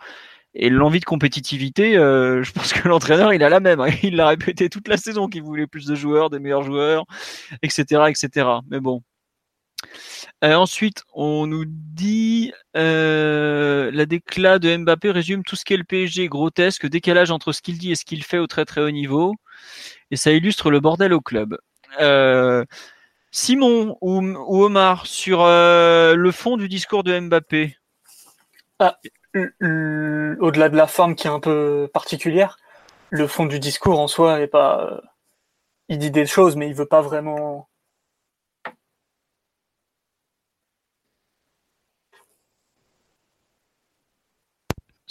Et 0.55 0.71
l'envie 0.71 1.01
de 1.01 1.05
compétitivité, 1.07 1.97
euh, 1.99 2.43
je 2.45 2.53
pense 2.53 2.73
que 2.73 2.89
l'entraîneur, 2.89 3.33
il 3.35 3.43
a 3.45 3.51
la 3.51 3.61
même. 3.61 3.81
hein. 3.81 3.89
Il 4.03 4.17
l'a 4.17 4.29
répété 4.29 4.71
toute 4.71 4.89
la 4.89 4.97
saison 4.99 5.29
qu'il 5.29 5.43
voulait 5.45 5.67
plus 5.69 5.87
de 5.87 5.95
joueurs, 5.97 6.31
des 6.31 6.41
meilleurs 6.41 6.63
joueurs, 6.65 7.07
etc., 7.63 8.11
etc. 8.11 8.63
Mais 8.71 8.81
bon. 8.81 9.03
Euh, 10.45 10.55
ensuite, 10.55 11.05
on 11.15 11.47
nous 11.47 11.65
dit 11.67 12.53
euh, 12.77 13.91
la 13.93 14.07
déclat 14.07 14.59
de 14.59 14.77
Mbappé 14.77 15.11
résume 15.11 15.43
tout 15.43 15.57
ce 15.57 15.65
qu'est 15.65 15.77
le 15.77 15.85
PSG, 15.85 16.29
grotesque, 16.29 16.87
décalage 16.87 17.31
entre 17.31 17.53
ce 17.53 17.63
qu'il 17.63 17.79
dit 17.79 17.93
et 17.93 17.95
ce 17.95 18.05
qu'il 18.05 18.23
fait 18.23 18.39
au 18.39 18.47
très 18.47 18.65
très 18.65 18.81
haut 18.81 18.91
niveau, 18.91 19.35
et 20.11 20.17
ça 20.17 20.33
illustre 20.33 20.71
le 20.71 20.81
bordel 20.81 21.13
au 21.13 21.21
club. 21.21 21.59
Euh, 22.01 22.65
Simon 23.31 23.97
ou, 24.01 24.19
Omar 24.63 25.07
sur 25.07 25.45
le 25.45 26.31
fond 26.33 26.57
du 26.57 26.69
discours 26.69 27.05
de 27.05 27.19
Mbappé. 27.19 27.77
L- 29.35 30.37
Au-delà 30.41 30.69
de 30.69 30.77
la 30.77 30.87
forme 30.87 31.15
qui 31.15 31.27
est 31.27 31.31
un 31.31 31.41
peu 31.41 31.89
particulière, 31.93 32.57
le 33.11 33.27
fond 33.27 33.47
du 33.47 33.61
discours 33.61 34.01
en 34.01 34.09
soi 34.09 34.41
est 34.41 34.47
pas. 34.47 35.03
Il 35.89 35.99
dit 35.99 36.11
des 36.11 36.27
choses, 36.27 36.57
mais 36.57 36.69
il 36.69 36.75
veut 36.75 36.87
pas 36.87 37.03
vraiment. 37.03 37.69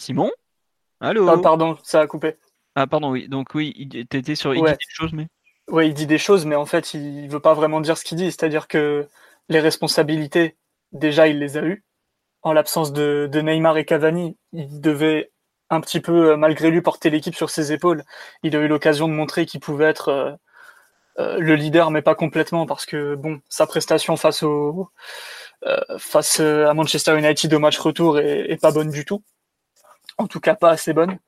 Simon 0.05 0.29
Allô 1.01 1.27
Ah, 1.27 1.37
pardon, 1.39 1.77
ça 1.83 2.01
a 2.01 2.07
coupé. 2.07 2.37
Ah 2.75 2.85
pardon, 2.85 3.09
oui. 3.11 3.27
Donc 3.27 3.55
oui, 3.55 3.73
il- 3.75 4.05
t'étais 4.07 4.35
sur 4.35 4.53
il 4.53 4.61
Ouais. 4.61 4.71
dit 4.73 4.77
des 4.77 4.93
choses, 4.93 5.13
mais 5.13 5.27
Ouais, 5.67 5.87
il 5.87 5.95
dit 5.95 6.05
des 6.05 6.19
choses, 6.19 6.45
mais 6.45 6.55
en 6.55 6.67
fait, 6.67 6.93
il 6.93 7.27
veut 7.27 7.39
pas 7.39 7.55
vraiment 7.55 7.81
dire 7.81 7.97
ce 7.97 8.03
qu'il 8.05 8.17
dit. 8.17 8.25
C'est-à-dire 8.31 8.67
que 8.67 9.07
les 9.49 9.59
responsabilités, 9.59 10.55
déjà, 10.91 11.27
il 11.27 11.39
les 11.39 11.57
a 11.57 11.63
eues. 11.63 11.83
En 12.43 12.53
l'absence 12.53 12.93
de, 12.93 13.27
de 13.31 13.41
Neymar 13.41 13.77
et 13.77 13.85
Cavani, 13.85 14.37
il 14.53 14.79
devait 14.79 15.31
un 15.71 15.81
petit 15.81 15.99
peu, 16.01 16.33
euh, 16.33 16.37
malgré 16.37 16.69
lui, 16.69 16.81
porter 16.81 17.09
l'équipe 17.09 17.33
sur 17.35 17.49
ses 17.49 17.71
épaules. 17.71 18.03
Il 18.43 18.55
a 18.55 18.59
eu 18.59 18.67
l'occasion 18.67 19.07
de 19.07 19.13
montrer 19.13 19.47
qu'il 19.47 19.59
pouvait 19.59 19.85
être 19.85 20.09
euh, 20.09 20.31
euh, 21.17 21.39
le 21.39 21.55
leader, 21.55 21.89
mais 21.89 22.03
pas 22.03 22.13
complètement, 22.13 22.67
parce 22.67 22.85
que 22.85 23.15
bon, 23.15 23.41
sa 23.49 23.65
prestation 23.65 24.17
face 24.17 24.43
au 24.43 24.89
euh, 25.65 25.79
face 25.97 26.39
à 26.39 26.73
Manchester 26.75 27.17
United 27.17 27.51
au 27.55 27.59
match 27.59 27.79
retour 27.79 28.19
est, 28.19 28.51
est 28.51 28.61
pas 28.61 28.71
bonne 28.71 28.91
du 28.91 29.03
tout. 29.05 29.23
En 30.17 30.27
tout 30.27 30.39
cas, 30.39 30.55
pas 30.55 30.71
assez 30.71 30.93
bonne. 30.93 31.19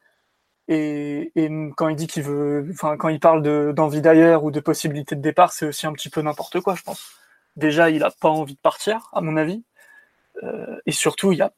Et, 0.67 1.31
quand 1.77 1.87
il 1.89 1.95
dit 1.95 2.07
qu'il 2.07 2.23
veut, 2.23 2.67
enfin, 2.71 2.97
quand 2.97 3.09
il 3.09 3.19
parle 3.19 3.41
de- 3.41 3.71
d'envie 3.75 4.01
d'ailleurs 4.01 4.43
ou 4.43 4.51
de 4.51 4.59
possibilité 4.59 5.15
de 5.15 5.21
départ, 5.21 5.53
c'est 5.53 5.65
aussi 5.65 5.87
un 5.87 5.93
petit 5.93 6.09
peu 6.09 6.21
n'importe 6.21 6.59
quoi, 6.61 6.75
je 6.75 6.83
pense. 6.83 7.17
Déjà, 7.55 7.89
il 7.89 8.03
a 8.03 8.11
pas 8.11 8.29
envie 8.29 8.55
de 8.55 8.59
partir, 8.59 9.09
à 9.13 9.21
mon 9.21 9.37
avis. 9.37 9.63
Euh, 10.43 10.77
et 10.85 10.91
surtout, 10.91 11.31
il 11.31 11.37
n'y 11.37 11.41
a 11.41 11.53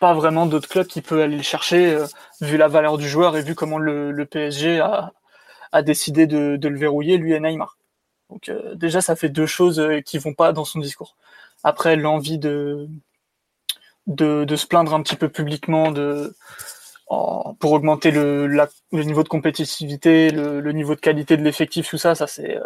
pas 0.00 0.14
vraiment 0.14 0.46
d'autres 0.46 0.68
clubs 0.68 0.86
qui 0.86 1.02
peut 1.02 1.22
aller 1.22 1.36
le 1.36 1.42
chercher, 1.42 1.94
euh, 1.94 2.06
vu 2.40 2.56
la 2.56 2.68
valeur 2.68 2.98
du 2.98 3.08
joueur 3.08 3.36
et 3.36 3.42
vu 3.42 3.54
comment 3.54 3.78
le, 3.78 4.26
PSG 4.26 4.80
a, 4.80 5.82
décidé 5.82 6.26
de, 6.26 6.58
le 6.62 6.78
verrouiller, 6.78 7.18
lui 7.18 7.32
et 7.32 7.40
Neymar. 7.40 7.78
Donc 8.30 8.48
euh, 8.48 8.74
déjà, 8.74 9.00
ça 9.00 9.16
fait 9.16 9.28
deux 9.30 9.46
choses 9.46 9.82
qui 10.06 10.18
vont 10.18 10.34
pas 10.34 10.52
dans 10.52 10.64
son 10.64 10.80
discours. 10.80 11.16
Après, 11.64 11.96
l'envie 11.96 12.38
de, 12.38 12.88
de, 14.06 14.44
de 14.44 14.56
se 14.56 14.66
plaindre 14.66 14.94
un 14.94 15.02
petit 15.02 15.16
peu 15.16 15.28
publiquement 15.28 15.90
de, 15.92 16.34
en- 17.08 17.54
pour 17.54 17.72
augmenter 17.72 18.10
le, 18.10 18.46
le 18.46 19.02
niveau 19.04 19.22
de 19.22 19.28
compétitivité, 19.28 20.30
le, 20.30 20.60
le 20.60 20.72
niveau 20.72 20.94
de 20.94 21.00
qualité 21.00 21.36
de 21.36 21.42
l'effectif, 21.42 21.88
tout 21.90 21.98
ça, 21.98 22.14
ça 22.14 22.26
c'est 22.26 22.56
euh, 22.58 22.64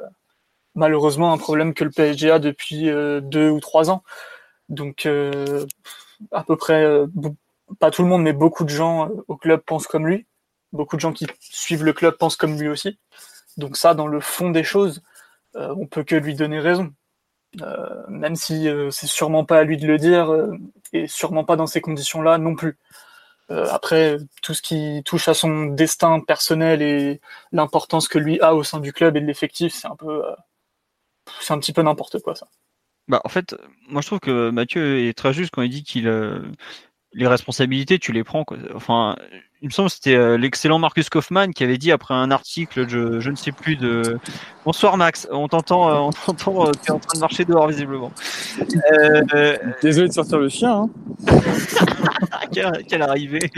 malheureusement 0.75 1.33
un 1.33 1.39
problème 1.39 1.75
que 1.75 1.85
le 1.85 1.91
PSG 1.91 2.31
a 2.31 2.39
depuis 2.39 2.91
euh, 2.91 3.21
deux 3.21 3.51
ou 3.51 3.61
trois 3.61 3.91
ans. 3.91 4.03
Donc 4.69 5.07
euh, 5.07 5.67
à 6.33 6.45
peu 6.45 6.57
près, 6.57 6.85
euh, 6.85 7.07
pas 7.81 7.91
tout 7.91 8.03
le 8.03 8.09
monde, 8.09 8.23
mais 8.23 8.33
beaucoup 8.33 8.65
de 8.65 8.71
gens 8.71 9.09
euh, 9.09 9.25
au 9.29 9.37
club 9.37 9.61
pensent 9.61 9.87
comme 9.87 10.07
lui. 10.07 10.27
Beaucoup 10.73 10.97
de 10.97 11.01
gens 11.01 11.13
qui 11.13 11.27
suivent 11.41 11.85
le 11.85 11.93
club 11.93 12.17
pensent 12.19 12.37
comme 12.37 12.59
lui 12.61 12.69
aussi. 12.69 12.99
Donc 13.57 13.77
ça, 13.77 13.95
dans 13.95 14.07
le 14.09 14.21
fond 14.21 14.51
des 14.51 14.65
choses, 14.65 15.03
on 15.55 15.87
peut 15.87 16.05
que 16.05 16.17
lui 16.17 16.35
donner 16.35 16.61
raison. 16.61 16.93
Euh, 17.63 18.05
même 18.09 18.37
si 18.37 18.69
euh, 18.69 18.91
c'est 18.91 19.07
sûrement 19.07 19.45
pas 19.45 19.59
à 19.61 19.65
lui 19.65 19.77
de 19.79 19.87
le 19.87 19.99
dire 19.99 20.31
euh, 20.33 20.53
et 20.93 21.07
sûrement 21.07 21.45
pas 21.45 21.57
dans 21.57 21.67
ces 21.67 21.81
conditions-là 21.81 22.39
non 22.39 22.55
plus. 22.55 22.79
Euh, 23.51 23.67
après, 23.71 24.19
tout 24.43 24.55
ce 24.55 24.63
qui 24.63 25.03
touche 25.05 25.29
à 25.29 25.35
son 25.35 25.67
destin 25.67 26.21
personnel 26.21 26.83
et 26.83 27.21
l'importance 27.53 28.09
que 28.09 28.19
lui 28.19 28.41
a 28.41 28.55
au 28.55 28.65
sein 28.65 28.81
du 28.81 28.93
club 28.93 29.17
et 29.17 29.21
de 29.21 29.27
l'effectif, 29.27 29.73
c'est 29.73 29.87
un 29.87 29.95
peu, 29.97 30.27
euh, 30.27 30.35
c'est 31.41 31.53
un 31.53 31.59
petit 31.59 31.73
peu 31.73 31.83
n'importe 31.83 32.19
quoi 32.21 32.35
ça. 32.35 32.49
Bah, 33.09 33.21
en 33.25 33.29
fait, 33.29 33.55
moi 33.89 34.03
je 34.03 34.09
trouve 34.09 34.19
que 34.19 34.51
Mathieu 34.51 35.07
est 35.07 35.17
très 35.17 35.33
juste 35.33 35.53
quand 35.53 35.63
il 35.63 35.71
dit 35.71 35.85
qu'il 35.85 36.09
euh, 36.09 36.41
les 37.13 37.29
responsabilités, 37.29 38.01
tu 38.01 38.13
les 38.13 38.25
prends. 38.25 38.45
Quoi. 38.45 38.59
Enfin, 38.75 39.17
il 39.67 39.71
me 39.71 39.73
semble 39.73 39.89
que 39.89 39.95
c'était 39.97 40.15
euh, 40.15 40.39
l'excellent 40.39 40.79
Marcus 40.79 41.09
Kaufmann 41.09 41.53
qui 41.53 41.65
avait 41.65 41.77
dit 41.77 41.91
après 41.91 42.15
un 42.15 42.31
article, 42.31 42.89
je, 42.89 43.19
je 43.19 43.31
ne 43.33 43.35
sais 43.35 43.51
plus 43.51 43.75
de. 43.75 44.17
Bonsoir 44.65 44.97
Max, 44.97 45.27
on 45.33 45.49
t'entend, 45.49 45.89
euh, 45.91 45.95
on 45.97 46.11
t'entend, 46.13 46.69
euh, 46.69 46.71
t'es 46.71 46.93
en 46.93 47.01
train 47.01 47.17
de 47.17 47.21
marcher 47.21 47.45
dehors 47.45 47.67
visiblement. 47.67 48.13
Euh, 48.93 49.57
Désolé 49.83 50.07
de 50.07 50.13
sortir 50.13 50.39
le 50.39 50.49
chien. 50.49 50.83
Hein. 50.83 50.91
quelle, 52.53 52.85
quelle 52.89 53.03
arrivée 53.03 53.51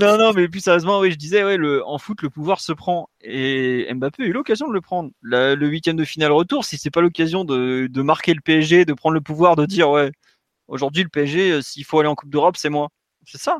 Non, 0.00 0.16
non, 0.16 0.32
mais 0.32 0.48
plus 0.48 0.60
sérieusement, 0.60 1.00
oui, 1.00 1.10
je 1.10 1.16
disais, 1.18 1.44
ouais, 1.44 1.58
le, 1.58 1.86
en 1.86 1.98
foot, 1.98 2.22
le 2.22 2.30
pouvoir 2.30 2.60
se 2.60 2.72
prend. 2.72 3.10
Et 3.20 3.92
Mbappé 3.92 4.22
a 4.22 4.26
eu 4.26 4.32
l'occasion 4.32 4.66
de 4.66 4.72
le 4.72 4.80
prendre. 4.80 5.10
La- 5.22 5.54
le 5.54 5.66
huitième 5.68 5.96
de 5.96 6.04
finale 6.06 6.32
retour, 6.32 6.64
si 6.64 6.78
c'est 6.78 6.90
pas 6.90 7.02
l'occasion 7.02 7.44
de, 7.44 7.86
de 7.86 8.02
marquer 8.02 8.32
le 8.32 8.40
PSG, 8.40 8.86
de 8.86 8.94
prendre 8.94 9.12
le 9.12 9.20
pouvoir, 9.20 9.56
de 9.56 9.66
dire, 9.66 9.90
ouais, 9.90 10.10
aujourd'hui, 10.68 11.02
le 11.02 11.10
PSG, 11.10 11.60
s'il 11.60 11.84
faut 11.84 11.98
aller 12.00 12.08
en 12.08 12.14
Coupe 12.14 12.30
d'Europe, 12.30 12.56
c'est 12.56 12.70
moi. 12.70 12.88
C'est 13.26 13.40
ça. 13.42 13.58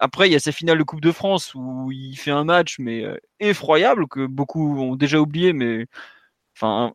Après, 0.00 0.28
il 0.28 0.32
y 0.32 0.36
a 0.36 0.40
ces 0.40 0.52
finales 0.52 0.78
de 0.78 0.84
Coupe 0.84 1.00
de 1.00 1.12
France 1.12 1.54
où 1.54 1.90
il 1.92 2.16
fait 2.16 2.30
un 2.30 2.44
match, 2.44 2.78
mais 2.78 3.04
euh, 3.04 3.16
effroyable, 3.40 4.06
que 4.08 4.26
beaucoup 4.26 4.78
ont 4.80 4.96
déjà 4.96 5.20
oublié, 5.20 5.52
mais 5.52 5.86
enfin, 6.56 6.94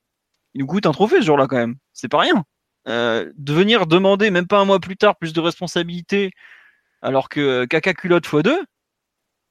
il 0.54 0.62
nous 0.62 0.68
coûte 0.68 0.86
un 0.86 0.92
trophée 0.92 1.18
ce 1.18 1.26
jour-là 1.26 1.48
quand 1.48 1.58
même. 1.58 1.76
C'est 1.94 2.10
pas 2.10 2.20
rien. 2.20 2.46
Euh, 2.88 3.32
de 3.38 3.54
venir 3.54 3.88
demander, 3.88 4.32
même 4.32 4.48
pas 4.48 4.60
un 4.60 4.66
mois 4.66 4.80
plus 4.80 4.98
tard, 4.98 5.18
plus 5.18 5.34
de 5.34 5.42
responsabilités, 5.42 6.32
alors 7.02 7.30
que 7.30 7.40
euh, 7.42 7.66
caca 7.68 7.94
culotte 7.94 8.26
x2, 8.28 8.56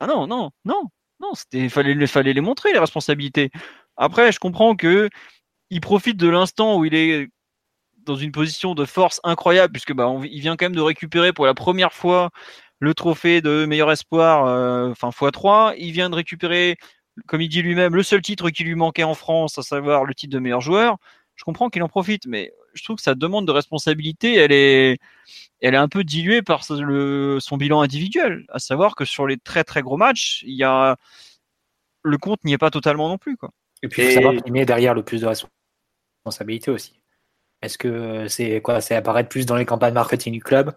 ah 0.00 0.07
non, 0.07 0.26
non, 0.26 0.50
non, 0.64 0.84
non, 1.20 1.34
c'était 1.34 1.68
fallait, 1.68 2.07
fallait 2.07 2.32
les 2.32 2.40
montrer 2.40 2.72
les 2.72 2.78
responsabilités. 2.78 3.50
Après, 3.96 4.32
je 4.32 4.38
comprends 4.40 4.76
que 4.76 5.09
il 5.70 5.80
profite 5.80 6.16
de 6.18 6.28
l'instant 6.28 6.76
où 6.78 6.84
il 6.84 6.94
est 6.94 7.28
dans 8.05 8.16
une 8.16 8.32
position 8.32 8.74
de 8.74 8.84
force 8.84 9.20
incroyable, 9.24 9.72
puisque 9.72 9.92
bah, 9.94 10.12
il 10.24 10.40
vient 10.40 10.57
quand 10.57 10.66
même 10.66 10.76
de 10.76 10.80
récupérer 10.80 11.32
pour 11.32 11.46
la 11.46 11.55
première 11.55 11.92
fois 11.92 12.30
le 12.83 12.95
trophée 12.95 13.41
de 13.41 13.64
meilleur 13.64 13.93
espoir, 13.93 14.45
euh, 14.47 14.91
enfin 14.91 15.11
x3. 15.11 15.76
Il 15.78 15.93
vient 15.93 16.11
de 16.11 16.16
récupérer, 16.16 16.78
comme 17.28 17.41
il 17.41 17.49
dit 17.49 17.62
lui-même, 17.62 17.95
le 17.95 18.03
seul 18.03 18.20
titre 18.20 18.51
qui 18.51 18.64
lui 18.64 18.74
manquait 18.74 19.05
en 19.05 19.14
France, 19.14 19.57
à 19.57 19.62
savoir 19.62 20.05
le 20.05 20.12
titre 20.14 20.33
de 20.33 20.41
meilleur 20.41 20.61
joueur. 20.61 20.97
Je 21.37 21.45
comprends 21.45 21.70
qu'il 21.70 21.85
en 21.85 21.89
profite, 21.89 22.26
mais 22.26 22.53
je 22.74 22.83
trouve 22.83 22.97
que 22.97 23.03
sa 23.03 23.14
demande 23.14 23.47
de 23.47 23.53
responsabilité, 23.53 24.35
elle 24.35 24.51
est, 24.51 24.99
elle 25.61 25.74
est 25.74 25.78
un 25.78 25.87
peu 25.87 26.03
diluée 26.03 26.43
par 26.43 26.64
le, 26.70 27.39
son 27.39 27.57
bilan 27.57 27.83
individuel. 27.83 28.47
À 28.49 28.59
savoir 28.59 28.97
que 28.97 29.05
sur 29.05 29.28
les 29.28 29.37
très 29.37 29.62
très 29.62 29.83
gros 29.83 29.97
matchs, 29.97 30.43
il 30.45 30.57
y 30.57 30.64
a 30.64 30.97
le 32.03 32.18
compte 32.18 32.43
n'y 32.43 32.53
est 32.53 32.59
pas 32.59 32.72
totalement 32.72 33.09
non 33.09 33.16
plus, 33.16 33.37
quoi. 33.37 33.51
Et 33.85 33.89
puis, 33.89 34.03
il 34.03 34.09
faut 34.09 34.14
savoir 34.14 34.35
qui 34.43 34.51
met 34.51 34.64
derrière 34.64 34.95
le 34.95 35.05
plus 35.05 35.20
de 35.20 35.28
responsabilité 35.28 36.72
aussi. 36.72 37.01
Est-ce 37.62 37.78
que 37.78 38.26
c'est 38.26 38.61
quoi 38.61 38.80
C'est 38.80 38.97
apparaître 38.97 39.28
plus 39.28 39.47
dans 39.47 39.55
les 39.55 39.66
campagnes 39.66 39.95
marketing 39.95 40.33
du 40.33 40.43
club 40.43 40.74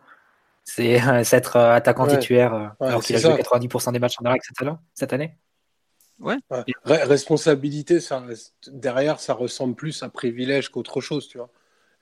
C'est 0.65 0.99
être 1.31 1.57
attaquant 1.57 2.07
titulaire 2.07 2.75
alors 2.81 3.01
qu'il 3.03 3.15
a 3.15 3.19
joué 3.19 3.33
90% 3.33 3.93
des 3.93 3.99
matchs 3.99 4.15
en 4.19 4.25
Irak 4.25 4.41
cette, 4.43 4.67
cette 4.93 5.13
année 5.13 5.37
Ouais. 6.19 6.37
Responsabilité, 6.85 7.99
ça, 7.99 8.23
derrière, 8.67 9.19
ça 9.19 9.33
ressemble 9.33 9.75
plus 9.75 10.01
à 10.03 10.09
privilège 10.09 10.69
qu'autre 10.69 11.01
chose, 11.01 11.27
tu 11.27 11.37
vois. 11.37 11.49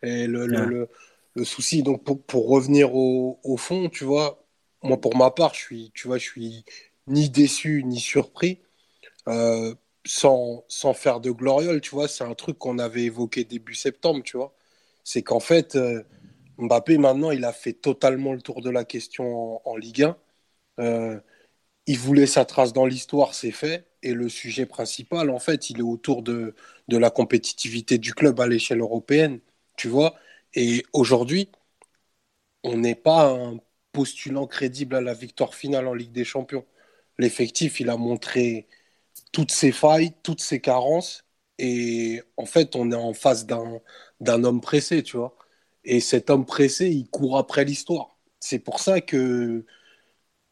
Et 0.03 0.27
le, 0.27 0.45
le, 0.45 0.87
le, 1.35 1.45
souci, 1.45 1.81
donc 1.81 2.03
pour, 2.03 2.21
pour 2.21 2.47
revenir 2.47 2.93
au, 2.95 3.39
au, 3.43 3.57
fond, 3.57 3.89
tu 3.89 4.03
vois, 4.03 4.43
moi 4.83 4.99
pour 4.99 5.15
ma 5.15 5.31
part, 5.31 5.53
je 5.53 5.59
suis, 5.61 5.91
tu 5.95 6.07
vois, 6.07 6.17
je 6.17 6.25
suis 6.25 6.65
ni 7.07 7.29
déçu 7.29 7.83
ni 7.85 7.99
surpris, 7.99 8.59
euh, 9.27 9.73
sans, 10.05 10.63
sans 10.67 10.93
faire 10.93 11.19
de 11.19 11.31
gloriole, 11.31 11.81
tu 11.81 11.91
vois. 11.91 12.07
C'est 12.07 12.23
un 12.23 12.35
truc 12.35 12.57
qu'on 12.59 12.79
avait 12.79 13.03
évoqué 13.03 13.45
début 13.45 13.75
septembre, 13.75 14.21
tu 14.23 14.37
vois. 14.37 14.53
C'est 15.03 15.23
qu'en 15.23 15.39
fait, 15.39 15.75
euh, 15.75 16.03
Mbappé 16.57 16.97
maintenant, 16.97 17.31
il 17.31 17.45
a 17.45 17.53
fait 17.53 17.73
totalement 17.73 18.33
le 18.33 18.41
tour 18.41 18.61
de 18.61 18.69
la 18.69 18.85
question 18.85 19.61
en, 19.67 19.75
Ligue 19.75 20.03
1. 20.03 20.17
Euh, 20.79 21.19
il 21.87 21.99
voulait 21.99 22.27
sa 22.27 22.45
trace 22.45 22.73
dans 22.73 22.85
l'histoire, 22.85 23.33
c'est 23.35 23.51
fait. 23.51 23.87
Et 24.03 24.13
le 24.13 24.29
sujet 24.29 24.65
principal, 24.65 25.29
en 25.31 25.39
fait, 25.39 25.69
il 25.69 25.79
est 25.79 25.83
autour 25.83 26.23
de, 26.23 26.55
de 26.89 26.97
la 26.97 27.11
compétitivité 27.11 27.97
du 27.99 28.13
club 28.15 28.39
à 28.41 28.47
l'échelle 28.47 28.81
européenne, 28.81 29.39
tu 29.77 29.87
vois. 29.89 30.15
Et 30.55 30.85
aujourd'hui, 30.93 31.49
on 32.63 32.77
n'est 32.77 32.95
pas 32.95 33.29
un 33.31 33.57
postulant 33.91 34.47
crédible 34.47 34.95
à 34.95 35.01
la 35.01 35.13
victoire 35.13 35.53
finale 35.55 35.87
en 35.87 35.93
Ligue 35.93 36.11
des 36.11 36.25
Champions. 36.25 36.65
L'effectif, 37.19 37.79
il 37.79 37.89
a 37.89 37.97
montré 37.97 38.67
toutes 39.31 39.51
ses 39.51 39.71
failles, 39.71 40.13
toutes 40.23 40.41
ses 40.41 40.61
carences. 40.61 41.25
Et 41.59 42.21
en 42.37 42.45
fait, 42.45 42.75
on 42.75 42.91
est 42.91 42.95
en 42.95 43.13
face 43.13 43.45
d'un 43.47 43.81
homme 44.43 44.61
pressé, 44.61 45.03
tu 45.03 45.17
vois. 45.17 45.37
Et 45.85 45.99
cet 45.99 46.29
homme 46.29 46.45
pressé, 46.45 46.89
il 46.89 47.09
court 47.09 47.37
après 47.37 47.65
l'histoire. 47.65 48.17
C'est 48.39 48.59
pour 48.59 48.79
ça 48.79 49.01
que 49.01 49.65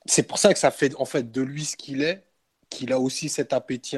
c'est 0.05 0.23
pour 0.23 0.37
ça 0.39 0.53
que 0.53 0.59
ça 0.59 0.71
fait 0.71 0.95
en 0.95 1.05
fait 1.05 1.31
de 1.31 1.41
lui 1.41 1.65
ce 1.65 1.75
qu'il 1.77 2.01
est, 2.03 2.25
qu'il 2.69 2.91
a 2.93 2.99
aussi 2.99 3.29
cet 3.29 3.53
appétit 3.53 3.97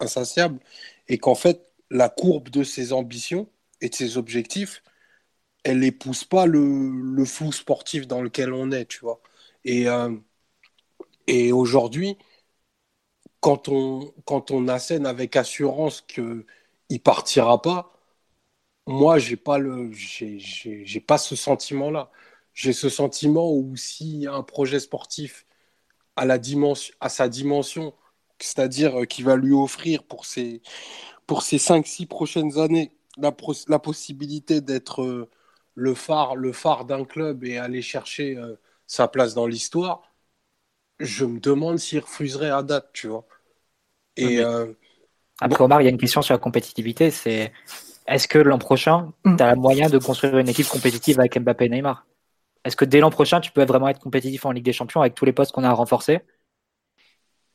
insatiable 0.00 0.60
et 1.08 1.18
qu'en 1.18 1.34
fait 1.34 1.70
la 1.90 2.08
courbe 2.08 2.48
de 2.50 2.64
ses 2.64 2.92
ambitions 2.92 3.48
et 3.80 3.88
de 3.88 3.94
ses 3.94 4.16
objectifs, 4.18 4.82
elle 5.64 5.80
n'épouse 5.80 6.24
pas 6.24 6.46
le, 6.46 6.90
le, 6.90 7.24
flou 7.24 7.52
sportif 7.52 8.06
dans 8.08 8.22
lequel 8.22 8.52
on 8.52 8.72
est, 8.72 8.86
tu 8.86 9.00
vois. 9.00 9.20
Et, 9.64 9.88
euh, 9.88 10.16
et 11.26 11.52
aujourd'hui, 11.52 12.16
quand 13.40 13.68
on, 13.68 14.12
quand 14.24 14.50
on 14.50 14.68
assène 14.68 15.06
avec 15.06 15.36
assurance 15.36 16.00
qu'il 16.02 16.44
ne 16.90 16.98
partira 16.98 17.60
pas, 17.62 17.92
moi, 18.86 19.18
je 19.18 19.30
n'ai 19.30 19.36
pas, 19.36 19.58
le, 19.58 19.90
j'ai, 19.92 21.00
pas 21.00 21.18
ce 21.18 21.36
sentiment-là 21.36 22.10
j'ai 22.56 22.72
ce 22.72 22.88
sentiment 22.88 23.52
où 23.52 23.74
a 24.26 24.32
un 24.32 24.42
projet 24.42 24.80
sportif 24.80 25.46
à, 26.16 26.24
la 26.24 26.38
dimension, 26.38 26.94
à 27.00 27.10
sa 27.10 27.28
dimension, 27.28 27.94
c'est-à-dire 28.38 29.02
euh, 29.02 29.04
qui 29.04 29.22
va 29.22 29.36
lui 29.36 29.52
offrir 29.52 30.04
pour 30.04 30.24
ses, 30.24 30.62
pour 31.26 31.42
ces 31.42 31.58
5-6 31.58 32.06
prochaines 32.06 32.58
années 32.58 32.92
la, 33.18 33.34
la 33.68 33.78
possibilité 33.78 34.62
d'être 34.62 35.02
euh, 35.02 35.30
le 35.74 35.94
phare, 35.94 36.34
le 36.34 36.52
phare 36.52 36.86
d'un 36.86 37.04
club 37.04 37.44
et 37.44 37.58
aller 37.58 37.82
chercher 37.82 38.38
euh, 38.38 38.56
sa 38.86 39.06
place 39.06 39.34
dans 39.34 39.46
l'histoire, 39.46 40.02
je 40.98 41.26
me 41.26 41.38
demande 41.38 41.78
s'il 41.78 41.98
refuserait 42.00 42.50
à 42.50 42.62
date, 42.62 42.88
tu 42.94 43.08
vois. 43.08 43.26
Et, 44.16 44.40
Après, 45.40 45.62
Omar, 45.62 45.82
il 45.82 45.84
y 45.84 45.88
a 45.88 45.90
une 45.90 45.98
question 45.98 46.22
sur 46.22 46.32
la 46.32 46.38
compétitivité, 46.38 47.10
c'est 47.10 47.52
est-ce 48.06 48.28
que 48.28 48.38
l'an 48.38 48.58
prochain, 48.58 49.12
tu 49.24 49.42
as 49.42 49.54
le 49.54 49.60
moyen 49.60 49.88
de 49.88 49.98
construire 49.98 50.38
une 50.38 50.48
équipe 50.48 50.68
compétitive 50.68 51.18
avec 51.18 51.38
Mbappé 51.38 51.66
et 51.66 51.68
Neymar? 51.68 52.06
Est-ce 52.64 52.76
que 52.76 52.84
dès 52.84 53.00
l'an 53.00 53.10
prochain, 53.10 53.40
tu 53.40 53.52
peux 53.52 53.64
vraiment 53.64 53.88
être 53.88 54.00
compétitif 54.00 54.44
en 54.44 54.52
Ligue 54.52 54.64
des 54.64 54.72
Champions 54.72 55.00
avec 55.00 55.14
tous 55.14 55.24
les 55.24 55.32
postes 55.32 55.52
qu'on 55.52 55.64
a 55.64 55.72
renforcés? 55.72 56.20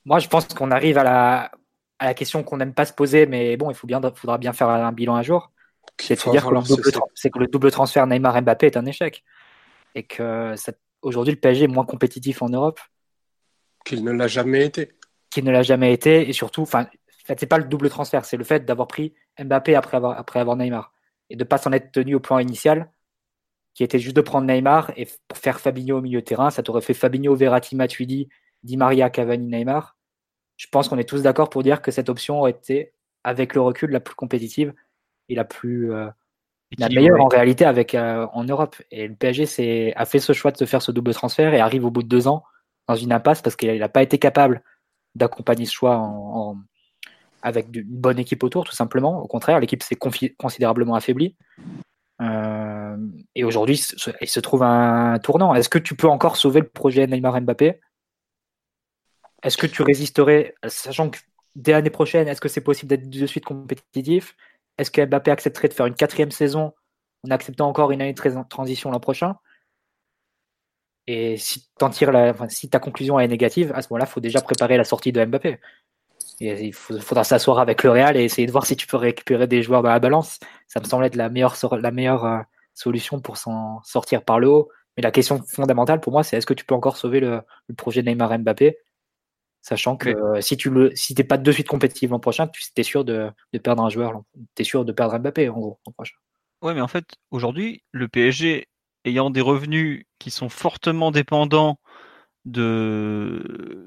Moi, 0.05 0.19
je 0.19 0.27
pense 0.27 0.47
qu'on 0.47 0.71
arrive 0.71 0.97
à 0.97 1.03
la, 1.03 1.51
à 1.99 2.05
la 2.05 2.13
question 2.13 2.43
qu'on 2.43 2.57
n'aime 2.57 2.73
pas 2.73 2.85
se 2.85 2.93
poser, 2.93 3.25
mais 3.25 3.57
bon, 3.57 3.69
il 3.69 3.75
faut 3.75 3.87
bien, 3.87 4.01
faudra 4.15 4.37
bien 4.37 4.53
faire 4.53 4.69
un 4.69 4.91
bilan 4.91 5.15
un 5.15 5.21
jour. 5.21 5.51
C'est 5.99 6.25
de 6.25 6.31
dire 6.31 6.45
que 6.45 6.53
le, 6.53 6.61
double, 6.61 6.83
que 6.83 7.39
le, 7.39 7.47
double, 7.47 7.71
transfert 7.71 8.07
Neymar-Mbappé 8.07 8.67
est 8.67 8.77
un 8.77 8.85
échec. 8.85 9.23
Et 9.95 10.03
que 10.03 10.55
aujourd'hui, 11.01 11.33
le 11.33 11.39
PSG 11.39 11.65
est 11.65 11.67
moins 11.67 11.85
compétitif 11.85 12.41
en 12.41 12.49
Europe. 12.49 12.79
Qu'il 13.85 14.03
ne 14.03 14.11
l'a 14.11 14.27
jamais 14.27 14.65
été. 14.65 14.93
Qu'il 15.29 15.43
ne 15.43 15.51
l'a 15.51 15.63
jamais 15.63 15.93
été. 15.93 16.27
Et 16.29 16.33
surtout, 16.33 16.65
enfin, 17.23 17.35
c'est 17.37 17.47
pas 17.47 17.57
le 17.57 17.65
double 17.65 17.89
transfert, 17.89 18.25
c'est 18.25 18.37
le 18.37 18.43
fait 18.43 18.65
d'avoir 18.65 18.87
pris 18.87 19.13
Mbappé 19.39 19.75
après 19.75 19.97
avoir, 19.97 20.17
après 20.17 20.39
avoir 20.39 20.55
Neymar. 20.55 20.93
Et 21.29 21.35
de 21.35 21.43
ne 21.43 21.47
pas 21.47 21.57
s'en 21.57 21.71
être 21.71 21.91
tenu 21.91 22.15
au 22.15 22.19
plan 22.19 22.39
initial 22.39 22.91
qui 23.73 23.83
était 23.83 23.99
juste 23.99 24.15
de 24.15 24.21
prendre 24.21 24.47
Neymar 24.47 24.91
et 24.97 25.07
pour 25.27 25.37
faire 25.37 25.59
Fabinho 25.59 25.97
au 25.97 26.01
milieu 26.01 26.19
de 26.19 26.25
terrain. 26.25 26.49
Ça 26.49 26.61
t'aurait 26.63 26.81
fait 26.81 26.93
Fabinho, 26.93 27.35
Verratti, 27.35 27.75
Matuidi, 27.75 28.27
Di 28.63 28.77
Maria, 28.77 29.09
Cavani, 29.09 29.47
Neymar. 29.47 29.97
Je 30.57 30.67
pense 30.67 30.89
qu'on 30.89 30.97
est 30.97 31.07
tous 31.07 31.21
d'accord 31.23 31.49
pour 31.49 31.63
dire 31.63 31.81
que 31.81 31.91
cette 31.91 32.09
option 32.09 32.39
aurait 32.39 32.51
été, 32.51 32.93
avec 33.23 33.55
le 33.55 33.61
recul, 33.61 33.91
la 33.91 33.99
plus 33.99 34.15
compétitive 34.15 34.73
et 35.29 35.35
la 35.35 35.45
plus 35.45 35.93
euh, 35.93 36.09
la 36.77 36.89
meilleure 36.89 37.21
en 37.21 37.27
réalité 37.27 37.65
avec 37.65 37.95
euh, 37.95 38.27
en 38.33 38.43
Europe. 38.43 38.75
Et 38.91 39.07
le 39.07 39.15
PSG 39.15 39.95
a 39.95 40.05
fait 40.05 40.19
ce 40.19 40.33
choix 40.33 40.51
de 40.51 40.57
se 40.57 40.65
faire 40.65 40.81
ce 40.81 40.91
double 40.91 41.13
transfert 41.13 41.53
et 41.53 41.59
arrive 41.59 41.85
au 41.85 41.91
bout 41.91 42.03
de 42.03 42.07
deux 42.07 42.27
ans 42.27 42.43
dans 42.87 42.95
une 42.95 43.13
impasse 43.13 43.41
parce 43.41 43.55
qu'il 43.55 43.77
n'a 43.77 43.89
pas 43.89 44.03
été 44.03 44.19
capable 44.19 44.61
d'accompagner 45.15 45.65
ce 45.65 45.73
choix 45.73 45.97
en, 45.97 46.57
avec 47.41 47.67
une 47.73 47.83
bonne 47.83 48.19
équipe 48.19 48.43
autour, 48.43 48.65
tout 48.65 48.75
simplement. 48.75 49.21
Au 49.21 49.27
contraire, 49.27 49.59
l'équipe 49.59 49.83
s'est 49.83 49.95
considérablement 49.95 50.95
affaiblie. 50.95 51.35
Euh, 52.21 52.97
et 53.35 53.43
aujourd'hui, 53.43 53.81
il 54.21 54.29
se 54.29 54.39
trouve 54.39 54.63
un 54.63 55.17
tournant. 55.19 55.55
Est-ce 55.55 55.69
que 55.69 55.79
tu 55.79 55.95
peux 55.95 56.07
encore 56.07 56.37
sauver 56.37 56.59
le 56.59 56.67
projet 56.67 57.07
Neymar 57.07 57.41
Mbappé? 57.41 57.79
Est-ce 59.43 59.57
que 59.57 59.65
tu 59.65 59.81
résisterais, 59.81 60.53
sachant 60.67 61.09
que 61.09 61.17
dès 61.55 61.71
l'année 61.71 61.89
prochaine, 61.89 62.27
est-ce 62.27 62.41
que 62.41 62.49
c'est 62.49 62.61
possible 62.61 62.89
d'être 62.89 63.09
de 63.09 63.25
suite 63.25 63.45
compétitif? 63.45 64.35
Est-ce 64.77 64.91
que 64.91 65.03
Mbappé 65.03 65.31
accepterait 65.31 65.67
de 65.67 65.73
faire 65.73 65.87
une 65.87 65.95
quatrième 65.95 66.31
saison 66.31 66.73
en 67.27 67.31
acceptant 67.31 67.67
encore 67.67 67.91
une 67.91 68.01
année 68.01 68.13
de 68.13 68.47
transition 68.49 68.91
l'an 68.91 68.99
prochain? 68.99 69.35
Et 71.07 71.37
si, 71.37 71.67
ta 72.69 72.79
conclusion 72.79 73.19
est 73.19 73.27
négative, 73.27 73.71
à 73.73 73.81
ce 73.81 73.87
moment-là, 73.89 74.05
il 74.07 74.11
faut 74.11 74.19
déjà 74.19 74.41
préparer 74.41 74.77
la 74.77 74.83
sortie 74.83 75.11
de 75.11 75.25
Mbappé 75.25 75.59
il 76.41 76.73
faudra 76.73 77.23
s'asseoir 77.23 77.59
avec 77.59 77.83
le 77.83 77.91
Real 77.91 78.17
et 78.17 78.23
essayer 78.23 78.47
de 78.47 78.51
voir 78.51 78.65
si 78.65 78.75
tu 78.75 78.87
peux 78.87 78.97
récupérer 78.97 79.47
des 79.47 79.61
joueurs 79.61 79.83
dans 79.83 79.89
la 79.89 79.99
balance. 79.99 80.39
Ça 80.67 80.79
me 80.79 80.85
semble 80.85 81.05
être 81.05 81.15
la 81.15 81.29
meilleure, 81.29 81.55
la 81.71 81.91
meilleure 81.91 82.25
euh, 82.25 82.39
solution 82.73 83.21
pour 83.21 83.37
s'en 83.37 83.81
sortir 83.83 84.23
par 84.23 84.39
le 84.39 84.49
haut. 84.49 84.69
Mais 84.97 85.03
la 85.03 85.11
question 85.11 85.41
fondamentale 85.43 86.01
pour 86.01 86.11
moi, 86.11 86.23
c'est 86.23 86.37
est-ce 86.37 86.45
que 86.45 86.53
tu 86.53 86.65
peux 86.65 86.75
encore 86.75 86.97
sauver 86.97 87.19
le, 87.19 87.41
projet 87.77 88.01
Neymar 88.01 88.37
Mbappé? 88.39 88.77
Sachant 89.61 89.95
que 89.95 90.09
euh, 90.09 90.41
si 90.41 90.57
tu 90.57 90.71
le, 90.71 90.91
si 90.95 91.13
t'es 91.13 91.23
pas 91.23 91.37
de 91.37 91.51
suite 91.51 91.67
compétitif 91.67 92.09
l'an 92.09 92.19
prochain, 92.19 92.47
tu 92.47 92.63
es 92.75 92.83
sûr 92.83 93.05
de, 93.05 93.31
perdre 93.63 93.83
un 93.83 93.89
joueur. 93.89 94.23
Tu 94.55 94.63
es 94.63 94.65
sûr 94.65 94.83
de 94.83 94.91
perdre 94.91 95.17
Mbappé 95.19 95.49
en 95.49 95.59
gros 95.59 95.79
l'an 95.85 95.93
prochain. 95.93 96.15
Ouais, 96.63 96.73
mais 96.73 96.81
en 96.81 96.87
fait, 96.87 97.05
aujourd'hui, 97.29 97.83
le 97.91 98.07
PSG 98.07 98.67
ayant 99.05 99.29
des 99.29 99.41
revenus 99.41 100.05
qui 100.19 100.31
sont 100.31 100.49
fortement 100.49 101.11
dépendants 101.11 101.79
de 102.45 103.85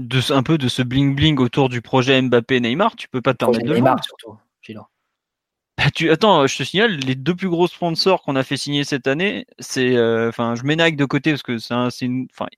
de, 0.00 0.32
un 0.32 0.42
peu 0.42 0.58
de 0.58 0.68
ce 0.68 0.82
bling 0.82 1.14
bling 1.14 1.38
autour 1.38 1.68
du 1.68 1.82
projet 1.82 2.20
Mbappé 2.20 2.60
Neymar, 2.60 2.96
tu 2.96 3.08
peux 3.08 3.20
pas 3.20 3.34
te 3.34 3.38
permettre 3.38 3.64
de 3.64 3.74
Neymar 3.74 4.02
surtout. 4.02 4.36
Bah, 5.78 5.90
tu, 5.94 6.10
attends, 6.10 6.46
je 6.46 6.58
te 6.58 6.62
signale, 6.62 6.96
les 6.96 7.14
deux 7.14 7.34
plus 7.34 7.48
gros 7.48 7.66
sponsors 7.66 8.22
qu'on 8.22 8.36
a 8.36 8.42
fait 8.42 8.56
signer 8.56 8.84
cette 8.84 9.06
année, 9.06 9.46
c'est, 9.58 9.96
euh, 9.96 10.28
enfin, 10.28 10.54
je 10.54 10.64
mets 10.64 10.76
Nike 10.76 10.96
de 10.96 11.04
côté 11.04 11.30
parce 11.30 11.42
que 11.42 11.58
c'est, 11.58 11.74
c'est 11.90 12.04
une, 12.04 12.26
enfin, 12.32 12.48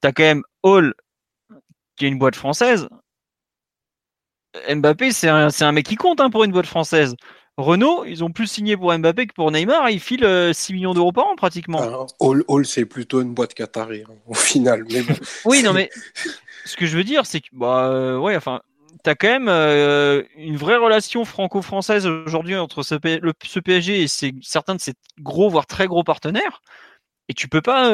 t'as 0.00 0.12
quand 0.12 0.22
même 0.22 0.42
Hall 0.62 0.94
qui 1.96 2.04
est 2.04 2.08
une 2.08 2.18
boîte 2.18 2.36
française. 2.36 2.88
Mbappé, 4.72 5.10
c'est 5.10 5.28
un, 5.28 5.50
c'est 5.50 5.64
un 5.64 5.72
mec 5.72 5.86
qui 5.86 5.96
compte 5.96 6.20
hein, 6.20 6.30
pour 6.30 6.44
une 6.44 6.52
boîte 6.52 6.66
française. 6.66 7.16
Renault, 7.56 8.04
ils 8.04 8.24
ont 8.24 8.30
plus 8.30 8.48
signé 8.48 8.76
pour 8.76 8.96
Mbappé 8.96 9.26
que 9.28 9.34
pour 9.34 9.50
Neymar. 9.50 9.90
Ils 9.90 10.00
filent 10.00 10.52
6 10.52 10.72
euh, 10.72 10.74
millions 10.74 10.94
d'euros 10.94 11.12
par 11.12 11.26
an 11.26 11.36
pratiquement. 11.36 12.06
All, 12.20 12.66
c'est 12.66 12.84
plutôt 12.84 13.20
une 13.20 13.34
boîte 13.34 13.54
qatari 13.54 14.02
hein, 14.08 14.14
au 14.26 14.34
final. 14.34 14.84
Mais 14.90 15.04
oui, 15.44 15.62
non 15.62 15.72
mais 15.72 15.88
ce 16.64 16.76
que 16.76 16.86
je 16.86 16.96
veux 16.96 17.04
dire, 17.04 17.26
c'est 17.26 17.40
que 17.40 17.48
bah 17.52 17.88
euh, 17.88 18.18
ouais, 18.18 18.36
enfin, 18.36 18.60
t'as 19.02 19.14
quand 19.14 19.28
même 19.28 19.48
euh, 19.48 20.22
une 20.36 20.56
vraie 20.56 20.76
relation 20.76 21.24
franco-française 21.24 22.06
aujourd'hui 22.06 22.56
entre 22.56 22.82
ce, 22.82 22.94
PSG 22.94 24.02
et 24.02 24.08
certains 24.42 24.74
de 24.74 24.80
ses 24.80 24.94
gros 25.20 25.48
voire 25.48 25.66
très 25.66 25.86
gros 25.86 26.04
partenaires. 26.04 26.62
Et 27.28 27.34
tu 27.34 27.48
peux 27.48 27.62
pas 27.62 27.88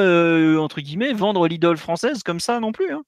entre 0.59 0.81
guillemets 0.81 1.13
vendre 1.13 1.47
l'idole 1.47 1.77
française 1.77 2.23
comme 2.25 2.41
ça 2.41 2.59
non 2.61 2.73
plus. 2.73 2.93
Hein. 2.93 3.03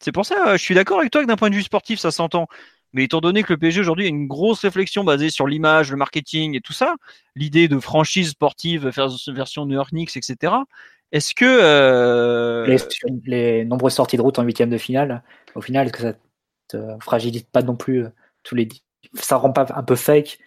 C'est 0.00 0.12
pour 0.12 0.26
ça, 0.26 0.56
je 0.56 0.62
suis 0.62 0.74
d'accord 0.74 0.98
avec 1.00 1.10
toi 1.10 1.22
que 1.22 1.28
d'un 1.28 1.36
point 1.36 1.50
de 1.50 1.54
vue 1.54 1.62
sportif, 1.62 1.98
ça 2.00 2.10
s'entend. 2.10 2.48
Mais 2.92 3.04
étant 3.04 3.20
donné 3.20 3.42
que 3.42 3.52
le 3.52 3.58
PSG 3.58 3.80
aujourd'hui 3.80 4.06
a 4.06 4.08
une 4.08 4.26
grosse 4.26 4.60
réflexion 4.60 5.04
basée 5.04 5.30
sur 5.30 5.46
l'image, 5.46 5.90
le 5.90 5.96
marketing 5.96 6.56
et 6.56 6.60
tout 6.60 6.72
ça, 6.72 6.94
l'idée 7.34 7.68
de 7.68 7.78
franchise 7.78 8.30
sportive, 8.30 8.90
version 9.28 9.66
New 9.66 9.74
York 9.74 9.90
Knicks, 9.90 10.16
etc. 10.16 10.54
Est-ce 11.12 11.34
que 11.34 11.44
euh... 11.44 12.66
les, 12.66 12.78
les, 13.24 13.64
nombreuses 13.64 13.94
sorties 13.94 14.16
de 14.16 14.22
route 14.22 14.38
en 14.38 14.42
huitième 14.42 14.70
de 14.70 14.78
finale, 14.78 15.22
au 15.54 15.60
final, 15.60 15.86
est-ce 15.86 15.92
que 15.92 16.02
ça 16.02 16.12
te 16.68 16.76
fragilise 17.00 17.44
pas 17.44 17.62
non 17.62 17.76
plus 17.76 18.04
euh, 18.04 18.08
tous 18.42 18.54
les 18.54 18.68
ça 19.14 19.36
rend 19.36 19.52
pas 19.52 19.66
un 19.74 19.82
peu 19.82 19.94
fake 19.94 20.38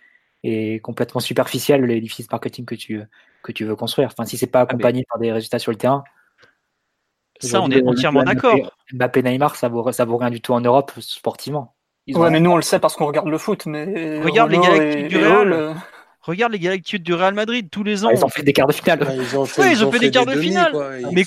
et 0.44 0.80
complètement 0.82 1.22
superficiel 1.22 1.84
l'édifice 1.84 2.30
marketing 2.30 2.66
que 2.66 2.76
tu 2.76 3.02
que 3.44 3.52
tu 3.52 3.66
veux 3.66 3.76
construire? 3.76 4.10
Enfin, 4.12 4.26
si 4.26 4.38
c'est 4.38 4.48
pas 4.48 4.60
ah, 4.60 4.64
accompagné 4.64 5.04
par 5.10 5.20
des 5.20 5.32
résultats 5.32 5.60
sur 5.60 5.72
le 5.72 5.78
terrain. 5.78 6.04
Ça, 7.40 7.60
on 7.60 7.72
est 7.72 7.84
entièrement 7.88 8.24
d'accord. 8.24 8.56
Mbappé, 8.94 9.24
Neymar, 9.24 9.56
ça 9.56 9.68
vaut 9.68 9.92
ça 9.92 10.06
vaut 10.06 10.18
rien 10.18 10.30
du 10.30 10.42
tout 10.42 10.54
en 10.54 10.62
Europe 10.62 10.92
sportivement. 11.00 11.74
ouais, 12.08 12.30
mais 12.30 12.40
nous 12.40 12.52
on 12.52 12.56
le 12.56 12.62
sait 12.62 12.80
parce 12.80 12.96
qu'on 12.96 13.08
regarde 13.08 13.30
le 13.30 13.40
foot. 13.40 13.66
Mais 13.66 14.22
regarde 14.22 14.52
les 14.52 14.60
Galactiques 14.60 15.08
du 15.08 15.18
Real. 15.18 15.76
Regarde 16.22 16.52
les 16.52 16.60
Galactiques 16.60 17.04
du 17.04 17.14
Real 17.14 17.34
Madrid 17.34 17.70
tous 17.72 17.84
les 17.84 18.06
ans. 18.06 18.12
ils 18.12 18.24
ont 18.24 18.30
fait 18.30 18.44
des 18.44 18.54
quarts 18.54 18.68
de 18.68 18.74
finale. 18.74 19.00
ils, 19.16 19.38
ont 19.38 19.46
fait, 19.46 20.00
des 20.00 20.12
quarts 20.12 20.26
de 20.26 20.40
finale. 20.40 20.72
Mais, 21.12 21.26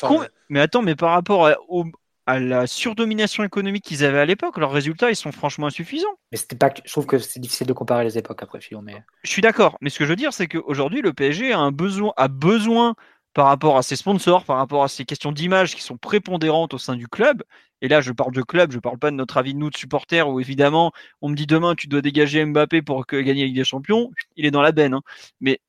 mais 0.48 0.60
attends, 0.60 0.82
mais 0.82 0.94
par 0.94 1.10
rapport 1.10 1.50
au, 1.68 1.84
à 2.26 2.38
la 2.38 2.66
surdomination 2.66 3.44
économique 3.44 3.84
qu'ils 3.84 4.04
avaient 4.04 4.20
à 4.20 4.24
l'époque, 4.24 4.56
leurs 4.58 4.70
résultats 4.70 5.10
ils 5.10 5.16
sont 5.16 5.32
franchement 5.32 5.66
insuffisants. 5.66 6.14
Mais 6.32 6.38
c'était 6.38 6.56
pas, 6.56 6.72
je 6.84 6.90
trouve 6.90 7.06
que 7.06 7.18
c'est 7.18 7.40
difficile 7.40 7.66
de 7.66 7.72
comparer 7.72 8.04
les 8.04 8.16
époques 8.18 8.42
après, 8.42 8.60
mais. 8.82 9.02
Je 9.22 9.30
suis 9.30 9.42
d'accord, 9.42 9.76
mais 9.80 9.90
ce 9.90 9.98
que 9.98 10.04
je 10.04 10.10
veux 10.10 10.16
dire, 10.16 10.32
c'est 10.32 10.46
qu'aujourd'hui 10.46 11.02
le 11.02 11.12
PSG 11.12 11.52
a 11.52 11.58
un 11.58 11.72
besoin, 11.72 12.12
a 12.16 12.28
besoin 12.28 12.94
par 13.34 13.46
rapport 13.46 13.76
à 13.76 13.82
ses 13.82 13.96
sponsors, 13.96 14.44
par 14.44 14.56
rapport 14.56 14.84
à 14.84 14.88
ces 14.88 15.04
questions 15.04 15.32
d'image 15.32 15.74
qui 15.74 15.82
sont 15.82 15.96
prépondérantes 15.96 16.72
au 16.72 16.78
sein 16.78 16.94
du 16.94 17.08
club. 17.08 17.42
Et 17.82 17.88
là, 17.88 18.00
je 18.00 18.12
parle 18.12 18.32
de 18.32 18.42
club, 18.42 18.72
je 18.72 18.78
parle 18.78 18.98
pas 18.98 19.10
de 19.10 19.16
notre 19.16 19.36
avis 19.36 19.52
de 19.52 19.58
nous 19.58 19.70
de 19.70 19.76
supporters 19.76 20.28
où 20.28 20.40
évidemment 20.40 20.92
on 21.20 21.28
me 21.28 21.34
dit 21.34 21.46
demain 21.46 21.74
tu 21.74 21.88
dois 21.88 22.00
dégager 22.00 22.44
Mbappé 22.44 22.80
pour 22.80 23.06
que, 23.06 23.20
gagner 23.20 23.42
avec 23.42 23.54
des 23.54 23.64
champions, 23.64 24.10
il 24.36 24.46
est 24.46 24.50
dans 24.50 24.62
la 24.62 24.72
benne. 24.72 24.94
Hein. 24.94 25.02
Mais 25.40 25.60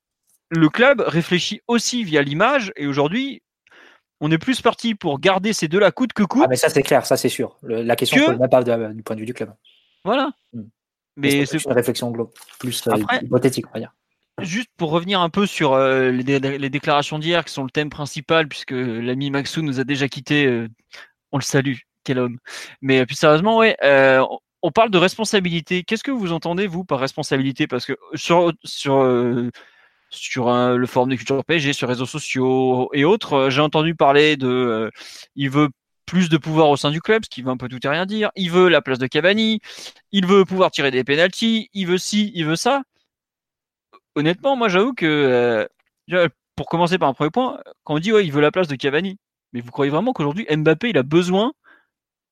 le 0.50 0.70
club 0.70 1.04
réfléchit 1.06 1.62
aussi 1.68 2.04
via 2.04 2.22
l'image 2.22 2.72
et 2.76 2.86
aujourd'hui 2.88 3.42
on 4.22 4.32
est 4.32 4.38
plus 4.38 4.62
parti 4.62 4.96
pour 4.96 5.20
garder 5.20 5.52
ces 5.52 5.68
deux-là 5.68 5.92
coûte 5.92 6.14
que 6.14 6.24
coûte. 6.24 6.44
Ah, 6.46 6.48
mais 6.50 6.56
ça, 6.56 6.70
c'est 6.70 6.84
clair, 6.84 7.06
ça, 7.06 7.18
c'est 7.18 7.30
sûr. 7.30 7.58
la 7.64 7.96
question 7.96 8.32
ne 8.32 8.48
pas 8.48 8.64
du 8.64 9.04
point 9.04 9.16
de 9.16 9.20
vue 9.20 9.26
du 9.26 9.34
club. 9.34 9.54
Voilà. 10.06 10.32
Hmm. 10.54 10.64
Mais 11.18 11.46
c'est 11.46 11.64
une 11.64 11.74
réflexion 11.74 12.14
plus 12.60 12.88
euh, 12.88 12.98
hypothétique, 13.22 13.66
on 13.68 13.74
va 13.74 13.80
dire. 13.80 13.94
Juste 14.42 14.70
pour 14.78 14.92
revenir 14.92 15.22
un 15.22 15.30
peu 15.30 15.46
sur 15.46 15.74
euh, 15.74 16.12
les, 16.12 16.70
déclarations 16.70 17.20
d'hier, 17.20 17.46
qui 17.46 17.54
sont 17.54 17.64
le 17.64 17.70
thème 17.70 17.90
principal, 17.90 18.48
puisque 18.48 18.72
l'ami 18.72 19.32
Maxou 19.32 19.62
nous 19.62 19.80
a 19.80 19.84
déjà 19.86 20.10
quitté, 20.10 20.46
euh, 20.46 20.68
on 21.32 21.38
le 21.38 21.44
salue, 21.44 21.78
quel 22.04 22.20
homme. 22.20 22.38
Mais 22.82 23.06
plus 23.06 23.16
sérieusement, 23.16 23.58
ouais, 23.58 23.78
on 24.62 24.72
parle 24.72 24.90
de 24.90 24.98
responsabilité. 24.98 25.84
Qu'est-ce 25.84 26.04
que 26.04 26.12
vous 26.12 26.34
entendez, 26.34 26.68
vous, 26.68 26.84
par 26.84 27.00
responsabilité? 27.00 27.68
Parce 27.68 27.86
que 27.86 27.94
sur, 28.16 28.52
sur 28.64 29.04
sur 30.16 30.52
le 30.52 30.86
forum 30.88 31.10
de 31.10 31.16
culture 31.16 31.44
PSG, 31.46 31.74
sur 31.74 31.88
réseaux 31.88 32.06
sociaux 32.06 32.90
et 32.94 33.06
autres, 33.06 33.34
euh, 33.34 33.50
j'ai 33.50 33.62
entendu 33.62 33.96
parler 33.96 34.38
de, 34.38 34.48
euh, 34.48 34.90
il 35.36 35.50
veut 35.50 35.70
plus 36.06 36.30
de 36.30 36.38
pouvoir 36.38 36.70
au 36.70 36.78
sein 36.78 36.92
du 36.92 37.02
club, 37.02 37.24
ce 37.26 37.30
qui 37.30 37.42
veut 37.42 37.50
un 37.50 37.58
peu 37.58 37.68
tout 37.68 37.80
et 37.86 37.90
rien 37.90 38.06
dire. 38.06 38.32
Il 38.36 38.52
veut 38.52 38.70
la 38.70 38.82
place 38.82 39.00
de 39.00 39.08
Cavani, 39.08 39.60
il 40.12 40.26
veut 40.26 40.46
pouvoir 40.46 40.72
tirer 40.72 40.92
des 40.92 41.04
pénalties, 41.04 41.70
il 41.74 41.88
veut 41.88 41.98
ci, 41.98 42.32
il 42.36 42.46
veut 42.46 42.56
ça. 42.56 42.84
Honnêtement, 44.16 44.56
moi 44.56 44.70
j'avoue 44.70 44.94
que 44.94 45.68
euh, 46.12 46.28
pour 46.56 46.68
commencer 46.68 46.98
par 46.98 47.10
un 47.10 47.14
premier 47.14 47.32
point, 47.32 47.60
quand 47.84 47.96
on 47.96 48.00
dit 48.00 48.14
ouais, 48.14 48.26
il 48.26 48.32
veut 48.32 48.42
la 48.42 48.52
place 48.52 48.68
de 48.68 48.76
Cavani, 48.76 49.18
mais 49.54 49.62
vous 49.62 49.72
croyez 49.72 49.92
vraiment 49.92 50.14
qu'aujourd'hui 50.14 50.48
Mbappé 50.50 50.90
il 50.90 50.98
a 50.98 51.04
besoin 51.04 51.54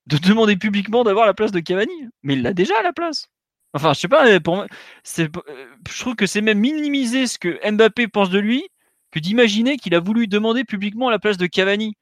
de 0.08 0.18
demander 0.18 0.58
publiquement 0.58 1.04
d'avoir 1.04 1.26
la 1.26 1.34
place 1.34 1.52
de 1.52 1.60
Cavani? 1.60 1.92
Mais 2.24 2.34
il 2.34 2.42
l'a 2.42 2.54
déjà 2.54 2.82
la 2.82 2.94
place. 2.94 3.28
Enfin, 3.74 3.94
je 3.94 4.00
sais 4.00 4.08
pas, 4.08 4.40
pour 4.40 4.66
c'est, 5.04 5.36
euh, 5.36 5.76
je 5.90 6.00
trouve 6.00 6.16
que 6.16 6.26
c'est 6.28 6.42
même 6.42 6.60
minimiser 6.60 7.28
ce 7.28 7.40
que 7.40 7.60
Mbappé 7.70 8.08
pense 8.08 8.30
de 8.30 8.40
lui 8.40 8.68
que 9.12 9.20
d'imaginer 9.20 9.78
qu'il 9.78 9.96
a 9.96 10.00
voulu 10.00 10.28
demander 10.28 10.64
publiquement 10.64 11.10
la 11.10 11.20
place 11.20 11.38
de 11.38 11.48
Cavani. 11.48 11.96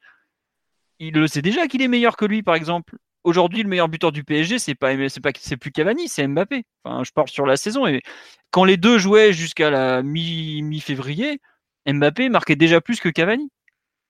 Il 0.99 1.13
le 1.13 1.27
sait 1.27 1.41
déjà 1.41 1.67
qu'il 1.67 1.81
est 1.81 1.87
meilleur 1.87 2.15
que 2.15 2.25
lui, 2.25 2.43
par 2.43 2.55
exemple. 2.55 2.95
Aujourd'hui, 3.23 3.63
le 3.63 3.69
meilleur 3.69 3.87
buteur 3.87 4.11
du 4.11 4.23
PSG, 4.23 4.59
c'est 4.59 4.75
pas, 4.75 4.93
c'est 5.09 5.21
pas, 5.21 5.31
c'est 5.39 5.57
plus 5.57 5.71
Cavani, 5.71 6.07
c'est 6.07 6.27
Mbappé. 6.27 6.63
Enfin, 6.83 7.03
je 7.03 7.11
parle 7.11 7.29
sur 7.29 7.45
la 7.45 7.55
saison. 7.57 7.85
Et 7.87 8.01
quand 8.49 8.63
les 8.65 8.77
deux 8.77 8.97
jouaient 8.97 9.33
jusqu'à 9.33 9.69
la 9.69 10.01
mi, 10.01 10.61
mi-février, 10.63 11.39
Mbappé 11.87 12.29
marquait 12.29 12.55
déjà 12.55 12.81
plus 12.81 12.99
que 12.99 13.09
Cavani. 13.09 13.49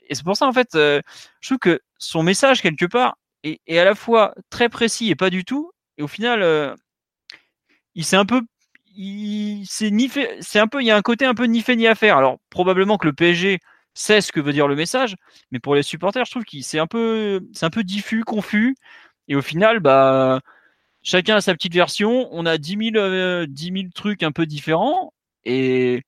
Et 0.09 0.16
c'est 0.16 0.24
pour 0.24 0.38
ça, 0.38 0.47
en 0.47 0.53
fait, 0.53 0.76
euh, 0.76 1.01
je 1.41 1.49
trouve 1.49 1.59
que 1.59 1.82
son 1.97 2.24
message, 2.24 2.62
quelque 2.62 2.86
part, 2.86 3.18
est, 3.43 3.78
à 3.78 3.86
la 3.86 3.95
fois 3.95 4.34
très 4.49 4.70
précis 4.70 5.09
et 5.09 5.16
pas 5.16 5.30
du 5.30 5.45
tout. 5.45 5.72
Et 5.97 6.03
au 6.03 6.07
final, 6.07 6.41
euh, 6.41 6.76
il 7.95 8.05
un 8.16 8.26
peu 8.26 8.41
c'est 9.66 9.91
ni 9.91 10.09
c'est 10.41 10.59
un 10.59 10.68
peu, 10.68 10.82
il 10.82 10.86
y 10.86 10.91
a 10.91 10.97
un 10.97 11.01
côté 11.01 11.26
un 11.26 11.34
peu 11.34 11.45
ni 11.45 11.62
fait 11.62 11.76
ni 11.76 11.88
à 11.88 11.95
faire. 11.95 12.18
Alors 12.18 12.39
probablement 12.49 12.97
que 12.97 13.07
le 13.07 13.14
PSG 13.14 13.59
sait 13.93 14.21
ce 14.21 14.31
que 14.31 14.39
veut 14.39 14.53
dire 14.53 14.67
le 14.67 14.75
message, 14.75 15.15
mais 15.51 15.59
pour 15.59 15.75
les 15.75 15.83
supporters, 15.83 16.25
je 16.25 16.31
trouve 16.31 16.43
qu'il 16.43 16.63
c'est 16.63 16.79
un 16.79 16.87
peu, 16.87 17.41
c'est 17.53 17.65
un 17.65 17.69
peu 17.69 17.83
diffus, 17.83 18.23
confus, 18.23 18.75
et 19.27 19.35
au 19.35 19.41
final, 19.41 19.79
bah, 19.79 20.41
chacun 21.01 21.37
a 21.37 21.41
sa 21.41 21.53
petite 21.53 21.73
version. 21.73 22.29
On 22.31 22.45
a 22.45 22.57
10 22.57 22.91
000, 22.93 22.95
euh, 22.97 23.45
trucs 23.93 24.23
un 24.23 24.31
peu 24.31 24.45
différents, 24.45 25.13
et 25.45 26.03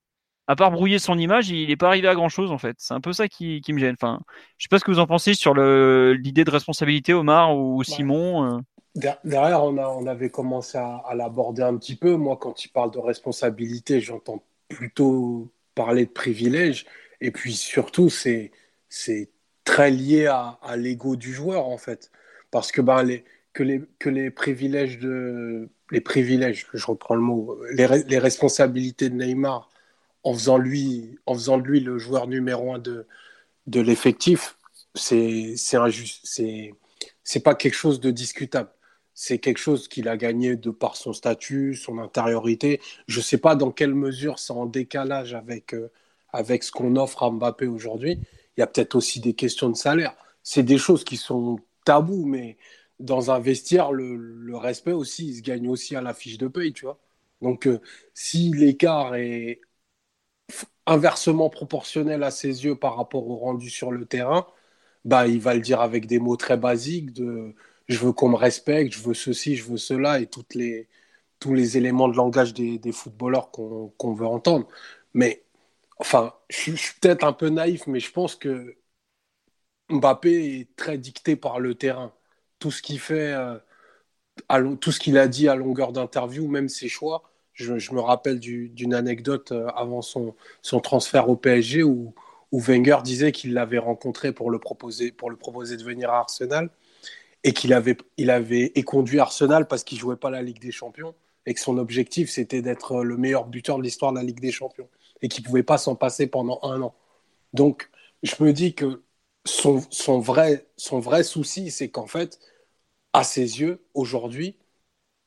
à 0.47 0.55
part 0.55 0.71
brouiller 0.71 0.99
son 0.99 1.17
image, 1.17 1.49
il 1.49 1.69
n'est 1.69 1.77
pas 1.77 1.87
arrivé 1.87 2.07
à 2.07 2.15
grand 2.15 2.29
chose 2.29 2.51
en 2.51 2.57
fait. 2.57 2.75
C'est 2.79 2.93
un 2.93 3.01
peu 3.01 3.13
ça 3.13 3.27
qui, 3.27 3.61
qui, 3.61 3.73
me 3.73 3.79
gêne. 3.79 3.95
Enfin, 3.99 4.19
je 4.57 4.63
sais 4.63 4.69
pas 4.69 4.79
ce 4.79 4.83
que 4.83 4.91
vous 4.91 4.99
en 4.99 5.07
pensez 5.07 5.33
sur 5.33 5.53
l'idée 5.55 6.43
de 6.43 6.51
responsabilité, 6.51 7.13
Omar 7.13 7.57
ou 7.57 7.83
Simon. 7.83 8.57
Euh. 8.57 8.59
Derrière, 8.95 9.63
on, 9.63 9.77
a, 9.77 9.87
on 9.87 10.05
avait 10.05 10.29
commencé 10.29 10.77
à, 10.77 11.01
l'aborder 11.15 11.63
un 11.63 11.77
petit 11.77 11.95
peu. 11.95 12.15
Moi, 12.15 12.37
quand 12.37 12.63
il 12.65 12.69
parle 12.69 12.91
de 12.91 12.99
responsabilité, 12.99 14.01
j'entends 14.01 14.43
plutôt 14.67 15.51
parler 15.75 16.05
de 16.05 16.11
privilège. 16.11 16.85
Et 17.23 17.31
puis 17.31 17.53
surtout, 17.55 18.09
c'est 18.09 18.51
très 19.63 19.89
lié 19.89 20.27
à, 20.27 20.59
à 20.61 20.75
l'ego 20.77 21.15
du 21.15 21.33
joueur, 21.33 21.67
en 21.67 21.77
fait. 21.77 22.11
Parce 22.51 22.71
que, 22.71 22.81
ben, 22.81 23.01
les, 23.01 23.23
que, 23.53 23.63
les, 23.63 23.81
que 23.97 24.09
les 24.09 24.29
privilèges 24.29 24.99
de. 24.99 25.69
Les 25.91 26.01
privilèges, 26.01 26.67
je 26.73 26.85
reprends 26.85 27.15
le 27.15 27.21
mot, 27.21 27.57
les, 27.71 27.87
les 28.07 28.19
responsabilités 28.19 29.09
de 29.09 29.15
Neymar 29.15 29.69
en 30.23 30.33
faisant, 30.33 30.57
lui, 30.57 31.17
en 31.25 31.35
faisant 31.35 31.57
de 31.57 31.63
lui 31.63 31.79
le 31.79 31.97
joueur 31.97 32.27
numéro 32.27 32.73
un 32.73 32.79
de, 32.79 33.07
de 33.67 33.79
l'effectif, 33.79 34.57
c'est 34.95 35.55
injuste. 35.73 36.25
C'est 37.23 37.39
pas 37.43 37.55
quelque 37.55 37.75
chose 37.75 37.99
de 37.99 38.11
discutable 38.11 38.69
c'est 39.15 39.37
quelque 39.37 39.59
chose 39.59 39.87
qu'il 39.87 40.07
a 40.07 40.17
gagné 40.17 40.55
de 40.55 40.71
par 40.71 40.95
son 40.95 41.13
statut, 41.13 41.75
son 41.75 41.99
intériorité. 41.99 42.81
Je 43.07 43.19
ne 43.19 43.23
sais 43.23 43.37
pas 43.37 43.55
dans 43.55 43.71
quelle 43.71 43.93
mesure 43.93 44.39
c'est 44.39 44.53
en 44.53 44.65
décalage 44.65 45.33
avec, 45.35 45.73
euh, 45.73 45.91
avec 46.33 46.63
ce 46.63 46.71
qu'on 46.71 46.95
offre 46.95 47.23
à 47.23 47.31
Mbappé 47.31 47.67
aujourd'hui. 47.67 48.19
Il 48.57 48.61
y 48.61 48.63
a 48.63 48.67
peut-être 48.67 48.95
aussi 48.95 49.19
des 49.19 49.33
questions 49.33 49.69
de 49.69 49.75
salaire. 49.75 50.15
C'est 50.43 50.63
des 50.63 50.77
choses 50.77 51.03
qui 51.03 51.17
sont 51.17 51.59
tabous, 51.85 52.25
mais 52.25 52.57
dans 52.99 53.31
un 53.31 53.39
vestiaire, 53.39 53.91
le, 53.91 54.55
respect 54.57 54.91
aussi, 54.93 55.27
il 55.29 55.35
se 55.37 55.41
gagne 55.41 55.67
aussi 55.69 55.95
à 55.95 56.01
la 56.01 56.13
fiche 56.13 56.37
de 56.37 56.47
paye, 56.47 56.73
tu 56.73 56.85
vois. 56.85 56.99
Donc, 57.41 57.67
euh, 57.67 57.81
si 58.13 58.51
l'écart 58.53 59.15
est 59.15 59.61
inversement 60.85 61.49
proportionnel 61.49 62.23
à 62.23 62.31
ses 62.31 62.65
yeux 62.65 62.75
par 62.75 62.95
rapport 62.97 63.27
au 63.29 63.35
rendu 63.37 63.69
sur 63.69 63.91
le 63.91 64.05
terrain, 64.05 64.47
bah, 65.05 65.27
il 65.27 65.39
va 65.41 65.53
le 65.55 65.61
dire 65.61 65.81
avec 65.81 66.07
des 66.07 66.19
mots 66.19 66.37
très 66.37 66.57
basiques 66.57 67.13
de 67.13 67.55
je 67.87 67.99
veux 67.99 68.13
qu'on 68.13 68.29
me 68.29 68.35
respecte, 68.35 68.93
je 68.93 69.01
veux 69.01 69.13
ceci, 69.13 69.55
je 69.55 69.65
veux 69.65 69.77
cela, 69.77 70.19
et 70.21 70.29
les, 70.55 70.87
tous 71.39 71.53
les 71.53 71.77
éléments 71.77 72.07
de 72.07 72.15
langage 72.15 72.53
des, 72.53 72.79
des 72.79 72.91
footballeurs 72.91 73.51
qu'on 73.51 74.13
veut 74.13 74.25
entendre. 74.27 74.67
Mais, 75.13 75.43
enfin, 75.97 76.33
je, 76.49 76.73
suis 76.75 76.99
peut-être 76.99 77.23
un 77.23 77.33
peu 77.33 77.49
naïf, 77.49 77.87
mais 77.87 77.99
je 77.99 78.11
pense 78.11 78.35
que 78.35 78.77
Mbappé 79.89 80.59
est 80.59 80.75
très 80.75 80.97
dicté 80.97 81.35
par 81.35 81.59
le 81.59 81.75
terrain. 81.75 82.13
Tout 82.59 82.71
ce 82.71 82.81
qu'il 82.81 82.99
fait, 82.99 83.33
euh, 83.33 83.57
tout 84.79 84.91
ce 84.91 84.99
qu'il 84.99 85.17
a 85.17 85.27
dit 85.27 85.47
à 85.47 85.55
longueur 85.55 85.91
d'interview, 85.93 86.47
même 86.47 86.69
ses 86.69 86.89
choix. 86.89 87.23
Je, 87.53 87.73
me 87.93 87.99
rappelle 87.99 88.39
d'une 88.39 88.93
anecdote 88.93 89.51
euh, 89.51 89.67
avant 89.75 90.01
son, 90.01 90.35
transfert 90.81 91.29
au 91.29 91.35
PSG 91.35 91.83
où, 91.83 92.15
où 92.51 92.59
Wenger 92.59 92.97
disait 93.03 93.31
qu'il 93.31 93.53
l'avait 93.53 93.77
rencontré 93.77 94.31
pour 94.33 94.49
le, 94.49 94.59
proposer, 94.59 95.11
pour 95.11 95.29
le 95.29 95.37
proposer 95.37 95.77
de 95.77 95.83
venir 95.83 96.09
à 96.11 96.19
Arsenal 96.19 96.69
et 97.43 97.53
qu'il 97.53 97.73
avait, 97.73 97.97
il 98.17 98.29
avait 98.31 98.71
éconduit 98.75 99.19
Arsenal 99.19 99.67
parce 99.67 99.83
qu'il 99.83 99.99
jouait 99.99 100.15
pas 100.15 100.29
la 100.29 100.41
Ligue 100.41 100.59
des 100.59 100.71
Champions 100.71 101.13
et 101.45 101.53
que 101.53 101.59
son 101.59 101.77
objectif 101.77 102.29
c'était 102.29 102.61
d'être 102.61 103.03
le 103.03 103.17
meilleur 103.17 103.45
buteur 103.47 103.77
de 103.77 103.83
l'histoire 103.83 104.13
de 104.13 104.17
la 104.17 104.23
Ligue 104.23 104.39
des 104.39 104.51
Champions 104.51 104.87
et 105.23 105.29
qu'il 105.29 105.43
pouvait 105.45 105.63
pas 105.63 105.79
s'en 105.79 105.95
passer 105.97 106.27
pendant 106.27 106.59
un 106.63 106.83
an. 106.83 106.95
Donc 107.53 107.89
je 108.23 108.35
me 108.43 108.53
dis 108.53 108.75
que 108.75 109.03
son, 109.45 109.81
son 109.91 110.19
vrai, 110.19 110.67
son 110.77 110.99
vrai 110.99 111.23
souci 111.23 111.71
c'est 111.71 111.89
qu'en 111.89 112.07
fait, 112.07 112.39
à 113.13 113.23
ses 113.23 113.59
yeux, 113.61 113.83
aujourd'hui, 113.93 114.57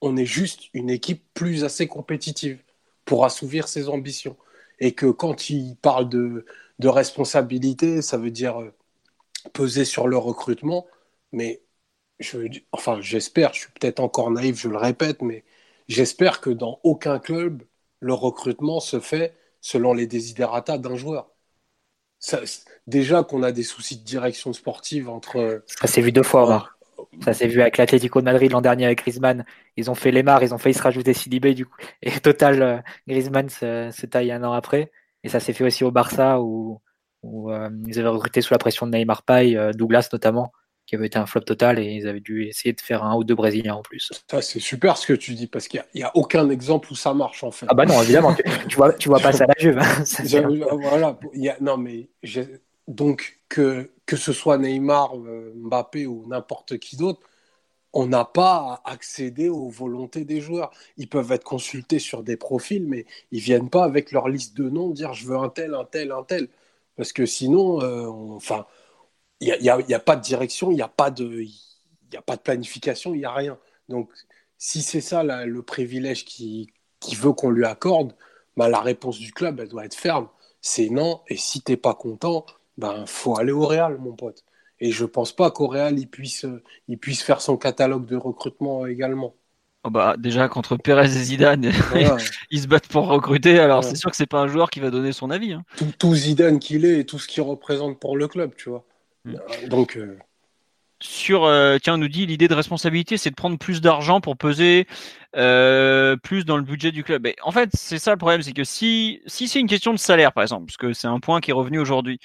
on 0.01 0.17
est 0.17 0.27
juste 0.27 0.71
une 0.75 0.91
équipe 0.91 1.25
plus 1.35 1.65
assez 1.65 1.89
compétitive 1.89 2.63
pour 3.05 3.25
assouvir 3.25 3.69
ses 3.69 3.89
ambitions. 3.89 4.37
Et 4.81 4.93
que 4.95 5.07
quand 5.07 5.51
il 5.51 5.77
parle 5.77 6.09
de, 6.09 6.47
de 6.79 6.89
responsabilité, 6.89 8.03
ça 8.03 8.19
veut 8.19 8.31
dire 8.31 8.61
euh, 8.63 8.73
peser 9.53 9.85
sur 9.85 10.09
le 10.09 10.17
recrutement, 10.19 10.87
mais 11.33 11.63
je, 12.21 12.39
enfin, 12.73 13.01
j'espère, 13.01 13.55
je 13.55 13.61
suis 13.63 13.73
peut-être 13.73 14.01
encore 14.01 14.31
naïf, 14.31 14.61
je 14.61 14.69
le 14.69 14.77
répète, 14.77 15.23
mais 15.23 15.45
j'espère 15.89 16.41
que 16.41 16.51
dans 16.51 16.81
aucun 16.85 17.19
club, 17.19 17.63
le 18.01 18.15
recrutement 18.15 18.81
se 18.81 19.01
fait 19.01 19.35
selon 19.61 19.95
les 19.95 20.07
désiderata 20.07 20.79
d'un 20.79 20.97
joueur. 20.97 21.31
déjà 22.87 23.23
qu'on 23.23 23.43
a 23.43 23.53
des 23.53 23.63
soucis 23.63 23.99
de 23.99 24.05
direction 24.05 24.53
sportive 24.53 25.09
entre. 25.09 25.63
Ça 25.67 25.87
s'est 25.87 26.01
vu 26.01 26.13
deux 26.13 26.23
fois, 26.23 26.45
Omar. 26.45 26.77
Ça 27.25 27.33
s'est 27.33 27.47
vu 27.47 27.61
avec 27.61 27.79
l'Atlético 27.79 28.21
de 28.21 28.25
Madrid 28.25 28.53
l'an 28.53 28.61
dernier 28.61 28.87
avec 28.87 28.99
Griezmann. 28.99 29.45
Ils 29.77 29.91
ont 29.91 29.95
fait 29.95 30.11
les 30.11 30.23
marres, 30.23 30.43
ils 30.43 30.55
ont 30.55 30.59
failli 30.59 30.75
se 30.75 30.83
rajouter 30.83 31.15
Sidibé 31.15 31.55
du 31.55 31.67
coup. 31.67 31.77
Et 32.03 32.11
total, 32.21 32.63
euh, 32.63 32.79
Griezmann 33.09 33.49
se, 33.49 34.07
taille 34.07 34.33
un 34.33 34.45
an 34.45 34.53
après. 34.53 34.93
Et 35.23 35.29
ça 35.29 35.41
s'est 35.41 35.53
fait 35.53 35.65
aussi 35.65 35.85
au 35.85 35.91
Barça 35.91 36.41
où, 36.41 36.81
euh, 37.25 37.71
ils 37.87 37.99
avaient 37.99 38.09
recruté 38.09 38.41
sous 38.41 38.55
la 38.55 38.59
pression 38.59 38.87
de 38.87 38.93
Neymar 38.93 39.25
Pay, 39.25 39.57
euh, 39.57 39.73
Douglas 39.73 40.09
notamment 40.13 40.53
qui 40.87 40.95
avait 40.95 41.07
été 41.07 41.19
un 41.19 41.27
flop 41.27 41.41
total 41.41 41.79
et 41.79 41.85
ils 41.85 42.07
avaient 42.07 42.21
dû 42.21 42.47
essayer 42.47 42.73
de 42.73 42.81
faire 42.81 43.03
un 43.05 43.17
ou 43.17 43.25
deux 43.25 43.35
Brésiliens 43.35 43.75
en 43.75 43.83
plus. 43.83 44.13
Ça, 44.31 44.41
c'est 44.41 44.61
super 44.61 44.97
ce 44.97 45.07
que 45.07 45.13
tu 45.13 45.35
dis 45.35 45.49
parce 45.49 45.67
qu'il 45.69 45.85
n'y 45.95 46.03
a, 46.03 46.13
aucun 46.15 46.49
exemple 46.49 46.93
où 46.93 46.95
ça 46.95 47.13
marche 47.13 47.43
en 47.43 47.51
fait. 47.51 47.67
Ah 47.69 47.75
bah 47.75 47.87
non, 47.87 48.01
évidemment, 48.03 48.35
tu, 48.69 48.77
vois, 48.77 48.93
tu 48.93 49.09
vois 49.09 49.19
pas 49.19 49.33
ça 49.33 49.45
à 49.45 49.47
la 49.49 49.55
Juve. 49.59 49.79
Hein, 49.79 50.79
voilà, 50.81 51.19
non 51.61 51.77
mais 51.77 52.09
donc 52.89 53.41
que, 53.49 53.91
que 54.07 54.17
ce 54.17 54.33
soit 54.33 54.59
Neymar, 54.59 55.17
euh, 55.17 55.53
Mbappé 55.57 56.07
ou 56.07 56.25
n'importe 56.29 56.79
qui 56.79 56.97
d'autre, 56.97 57.21
on 57.93 58.07
n'a 58.07 58.25
pas 58.25 58.83
à 58.85 58.93
accéder 58.93 59.49
aux 59.49 59.71
volontés 59.71 60.25
des 60.25 60.41
joueurs. 60.41 60.71
Ils 60.97 61.09
peuvent 61.09 61.33
être 61.33 61.45
consultés 61.45 61.99
sur 61.99 62.23
des 62.23 62.37
profils, 62.37 62.87
mais 62.87 63.07
ils 63.33 63.41
viennent 63.41 63.71
pas 63.71 63.85
avec 63.85 64.13
leur 64.13 64.29
liste 64.29 64.57
de 64.57 64.69
noms 64.69 64.91
dire 64.91 65.15
je 65.15 65.27
veux 65.27 65.37
un 65.37 65.49
tel, 65.49 65.75
un 65.75 65.85
tel, 65.85 66.13
un 66.13 66.23
tel. 66.23 66.49
Parce 66.97 67.13
que 67.13 67.27
sinon, 67.27 67.81
euh, 67.83 68.07
enfin, 68.07 68.67
il 69.41 69.57
n'y 69.61 69.71
a, 69.71 69.81
y 69.81 69.95
a, 69.95 70.01
pas 70.01 70.17
de 70.17 70.23
direction, 70.23 70.71
il 70.71 70.77
n'y 70.77 70.83
a, 70.83 70.89
pas 70.89 71.11
de, 71.11 71.45
a 72.17 72.23
pas 72.23 72.37
de 72.37 72.41
planification, 72.41 73.15
il 73.15 73.19
n'y 73.19 73.25
a 73.25 73.33
rien. 73.33 73.59
Donc, 73.89 74.11
si 74.59 74.83
c'est 74.83 75.01
ça 75.01 75.23
le 75.23 75.63
privilège 75.63 76.25
qui, 76.25 76.73
qui 77.01 77.15
veut 77.15 77.33
qu'on 77.33 77.51
lui 77.51 77.65
accorde, 77.65 78.15
bah, 78.57 78.69
la 78.69 78.81
réponse 78.81 79.19
du 79.19 79.33
club, 79.33 79.61
elle 79.61 79.69
doit 79.69 79.85
être 79.85 79.95
ferme. 79.95 80.29
C'est 80.61 80.89
non, 80.89 81.21
et 81.29 81.37
si 81.37 81.63
tu 81.63 81.73
n'es 81.73 81.77
pas 81.77 81.95
content, 81.95 82.47
ben 82.79 83.05
faut 83.07 83.39
aller 83.39 83.53
au 83.53 83.67
Real, 83.67 83.99
mon 83.99 84.15
pote. 84.15 84.43
Et 84.81 84.91
je 84.91 85.05
pense 85.05 85.33
pas 85.33 85.51
qu'au 85.51 85.69
Real, 85.69 85.99
il 85.99 86.09
puisse, 86.09 86.47
il 86.89 86.99
puisse 86.99 87.23
faire 87.23 87.41
son 87.41 87.57
catalogue 87.57 88.07
de 88.07 88.17
recrutement 88.17 88.87
également. 88.87 89.35
Oh 89.85 89.91
bah, 89.91 90.17
déjà, 90.19 90.49
contre 90.49 90.77
Perez 90.77 91.05
et 91.05 91.23
Zidane, 91.23 91.71
ils 92.51 92.61
se 92.61 92.67
battent 92.67 92.89
pour 92.89 93.07
recruter. 93.07 93.61
Alors, 93.61 93.85
c'est 93.85 93.95
sûr 93.95 94.11
que 94.11 94.17
c'est 94.17 94.27
pas 94.27 94.41
un 94.41 94.49
joueur 94.49 94.69
qui 94.69 94.81
va 94.81 94.91
donner 94.91 95.13
son 95.13 95.31
avis. 95.31 95.53
Hein. 95.53 95.63
Tout, 95.77 95.93
tout, 95.97 96.15
Zidane 96.15 96.59
qu'il 96.59 96.85
est 96.85 96.99
et 97.01 97.07
tout 97.07 97.21
ce 97.21 97.29
qu'il 97.29 97.43
représente 97.43 98.01
pour 98.01 98.17
le 98.17 98.27
club, 98.27 98.55
tu 98.57 98.69
vois. 98.69 98.85
Mm. 99.27 99.69
Donc. 99.69 99.97
Euh, 99.97 100.19
Sur, 101.01 101.45
euh, 101.45 101.79
tiens, 101.83 101.95
on 101.95 101.99
nous 101.99 102.09
dit 102.09 102.27
l'idée 102.27 102.49
de 102.49 102.55
responsabilité, 102.55 103.17
c'est 103.19 103.31
de 103.31 103.35
prendre 103.35 103.59
plus 103.59 103.81
d'argent 103.81 104.21
pour 104.21 104.37
peser 104.37 104.87
euh, 105.37 106.17
plus 106.17 106.45
dans 106.45 106.57
le 106.57 106.63
budget 106.63 106.93
du 106.93 107.05
club. 107.05 107.29
en 107.43 107.53
fait, 107.53 107.71
c'est 107.75 107.99
ça 107.99 108.13
le 108.13 108.17
problème, 108.17 108.43
c'est 108.43 108.55
que 108.55 108.65
si, 108.65 109.21
si 109.27 109.49
c'est 109.49 109.61
une 109.61 109.69
question 109.69 109.93
de 109.93 109.99
salaire, 109.99 110.33
par 110.33 110.43
exemple, 110.43 110.67
parce 110.67 110.79
que 110.79 110.93
c'est 110.95 111.09
un 111.09 111.21
point 111.21 111.41
qui 111.41 111.51
est 111.51 111.55
revenu 111.55 111.79
aujourd'hui, 111.79 112.19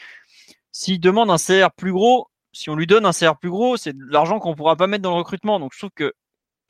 s'il 0.72 1.00
demande 1.02 1.30
un 1.30 1.38
salaire 1.38 1.72
plus 1.72 1.92
gros, 1.92 2.28
si 2.54 2.70
on 2.70 2.76
lui 2.76 2.88
donne 2.88 3.06
un 3.06 3.12
salaire 3.12 3.38
plus 3.38 3.50
gros, 3.50 3.78
c'est 3.78 3.94
de 3.94 4.04
l'argent 4.10 4.40
qu'on 4.40 4.56
pourra 4.56 4.76
pas 4.78 4.88
mettre 4.88 5.04
dans 5.04 5.12
le 5.12 5.18
recrutement. 5.18 5.60
Donc 5.60 5.74
je 5.74 5.80
trouve 5.80 5.92
que 5.94 6.14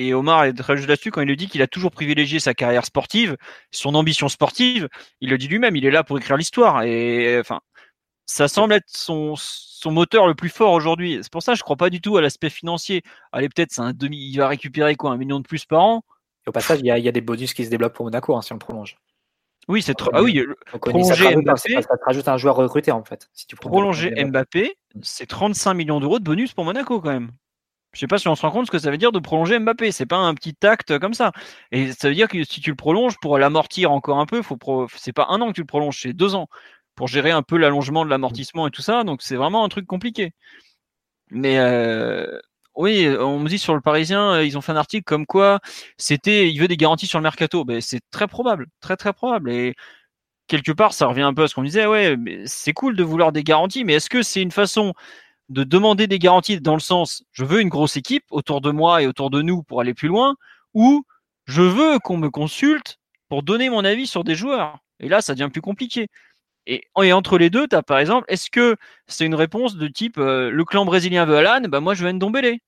et 0.02 0.14
Omar 0.16 0.46
est 0.46 0.54
très 0.54 0.78
juste 0.78 0.90
là-dessus 0.90 1.12
quand 1.12 1.22
il 1.22 1.28
le 1.28 1.36
dit 1.36 1.48
qu'il 1.48 1.62
a 1.62 1.68
toujours 1.68 1.92
privilégié 1.92 2.40
sa 2.40 2.56
carrière 2.56 2.86
sportive, 2.86 3.38
son 3.72 3.94
ambition 3.94 4.30
sportive. 4.30 4.90
Il 5.20 5.30
le 5.30 5.38
dit 5.38 5.48
lui-même, 5.48 5.76
il 5.76 5.86
est 5.86 5.92
là 5.92 6.04
pour 6.04 6.18
écrire 6.18 6.38
l'histoire. 6.38 6.82
Et 6.84 7.40
enfin, 7.40 7.62
ça 8.32 8.48
semble 8.48 8.74
être 8.74 8.88
son, 8.88 9.34
son 9.36 9.92
moteur 9.92 10.26
le 10.26 10.36
plus 10.36 10.50
fort 10.50 10.72
aujourd'hui. 10.72 11.20
C'est 11.22 11.32
pour 11.32 11.44
ça 11.44 11.54
que 11.54 11.58
je 11.58 11.64
crois 11.64 11.76
pas 11.76 11.90
du 11.90 12.02
tout 12.02 12.18
à 12.18 12.22
l'aspect 12.22 12.50
financier. 12.50 13.04
Allez, 13.32 13.50
peut-être 13.50 13.72
c'est 13.72 13.82
un 13.82 13.94
demi, 13.94 14.18
il 14.18 14.38
va 14.38 14.48
récupérer 14.48 14.96
quoi, 14.96 15.12
un 15.12 15.18
million 15.18 15.40
de 15.40 15.48
plus 15.48 15.66
par 15.66 15.82
an? 15.82 16.04
au 16.48 16.52
passage, 16.52 16.80
il 16.82 16.88
y, 16.88 17.08
a, 17.08 17.12
des 17.12 17.22
bonus 17.22 17.54
qui 17.54 17.64
se 17.66 17.70
débloquent 17.70 17.94
pour 17.94 18.06
Monaco 18.06 18.36
hein, 18.36 18.42
si 18.42 18.52
on 18.52 18.56
le 18.56 18.60
prolonge. 18.60 18.98
Oui, 19.68 19.84
c'est 19.84 19.94
trop. 19.94 20.10
Ah 20.12 20.24
oui, 20.24 20.44
prolonger 20.82 21.36
Mbappé. 21.36 21.74
Ça, 21.74 21.98
te 21.98 22.04
rajoute 22.04 22.28
un 22.28 22.38
joueur 22.38 22.56
recruté 22.56 22.92
en 22.92 23.04
fait. 23.04 23.30
Si 23.34 23.46
tu 23.46 23.56
prolonger 23.56 24.12
Mbappé, 24.26 24.76
c'est 25.04 25.28
35 25.28 25.76
millions 25.76 26.00
d'euros 26.00 26.18
de 26.18 26.24
bonus 26.24 26.54
pour 26.54 26.66
Monaco 26.66 27.00
quand 27.00 27.12
même. 27.12 27.32
Je 27.94 28.00
sais 28.00 28.08
pas 28.08 28.18
si 28.18 28.28
on 28.28 28.36
se 28.36 28.42
rend 28.42 28.52
compte 28.52 28.66
ce 28.66 28.72
que 28.72 28.80
ça 28.80 28.90
veut 28.90 28.98
dire 28.98 29.12
de 29.12 29.20
prolonger 29.20 29.60
Mbappé. 29.60 29.92
C'est 29.92 30.08
pas 30.08 30.18
un 30.18 30.34
petit 30.34 30.56
acte 30.64 30.98
comme 30.98 31.14
ça. 31.14 31.32
Et 31.72 31.92
ça 31.92 32.10
veut 32.10 32.16
dire 32.16 32.28
que 32.28 32.44
si 32.44 32.60
tu 32.60 32.72
le 32.72 32.76
prolonges 32.76 33.18
pour 33.22 33.38
l'amortir 33.38 33.92
encore 33.92 34.18
un 34.18 34.26
peu, 34.26 34.42
faut 34.42 34.58
pro... 34.58 34.88
c'est 34.96 35.14
pas 35.14 35.28
un 35.30 35.40
an 35.42 35.50
que 35.50 35.54
tu 35.54 35.62
le 35.62 35.68
prolonges, 35.68 36.02
c'est 36.02 36.14
deux 36.14 36.34
ans 36.34 36.48
pour 36.96 37.08
gérer 37.08 37.32
un 37.32 37.44
peu 37.44 37.58
l'allongement 37.58 38.06
de 38.06 38.10
l'amortissement 38.10 38.68
et 38.68 38.72
tout 38.72 38.82
ça. 38.82 39.04
Donc 39.04 39.22
c'est 39.22 39.36
vraiment 39.36 39.64
un 39.66 39.70
truc 39.70 39.86
compliqué. 39.88 40.34
Mais 41.30 41.58
euh, 41.60 42.39
oui, 42.76 43.08
on 43.20 43.39
me 43.39 43.50
dit 43.50 43.60
sur 43.60 43.76
le 43.76 43.82
Parisien, 43.82 44.34
euh, 44.36 44.46
ils 44.46 44.58
ont 44.58 44.62
fait 44.62 44.72
un 44.74 44.78
article 44.78 45.04
comme 45.04 45.26
quoi 45.26 45.60
c'était, 45.98 46.50
il 46.50 46.60
veut 46.60 46.68
des 46.68 46.78
garanties 46.78 47.08
sur 47.08 47.20
le 47.20 47.24
mercato. 47.24 47.66
Ben, 47.66 47.82
c'est 47.82 48.02
très 48.12 48.28
probable, 48.28 48.68
très 48.82 48.98
très 48.98 49.14
probable. 49.14 49.52
Et 49.52 49.76
quelque 50.48 50.72
part, 50.74 50.94
ça 50.94 51.08
revient 51.08 51.22
un 51.24 51.34
peu 51.34 51.44
à 51.44 51.48
ce 51.48 51.56
qu'on 51.56 51.64
disait. 51.64 51.86
Ouais, 51.88 52.18
c'est 52.46 52.74
cool 52.74 52.96
de 52.96 53.04
vouloir 53.04 53.32
des 53.32 53.44
garanties, 53.44 53.84
mais 53.86 53.94
est-ce 53.96 54.10
que 54.10 54.24
c'est 54.24 54.42
une 54.42 54.52
façon 54.52 54.94
de 55.50 55.64
demander 55.64 56.08
des 56.08 56.20
garanties 56.20 56.62
dans 56.62 56.76
le 56.76 56.80
sens, 56.80 57.24
je 57.34 57.46
veux 57.46 57.62
une 57.62 57.70
grosse 57.70 57.98
équipe 57.98 58.24
autour 58.32 58.62
de 58.62 58.72
moi 58.72 59.02
et 59.02 59.08
autour 59.08 59.30
de 59.30 59.42
nous 59.42 59.64
pour 59.64 59.82
aller 59.82 59.94
plus 59.94 60.08
loin, 60.08 60.36
ou 60.74 61.04
je 61.46 61.62
veux 61.62 62.00
qu'on 62.00 62.18
me 62.18 62.30
consulte 62.30 63.00
pour 63.30 63.44
donner 63.44 63.70
mon 63.70 63.84
avis 63.86 64.08
sur 64.08 64.24
des 64.24 64.36
joueurs? 64.36 64.80
Et 65.02 65.10
là, 65.10 65.22
ça 65.22 65.34
devient 65.36 65.50
plus 65.52 65.62
compliqué. 65.62 66.08
Et, 66.68 66.84
entre 66.95 67.38
les 67.38 67.49
deux, 67.49 67.68
tu 67.68 67.76
as 67.76 67.84
par 67.84 67.99
exemple, 67.99 68.26
est-ce 68.28 68.49
que 68.49 68.76
c'est 69.07 69.26
une 69.26 69.36
réponse 69.36 69.76
de 69.78 69.88
type 69.88 70.18
euh, 70.18 70.51
le 70.51 70.66
clan 70.66 70.86
brésilien 70.86 71.26
veut 71.26 71.38
Alan, 71.38 71.62
bah 71.68 71.80
moi 71.80 71.93
je 71.95 72.05
veux 72.05 72.12
Ndombele 72.12 72.59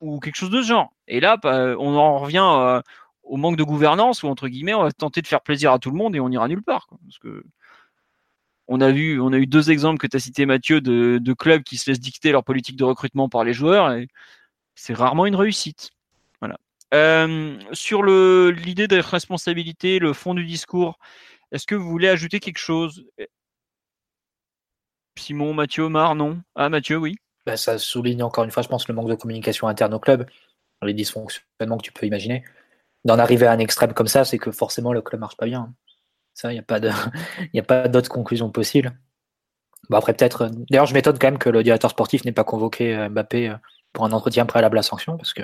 ou 0.00 0.20
quelque 0.20 0.36
chose 0.36 0.50
de 0.50 0.62
ce 0.62 0.68
genre. 0.68 0.92
Et 1.06 1.20
là, 1.20 1.36
bah, 1.36 1.74
on 1.78 1.96
en 1.96 2.18
revient 2.18 2.44
euh, 2.44 2.80
au 3.22 3.36
manque 3.36 3.56
de 3.56 3.64
gouvernance 3.64 4.22
ou 4.22 4.28
entre 4.28 4.48
guillemets, 4.48 4.74
on 4.74 4.82
va 4.82 4.92
tenter 4.92 5.22
de 5.22 5.26
faire 5.26 5.40
plaisir 5.42 5.72
à 5.72 5.78
tout 5.78 5.90
le 5.90 5.96
monde 5.96 6.16
et 6.16 6.20
on 6.20 6.30
ira 6.30 6.48
nulle 6.48 6.62
part. 6.62 6.88
parce 7.04 7.18
que 7.18 7.44
on 8.68 8.80
a 8.80 8.90
vu, 8.90 9.20
on 9.20 9.32
a 9.32 9.38
eu 9.38 9.46
deux 9.46 9.70
exemples 9.70 9.98
que 9.98 10.06
tu 10.06 10.16
as 10.16 10.20
cité 10.20 10.44
Mathieu 10.44 10.80
de, 10.80 11.32
clubs 11.32 11.62
qui 11.62 11.78
se 11.78 11.90
laissent 11.90 12.00
dicter 12.00 12.32
leur 12.32 12.44
politique 12.44 12.76
de 12.76 12.84
recrutement 12.84 13.28
par 13.28 13.42
les 13.42 13.54
joueurs 13.54 13.92
et 13.92 14.08
c'est 14.74 14.94
rarement 14.94 15.26
une 15.26 15.36
réussite. 15.36 15.90
Voilà. 16.40 16.58
Euh, 16.94 17.58
sur 17.72 18.02
l'idée 18.02 18.86
de 18.86 18.98
responsabilité, 18.98 19.98
le 19.98 20.12
fond 20.12 20.34
du 20.34 20.44
discours, 20.44 20.98
est-ce 21.52 21.66
que 21.66 21.74
vous 21.74 21.88
voulez 21.88 22.08
ajouter 22.08 22.40
quelque 22.40 22.58
chose? 22.58 23.04
Simon, 25.18 25.52
Mathieu, 25.54 25.84
Omar, 25.84 26.14
non? 26.14 26.40
Ah, 26.54 26.68
Mathieu, 26.68 26.96
oui. 26.96 27.16
Bah, 27.46 27.56
ça 27.56 27.78
souligne 27.78 28.22
encore 28.22 28.44
une 28.44 28.50
fois, 28.50 28.62
je 28.62 28.68
pense, 28.68 28.88
le 28.88 28.94
manque 28.94 29.08
de 29.08 29.14
communication 29.14 29.68
interne 29.68 29.94
au 29.94 29.98
club, 29.98 30.26
les 30.82 30.94
dysfonctionnements 30.94 31.78
que 31.78 31.82
tu 31.82 31.92
peux 31.92 32.06
imaginer. 32.06 32.44
D'en 33.04 33.18
arriver 33.18 33.46
à 33.46 33.52
un 33.52 33.58
extrême 33.58 33.94
comme 33.94 34.08
ça, 34.08 34.24
c'est 34.24 34.38
que 34.38 34.50
forcément 34.50 34.92
le 34.92 35.02
club 35.02 35.20
marche 35.20 35.36
pas 35.36 35.46
bien. 35.46 35.74
Ça, 36.34 36.52
il 36.52 36.54
n'y 36.54 37.60
a 37.60 37.62
pas 37.62 37.88
d'autre 37.88 38.08
conclusion 38.10 38.50
possible. 38.50 38.96
Bon, 39.90 39.96
après, 39.96 40.14
peut-être. 40.14 40.50
D'ailleurs, 40.70 40.86
je 40.86 40.94
m'étonne 40.94 41.18
quand 41.18 41.28
même 41.28 41.38
que 41.38 41.48
le 41.48 41.62
directeur 41.62 41.90
sportif 41.90 42.24
n'ait 42.24 42.32
pas 42.32 42.44
convoqué 42.44 42.94
euh, 42.94 43.08
Mbappé 43.08 43.48
euh, 43.48 43.56
pour 43.92 44.04
un 44.04 44.12
entretien 44.12 44.46
préalable 44.46 44.78
à 44.78 44.82
sanction, 44.82 45.16
parce 45.16 45.32
que 45.32 45.42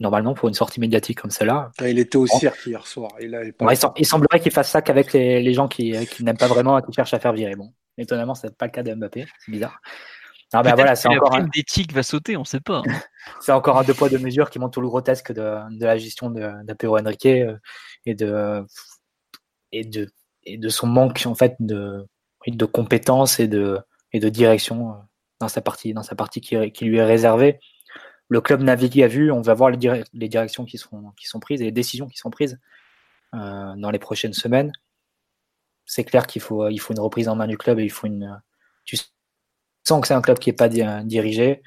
normalement, 0.00 0.34
pour 0.34 0.48
une 0.48 0.54
sortie 0.54 0.80
médiatique 0.80 1.20
comme 1.20 1.30
celle-là. 1.30 1.70
Ah, 1.78 1.88
il 1.88 1.98
était 1.98 2.16
au 2.16 2.26
cirque 2.26 2.66
hier 2.66 2.86
soir. 2.86 3.10
Il, 3.20 4.06
semblerait 4.06 4.40
qu'il 4.40 4.52
fasse 4.52 4.70
ça 4.70 4.82
qu'avec 4.82 5.12
les, 5.12 5.54
gens 5.54 5.68
qui, 5.68 5.94
n'aiment 6.20 6.36
pas 6.36 6.46
vraiment 6.46 6.78
et 6.78 6.82
qui 6.82 6.92
cherchent 6.92 7.14
à 7.14 7.18
faire 7.18 7.32
virer. 7.32 7.56
Bon, 7.56 7.72
étonnamment, 7.96 8.34
ce 8.34 8.46
n'est 8.46 8.52
pas 8.52 8.66
le 8.66 8.72
cas 8.72 8.82
de 8.82 8.94
Mbappé. 8.94 9.26
C'est 9.44 9.52
bizarre. 9.52 9.80
Non, 10.54 10.62
mais 10.64 10.72
voilà, 10.72 10.96
c'est 10.96 11.08
encore 11.08 11.34
un... 11.34 11.44
d'éthique 11.44 11.92
va 11.92 12.02
sauter, 12.02 12.36
on 12.36 12.40
ne 12.40 12.46
sait 12.46 12.60
pas. 12.60 12.82
c'est 13.40 13.52
encore 13.52 13.78
un 13.78 13.84
deux 13.84 13.92
poids 13.92 14.08
deux 14.08 14.18
mesures 14.18 14.48
qui 14.48 14.58
montre 14.58 14.72
tout 14.72 14.80
le 14.80 14.88
grotesque 14.88 15.32
de, 15.32 15.84
la 15.84 15.98
gestion 15.98 16.30
d'Apéro 16.30 16.98
Henrique 16.98 17.26
euh, 17.26 17.56
et 18.06 18.14
de 18.14 18.64
et 19.72 19.84
de 19.84 20.08
et 20.44 20.56
de 20.56 20.68
son 20.70 20.86
manque 20.86 21.22
en 21.26 21.34
fait 21.34 21.56
de 21.60 22.06
de 22.46 22.64
compétences 22.64 23.40
et 23.40 23.46
de 23.46 23.78
et 24.14 24.20
de 24.20 24.28
direction 24.30 24.92
euh, 24.92 24.94
dans 25.40 25.48
sa 25.48 25.60
partie 25.60 25.92
dans 25.92 26.02
sa 26.02 26.14
partie 26.14 26.40
qui, 26.40 26.72
qui 26.72 26.86
lui 26.86 26.96
est 26.96 27.04
réservée 27.04 27.60
le 28.28 28.40
club 28.40 28.62
navigue 28.62 29.02
à 29.02 29.08
vue, 29.08 29.32
on 29.32 29.40
va 29.40 29.54
voir 29.54 29.70
les, 29.70 30.28
directions 30.28 30.64
qui 30.64 30.78
qui 31.16 31.26
sont 31.26 31.40
prises 31.40 31.60
et 31.62 31.64
les 31.64 31.72
décisions 31.72 32.08
qui 32.08 32.18
sont 32.18 32.30
prises 32.30 32.58
euh, 33.34 33.74
dans 33.76 33.90
les 33.90 33.98
prochaines 33.98 34.34
semaines. 34.34 34.72
C'est 35.86 36.04
clair 36.04 36.26
qu'il 36.26 36.42
faut, 36.42 36.68
il 36.68 36.78
faut 36.78 36.92
une 36.92 37.00
reprise 37.00 37.28
en 37.28 37.36
main 37.36 37.46
du 37.46 37.56
club 37.56 37.78
et 37.78 37.84
il 37.84 37.90
faut 37.90 38.06
une. 38.06 38.40
Tu 38.84 38.98
sens 39.84 40.00
que 40.00 40.06
c'est 40.06 40.14
un 40.14 40.20
club 40.20 40.38
qui 40.38 40.50
n'est 40.50 40.56
pas 40.56 40.68
dirigé. 40.68 41.62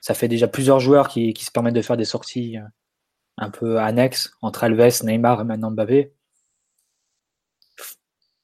Ça 0.00 0.14
fait 0.14 0.28
déjà 0.28 0.48
plusieurs 0.48 0.80
joueurs 0.80 1.08
qui, 1.08 1.32
qui, 1.32 1.44
se 1.46 1.50
permettent 1.50 1.74
de 1.74 1.82
faire 1.82 1.96
des 1.96 2.04
sorties 2.04 2.58
euh, 2.58 2.62
un 3.38 3.50
peu 3.50 3.78
annexes 3.78 4.34
entre 4.42 4.64
Alves, 4.64 5.02
Neymar 5.04 5.40
et 5.40 5.44
maintenant 5.44 5.70
Mbappé. 5.70 6.12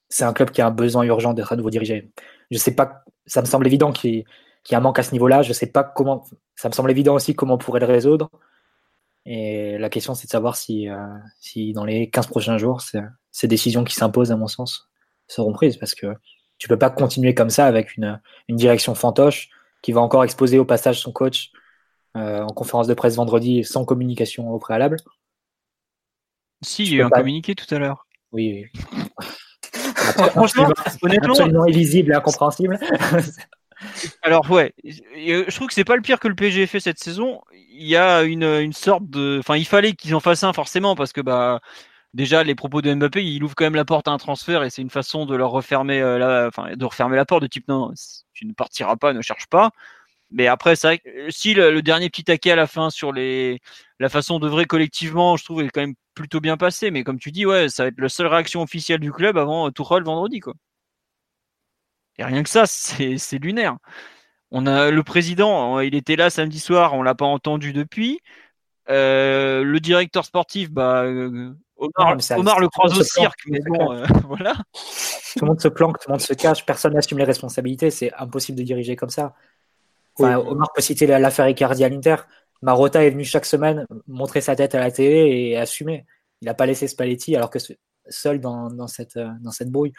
C'est 0.09 0.23
un 0.23 0.33
club 0.33 0.51
qui 0.51 0.61
a 0.61 0.67
un 0.67 0.71
besoin 0.71 1.03
urgent 1.03 1.33
d'être 1.33 1.53
à 1.53 1.55
nouveau 1.55 1.69
dirigé. 1.69 2.11
Je 2.49 2.57
sais 2.57 2.75
pas, 2.75 3.03
ça 3.27 3.41
me 3.41 3.45
semble 3.45 3.67
évident 3.67 3.91
qu'il 3.93 4.25
qu'il 4.63 4.73
y 4.73 4.75
a 4.75 4.79
un 4.79 4.81
manque 4.81 4.99
à 4.99 5.03
ce 5.03 5.11
niveau-là. 5.11 5.41
Je 5.41 5.49
ne 5.49 5.53
sais 5.53 5.67
pas 5.67 5.83
comment. 5.83 6.23
Ça 6.55 6.69
me 6.69 6.73
semble 6.73 6.91
évident 6.91 7.15
aussi 7.15 7.35
comment 7.35 7.55
on 7.55 7.57
pourrait 7.57 7.79
le 7.79 7.85
résoudre. 7.87 8.29
Et 9.25 9.77
la 9.77 9.89
question, 9.89 10.15
c'est 10.15 10.25
de 10.27 10.31
savoir 10.31 10.55
si, 10.55 10.89
euh, 10.89 10.95
si 11.39 11.73
dans 11.73 11.85
les 11.85 12.09
15 12.09 12.27
prochains 12.27 12.57
jours, 12.57 12.81
ces 13.31 13.47
décisions 13.47 13.83
qui 13.83 13.93
s'imposent, 13.95 14.31
à 14.31 14.35
mon 14.35 14.47
sens, 14.47 14.89
seront 15.27 15.53
prises. 15.53 15.77
Parce 15.77 15.93
que 15.95 16.07
tu 16.57 16.67
peux 16.67 16.77
pas 16.77 16.89
continuer 16.89 17.33
comme 17.33 17.49
ça 17.49 17.65
avec 17.67 17.95
une, 17.97 18.19
une 18.47 18.55
direction 18.55 18.95
fantoche 18.95 19.49
qui 19.81 19.91
va 19.91 20.01
encore 20.01 20.23
exposer 20.23 20.59
au 20.59 20.65
passage 20.65 20.99
son 20.99 21.11
coach 21.11 21.51
euh, 22.17 22.41
en 22.41 22.47
conférence 22.53 22.87
de 22.87 22.93
presse 22.93 23.15
vendredi 23.15 23.63
sans 23.63 23.85
communication 23.85 24.51
au 24.51 24.59
préalable. 24.59 24.97
Si, 26.63 26.83
il 26.83 26.91
y 26.91 26.95
a 26.95 26.97
eu 26.97 27.03
un 27.03 27.09
pas- 27.09 27.17
communiqué 27.19 27.55
tout 27.55 27.73
à 27.73 27.79
l'heure. 27.79 28.05
Oui, 28.31 28.69
oui. 28.73 28.81
Franchement, 30.31 30.67
honnêtement, 31.01 31.33
Absolument 31.33 31.65
illisible 31.65 32.11
et 32.11 32.15
incompréhensible. 32.15 32.79
Alors 34.21 34.49
ouais, 34.51 34.73
euh, 34.85 35.45
je 35.47 35.55
trouve 35.55 35.67
que 35.67 35.73
c'est 35.73 35.83
pas 35.83 35.95
le 35.95 36.01
pire 36.01 36.19
que 36.19 36.27
le 36.27 36.35
PSG 36.35 36.63
ait 36.63 36.67
fait 36.67 36.79
cette 36.79 36.99
saison. 36.99 37.41
Il 37.53 37.87
y 37.87 37.95
a 37.95 38.23
une, 38.23 38.43
une 38.43 38.73
sorte 38.73 39.09
de, 39.09 39.37
enfin 39.39 39.57
il 39.57 39.65
fallait 39.65 39.93
qu'ils 39.93 40.15
en 40.15 40.19
fassent 40.19 40.43
un 40.43 40.53
forcément 40.53 40.95
parce 40.95 41.13
que 41.13 41.21
bah 41.21 41.61
déjà 42.13 42.43
les 42.43 42.55
propos 42.55 42.81
de 42.81 42.93
Mbappé, 42.93 43.23
il 43.23 43.43
ouvre 43.43 43.55
quand 43.55 43.65
même 43.65 43.75
la 43.75 43.85
porte 43.85 44.07
à 44.07 44.11
un 44.11 44.17
transfert 44.17 44.63
et 44.63 44.69
c'est 44.69 44.81
une 44.81 44.89
façon 44.89 45.25
de 45.25 45.35
leur 45.35 45.51
refermer 45.51 46.01
euh, 46.01 46.17
la, 46.17 46.47
enfin 46.47 46.75
de 46.75 46.85
refermer 46.85 47.15
la 47.15 47.25
porte 47.25 47.41
de 47.43 47.47
type 47.47 47.67
non, 47.67 47.93
tu 48.33 48.45
ne 48.45 48.53
partiras 48.53 48.95
pas, 48.97 49.13
ne 49.13 49.21
cherche 49.21 49.47
pas. 49.47 49.71
Mais 50.31 50.47
après 50.47 50.75
c'est 50.75 51.01
euh, 51.07 51.29
si 51.29 51.53
le, 51.53 51.81
dernier 51.81 52.09
petit 52.09 52.23
taquet 52.23 52.51
à 52.51 52.55
la 52.55 52.67
fin 52.67 52.89
sur 52.89 53.11
les 53.13 53.59
la 53.99 54.09
façon 54.09 54.39
d'œuvrer 54.39 54.65
collectivement, 54.65 55.37
je 55.37 55.43
trouve 55.45 55.61
est 55.63 55.69
quand 55.69 55.81
même 55.81 55.95
plutôt 56.15 56.41
bien 56.41 56.57
passé. 56.57 56.91
Mais 56.91 57.03
comme 57.03 57.19
tu 57.19 57.31
dis 57.31 57.45
ouais, 57.45 57.69
ça 57.69 57.83
va 57.83 57.89
être 57.89 57.99
la 57.99 58.09
seule 58.09 58.27
réaction 58.27 58.61
officielle 58.61 58.99
du 58.99 59.11
club 59.11 59.37
avant 59.37 59.67
euh, 59.67 59.71
Tourelle 59.71 60.03
vendredi 60.03 60.39
quoi. 60.39 60.53
Et 62.21 62.23
rien 62.23 62.43
que 62.43 62.49
ça, 62.49 62.65
c'est 62.67 63.37
lunaire. 63.39 63.77
On 64.51 64.67
a 64.67 64.91
le 64.91 65.01
président, 65.03 65.79
il 65.79 65.95
était 65.95 66.15
là 66.15 66.29
samedi 66.29 66.59
soir, 66.59 66.93
on 66.93 67.01
l'a 67.01 67.15
pas 67.15 67.25
entendu 67.25 67.73
depuis. 67.73 68.19
Euh, 68.89 69.63
le 69.63 69.79
directeur 69.79 70.23
sportif, 70.25 70.69
bah, 70.71 71.03
euh, 71.03 71.51
Omar, 71.77 72.09
Non, 72.11 72.15
mais 72.15 72.21
ça- 72.21 72.37
Omar 72.37 72.59
le 72.59 72.67
croise 72.69 72.95
au 72.99 73.03
cirque, 73.03 73.39
mais 73.47 73.59
bon, 73.65 73.91
euh, 73.91 74.03
voilà. 74.27 74.53
tout 74.53 75.45
le 75.45 75.47
monde 75.47 75.59
se 75.61 75.67
planque, 75.67 75.97
tout 75.99 76.09
le 76.09 76.13
monde 76.13 76.21
se 76.21 76.33
cache, 76.33 76.63
personne 76.65 76.93
n'assume 76.93 77.17
les 77.17 77.23
responsabilités, 77.23 77.89
c'est 77.89 78.13
impossible 78.13 78.57
de 78.57 78.63
diriger 78.63 78.95
comme 78.95 79.09
ça. 79.09 79.33
Enfin, 80.19 80.37
Oui. 80.37 80.45
Omar 80.49 80.71
peut 80.75 80.81
citer 80.81 81.07
la- 81.07 81.17
l'affaire 81.17 81.47
Icardi 81.47 81.83
à 81.83 81.89
l'Inter. 81.89 82.17
Marotta 82.61 83.03
est 83.03 83.09
venu 83.09 83.23
chaque 83.23 83.45
semaine 83.45 83.87
montrer 84.07 84.41
sa 84.41 84.55
tête 84.55 84.75
à 84.75 84.79
la 84.79 84.91
télé 84.91 85.31
et 85.49 85.57
assumer. 85.57 86.05
Il 86.41 86.45
n'a 86.45 86.53
pas 86.53 86.67
laissé 86.67 86.87
Spalletti 86.87 87.35
alors 87.35 87.49
que 87.49 87.57
se- 87.59 87.73
seul 88.09 88.39
dans, 88.41 88.69
dans 88.69 88.87
cette, 88.87 89.17
dans 89.39 89.51
cette 89.51 89.69
brouille. 89.71 89.93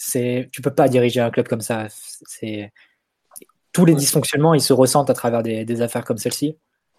C'est, 0.00 0.48
tu 0.52 0.62
peux 0.62 0.72
pas 0.72 0.88
diriger 0.88 1.20
un 1.20 1.30
club 1.30 1.48
comme 1.48 1.60
ça. 1.60 1.88
C'est, 1.90 2.72
tous 3.72 3.84
les 3.84 3.94
dysfonctionnements, 3.94 4.54
ils 4.54 4.62
se 4.62 4.72
ressentent 4.72 5.10
à 5.10 5.14
travers 5.14 5.42
des, 5.42 5.64
des 5.64 5.82
affaires 5.82 6.04
comme 6.04 6.18
celle-ci. 6.18 6.56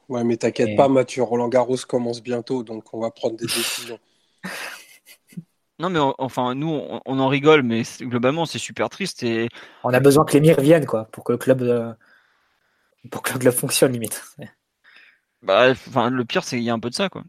Ouais, 0.09 0.23
mais 0.25 0.35
t'inquiète 0.37 0.69
Et- 0.69 0.75
pas, 0.75 0.89
Mathieu. 0.89 1.23
Roland 1.23 1.47
Garros 1.47 1.77
commence 1.87 2.21
bientôt, 2.21 2.61
donc 2.63 2.93
on 2.93 2.99
va 2.99 3.09
prendre 3.09 3.37
des 3.37 3.45
décisions. 3.45 3.99
Non, 5.81 5.89
mais 5.89 5.99
on- 5.99 6.13
enfin, 6.17 6.55
nous, 6.55 6.67
on, 6.67 6.99
on 7.05 7.19
en 7.19 7.29
rigole, 7.29 7.63
mais 7.63 7.83
globalement, 8.01 8.45
c'est 8.45 8.59
super 8.59 8.89
triste. 8.89 9.23
Et 9.23 9.47
On 9.85 9.93
a 9.93 10.01
besoin 10.01 10.25
que 10.25 10.33
l'émir 10.33 10.59
vienne, 10.59 10.85
quoi, 10.85 11.05
pour 11.05 11.23
que 11.23 11.31
le 11.31 11.37
club, 11.37 11.61
euh, 11.61 11.93
pour 13.09 13.21
que 13.21 13.31
le 13.31 13.39
club 13.39 13.53
fonctionne, 13.53 13.93
limite. 13.93 14.21
bah, 15.41 15.69
enfin, 15.71 16.09
le 16.09 16.25
pire, 16.25 16.43
c'est 16.43 16.57
qu'il 16.57 16.65
y 16.65 16.69
a 16.69 16.73
un 16.73 16.81
peu 16.81 16.89
de 16.89 16.95
ça, 16.95 17.07
quoi. 17.07 17.23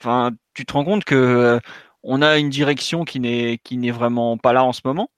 Enfin, 0.00 0.32
tu 0.52 0.66
te 0.66 0.74
rends 0.74 0.84
compte 0.84 1.04
que 1.04 1.14
euh, 1.14 1.58
on 2.02 2.20
a 2.20 2.36
une 2.36 2.50
direction 2.50 3.04
qui 3.06 3.20
n'est 3.20 3.56
qui 3.64 3.78
n'est 3.78 3.90
vraiment 3.90 4.36
pas 4.36 4.52
là 4.52 4.64
en 4.64 4.74
ce 4.74 4.82
moment, 4.84 5.08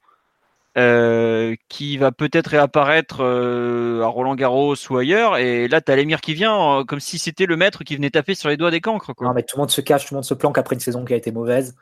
euh, 0.77 1.57
qui 1.70 1.97
va 1.97 2.12
peut-être 2.12 2.48
réapparaître 2.48 3.20
euh, 3.20 4.03
à 4.03 4.09
Roland 4.09 4.35
Garros 4.35 4.74
ou 4.90 4.97
ailleurs. 4.98 5.39
Et 5.39 5.69
là, 5.69 5.81
t'as 5.81 5.97
l'émir 5.97 6.20
qui 6.20 6.35
vient, 6.35 6.81
euh, 6.81 6.85
comme 6.85 7.01
si 7.01 7.19
c'était 7.19 7.47
le 7.47 7.57
maître 7.57 7.82
qui 7.82 7.97
venait 7.97 8.11
taper 8.11 8.35
sur 8.35 8.51
les 8.51 8.59
doigts 8.59 8.70
des 8.70 8.82
cancres, 8.82 9.15
quoi. 9.15 9.27
Non, 9.27 9.32
mais 9.32 9.43
tout 9.43 9.57
le 9.57 9.62
monde 9.62 9.70
se 9.70 9.81
cache, 9.81 10.05
tout 10.05 10.12
le 10.12 10.16
monde 10.16 10.24
se 10.27 10.35
planque 10.35 10.59
après 10.59 10.74
une 10.74 10.81
saison 10.81 11.03
qui 11.07 11.15
a 11.15 11.16
été 11.16 11.32
mauvaise. 11.32 11.77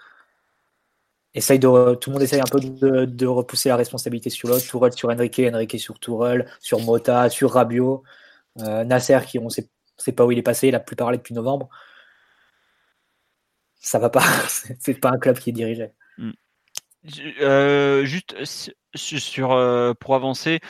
Essaye 1.34 1.58
de, 1.58 1.94
tout 1.96 2.10
le 2.10 2.12
monde 2.14 2.22
essaye 2.22 2.40
un 2.40 2.44
peu 2.44 2.60
de, 2.60 3.04
de 3.04 3.26
repousser 3.26 3.68
la 3.68 3.74
responsabilité 3.74 4.30
sur 4.30 4.48
l'autre. 4.48 4.64
Tourelle 4.64 4.92
sur 4.92 5.08
Enrique, 5.08 5.40
Enrique 5.40 5.80
sur 5.80 5.98
Tourelle, 5.98 6.48
sur 6.60 6.78
Mota, 6.78 7.28
sur 7.30 7.50
Rabiot, 7.50 8.04
Nasser 8.56 9.18
qui 9.26 9.40
on 9.40 9.48
sait, 9.48 9.68
sait 9.96 10.12
pas 10.12 10.24
où 10.24 10.30
il 10.30 10.38
est 10.38 10.42
passé, 10.42 10.68
il 10.68 10.74
a 10.76 10.80
plus 10.80 10.94
parlé 10.94 11.18
depuis 11.18 11.34
novembre. 11.34 11.68
Ça 13.80 13.98
va 13.98 14.08
pas, 14.08 14.22
c'est 14.78 15.00
pas 15.00 15.10
un 15.10 15.18
club 15.18 15.36
qui 15.40 15.50
est 15.50 15.52
dirigé. 15.52 15.90
Euh, 17.40 18.04
juste 18.04 18.34
sur 18.94 19.52
euh, 19.52 19.92
pour 19.98 20.14
avancer 20.14 20.60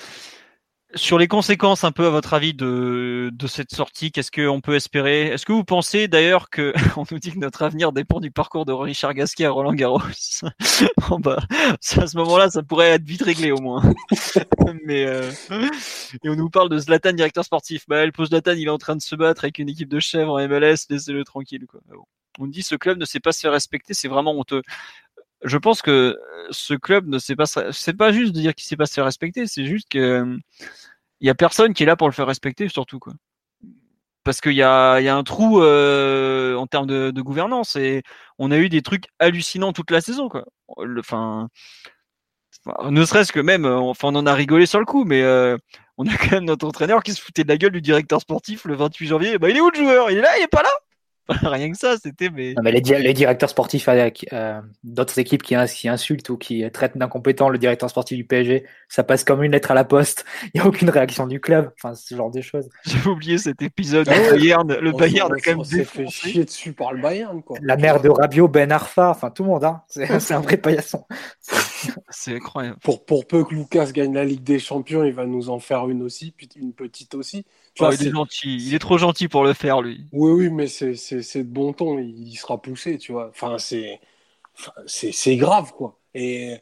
sur 0.95 1.19
les 1.19 1.29
conséquences 1.29 1.85
un 1.85 1.93
peu 1.93 2.07
à 2.07 2.11
votre 2.11 2.35
avis 2.35 2.55
de, 2.55 3.31
de 3.33 3.47
cette 3.47 3.75
sortie, 3.75 4.13
qu'est-ce 4.13 4.31
qu'on 4.31 4.61
peut 4.61 4.75
espérer? 4.75 5.27
Est-ce 5.29 5.45
que 5.45 5.53
vous 5.53 5.65
pensez 5.65 6.09
d'ailleurs 6.09 6.51
que 6.51 6.73
on 6.97 7.05
nous 7.11 7.19
dit 7.19 7.33
que 7.33 7.39
notre 7.39 7.63
avenir 7.63 7.93
dépend 7.93 8.21
du 8.21 8.31
parcours 8.31 8.65
de 8.65 8.73
Richard 8.73 9.15
Gasquet 9.15 9.45
à 9.45 9.51
Roland 9.51 9.75
Garros? 9.75 10.01
Bon, 11.09 11.19
bah, 11.21 11.39
à 11.51 12.07
ce 12.07 12.17
moment-là, 12.17 12.51
ça 12.51 12.63
pourrait 12.63 12.91
être 12.91 13.05
vite 13.05 13.23
réglé 13.23 13.53
au 13.53 13.61
moins. 13.61 13.83
Mais 14.85 15.05
euh, 15.07 15.31
et 16.23 16.29
on 16.29 16.35
nous 16.35 16.51
parle 16.51 16.69
de 16.69 16.79
Zlatan, 16.79 17.13
directeur 17.13 17.45
sportif. 17.45 17.85
Bah, 17.89 18.05
le 18.07 18.13
pauvre 18.13 18.29
Zlatan, 18.29 18.53
il 18.53 18.67
est 18.67 18.71
en 18.71 18.79
train 18.79 18.97
de 18.97 19.03
se 19.03 19.15
battre 19.15 19.45
avec 19.45 19.59
une 19.59 19.69
équipe 19.69 19.89
de 19.89 20.01
chèvres 20.01 20.33
en 20.33 20.49
MLS, 20.49 20.87
laissez-le 20.89 21.25
tranquille. 21.25 21.67
Quoi. 21.69 21.81
On 22.39 22.47
dit 22.47 22.63
ce 22.63 22.75
club 22.75 22.99
ne 22.99 23.05
sait 23.05 23.21
pas 23.21 23.33
se 23.33 23.41
faire 23.41 23.53
respecter, 23.53 23.95
c'est 23.95 24.09
vraiment 24.09 24.33
honteux 24.33 24.63
je 25.45 25.59
pense 25.59 25.83
que 25.83 26.19
ce 26.51 26.75
club 26.75 27.07
ne 27.07 27.19
sait 27.19 27.37
pas, 27.37 27.47
c'est 27.47 27.97
pas 27.97 28.13
juste 28.13 28.35
de 28.35 28.41
dire 28.41 28.55
qu'il 28.55 28.65
sait 28.65 28.77
pas 28.77 28.87
se 28.87 28.95
faire 28.95 29.05
respecter, 29.05 29.47
c'est 29.47 29.67
juste 29.67 29.89
que 29.91 29.99
euh, 29.99 30.37
il 31.21 31.27
y 31.27 31.31
a 31.31 31.35
personne 31.35 31.75
qui 31.75 31.83
est 31.83 31.87
là 31.87 31.97
pour 31.97 32.09
le 32.09 32.13
faire 32.13 32.27
respecter, 32.27 32.69
surtout 32.69 32.99
quoi. 32.99 33.15
Parce 34.25 34.41
qu'il 34.41 34.53
y 34.55 34.63
a, 34.63 35.01
y 35.01 35.09
a 35.09 35.17
un 35.17 35.23
trou 35.23 35.63
euh, 35.63 36.57
en 36.57 36.67
termes 36.67 36.87
de, 36.87 37.21
gouvernance 37.21 37.77
et 37.77 38.03
on 38.39 38.51
a 38.51 38.57
eu 38.59 38.71
des 38.71 38.81
trucs 38.83 39.05
hallucinants 39.19 39.73
toute 39.75 39.91
la 39.91 40.01
saison 40.01 40.29
quoi. 40.31 40.47
Enfin, 40.99 41.49
ne 42.91 43.05
serait-ce 43.05 43.33
que 43.33 43.41
même, 43.41 43.67
euh, 43.67 43.79
enfin 43.79 44.09
on 44.09 44.17
en 44.17 44.27
a 44.27 44.35
rigolé 44.35 44.67
sur 44.67 44.79
le 44.81 44.87
coup, 44.87 45.05
mais 45.05 45.23
euh, 45.23 45.59
on 45.99 46.07
a 46.07 46.17
quand 46.17 46.33
même 46.33 46.45
notre 46.45 46.67
entraîneur 46.67 47.03
qui 47.03 47.13
se 47.13 47.21
foutait 47.21 47.45
de 47.45 47.49
la 47.49 47.59
gueule 47.59 47.73
du 47.73 47.83
directeur 47.83 48.21
sportif 48.21 48.65
le 48.65 48.75
28 48.75 49.07
janvier. 49.07 49.39
Bah 49.39 49.51
il 49.51 49.57
est 49.57 49.61
où 49.61 49.71
le 49.71 49.77
joueur? 49.77 50.11
Il 50.11 50.19
est 50.19 50.23
là, 50.23 50.39
il 50.39 50.43
est 50.43 50.49
pas 50.49 50.63
là? 50.63 50.71
Rien 51.43 51.71
que 51.73 51.79
ça, 51.79 51.97
c'était 51.97 52.29
mais. 52.29 52.53
Non, 52.55 52.63
mais 52.63 52.71
les, 52.73 52.81
di- 52.83 52.95
les 52.95 53.15
directeurs 53.15 53.49
sportifs 53.49 53.89
avec 53.89 54.27
euh, 54.33 54.61
d'autres 54.83 55.19
équipes 55.19 55.43
qui, 55.43 55.55
ins- 55.55 55.67
qui 55.67 55.89
insultent 55.89 56.29
ou 56.29 56.37
qui 56.37 56.71
traitent 56.71 56.99
d'incompétent 56.99 57.49
le 57.49 57.57
directeur 57.59 57.89
sportif 57.89 58.17
du 58.19 58.25
PSG, 58.25 58.65
ça 58.89 59.05
passe 59.05 59.25
comme 59.25 59.43
une 59.43 59.53
lettre 59.53 59.71
à 59.71 59.75
la 59.75 59.85
poste. 59.85 60.25
Il 60.43 60.51
n'y 60.55 60.61
a 60.61 60.67
aucune 60.67 60.91
réaction 60.91 61.27
du 61.27 61.41
club. 61.41 61.73
Enfin, 61.83 61.95
ce 61.95 62.15
genre 62.15 62.31
de 62.31 62.43
choses. 62.43 62.69
J'avais 62.85 63.09
oublié 63.09 63.39
cet 63.39 63.63
épisode. 63.63 64.07
Ah 64.11 64.19
ouais. 64.21 64.31
Bayern, 64.33 64.71
le 64.75 64.93
On- 64.93 64.97
Bayern 64.99 65.33
a 65.33 65.37
quand 65.41 65.57
même 65.57 65.65
s'est 65.65 65.85
fait 65.85 66.07
chier 66.09 66.45
dessus 66.45 66.73
par 66.75 66.93
le 66.93 67.01
Bayern, 67.01 67.43
quoi. 67.43 67.57
La 67.63 67.77
mère 67.77 68.03
de 68.03 68.11
Rabiot, 68.11 68.49
Ben 68.49 68.71
Arfa, 68.71 69.09
enfin 69.11 69.31
tout 69.31 69.45
le 69.45 69.49
monde, 69.49 69.65
hein. 69.65 69.83
c'est 69.89 70.05
c'est 70.21 70.35
un 70.35 70.41
vrai 70.41 70.59
paillasson. 70.59 71.07
C'est 72.11 72.37
incroyable. 72.37 72.79
Pour, 72.83 73.05
pour 73.05 73.27
peu 73.27 73.45
que 73.45 73.55
Lucas 73.55 73.91
gagne 73.93 74.15
la 74.15 74.25
Ligue 74.25 74.43
des 74.43 74.59
Champions, 74.59 75.05
il 75.05 75.13
va 75.13 75.27
nous 75.27 75.51
en 75.51 75.59
faire 75.59 75.89
une 75.89 76.03
aussi, 76.03 76.33
puis 76.37 76.49
une 76.57 76.73
petite 76.73 77.15
aussi. 77.15 77.45
Tu 77.75 77.85
Oh, 77.85 77.87
vois, 77.87 77.95
il 77.95 78.03
est 78.07 78.11
gentil. 78.11 78.57
Il 78.57 78.75
est 78.75 78.79
trop 78.81 78.99
gentil 78.99 79.29
pour 79.29 79.45
le 79.45 79.53
faire, 79.55 79.81
lui. 79.83 80.11
Oui, 80.13 80.31
oui, 80.33 80.51
mais 80.51 80.69
c'est 80.69 80.93
de 80.95 81.43
bon 81.43 81.73
ton, 81.73 81.99
il, 81.99 82.37
sera 82.37 82.61
poussé, 82.63 82.99
tu 82.99 83.13
vois. 83.13 83.29
Enfin, 83.31 83.59
c'est 83.59 84.01
enfin, 84.59 85.37
grave, 85.37 85.73
quoi. 85.75 86.01
Et, 86.15 86.59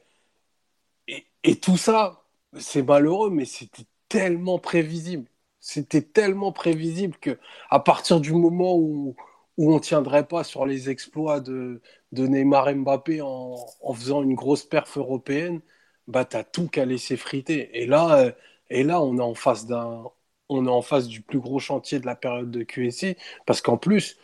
et, 1.08 1.26
et 1.44 1.56
tout 1.60 1.76
ça, 1.76 2.24
c'est 2.58 2.82
malheureux, 2.82 3.30
mais 3.30 3.44
c'était 3.44 3.84
tellement 4.08 4.58
prévisible. 4.58 5.28
C'était 5.60 6.02
tellement 6.02 6.52
prévisible 6.52 7.16
que 7.18 7.38
à 7.70 7.78
partir 7.80 8.20
du 8.20 8.32
moment 8.32 8.76
où, 8.76 9.14
où 9.56 9.72
on 9.74 9.78
tiendrait 9.80 10.26
pas 10.26 10.42
sur 10.44 10.66
les 10.66 10.90
exploits 10.90 11.40
de, 11.40 11.80
de 12.12 12.26
Neymar 12.26 12.68
et 12.68 12.74
Mbappé 12.74 13.20
en, 13.22 13.56
en 13.80 13.94
faisant 13.94 14.22
une 14.22 14.34
grosse 14.34 14.64
perf 14.64 14.96
européenne, 14.98 15.60
bah 16.08 16.24
t'as 16.24 16.42
tout 16.44 16.68
qu'à 16.68 16.84
laisser 16.84 17.16
friter. 17.16 17.80
Et 17.80 17.86
là, 17.86 18.18
euh, 18.18 18.32
et 18.70 18.82
là, 18.84 19.00
on 19.02 19.18
est 19.18 19.20
en 19.20 19.34
face 19.34 19.66
d'un 19.66 20.04
on 20.52 20.66
est 20.66 20.70
en 20.70 20.82
face 20.82 21.08
du 21.08 21.22
plus 21.22 21.40
gros 21.40 21.58
chantier 21.60 22.00
de 22.00 22.06
la 22.06 22.16
période 22.16 22.50
de 22.50 22.62
QSI 22.64 23.16
parce 23.46 23.60
qu'en 23.62 23.76
plus, 23.78 24.18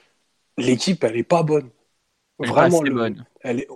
l'équipe, 0.59 1.05
elle 1.05 1.17
est 1.17 1.25
pas 1.25 1.43
bonne. 1.45 1.71
Elle 2.43 2.51
est 2.51 2.55
pas 2.55 2.69
Vraiment, 2.69 2.83
le- 2.83 3.01
bonne. 3.01 3.25
elle 3.43 3.61
est, 3.61 3.69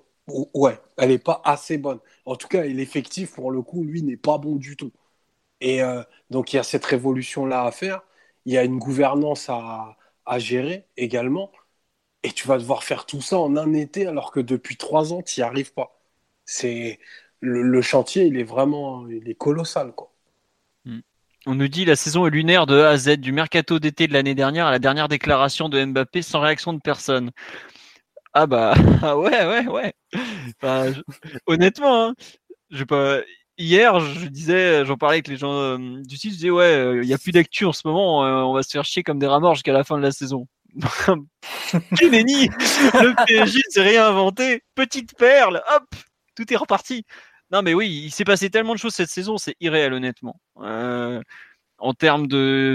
ouais, 0.54 0.78
elle 0.98 1.10
est 1.10 1.18
pas 1.18 1.40
assez 1.44 1.78
bonne. 1.78 2.00
En 2.26 2.36
tout 2.36 2.48
cas, 2.48 2.64
l'effectif, 2.64 3.34
pour 3.34 3.50
le 3.50 3.62
coup, 3.62 3.84
lui, 3.84 4.02
n'est 4.02 4.16
pas 4.16 4.38
bon 4.38 4.56
du 4.56 4.76
tout. 4.76 4.92
Et 5.60 5.82
euh, 5.82 6.02
donc, 6.30 6.52
il 6.52 6.56
y 6.56 6.58
a 6.58 6.62
cette 6.64 6.84
révolution-là 6.84 7.64
à 7.64 7.72
faire. 7.72 8.02
Il 8.46 8.52
y 8.52 8.58
a 8.58 8.64
une 8.64 8.78
gouvernance 8.78 9.48
à, 9.50 9.96
à 10.26 10.38
gérer 10.38 10.86
également. 10.96 11.52
Et 12.24 12.32
tu 12.32 12.48
vas 12.48 12.58
devoir 12.58 12.84
faire 12.84 13.06
tout 13.06 13.20
ça 13.22 13.38
en 13.38 13.56
un 13.56 13.72
été, 13.74 14.06
alors 14.06 14.30
que 14.32 14.40
depuis 14.40 14.76
trois 14.76 15.12
ans, 15.12 15.22
tu 15.22 15.40
n'y 15.40 15.44
arrives 15.44 15.72
pas. 15.74 16.00
C'est 16.44 17.00
le, 17.40 17.62
le 17.62 17.82
chantier, 17.82 18.26
il 18.26 18.38
est 18.38 18.44
vraiment, 18.44 19.08
il 19.08 19.28
est 19.28 19.34
colossal, 19.34 19.92
quoi. 19.94 20.11
On 21.46 21.56
nous 21.56 21.68
dit 21.68 21.84
la 21.84 21.96
saison 21.96 22.26
est 22.26 22.30
lunaire 22.30 22.66
de 22.66 22.78
A 22.80 22.90
à 22.90 22.96
Z, 22.96 23.16
du 23.16 23.32
mercato 23.32 23.80
d'été 23.80 24.06
de 24.06 24.12
l'année 24.12 24.34
dernière 24.34 24.66
à 24.66 24.70
la 24.70 24.78
dernière 24.78 25.08
déclaration 25.08 25.68
de 25.68 25.84
Mbappé 25.84 26.22
sans 26.22 26.40
réaction 26.40 26.72
de 26.72 26.80
personne. 26.80 27.32
Ah 28.32 28.46
bah 28.46 28.74
ah 29.02 29.18
ouais 29.18 29.44
ouais 29.46 29.66
ouais. 29.66 29.92
Honnêtement, 31.46 32.06
hein, 32.06 32.14
je 32.70 32.84
pas. 32.84 33.20
Hier, 33.58 34.00
je 34.00 34.26
disais, 34.28 34.84
j'en 34.86 34.96
parlais 34.96 35.16
avec 35.16 35.28
les 35.28 35.36
gens 35.36 35.52
euh, 35.52 35.78
du 36.02 36.16
site, 36.16 36.32
je 36.32 36.36
disais 36.36 36.50
ouais, 36.50 36.64
euh, 36.64 37.02
il 37.02 37.08
y 37.08 37.14
a 37.14 37.18
plus 37.18 37.32
d'actu 37.32 37.66
en 37.66 37.72
ce 37.72 37.86
moment, 37.86 38.24
euh, 38.24 38.42
on 38.42 38.54
va 38.54 38.62
se 38.62 38.70
faire 38.70 38.84
chier 38.84 39.02
comme 39.02 39.18
des 39.18 39.26
rats 39.26 39.40
jusqu'à 39.52 39.72
la 39.72 39.84
fin 39.84 39.98
de 39.98 40.02
la 40.02 40.10
saison. 40.10 40.46
Nenni 42.02 42.48
Le 42.48 43.26
PSG 43.26 43.60
s'est 43.68 43.82
réinventé, 43.82 44.62
petite 44.74 45.14
perle, 45.18 45.62
hop, 45.74 45.84
tout 46.34 46.50
est 46.52 46.56
reparti. 46.56 47.04
Non 47.52 47.62
mais 47.62 47.74
oui, 47.74 47.88
il 48.04 48.10
s'est 48.10 48.24
passé 48.24 48.50
tellement 48.50 48.72
de 48.74 48.78
choses 48.78 48.94
cette 48.94 49.10
saison, 49.10 49.36
c'est 49.36 49.56
irréel 49.60 49.92
honnêtement. 49.92 50.40
Euh, 50.62 51.20
en 51.78 51.94
termes 51.94 52.26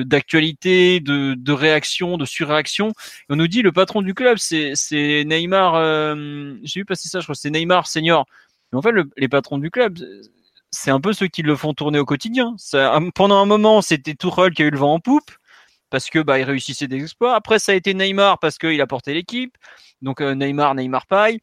d'actualité, 0.04 1.00
de, 1.00 1.34
de 1.36 1.52
réaction, 1.52 2.18
de 2.18 2.26
surréaction. 2.26 2.94
on 3.30 3.38
nous 3.38 3.48
dit 3.48 3.62
le 3.62 3.72
patron 3.72 4.02
du 4.02 4.14
club, 4.14 4.38
c'est 4.38 4.74
Neymar. 5.26 5.76
Euh, 5.76 6.56
j'ai 6.64 6.82
vu 6.82 6.86
passer 6.86 7.10
ça, 7.10 7.20
je 7.22 7.26
crois, 7.26 7.36
c'est 7.36 7.50
Neymar 7.50 7.88
senior. 7.88 8.26
Mais 8.72 8.78
en 8.78 8.82
fait, 8.82 8.92
les 9.18 9.30
patrons 9.30 9.58
du 9.58 9.72
club, 9.72 9.98
c'est 10.72 10.92
un 10.92 11.00
peu 11.00 11.14
ceux 11.14 11.28
qui 11.28 11.42
le 11.42 11.56
font 11.56 11.74
tourner 11.74 12.00
au 12.00 12.06
quotidien. 12.06 12.56
Pendant 13.16 13.42
un 13.42 13.46
moment, 13.46 13.82
c'était 13.82 14.14
Tourelle 14.14 14.54
qui 14.54 14.64
a 14.64 14.66
eu 14.66 14.72
le 14.72 14.78
vent 14.78 14.94
en 14.94 15.00
poupe 15.00 15.32
parce 15.90 16.10
que 16.10 16.20
bah 16.20 16.38
il 16.40 16.44
réussissait 16.44 16.88
des 16.88 17.02
exploits. 17.02 17.36
Après, 17.36 17.60
ça 17.60 17.72
a 17.72 17.76
été 17.76 17.94
Neymar 17.94 18.40
parce 18.40 18.58
qu'il 18.58 18.82
a 18.82 18.88
porté 18.88 19.14
l'équipe. 19.14 19.56
Donc 20.02 20.22
euh, 20.22 20.36
Neymar, 20.36 20.76
Neymar 20.76 21.08
paille. 21.08 21.40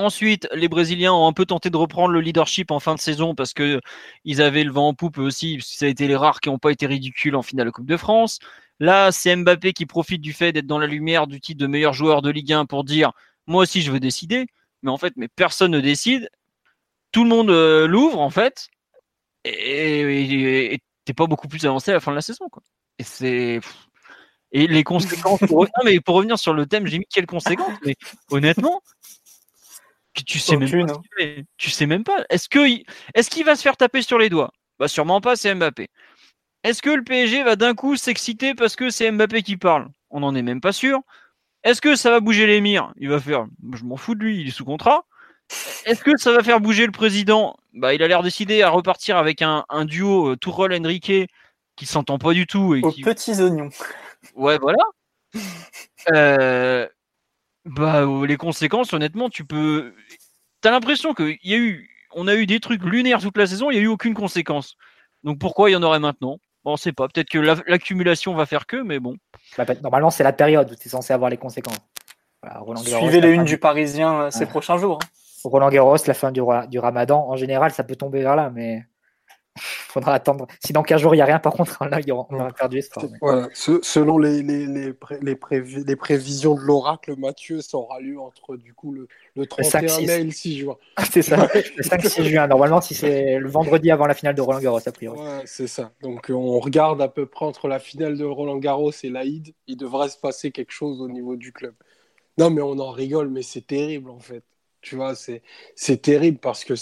Ensuite, 0.00 0.46
les 0.54 0.68
Brésiliens 0.68 1.12
ont 1.12 1.26
un 1.26 1.32
peu 1.32 1.44
tenté 1.44 1.70
de 1.70 1.76
reprendre 1.76 2.12
le 2.12 2.20
leadership 2.20 2.70
en 2.70 2.78
fin 2.78 2.94
de 2.94 3.00
saison 3.00 3.34
parce 3.34 3.52
que 3.52 3.80
ils 4.24 4.40
avaient 4.40 4.62
le 4.62 4.70
vent 4.70 4.88
en 4.88 4.94
poupe 4.94 5.18
aussi. 5.18 5.58
Ça 5.60 5.86
a 5.86 5.88
été 5.88 6.06
les 6.06 6.14
rares 6.14 6.38
qui 6.40 6.48
n'ont 6.48 6.58
pas 6.58 6.70
été 6.70 6.86
ridicules 6.86 7.34
en 7.34 7.42
finale 7.42 7.66
de 7.66 7.72
Coupe 7.72 7.86
de 7.86 7.96
France. 7.96 8.38
Là, 8.78 9.10
c'est 9.10 9.34
Mbappé 9.34 9.72
qui 9.72 9.86
profite 9.86 10.20
du 10.20 10.32
fait 10.32 10.52
d'être 10.52 10.68
dans 10.68 10.78
la 10.78 10.86
lumière 10.86 11.26
du 11.26 11.40
titre 11.40 11.60
de 11.60 11.66
meilleur 11.66 11.94
joueur 11.94 12.22
de 12.22 12.30
Ligue 12.30 12.52
1 12.52 12.66
pour 12.66 12.84
dire 12.84 13.10
moi 13.48 13.62
aussi 13.62 13.82
je 13.82 13.90
veux 13.90 13.98
décider. 13.98 14.46
Mais 14.82 14.90
en 14.92 14.98
fait, 14.98 15.14
mais 15.16 15.26
personne 15.26 15.72
ne 15.72 15.80
décide. 15.80 16.30
Tout 17.10 17.24
le 17.24 17.30
monde 17.30 17.50
euh, 17.50 17.88
l'ouvre 17.88 18.20
en 18.20 18.30
fait. 18.30 18.68
Et 19.44 20.78
t'es 21.04 21.12
pas 21.12 21.26
beaucoup 21.26 21.48
plus 21.48 21.66
avancé 21.66 21.90
à 21.90 21.94
la 21.94 22.00
fin 22.00 22.12
de 22.12 22.16
la 22.16 22.22
saison. 22.22 22.48
Quoi. 22.48 22.62
Et 23.00 23.04
c'est 23.04 23.60
et 24.52 24.66
les 24.66 24.84
conséquences. 24.84 25.40
Pour... 25.48 25.64
Non, 25.64 25.84
mais 25.84 26.00
pour 26.00 26.16
revenir 26.16 26.38
sur 26.38 26.54
le 26.54 26.66
thème, 26.66 26.86
j'ai 26.86 26.98
mis 26.98 27.06
quelles 27.10 27.26
conséquences. 27.26 27.76
Mais 27.84 27.96
honnêtement, 28.30 28.82
tu 30.24 30.38
sais 30.38 30.56
même 30.56 30.86
pas. 30.86 31.00
Tu 31.56 31.70
sais 31.70 31.86
même 31.86 32.04
pas. 32.04 32.24
Est-ce 32.30 32.48
que 32.48 32.60
est-ce 33.14 33.30
qu'il 33.30 33.44
va 33.44 33.56
se 33.56 33.62
faire 33.62 33.76
taper 33.76 34.02
sur 34.02 34.18
les 34.18 34.28
doigts? 34.28 34.52
Bah 34.78 34.88
sûrement 34.88 35.20
pas. 35.20 35.36
C'est 35.36 35.54
Mbappé. 35.54 35.88
Est-ce 36.64 36.82
que 36.82 36.90
le 36.90 37.04
PSG 37.04 37.42
va 37.44 37.56
d'un 37.56 37.74
coup 37.74 37.96
s'exciter 37.96 38.54
parce 38.54 38.76
que 38.76 38.90
c'est 38.90 39.10
Mbappé 39.10 39.42
qui 39.42 39.56
parle? 39.56 39.88
On 40.10 40.20
n'en 40.20 40.34
est 40.34 40.42
même 40.42 40.60
pas 40.60 40.72
sûr. 40.72 41.00
Est-ce 41.64 41.80
que 41.80 41.96
ça 41.96 42.10
va 42.10 42.20
bouger 42.20 42.46
l'émir? 42.46 42.92
Il 42.96 43.08
va 43.08 43.20
faire. 43.20 43.46
Je 43.74 43.84
m'en 43.84 43.96
fous 43.96 44.14
de 44.14 44.24
lui. 44.24 44.40
Il 44.40 44.48
est 44.48 44.52
sous 44.52 44.64
contrat. 44.64 45.04
Est-ce 45.86 46.02
que 46.02 46.16
ça 46.16 46.32
va 46.32 46.42
faire 46.42 46.60
bouger 46.60 46.86
le 46.86 46.92
président? 46.92 47.56
Bah 47.74 47.94
il 47.94 48.02
a 48.02 48.08
l'air 48.08 48.22
décidé 48.22 48.62
à 48.62 48.70
repartir 48.70 49.16
avec 49.16 49.42
un, 49.42 49.64
un 49.68 49.84
duo 49.84 50.32
euh, 50.32 50.36
Tourelle 50.36 50.78
Enrique 50.80 51.30
qui 51.76 51.86
s'entend 51.86 52.18
pas 52.18 52.32
du 52.32 52.46
tout 52.46 52.74
et 52.74 52.82
Aux 52.82 52.92
petits 52.92 53.40
oignons. 53.40 53.70
Ouais, 54.34 54.58
voilà. 54.58 54.82
Euh, 56.14 56.88
bah, 57.64 58.04
les 58.26 58.36
conséquences, 58.36 58.92
honnêtement, 58.92 59.28
tu 59.28 59.44
peux. 59.44 59.94
T'as 60.60 60.70
l'impression 60.70 61.14
qu'il 61.14 61.38
y 61.44 61.54
a 61.54 61.58
eu, 61.58 61.88
on 62.14 62.26
a 62.26 62.34
eu 62.34 62.46
des 62.46 62.60
trucs 62.60 62.82
lunaires 62.82 63.20
toute 63.20 63.36
la 63.36 63.46
saison, 63.46 63.70
il 63.70 63.74
n'y 63.74 63.80
a 63.80 63.82
eu 63.82 63.88
aucune 63.88 64.14
conséquence. 64.14 64.76
Donc 65.24 65.38
pourquoi 65.38 65.70
il 65.70 65.74
y 65.74 65.76
en 65.76 65.82
aurait 65.82 66.00
maintenant? 66.00 66.38
Bon, 66.64 66.72
on 66.72 66.76
sait 66.76 66.92
pas. 66.92 67.08
Peut-être 67.08 67.28
que 67.28 67.38
l'accumulation 67.38 68.34
va 68.34 68.46
faire 68.46 68.66
que, 68.66 68.76
mais 68.76 68.98
bon. 68.98 69.16
Bah, 69.56 69.64
normalement, 69.82 70.10
c'est 70.10 70.24
la 70.24 70.32
période 70.32 70.70
où 70.70 70.74
tu 70.74 70.88
es 70.88 70.90
censé 70.90 71.12
avoir 71.12 71.30
les 71.30 71.36
conséquences. 71.36 71.78
Suivez 72.84 73.20
les 73.20 73.30
unes 73.30 73.44
du 73.44 73.58
Parisien 73.58 74.22
euh, 74.22 74.30
ces 74.30 74.46
prochains 74.46 74.78
jours. 74.78 74.98
Hein. 75.02 75.08
Roland 75.44 75.68
Garros, 75.68 75.96
la 76.06 76.14
fin 76.14 76.32
du, 76.32 76.40
du 76.68 76.78
Ramadan, 76.78 77.28
en 77.28 77.36
général, 77.36 77.72
ça 77.72 77.84
peut 77.84 77.96
tomber 77.96 78.22
vers 78.22 78.36
là, 78.36 78.50
mais 78.52 78.84
faudra 79.58 80.14
attendre. 80.14 80.46
Si 80.64 80.72
dans 80.72 80.82
15 80.82 81.00
jours, 81.00 81.14
il 81.14 81.18
n'y 81.18 81.22
a 81.22 81.26
rien, 81.26 81.38
par 81.38 81.52
contre, 81.52 81.84
là, 81.84 81.98
on 82.08 82.34
aura 82.34 82.52
perdu 82.52 82.78
espoir. 82.78 83.06
Voilà. 83.20 83.48
selon 83.54 84.18
les, 84.18 84.42
les, 84.42 84.66
les, 84.66 84.94
les, 85.22 85.96
prévisions 85.96 86.54
de 86.54 86.60
l'oracle, 86.60 87.14
Mathieu, 87.18 87.60
ça 87.60 87.76
aura 87.76 88.00
lieu 88.00 88.18
entre 88.20 88.56
du 88.56 88.74
coup 88.74 88.92
le, 88.92 89.08
le 89.36 89.46
31 89.46 90.00
mai 90.00 90.20
et 90.20 90.24
le 90.24 90.30
6 90.30 90.58
juin. 90.58 90.76
c'est 91.10 91.22
ça, 91.22 91.36
le 91.54 91.82
5-6 91.82 92.24
juin. 92.24 92.46
Normalement, 92.46 92.80
si 92.80 92.94
c'est 92.94 93.38
le 93.38 93.48
vendredi 93.48 93.90
avant 93.90 94.06
la 94.06 94.14
finale 94.14 94.34
de 94.34 94.42
Roland 94.42 94.60
Garros, 94.60 94.80
a 94.86 94.92
priori. 94.92 95.18
Ouais, 95.18 95.42
c'est 95.44 95.66
ça. 95.66 95.92
Donc, 96.02 96.30
on 96.30 96.58
regarde 96.60 97.02
à 97.02 97.08
peu 97.08 97.26
près 97.26 97.46
entre 97.46 97.68
la 97.68 97.78
finale 97.78 98.16
de 98.16 98.24
Roland 98.24 98.58
Garros 98.58 98.92
et 99.02 99.10
l'Aïd, 99.10 99.54
il 99.66 99.76
devrait 99.76 100.08
se 100.08 100.18
passer 100.18 100.50
quelque 100.50 100.72
chose 100.72 101.00
au 101.00 101.08
niveau 101.08 101.36
du 101.36 101.52
club. 101.52 101.74
Non, 102.38 102.50
mais 102.50 102.62
on 102.62 102.78
en 102.78 102.90
rigole, 102.90 103.28
mais 103.28 103.42
c'est 103.42 103.66
terrible 103.66 104.10
en 104.10 104.20
fait. 104.20 104.44
Tu 104.80 104.94
vois, 104.94 105.14
c'est 105.16 106.02
terrible 106.02 106.38
parce 106.38 106.64
que 106.64 106.74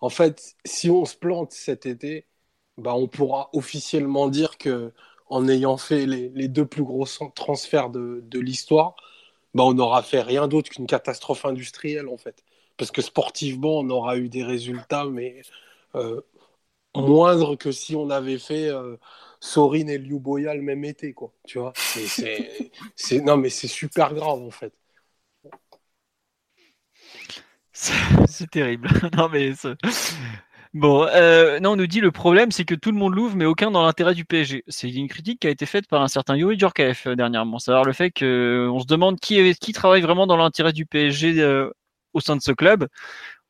en 0.00 0.08
fait, 0.10 0.56
si 0.64 0.90
on 0.90 1.04
se 1.04 1.16
plante 1.16 1.52
cet 1.52 1.86
été, 1.86 2.26
bah, 2.78 2.94
on 2.94 3.08
pourra 3.08 3.50
officiellement 3.52 4.28
dire 4.28 4.58
que 4.58 4.92
en 5.28 5.48
ayant 5.48 5.76
fait 5.76 6.06
les, 6.06 6.48
deux 6.48 6.66
plus 6.66 6.82
gros 6.82 7.06
transferts 7.34 7.90
de, 7.90 8.38
l'histoire, 8.38 8.96
bah, 9.54 9.64
on 9.64 9.74
n'aura 9.74 10.02
fait 10.02 10.22
rien 10.22 10.48
d'autre 10.48 10.70
qu'une 10.70 10.86
catastrophe 10.86 11.44
industrielle 11.44 12.08
en 12.08 12.16
fait. 12.18 12.44
Parce 12.76 12.90
que 12.90 13.02
sportivement, 13.02 13.78
on 13.80 13.90
aura 13.90 14.16
eu 14.16 14.28
des 14.28 14.44
résultats, 14.44 15.04
mais 15.06 15.42
euh, 15.96 16.20
moindres 16.96 17.58
que 17.58 17.72
si 17.72 17.96
on 17.96 18.10
avait 18.10 18.38
fait 18.38 18.68
euh, 18.68 18.96
Sorin 19.40 19.86
et 19.88 19.98
Liu 19.98 20.18
Boya 20.18 20.54
le 20.54 20.62
même 20.62 20.84
été, 20.84 21.12
quoi. 21.14 21.32
Tu 21.46 21.58
vois, 21.58 21.72
c'est, 21.76 23.20
non 23.20 23.36
mais 23.36 23.50
c'est 23.50 23.68
super 23.68 24.14
grave 24.14 24.40
en 24.42 24.50
fait. 24.50 24.72
C'est 28.28 28.50
terrible. 28.50 28.88
non, 29.16 29.28
mais 29.28 29.52
Bon, 30.72 31.04
euh, 31.04 31.58
non, 31.58 31.72
on 31.72 31.76
nous 31.76 31.88
dit 31.88 32.00
le 32.00 32.12
problème, 32.12 32.52
c'est 32.52 32.64
que 32.64 32.76
tout 32.76 32.92
le 32.92 32.96
monde 32.96 33.14
l'ouvre, 33.16 33.34
mais 33.34 33.44
aucun 33.44 33.72
dans 33.72 33.82
l'intérêt 33.84 34.14
du 34.14 34.24
PSG. 34.24 34.62
C'est 34.68 34.88
une 34.88 35.08
critique 35.08 35.40
qui 35.40 35.48
a 35.48 35.50
été 35.50 35.66
faite 35.66 35.88
par 35.88 36.00
un 36.00 36.06
certain 36.06 36.36
Yuri 36.36 36.56
Djorkaeff 36.56 37.08
euh, 37.08 37.16
dernièrement. 37.16 37.58
Savoir 37.58 37.84
le 37.84 37.92
fait 37.92 38.10
qu'on 38.10 38.78
se 38.78 38.86
demande 38.86 39.18
qui, 39.18 39.56
travaille 39.72 40.00
vraiment 40.00 40.28
dans 40.28 40.36
l'intérêt 40.36 40.72
du 40.72 40.86
PSG 40.86 41.40
euh, 41.40 41.70
au 42.12 42.20
sein 42.20 42.36
de 42.36 42.40
ce 42.40 42.52
club. 42.52 42.86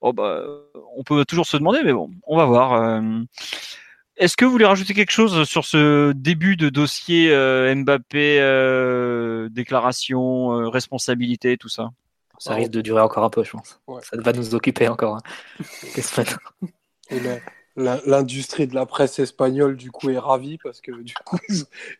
Oh, 0.00 0.14
bah, 0.14 0.42
on 0.96 1.02
peut 1.02 1.26
toujours 1.26 1.46
se 1.46 1.58
demander, 1.58 1.80
mais 1.84 1.92
bon, 1.92 2.10
on 2.26 2.36
va 2.38 2.46
voir. 2.46 3.02
Est-ce 4.16 4.34
que 4.34 4.46
vous 4.46 4.50
voulez 4.50 4.64
rajouter 4.64 4.94
quelque 4.94 5.12
chose 5.12 5.46
sur 5.46 5.66
ce 5.66 6.12
début 6.12 6.56
de 6.56 6.70
dossier 6.70 7.28
Mbappé, 7.74 8.38
déclaration, 9.50 10.70
responsabilité, 10.70 11.58
tout 11.58 11.68
ça? 11.68 11.90
Ça 12.40 12.54
risque 12.54 12.70
de 12.70 12.80
durer 12.80 13.02
encore 13.02 13.22
un 13.22 13.28
peu, 13.28 13.44
je 13.44 13.50
pense. 13.50 13.80
Ça 14.02 14.16
va 14.16 14.32
nous 14.32 14.54
occuper 14.54 14.88
encore. 14.88 15.16
Hein. 15.16 15.20
L'industrie 17.76 18.66
de 18.66 18.74
la 18.74 18.86
presse 18.86 19.18
espagnole, 19.18 19.76
du 19.76 19.90
coup, 19.90 20.08
est 20.08 20.18
ravie 20.18 20.56
parce 20.56 20.80
que, 20.80 20.90
du 20.90 21.14
coup, 21.24 21.38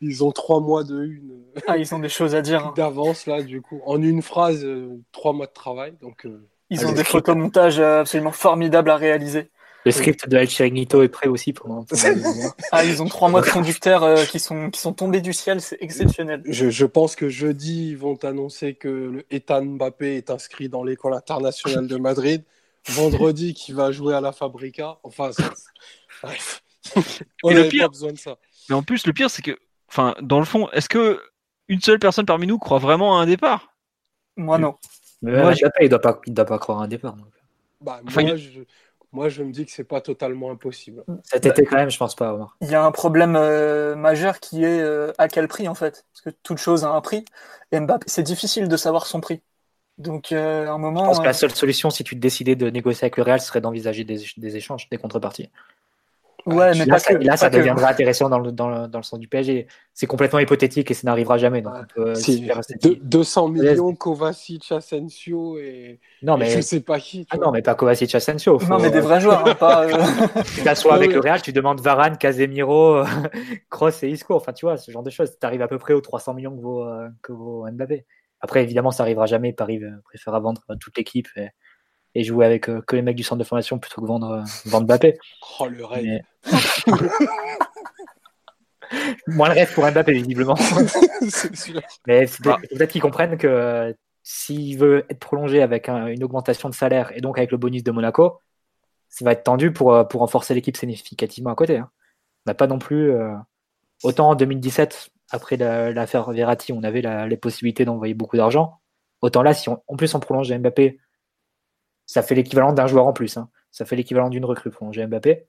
ils 0.00 0.24
ont 0.24 0.32
trois 0.32 0.60
mois 0.60 0.82
de 0.82 1.04
une. 1.04 1.42
Ah, 1.66 1.76
ils 1.76 1.94
ont 1.94 1.98
des 1.98 2.08
choses 2.08 2.34
à 2.34 2.40
dire. 2.40 2.66
Hein. 2.66 2.74
D'avance, 2.74 3.26
là, 3.26 3.42
du 3.42 3.60
coup. 3.60 3.82
En 3.84 4.02
une 4.02 4.22
phrase, 4.22 4.64
euh, 4.64 4.98
trois 5.12 5.34
mois 5.34 5.46
de 5.46 5.52
travail. 5.52 5.94
Donc, 6.00 6.24
euh, 6.24 6.48
ils 6.70 6.86
ont 6.86 6.92
des 6.92 7.04
photomontages 7.04 7.78
euh, 7.78 8.00
absolument 8.00 8.32
formidables 8.32 8.90
à 8.90 8.96
réaliser. 8.96 9.50
Le 9.84 9.92
script 9.92 10.28
de 10.28 10.36
El 10.36 10.48
Chiringuito 10.48 11.02
est 11.02 11.08
prêt 11.08 11.28
aussi 11.28 11.52
pour. 11.52 11.84
ah, 12.72 12.84
ils 12.84 13.02
ont 13.02 13.06
trois 13.06 13.28
mois 13.28 13.40
de 13.40 13.48
conducteurs 13.48 14.02
euh, 14.02 14.24
qui 14.24 14.38
sont 14.38 14.70
qui 14.70 14.80
sont 14.80 14.92
tombés 14.92 15.22
du 15.22 15.32
ciel, 15.32 15.60
c'est 15.60 15.78
exceptionnel. 15.80 16.42
Je, 16.44 16.68
je, 16.68 16.86
pense 16.86 17.16
que 17.16 17.28
jeudi 17.28 17.90
ils 17.90 17.96
vont 17.96 18.16
annoncer 18.24 18.74
que 18.74 18.88
le 18.88 19.26
Ethan 19.30 19.64
Mbappé 19.64 20.16
est 20.16 20.30
inscrit 20.30 20.68
dans 20.68 20.84
l'école 20.84 21.14
internationale 21.14 21.86
de 21.86 21.96
Madrid. 21.96 22.44
Vendredi, 22.88 23.52
qui 23.54 23.72
va 23.72 23.92
jouer 23.92 24.14
à 24.14 24.20
la 24.20 24.32
Fabrica. 24.32 24.98
Enfin, 25.02 25.30
bref. 26.22 26.62
On 27.42 27.52
n'a 27.52 27.64
pas 27.64 27.88
besoin 27.88 28.12
de 28.12 28.18
ça. 28.18 28.38
Mais 28.68 28.74
en 28.74 28.82
plus, 28.82 29.06
le 29.06 29.12
pire, 29.12 29.30
c'est 29.30 29.42
que, 29.42 29.58
enfin, 29.88 30.14
dans 30.22 30.38
le 30.38 30.46
fond, 30.46 30.70
est-ce 30.70 30.88
que 30.88 31.20
une 31.68 31.80
seule 31.80 31.98
personne 31.98 32.26
parmi 32.26 32.46
nous 32.46 32.58
croit 32.58 32.78
vraiment 32.78 33.18
à 33.18 33.22
un 33.22 33.26
départ? 33.26 33.74
Moi, 34.36 34.58
non. 34.58 34.76
moi, 35.22 35.52
il 35.54 35.84
ne 35.84 35.88
doit, 35.88 36.00
pas, 36.00 36.20
doit 36.26 36.44
pas 36.44 36.58
croire 36.58 36.80
à 36.80 36.84
un 36.84 36.88
départ. 36.88 37.16
Bah, 37.80 38.00
moi, 38.02 38.36
je 38.36 38.60
moi, 39.12 39.28
je 39.28 39.42
me 39.42 39.50
dis 39.50 39.66
que 39.66 39.72
c'est 39.72 39.84
pas 39.84 40.00
totalement 40.00 40.50
impossible. 40.52 41.04
Cet 41.24 41.44
été, 41.44 41.64
quand 41.64 41.76
même, 41.76 41.90
je 41.90 41.98
pense 41.98 42.14
pas. 42.14 42.38
Il 42.60 42.70
y 42.70 42.74
a 42.74 42.84
un 42.84 42.92
problème 42.92 43.34
euh, 43.36 43.96
majeur 43.96 44.38
qui 44.38 44.62
est 44.62 44.80
euh, 44.80 45.12
à 45.18 45.26
quel 45.26 45.48
prix, 45.48 45.66
en 45.66 45.74
fait? 45.74 46.04
Parce 46.12 46.22
que 46.22 46.30
toute 46.42 46.58
chose 46.58 46.84
a 46.84 46.90
un 46.90 47.00
prix. 47.00 47.24
Et 47.72 47.80
Mbappé, 47.80 48.04
c'est 48.06 48.22
difficile 48.22 48.68
de 48.68 48.76
savoir 48.76 49.06
son 49.06 49.20
prix. 49.20 49.42
Donc, 49.98 50.30
euh, 50.30 50.66
à 50.66 50.70
un 50.70 50.78
moment. 50.78 51.04
Je 51.04 51.08
pense 51.08 51.18
que 51.20 51.24
la 51.24 51.32
seule 51.32 51.54
solution, 51.54 51.90
si 51.90 52.04
tu 52.04 52.14
décidais 52.14 52.54
de 52.54 52.70
négocier 52.70 53.04
avec 53.04 53.16
le 53.16 53.24
Real, 53.24 53.40
serait 53.40 53.60
d'envisager 53.60 54.04
des, 54.04 54.20
des, 54.36 54.56
échanges, 54.56 54.88
des 54.88 54.96
contreparties. 54.96 55.50
Ouais, 56.46 56.72
mais 56.76 56.84
là, 56.86 56.98
ça, 56.98 57.12
là, 57.18 57.36
ça 57.36 57.50
deviendra 57.50 57.90
intéressant 57.90 58.28
dans 58.28 58.38
le, 58.38 58.52
dans, 58.52 58.68
le, 58.68 58.88
dans 58.88 58.98
le 58.98 59.04
sens 59.04 59.18
du 59.18 59.28
PSG. 59.28 59.66
C'est 59.94 60.06
complètement 60.06 60.38
hypothétique 60.38 60.90
et 60.90 60.94
ça 60.94 61.02
n'arrivera 61.04 61.38
jamais. 61.38 61.62
Donc 61.62 61.74
200 63.02 63.48
millions, 63.48 63.94
Kovacic, 63.94 64.72
Asensio 64.72 65.58
et, 65.58 66.00
non, 66.22 66.36
mais... 66.36 66.50
je 66.50 66.60
sais 66.60 66.80
pas 66.80 66.98
qui. 66.98 67.26
Ah 67.30 67.36
non, 67.36 67.50
mais 67.50 67.62
pas 67.62 67.74
Kovacic, 67.74 68.14
Asensio. 68.14 68.58
Non, 68.68 68.78
mais 68.78 68.90
des 68.90 69.00
vrais 69.00 69.20
joueurs. 69.20 69.46
Hein, 69.46 69.54
pas, 69.54 69.86
euh... 69.86 70.74
soit 70.74 70.94
avec 70.94 71.12
le 71.12 71.20
Real, 71.20 71.42
tu 71.42 71.52
demandes 71.52 71.80
Varane, 71.80 72.16
Casemiro, 72.16 73.02
Kroos 73.70 74.02
et 74.02 74.08
Isco. 74.08 74.34
Enfin, 74.34 74.52
tu 74.52 74.66
vois, 74.66 74.76
ce 74.76 74.90
genre 74.90 75.02
de 75.02 75.10
choses. 75.10 75.30
Tu 75.38 75.46
arrives 75.46 75.62
à 75.62 75.68
peu 75.68 75.78
près 75.78 75.94
aux 75.94 76.00
300 76.00 76.34
millions 76.34 76.56
que 76.56 76.62
vaut, 76.62 76.84
euh, 76.84 77.08
que 77.22 77.32
vaut 77.32 77.66
Mbappé. 77.70 78.06
Après, 78.40 78.62
évidemment, 78.62 78.90
ça 78.90 79.02
n'arrivera 79.02 79.26
jamais. 79.26 79.52
Paris 79.52 79.80
préfère 80.04 80.40
vendre 80.40 80.62
toute 80.80 80.96
l'équipe. 80.96 81.28
Et 81.36 81.48
et 82.14 82.24
jouer 82.24 82.46
avec 82.46 82.68
euh, 82.68 82.82
que 82.82 82.96
les 82.96 83.02
mecs 83.02 83.16
du 83.16 83.22
centre 83.22 83.38
de 83.38 83.44
formation 83.44 83.78
plutôt 83.78 84.00
que 84.00 84.06
vendre, 84.06 84.30
euh, 84.30 84.42
vendre 84.66 84.86
Mbappé. 84.86 85.18
Oh, 85.58 85.66
le 85.66 85.84
rêve. 85.84 86.22
Moins 89.28 89.48
le 89.48 89.54
rêve 89.54 89.72
pour 89.72 89.88
Mbappé, 89.88 90.12
visiblement. 90.12 90.54
Mais 92.06 92.26
ah. 92.46 92.58
peut-être 92.70 92.90
qu'ils 92.90 93.02
comprennent 93.02 93.38
que 93.38 93.46
euh, 93.46 93.92
s'il 94.22 94.78
veut 94.78 95.06
être 95.08 95.20
prolongé 95.20 95.62
avec 95.62 95.88
une 95.88 96.24
augmentation 96.24 96.68
de 96.68 96.74
salaire 96.74 97.12
et 97.14 97.20
donc 97.20 97.38
avec 97.38 97.52
le 97.52 97.58
bonus 97.58 97.84
de 97.84 97.90
Monaco, 97.90 98.40
ça 99.08 99.24
va 99.24 99.32
être 99.32 99.44
tendu 99.44 99.72
pour, 99.72 100.06
pour 100.08 100.20
renforcer 100.20 100.54
l'équipe 100.54 100.76
significativement 100.76 101.50
à 101.50 101.54
côté. 101.54 101.78
Hein. 101.78 101.90
On 102.46 102.50
n'a 102.50 102.54
pas 102.54 102.66
non 102.66 102.78
plus 102.78 103.12
autant 104.02 104.30
en 104.30 104.34
2017, 104.34 105.10
après 105.30 105.56
l'affaire 105.56 106.30
Verratti, 106.30 106.72
on 106.72 106.82
avait 106.82 107.02
les 107.28 107.36
possibilités 107.36 107.84
d'envoyer 107.84 108.14
beaucoup 108.14 108.36
d'argent. 108.36 108.80
Autant 109.22 109.42
là, 109.42 109.54
si 109.54 109.68
on, 109.68 109.82
en 109.86 109.96
plus 109.96 110.14
on 110.14 110.20
prolonge 110.20 110.52
Mbappé, 110.52 110.98
ça 112.10 112.24
fait 112.24 112.34
l'équivalent 112.34 112.72
d'un 112.72 112.88
joueur 112.88 113.06
en 113.06 113.12
plus. 113.12 113.36
Hein. 113.36 113.48
Ça 113.70 113.84
fait 113.84 113.94
l'équivalent 113.94 114.30
d'une 114.30 114.44
recrue 114.44 114.70
prolonger 114.70 115.06
Mbappé. 115.06 115.46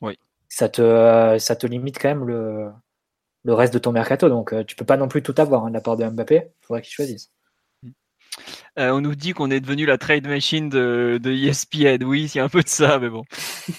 Oui. 0.00 0.18
Ça 0.48 0.70
te, 0.70 1.36
ça 1.38 1.56
te 1.56 1.66
limite 1.66 1.98
quand 1.98 2.08
même 2.08 2.24
le, 2.24 2.70
le 3.44 3.52
reste 3.52 3.74
de 3.74 3.78
ton 3.78 3.92
mercato. 3.92 4.30
Donc 4.30 4.54
euh, 4.54 4.64
tu 4.64 4.76
peux 4.76 4.86
pas 4.86 4.96
non 4.96 5.08
plus 5.08 5.22
tout 5.22 5.34
avoir 5.36 5.66
hein, 5.66 5.68
de 5.68 5.74
la 5.74 5.82
part 5.82 5.98
de 5.98 6.08
Mbappé. 6.08 6.36
Il 6.36 6.66
faudrait 6.66 6.80
qu'il 6.80 6.94
choisisse. 6.94 7.30
Euh, 8.78 8.92
on 8.92 9.02
nous 9.02 9.14
dit 9.14 9.34
qu'on 9.34 9.50
est 9.50 9.60
devenu 9.60 9.84
la 9.84 9.98
trade 9.98 10.26
machine 10.26 10.70
de, 10.70 11.20
de 11.22 11.32
ESPN. 11.32 12.02
Oui, 12.02 12.30
il 12.32 12.38
y 12.38 12.40
a 12.40 12.44
un 12.44 12.48
peu 12.48 12.62
de 12.62 12.68
ça, 12.68 12.98
mais 12.98 13.10
bon. 13.10 13.24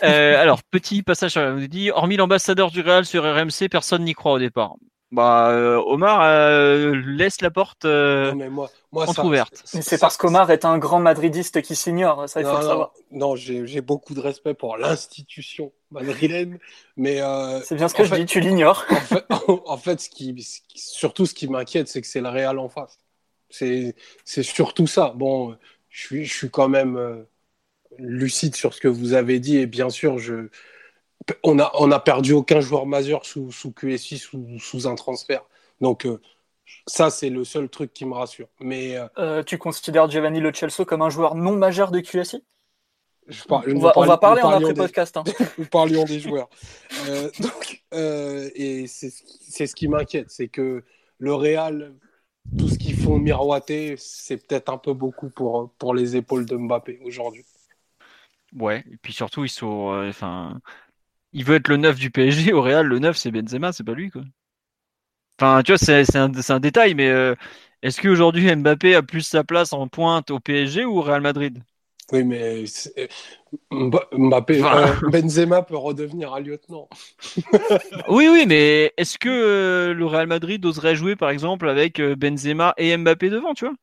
Euh, 0.03 0.39
alors, 0.39 0.61
petit 0.61 1.01
passage, 1.01 1.37
on 1.37 1.55
nous 1.55 1.67
dit, 1.67 1.89
hormis 1.89 2.17
l'ambassadeur 2.17 2.69
du 2.69 2.81
Real 2.81 3.03
sur 3.03 3.23
RMC, 3.23 3.67
personne 3.71 4.03
n'y 4.03 4.13
croit 4.13 4.33
au 4.33 4.39
départ. 4.39 4.75
Bah, 5.11 5.49
euh, 5.51 5.75
Omar 5.75 6.21
laisse 6.93 7.41
la 7.41 7.51
porte 7.51 7.85
moi, 7.85 8.69
entrouverte. 8.93 9.61
C'est 9.65 9.99
parce 9.99 10.15
qu'Omar 10.15 10.51
est 10.51 10.63
un 10.63 10.77
grand 10.77 10.99
madridiste 10.99 11.61
qui 11.61 11.75
s'ignore, 11.75 12.29
ça 12.29 12.39
il 12.39 12.45
faut 12.45 12.53
non, 12.53 12.59
le 12.59 12.65
savoir. 12.65 12.93
Non, 13.11 13.35
j'ai 13.35 13.81
beaucoup 13.81 14.13
de 14.13 14.21
respect 14.21 14.53
pour 14.53 14.77
l'institution 14.77 15.73
madrilène, 15.91 16.59
mais... 16.95 17.19
c'est 17.63 17.75
bien 17.75 17.89
ce 17.89 17.93
que 17.93 18.05
je 18.05 18.15
dis, 18.15 18.25
tu 18.25 18.39
l'ignores. 18.39 18.85
En 18.89 18.95
fait, 19.01 19.25
en 19.65 19.77
fait 19.77 19.99
ce 19.99 20.09
qui, 20.09 20.35
surtout 20.75 21.25
ce 21.25 21.33
qui 21.33 21.47
m'inquiète, 21.47 21.89
c'est 21.89 22.01
que 22.01 22.07
c'est 22.07 22.21
le 22.21 22.29
Real 22.29 22.57
en 22.57 22.69
face. 22.69 22.97
C'est 23.49 23.93
surtout 24.25 24.87
ça. 24.87 25.13
Bon, 25.15 25.57
je 25.89 26.01
suis, 26.01 26.25
je 26.25 26.33
suis 26.33 26.49
quand 26.49 26.69
même 26.69 26.97
euh, 26.97 27.23
lucide 27.99 28.55
sur 28.55 28.73
ce 28.73 28.81
que 28.81 28.87
vous 28.87 29.13
avez 29.13 29.39
dit 29.39 29.57
et 29.57 29.67
bien 29.67 29.89
sûr, 29.89 30.17
je, 30.17 30.49
on 31.43 31.55
n'a 31.55 31.71
on 31.75 31.91
a 31.91 31.99
perdu 31.99 32.33
aucun 32.33 32.59
joueur 32.59 32.85
majeur 32.85 33.25
sous, 33.25 33.51
sous 33.51 33.71
QSI, 33.71 34.17
sous, 34.17 34.59
sous 34.59 34.87
un 34.87 34.95
transfert. 34.95 35.43
Donc, 35.79 36.05
euh, 36.05 36.19
ça, 36.87 37.09
c'est 37.09 37.29
le 37.29 37.43
seul 37.43 37.69
truc 37.69 37.93
qui 37.93 38.05
me 38.05 38.13
rassure. 38.13 38.47
Mais, 38.59 38.97
euh, 39.17 39.43
tu 39.43 39.57
considères 39.57 40.09
Giovanni 40.09 40.39
Lo 40.39 40.51
Celso 40.53 40.85
comme 40.85 41.01
un 41.01 41.09
joueur 41.09 41.35
non 41.35 41.53
majeur 41.53 41.91
de 41.91 41.99
QSI 41.99 42.43
je 43.27 43.43
on, 43.49 43.79
va, 43.79 43.93
on, 43.95 44.05
va, 44.05 44.17
parler 44.17 44.41
en 44.41 44.49
après-podcast. 44.49 45.15
Hein. 45.15 45.23
nous 45.57 45.65
parlions 45.65 46.03
des 46.03 46.19
joueurs. 46.19 46.49
donc, 47.39 47.83
et 47.93 48.87
c'est 48.87 49.67
ce 49.67 49.75
qui 49.75 49.87
m'inquiète, 49.87 50.29
c'est 50.29 50.47
que 50.47 50.83
le 51.19 51.33
Real 51.33 51.93
tout 52.57 52.67
ce 52.67 52.77
qu'ils 52.77 52.95
font 52.95 53.17
miroiter, 53.17 53.95
c'est 53.97 54.37
peut-être 54.37 54.69
un 54.69 54.77
peu 54.77 54.93
beaucoup 54.93 55.29
pour, 55.29 55.71
pour 55.77 55.93
les 55.93 56.15
épaules 56.15 56.45
de 56.45 56.55
Mbappé 56.55 56.99
aujourd'hui. 57.03 57.45
Ouais, 58.53 58.83
et 58.91 58.97
puis 58.97 59.13
surtout, 59.13 59.45
ils 59.45 59.49
sont. 59.49 59.93
Euh, 59.93 60.11
il 61.33 61.43
veut 61.43 61.55
être 61.55 61.67
le 61.67 61.77
neuf 61.77 61.97
du 61.97 62.11
PSG. 62.11 62.53
Au 62.53 62.61
Real, 62.61 62.85
le 62.85 62.99
neuf, 62.99 63.17
c'est 63.17 63.31
Benzema, 63.31 63.71
c'est 63.71 63.83
pas 63.83 63.93
lui, 63.93 64.09
quoi. 64.09 64.23
Enfin, 65.39 65.63
tu 65.63 65.71
vois, 65.71 65.79
c'est 65.79 66.15
un, 66.15 66.31
un, 66.49 66.59
détail, 66.59 66.93
mais 66.93 67.09
euh, 67.09 67.35
est-ce 67.81 67.99
qu'aujourd'hui 67.99 68.55
Mbappé 68.55 68.93
a 68.93 69.01
plus 69.01 69.21
sa 69.21 69.43
place 69.43 69.73
en 69.73 69.87
pointe 69.87 70.29
au 70.29 70.39
PSG 70.39 70.85
ou 70.85 70.99
au 70.99 71.01
Real 71.01 71.21
Madrid? 71.21 71.63
Oui, 72.11 72.23
mais 72.23 72.65
Mbappé, 73.71 74.61
euh, 74.63 75.09
Benzema 75.09 75.61
peut 75.61 75.77
redevenir 75.77 76.33
un 76.33 76.41
lieutenant. 76.41 76.89
oui, 78.09 78.27
oui, 78.29 78.45
mais 78.47 78.93
est-ce 78.97 79.17
que 79.17 79.29
euh, 79.29 79.93
le 79.93 80.05
Real 80.05 80.27
Madrid 80.27 80.63
oserait 80.65 80.95
jouer, 80.95 81.15
par 81.15 81.29
exemple, 81.29 81.69
avec 81.69 81.99
euh, 81.99 82.15
Benzema 82.15 82.73
et 82.77 82.95
Mbappé 82.97 83.29
devant, 83.29 83.53
tu 83.53 83.65
vois? 83.65 83.75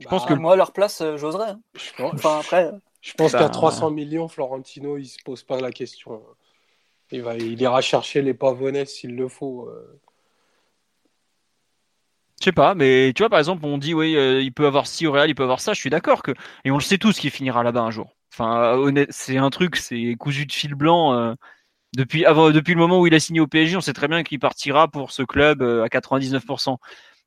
Je 0.00 0.08
pense 0.08 0.24
que 0.24 0.34
bah, 0.34 0.40
moi, 0.40 0.52
à 0.54 0.56
leur 0.56 0.72
place, 0.72 1.02
j'oserais. 1.16 1.50
Hein. 1.50 1.60
Je 1.74 1.92
pense, 1.96 2.14
enfin, 2.14 2.38
après... 2.40 2.70
je 3.00 3.12
pense 3.14 3.32
qu'à 3.32 3.48
300 3.48 3.90
bah, 3.90 3.94
millions, 3.94 4.28
Florentino, 4.28 4.96
il 4.96 5.06
se 5.06 5.18
pose 5.24 5.44
pas 5.44 5.60
la 5.60 5.70
question. 5.70 6.22
Il, 7.12 7.22
va, 7.22 7.36
ira 7.36 7.80
chercher 7.80 8.22
les 8.22 8.34
pavonets 8.34 8.86
s'il 8.86 9.16
le 9.16 9.28
faut. 9.28 9.68
Je 12.40 12.46
sais 12.46 12.52
pas, 12.52 12.74
mais 12.74 13.12
tu 13.14 13.22
vois, 13.22 13.28
par 13.28 13.38
exemple, 13.38 13.66
on 13.66 13.76
dit, 13.76 13.92
oui, 13.92 14.16
euh, 14.16 14.40
il 14.40 14.52
peut 14.52 14.66
avoir 14.66 14.86
ci 14.86 15.06
au 15.06 15.12
Real, 15.12 15.28
il 15.28 15.34
peut 15.34 15.42
avoir 15.42 15.60
ça, 15.60 15.74
je 15.74 15.80
suis 15.80 15.90
d'accord 15.90 16.22
que. 16.22 16.32
Et 16.64 16.70
on 16.70 16.76
le 16.76 16.82
sait 16.82 16.96
tous 16.96 17.18
qu'il 17.18 17.30
finira 17.30 17.62
là-bas 17.62 17.82
un 17.82 17.90
jour. 17.90 18.16
Enfin, 18.32 18.72
honnête, 18.78 19.08
c'est 19.12 19.36
un 19.36 19.50
truc, 19.50 19.76
c'est 19.76 20.14
cousu 20.18 20.46
de 20.46 20.52
fil 20.52 20.74
blanc. 20.74 21.12
Euh, 21.12 21.34
depuis, 21.94 22.22
le 22.24 22.76
moment 22.76 22.98
où 22.98 23.06
il 23.06 23.14
a 23.14 23.20
signé 23.20 23.40
au 23.40 23.46
PSG, 23.46 23.76
on 23.76 23.82
sait 23.82 23.92
très 23.92 24.08
bien 24.08 24.22
qu'il 24.22 24.38
partira 24.38 24.88
pour 24.88 25.10
ce 25.12 25.22
club 25.22 25.60
euh, 25.60 25.84
à 25.84 25.88
99%. 25.88 26.78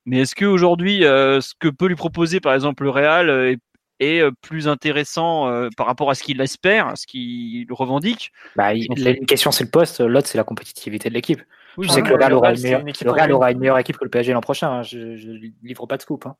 Mais 0.06 0.22
est-ce 0.22 0.36
qu'aujourd'hui, 0.36 1.02
ce 1.02 1.54
que 1.60 1.68
peut 1.70 1.88
lui 1.88 1.96
proposer, 1.96 2.40
par 2.40 2.54
exemple, 2.56 2.84
le 2.84 2.90
Real 2.90 3.58
est 3.99 4.24
plus 4.41 4.68
intéressant 4.68 5.70
par 5.78 5.88
rapport 5.88 6.10
à 6.10 6.15
ce 6.15 6.24
qu'il 6.24 6.41
espère, 6.41 6.88
à 6.88 6.95
ce 6.95 7.07
qu'il 7.07 7.65
revendique 7.72 8.32
bah, 8.56 8.74
Une 8.74 9.26
question, 9.26 9.52
c'est 9.52 9.64
le 9.64 9.70
poste, 9.70 10.02
l'autre, 10.02 10.28
c'est 10.28 10.38
la 10.38 10.44
compétitivité 10.44 11.10
de 11.10 11.14
l'équipe 11.14 11.41
je 11.82 11.90
sais 11.90 12.02
que 12.02 12.10
le 12.10 12.15
Real, 12.15 12.34
aura, 12.34 13.52
une 13.52 13.60
meilleure 13.60 13.80
équipe 13.80 13.98
que 13.98 14.03
le 14.03 14.10
PSG 14.10 14.34
l'an 14.34 14.41
prochain. 14.41 14.70
Hein. 14.70 14.84
Je 14.84 14.98
ne 14.98 15.52
livre 15.64 15.88
pas 15.88 15.98
de 15.98 16.02
scoop. 16.02 16.26
Hein. 16.26 16.36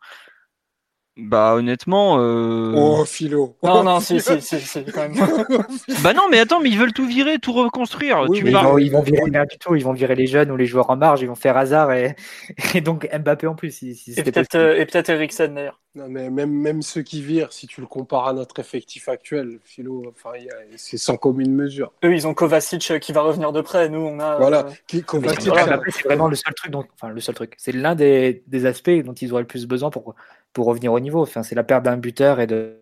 Bah 1.16 1.54
honnêtement. 1.54 2.18
Euh... 2.18 2.74
Oh 2.76 3.06
philo. 3.06 3.56
Non 3.62 3.84
non 3.84 4.00
si 4.00 4.20
si 4.20 4.42
si, 4.42 4.84
quand 4.86 5.08
même. 5.08 5.14
bah 6.04 6.14
non 6.14 6.24
mais 6.32 6.40
attends 6.40 6.60
mais 6.60 6.70
ils 6.70 6.78
veulent 6.78 6.94
tout 6.94 7.06
virer, 7.06 7.38
tout 7.38 7.54
reconstruire. 7.54 8.26
ils, 8.34 8.52
vont, 8.52 8.80
ils, 8.80 8.92
vont, 8.92 9.04
virer 9.04 9.22
rien 9.32 9.46
du 9.46 9.60
tout. 9.60 9.76
Ils 9.76 9.84
vont 9.84 9.94
virer 9.94 10.16
les 10.16 10.26
jeunes 10.26 10.50
ou 10.50 10.58
les 10.58 10.66
joueurs 10.66 10.90
en 10.90 10.98
marge. 10.98 11.22
Ils 11.22 11.28
vont 11.28 11.36
faire 11.36 11.56
hasard 11.56 11.92
et, 11.92 12.16
et 12.74 12.82
donc 12.82 13.08
Mbappé 13.14 13.46
en 13.46 13.54
plus. 13.54 13.70
Si, 13.70 13.94
si 13.94 14.20
et 14.20 14.24
peut-être 14.24 14.56
euh, 14.56 14.76
et 14.76 14.88
peut-être 14.88 15.10
Eriksen 15.10 15.54
d'ailleurs. 15.54 15.80
Non 15.94 16.08
mais 16.10 16.32
même 16.32 16.52
même 16.52 16.82
ceux 16.82 17.04
qui 17.04 17.22
virent, 17.22 17.54
si 17.54 17.68
tu 17.68 17.80
le 17.80 17.86
compares 17.86 18.28
à 18.28 18.34
notre 18.34 18.58
effectif 18.58 19.08
actuel, 19.08 19.60
philo, 19.64 20.04
enfin 20.10 20.36
c'est 20.78 20.98
sans 20.98 21.18
commune 21.18 21.54
mesure. 21.54 21.94
Eux 22.04 22.16
ils 22.16 22.26
ont 22.26 22.34
Kovacic 22.34 22.90
euh, 22.90 22.98
qui 22.98 23.14
va 23.14 23.22
revenir 23.22 23.52
de 23.52 23.62
près. 23.62 23.88
Nous 23.88 24.00
on 24.00 24.20
a. 24.20 24.38
Voilà. 24.38 24.66
Euh... 24.96 25.02
Kovacic. 25.02 25.42
C'est 25.42 26.04
vraiment 26.06 26.28
le 26.28 26.36
seul 26.36 26.56
truc. 26.56 26.72
Dont, 26.72 26.86
enfin 26.96 27.10
le 27.14 27.22
seul 27.22 27.36
truc. 27.36 27.54
C'est 27.58 27.72
l'un 27.72 27.94
des, 27.94 28.42
des 28.48 28.66
aspects 28.66 28.90
dont 29.06 29.14
ils 29.14 29.32
auraient 29.32 29.44
le 29.44 29.48
plus 29.48 29.68
besoin 29.68 29.92
pour 29.92 30.16
pour 30.54 30.66
revenir 30.68 30.94
au 30.94 31.00
niveau. 31.00 31.22
Enfin, 31.22 31.44
c'est 31.44 31.56
la 31.56 31.64
perte 31.64 31.84
d'un 31.84 31.98
buteur 31.98 32.40
et 32.40 32.48
de, 32.48 32.82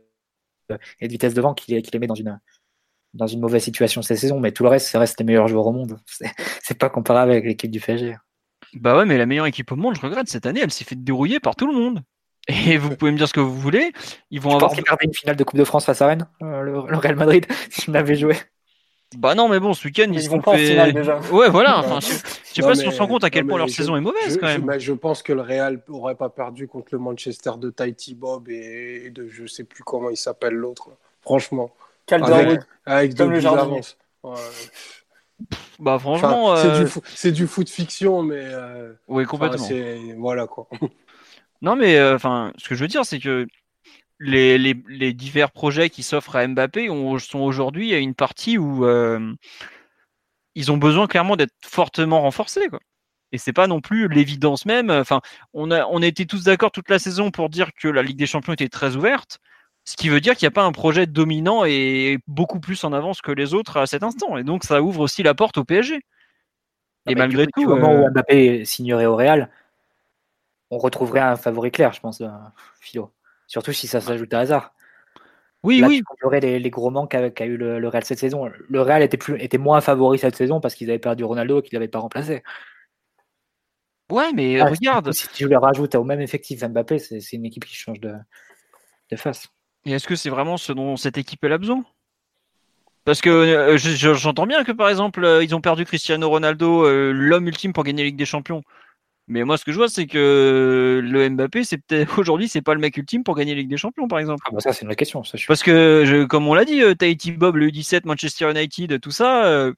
et 0.99 1.07
de 1.07 1.11
vitesse 1.11 1.34
de 1.34 1.41
vent 1.41 1.53
qui, 1.53 1.72
les 1.72 1.99
met 1.99 2.07
dans 2.07 2.15
une, 2.15 2.39
dans 3.14 3.27
une 3.27 3.39
mauvaise 3.39 3.64
situation 3.64 4.02
cette 4.02 4.19
saison. 4.19 4.39
Mais 4.39 4.52
tout 4.52 4.64
le 4.64 4.69
reste, 4.69 4.88
ça 4.88 4.99
reste 4.99 5.19
les 5.19 5.26
meilleurs 5.26 5.48
joueurs 5.48 5.68
au 5.68 5.73
monde. 5.73 5.98
C'est 6.64 6.77
pas 6.77 6.89
comparable 6.89 7.31
avec 7.31 7.45
l'équipe 7.45 7.72
du 7.72 7.80
PSG. 7.80 8.18
Bah 8.73 8.98
ouais, 8.98 9.06
mais 9.06 9.18
la 9.18 9.26
meilleure 9.26 9.48
équipe 9.48 9.72
au 9.72 9.76
monde, 9.76 9.95
je 9.95 10.02
regrette, 10.02 10.30
cette 10.30 10.45
année, 10.45 10.61
elle 10.64 10.72
s'est 10.72 10.85
fait 10.85 10.95
dérouiller 10.95 11.39
par 11.39 11.56
tout 11.56 11.68
le 11.68 11.73
monde. 11.73 12.03
Et 12.48 12.77
vous 12.77 12.95
pouvez 12.95 13.11
me 13.11 13.18
dire 13.18 13.27
ce 13.27 13.34
que 13.34 13.39
vous 13.39 13.57
voulez. 13.57 13.91
Ils 14.30 14.39
vont 14.39 14.56
avoir. 14.56 14.72
regarder 14.72 15.06
une 15.06 15.14
finale 15.14 15.35
de 15.35 15.43
Coupe 15.43 15.60
de 15.60 15.64
France 15.64 15.85
face 15.85 16.02
à 16.02 16.07
Rennes, 16.07 16.27
euh, 16.41 16.61
le, 16.61 16.80
Real 16.80 17.15
Madrid, 17.15 17.45
si 17.69 17.89
on 17.89 17.93
avait 17.93 18.15
joué. 18.15 18.35
Bah 19.18 19.36
non, 19.36 19.50
mais 19.50 19.60
bon, 19.60 19.74
ce 19.74 19.86
week-end, 19.88 20.08
ils, 20.12 20.22
ils 20.22 20.30
vont 20.30 20.40
pas 20.40 20.52
en 20.52 20.58
finale 20.58 20.94
déjà. 20.94 21.20
Ouais, 21.32 21.50
voilà. 21.50 21.80
Enfin, 21.80 22.00
je, 22.00 22.14
sais 22.54 22.62
pas 22.62 22.76
si 22.76 22.88
on 22.88 22.92
se 22.92 23.00
rend 23.00 23.08
compte 23.08 23.24
à 23.24 23.30
quel 23.30 23.46
point 23.46 23.58
leur 23.58 23.70
saison 23.70 23.96
est 23.98 24.02
mauvaise 24.02 24.38
quand 24.40 24.48
même. 24.48 24.72
Je, 24.74 24.80
je, 24.80 24.94
pense 24.94 25.22
que 25.22 25.34
le 25.34 25.42
Real 25.42 25.82
aurait 25.90 26.16
pas 26.16 26.30
perdu 26.30 26.68
contre 26.68 26.90
le 26.92 27.00
Manchester 27.00 27.52
de 27.58 27.70
Tahiti 27.70 28.16
Bob 28.16 28.50
et, 28.50 29.10
de 29.10 29.28
je 29.28 29.46
sais 29.46 29.66
plus 29.66 29.84
comment 29.84 30.10
il 30.10 30.18
s'appelle 30.18 30.54
l'autre. 30.54 30.90
Franchement. 31.22 31.72
Calderwood. 32.06 32.36
Avec, 32.36 32.62
avec 32.86 33.14
deux 33.16 33.42
d'avance. 33.42 33.98
Bah 35.80 35.98
franchement, 35.98 36.52
enfin, 36.52 36.68
euh... 36.68 36.88
c'est 37.16 37.32
du, 37.32 37.42
du, 37.42 37.48
foot 37.48 37.68
fiction, 37.70 38.22
mais. 38.22 38.42
Euh... 38.44 38.94
Oui, 39.08 39.26
complètement. 39.26 39.68
Voilà 40.18 40.46
quoi. 40.46 40.68
non, 41.62 41.76
mais 41.76 41.98
euh, 41.98 42.16
enfin, 42.16 42.54
ce 42.58 42.70
que 42.70 42.76
je 42.76 42.82
veux 42.82 42.88
dire, 42.88 43.06
c'est 43.06 43.20
que 43.20 43.48
les, 44.22 44.57
les, 44.57 44.76
les, 44.88 45.14
divers 45.14 45.52
projets 45.52 45.89
qui 45.89 46.03
s'offrent 46.03 46.35
à 46.35 46.48
Mbappé 46.48 46.89
ont, 46.89 47.18
sont 47.18 47.39
aujourd'hui 47.39 47.93
à 47.93 47.98
une 47.98 48.14
partie 48.14 48.57
où 48.57 48.85
euh, 48.85 49.34
ils 50.53 50.72
ont 50.72 50.77
besoin 50.77 51.07
clairement 51.07 51.35
d'être 51.35 51.56
fortement 51.64 52.22
renforcés. 52.22 52.69
Quoi. 52.69 52.80
Et 53.31 53.39
c'est 53.39 53.53
pas 53.53 53.65
non 53.65 53.81
plus 53.81 54.07
l'évidence 54.07 54.65
même. 54.65 54.91
Enfin, 54.91 55.22
on 55.53 55.72
a, 55.72 55.85
on 55.88 56.02
a 56.03 56.06
été 56.06 56.27
tous 56.27 56.43
d'accord 56.43 56.72
toute 56.72 56.89
la 56.89 56.99
saison 56.99 57.31
pour 57.31 57.49
dire 57.49 57.73
que 57.73 57.88
la 57.88 58.03
Ligue 58.03 58.18
des 58.18 58.27
Champions 58.27 58.53
était 58.53 58.69
très 58.69 58.95
ouverte, 58.95 59.39
ce 59.85 59.95
qui 59.95 60.10
veut 60.10 60.22
dire 60.22 60.35
qu'il 60.35 60.45
n'y 60.45 60.52
a 60.52 60.56
pas 60.56 60.64
un 60.64 60.72
projet 60.72 61.07
dominant 61.07 61.65
et 61.65 62.19
beaucoup 62.27 62.60
plus 62.60 62.84
en 62.84 62.93
avance 62.93 63.22
que 63.22 63.31
les 63.31 63.56
autres 63.56 63.77
à 63.77 63.88
cet 63.88 64.03
instant. 64.03 64.38
Et 64.38 64.43
donc 64.43 64.64
ça 64.64 64.84
ouvre 64.84 65.02
aussi 65.02 65.23
la 65.23 65.34
porte 65.34 65.57
au 65.57 65.64
PSG. 65.64 65.99
Et 67.07 67.15
malgré 67.15 67.48
tout, 67.48 67.64
au 67.64 67.76
moment 67.76 67.95
où 67.95 68.06
euh, 68.06 68.11
Mbappé 68.11 68.65
signerait 68.65 69.07
au 69.07 69.15
Real, 69.15 69.49
on 70.69 70.77
retrouverait 70.77 71.22
un 71.22 71.35
favori 71.35 71.72
clair, 71.72 71.93
je 71.93 71.99
pense, 71.99 72.22
Philo. 72.80 73.11
Surtout 73.52 73.73
si 73.73 73.86
ça 73.86 73.99
s'ajoute 73.99 74.34
à 74.34 74.40
hasard. 74.40 74.73
Oui, 75.61 75.84
oui. 75.86 76.02
Tu 76.22 76.40
les, 76.40 76.57
les, 76.57 76.69
gros 76.69 76.90
manques 76.90 77.11
qu'a 77.11 77.45
eu 77.45 77.57
le, 77.57 77.86
Real 77.86 78.06
cette 78.06 78.18
saison. 78.18 78.49
Le 78.69 78.82
Real 78.82 79.03
était, 79.03 79.18
plus, 79.18 79.38
était 79.41 79.57
moins 79.57 79.82
favori 79.82 80.18
cette 80.18 80.38
saison 80.38 80.61
parce 80.61 80.73
qu'ils 80.73 80.90
avaient 80.90 80.99
perdu 80.99 81.26
Ronaldo 81.26 81.60
et 81.60 81.61
qu'ils 81.61 81.76
n'avaient 81.76 81.90
pas 81.90 81.99
remplacé. 81.99 82.44
Ouais, 84.10 84.32
mais 84.32 84.61
regarde. 84.61 85.11
Si 85.11 85.28
tu 85.34 85.49
le 85.49 85.57
rajoutes 85.57 85.95
au 85.95 86.06
même 86.06 86.22
effectif 86.22 86.64
Mbappé, 86.64 86.98
c'est 86.98 87.34
une 87.34 87.45
équipe 87.45 87.65
qui 87.65 87.76
change 87.76 87.99
de, 87.99 88.14
de 89.11 89.15
face. 89.18 89.49
Et 89.86 89.91
est-ce 89.91 90.07
que 90.07 90.15
c'est 90.15 90.30
vraiment 90.30 90.56
ce 90.56 90.72
dont 90.72 90.95
cette 90.95 91.18
équipe 91.18 91.44
a 91.44 91.57
besoin? 91.57 91.84
Parce 93.03 93.19
que 93.19 93.30
euh, 93.30 93.78
j'entends 93.78 94.48
bien 94.48 94.64
que 94.64 94.72
par 94.72 94.88
exemple, 94.88 95.26
euh, 95.26 95.44
ils 95.44 95.53
ont 95.53 95.61
perdu 95.61 95.84
Cristiano 95.84 96.30
Ronaldo, 96.30 96.86
euh, 96.86 97.11
l'homme 97.11 97.48
ultime 97.48 97.73
pour 97.73 97.84
gagner 97.84 98.03
la 98.03 98.07
Ligue 98.07 98.15
des 98.15 98.26
Champions. 98.26 98.64
Mais 99.27 99.43
moi, 99.43 99.57
ce 99.57 99.64
que 99.64 99.72
je 99.72 99.77
vois, 99.77 99.88
c'est 99.88 100.07
que 100.07 100.99
le 101.03 101.30
Mbappé, 101.30 101.64
c'est 101.64 101.77
peut-être 101.77 102.18
aujourd'hui, 102.19 102.48
c'est 102.48 102.61
pas 102.61 102.73
le 102.73 102.80
mec 102.80 102.98
ultime 102.98 103.23
pour 103.23 103.35
gagner 103.35 103.53
la 103.53 103.61
Ligue 103.61 103.69
des 103.69 103.77
Champions, 103.77 104.07
par 104.07 104.19
exemple. 104.19 104.43
Ah 104.48 104.52
bah 104.53 104.60
ça, 104.60 104.73
c'est 104.73 104.81
une 104.81 104.88
vraie 104.88 104.95
question. 104.95 105.23
Ça, 105.23 105.38
Parce 105.48 105.64
que, 105.64 106.03
je, 106.06 106.26
comme 106.26 106.48
on 106.48 106.53
l'a 106.53 106.65
dit, 106.65 106.81
euh, 106.81 106.95
Tahiti 106.95 107.31
Bob, 107.31 107.56
le 107.56 107.68
U17, 107.68 108.02
Manchester 108.06 108.49
United, 108.52 108.99
tout 108.99 109.11
ça, 109.11 109.45
euh, 109.45 109.73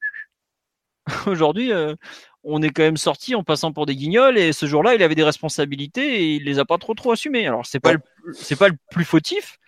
aujourd'hui, 1.26 1.72
euh, 1.72 1.94
on 2.42 2.62
est 2.62 2.70
quand 2.70 2.82
même 2.82 2.96
sorti 2.96 3.34
en 3.34 3.42
passant 3.42 3.72
pour 3.72 3.86
des 3.86 3.96
guignols 3.96 4.38
et 4.38 4.52
ce 4.52 4.66
jour-là, 4.66 4.94
il 4.94 5.02
avait 5.02 5.14
des 5.14 5.24
responsabilités 5.24 6.20
et 6.20 6.34
il 6.34 6.44
les 6.44 6.58
a 6.58 6.64
pas 6.64 6.78
trop 6.78 6.94
trop 6.94 7.12
assumées. 7.12 7.46
Alors 7.46 7.64
c'est 7.64 7.80
pas 7.80 7.94
le, 7.94 8.00
c'est 8.32 8.56
pas 8.58 8.68
le 8.68 8.76
plus 8.90 9.04
fautif, 9.04 9.58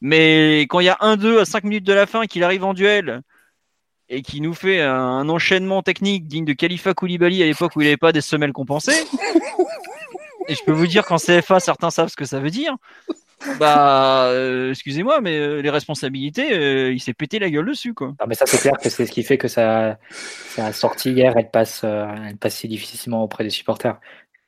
mais 0.00 0.62
quand 0.68 0.80
il 0.80 0.86
y 0.86 0.90
a 0.90 0.98
1-2 1.00 1.40
à 1.40 1.44
5 1.46 1.64
minutes 1.64 1.86
de 1.86 1.94
la 1.94 2.06
fin 2.06 2.26
qu'il 2.26 2.44
arrive 2.44 2.64
en 2.64 2.74
duel 2.74 3.22
et 4.08 4.22
qui 4.22 4.40
nous 4.40 4.54
fait 4.54 4.80
un 4.80 5.28
enchaînement 5.28 5.82
technique 5.82 6.26
digne 6.26 6.44
de 6.44 6.52
Khalifa 6.52 6.94
Koulibaly 6.94 7.42
à 7.42 7.46
l'époque 7.46 7.72
où 7.76 7.80
il 7.80 7.84
n'avait 7.84 7.96
pas 7.96 8.12
des 8.12 8.20
semelles 8.20 8.52
compensées. 8.52 9.04
Et 10.48 10.54
je 10.54 10.62
peux 10.64 10.72
vous 10.72 10.86
dire 10.86 11.04
qu'en 11.04 11.16
CFA, 11.16 11.60
certains 11.60 11.90
savent 11.90 12.08
ce 12.08 12.16
que 12.16 12.24
ça 12.24 12.38
veut 12.38 12.50
dire. 12.50 12.76
Bah, 13.58 14.26
euh, 14.26 14.70
excusez-moi, 14.70 15.20
mais 15.20 15.36
euh, 15.36 15.60
les 15.60 15.70
responsabilités, 15.70 16.52
euh, 16.52 16.92
il 16.92 17.00
s'est 17.00 17.14
pété 17.14 17.38
la 17.38 17.50
gueule 17.50 17.66
dessus, 17.66 17.94
quoi. 17.94 18.08
Non, 18.08 18.26
mais 18.26 18.34
ça, 18.34 18.46
c'est 18.46 18.58
clair 18.58 18.74
que 18.80 18.88
c'est 18.88 19.06
ce 19.06 19.12
qui 19.12 19.22
fait 19.22 19.38
que 19.38 19.48
ça, 19.48 19.98
sa 20.10 20.72
sortie 20.72 21.12
hier, 21.12 21.34
elle 21.36 21.50
passe, 21.50 21.84
elle 21.84 22.36
passe 22.38 22.56
si 22.56 22.68
difficilement 22.68 23.22
auprès 23.22 23.44
des 23.44 23.50
supporters. 23.50 23.98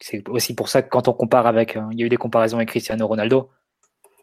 C'est 0.00 0.26
aussi 0.28 0.54
pour 0.54 0.68
ça 0.68 0.82
que 0.82 0.88
quand 0.88 1.08
on 1.08 1.12
compare 1.12 1.46
avec, 1.46 1.76
il 1.92 1.98
y 1.98 2.02
a 2.02 2.06
eu 2.06 2.08
des 2.08 2.16
comparaisons 2.16 2.58
avec 2.58 2.68
Cristiano 2.68 3.06
Ronaldo. 3.06 3.50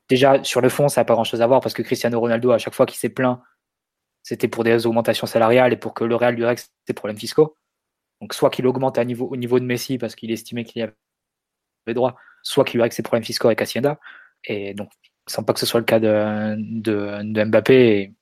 Déjà, 0.10 0.44
sur 0.44 0.62
le 0.62 0.70
fond, 0.70 0.88
ça 0.88 1.02
n'a 1.02 1.06
pas 1.06 1.14
grand-chose 1.14 1.42
à 1.42 1.48
voir 1.48 1.62
parce 1.62 1.74
que 1.74 1.82
Cristiano 1.82 2.20
Ronaldo, 2.20 2.52
à 2.52 2.58
chaque 2.58 2.76
fois 2.76 2.86
qu'il 2.86 2.98
s'est 2.98 3.10
plaint, 3.10 3.40
c'était 4.26 4.48
pour 4.48 4.64
des 4.64 4.88
augmentations 4.88 5.28
salariales 5.28 5.72
et 5.72 5.78
pour 5.78 5.94
que 5.94 6.04
le 6.04 6.16
Real 6.16 6.34
lui 6.34 6.44
règle 6.44 6.60
ses 6.88 6.94
problèmes 6.94 7.18
fiscaux. 7.18 7.58
Donc, 8.20 8.34
soit 8.34 8.50
qu'il 8.50 8.66
augmente 8.66 8.98
à 8.98 9.06
niveau, 9.06 9.28
au 9.28 9.36
niveau 9.38 9.60
de 9.60 9.66
Messi 9.66 10.00
parce 10.00 10.16
qu'il 10.16 10.32
estimait 10.32 10.64
qu'il 10.64 10.80
y 10.80 10.84
avait 10.84 11.94
droit, 11.94 12.16
soit 12.42 12.64
qu'il 12.64 12.80
lui 12.80 12.82
règle 12.82 12.96
ses 12.96 13.04
problèmes 13.04 13.24
fiscaux 13.24 13.50
avec 13.50 13.62
Hacienda. 13.62 14.00
Et 14.44 14.74
donc, 14.74 14.90
sans 15.28 15.44
pas 15.44 15.54
que 15.54 15.60
ce 15.60 15.68
soit 15.68 15.80
le 15.80 15.86
cas 15.86 16.00
de, 16.00 16.56
de, 16.58 17.44
Mbappé. 17.44 18.14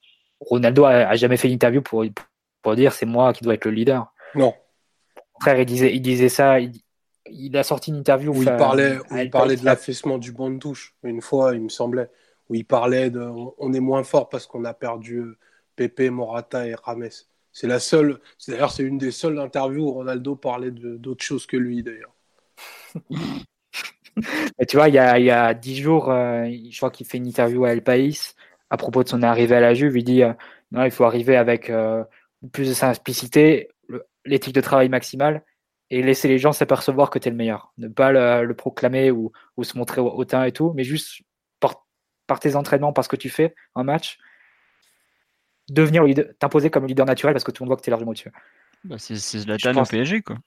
Ronaldo 0.41 0.83
a, 0.83 1.15
jamais 1.15 1.37
fait 1.37 1.47
d'interview 1.47 1.81
pour, 1.81 2.03
pour 2.61 2.75
dire 2.75 2.91
c'est 2.91 3.05
moi 3.05 3.31
qui 3.31 3.45
dois 3.45 3.53
être 3.53 3.63
le 3.63 3.71
leader. 3.71 4.13
Non. 4.35 4.53
Frère, 5.39 5.57
il 5.57 5.65
disait, 5.65 5.95
il 5.95 6.01
disait 6.01 6.27
ça. 6.27 6.57
Il, 6.59 7.55
a 7.55 7.63
sorti 7.63 7.91
une 7.91 7.97
interview 7.97 8.33
où, 8.33 8.41
il 8.41 8.57
parlait, 8.57 8.97
où 9.09 9.15
il 9.15 9.29
parlait 9.29 9.55
de 9.55 9.63
l'affaissement 9.63 10.17
du 10.17 10.33
banc 10.33 10.49
de 10.49 10.59
touche. 10.59 10.97
Une 11.03 11.21
fois, 11.21 11.55
il 11.55 11.61
me 11.61 11.69
semblait, 11.69 12.09
où 12.49 12.55
il 12.55 12.65
parlait 12.65 13.09
de 13.09 13.25
on 13.57 13.71
est 13.71 13.79
moins 13.79 14.03
fort 14.03 14.27
parce 14.27 14.47
qu'on 14.47 14.65
a 14.65 14.73
perdu 14.73 15.37
Pepe, 15.75 16.09
Morata 16.09 16.67
et 16.67 16.75
Rames. 16.75 17.09
C'est 17.51 17.67
la 17.67 17.79
seule. 17.79 18.19
D'ailleurs, 18.47 18.71
c'est 18.71 18.83
une 18.83 18.97
des 18.97 19.11
seules 19.11 19.39
interviews 19.39 19.87
où 19.87 19.93
Ronaldo 19.93 20.35
parlait 20.35 20.71
d'autre 20.71 21.23
chose 21.23 21.45
que 21.45 21.57
lui, 21.57 21.83
d'ailleurs. 21.83 22.13
tu 24.67 24.77
vois, 24.77 24.89
il 24.89 24.95
y 24.95 24.99
a, 24.99 25.53
10 25.53 25.77
jours, 25.77 26.09
euh, 26.09 26.45
je 26.69 26.77
crois 26.77 26.91
qu'il 26.91 27.05
fait 27.05 27.17
une 27.17 27.27
interview 27.27 27.65
à 27.65 27.71
El 27.71 27.83
País 27.83 28.33
à 28.69 28.77
propos 28.77 29.03
de 29.03 29.09
son 29.09 29.21
arrivée 29.21 29.55
à 29.55 29.61
la 29.61 29.73
Juve. 29.73 29.97
Il 29.97 30.03
dit 30.03 30.23
euh, 30.23 30.33
non, 30.71 30.83
il 30.83 30.91
faut 30.91 31.03
arriver 31.03 31.37
avec 31.37 31.69
euh, 31.69 32.03
plus 32.51 32.69
de 32.69 32.73
simplicité, 32.73 33.69
l'éthique 34.25 34.55
de 34.55 34.61
travail 34.61 34.89
maximale 34.89 35.43
et 35.89 36.01
laisser 36.01 36.27
les 36.27 36.39
gens 36.39 36.53
s'apercevoir 36.53 37.09
que 37.11 37.19
tu 37.19 37.27
es 37.27 37.31
le 37.31 37.37
meilleur. 37.37 37.71
Ne 37.77 37.87
pas 37.87 38.11
le, 38.11 38.53
proclamer 38.55 39.11
ou, 39.11 39.31
ou, 39.57 39.63
se 39.63 39.77
montrer 39.77 40.01
hautain 40.01 40.43
et 40.43 40.51
tout, 40.51 40.73
mais 40.75 40.83
juste 40.83 41.21
par, 41.59 41.85
par, 42.25 42.39
tes 42.39 42.55
entraînements, 42.55 42.93
par 42.93 43.03
ce 43.03 43.09
que 43.09 43.15
tu 43.15 43.29
fais 43.29 43.53
en 43.75 43.83
match, 43.83 44.17
devenir 45.73 46.03
t'imposer 46.39 46.69
comme 46.69 46.87
leader 46.87 47.05
naturel 47.05 47.33
parce 47.33 47.43
que 47.43 47.51
tout 47.51 47.63
le 47.63 47.65
monde 47.65 47.69
voit 47.69 47.77
que 47.77 47.83
tu 47.83 47.89
es 47.89 47.91
largement 47.91 48.11
au-dessus. 48.11 48.31
Bah 48.83 48.95
c'est 48.97 49.45
la 49.45 49.57
taille 49.57 49.77
au 49.77 49.83
PSG, 49.83 50.21
quoi. 50.21 50.37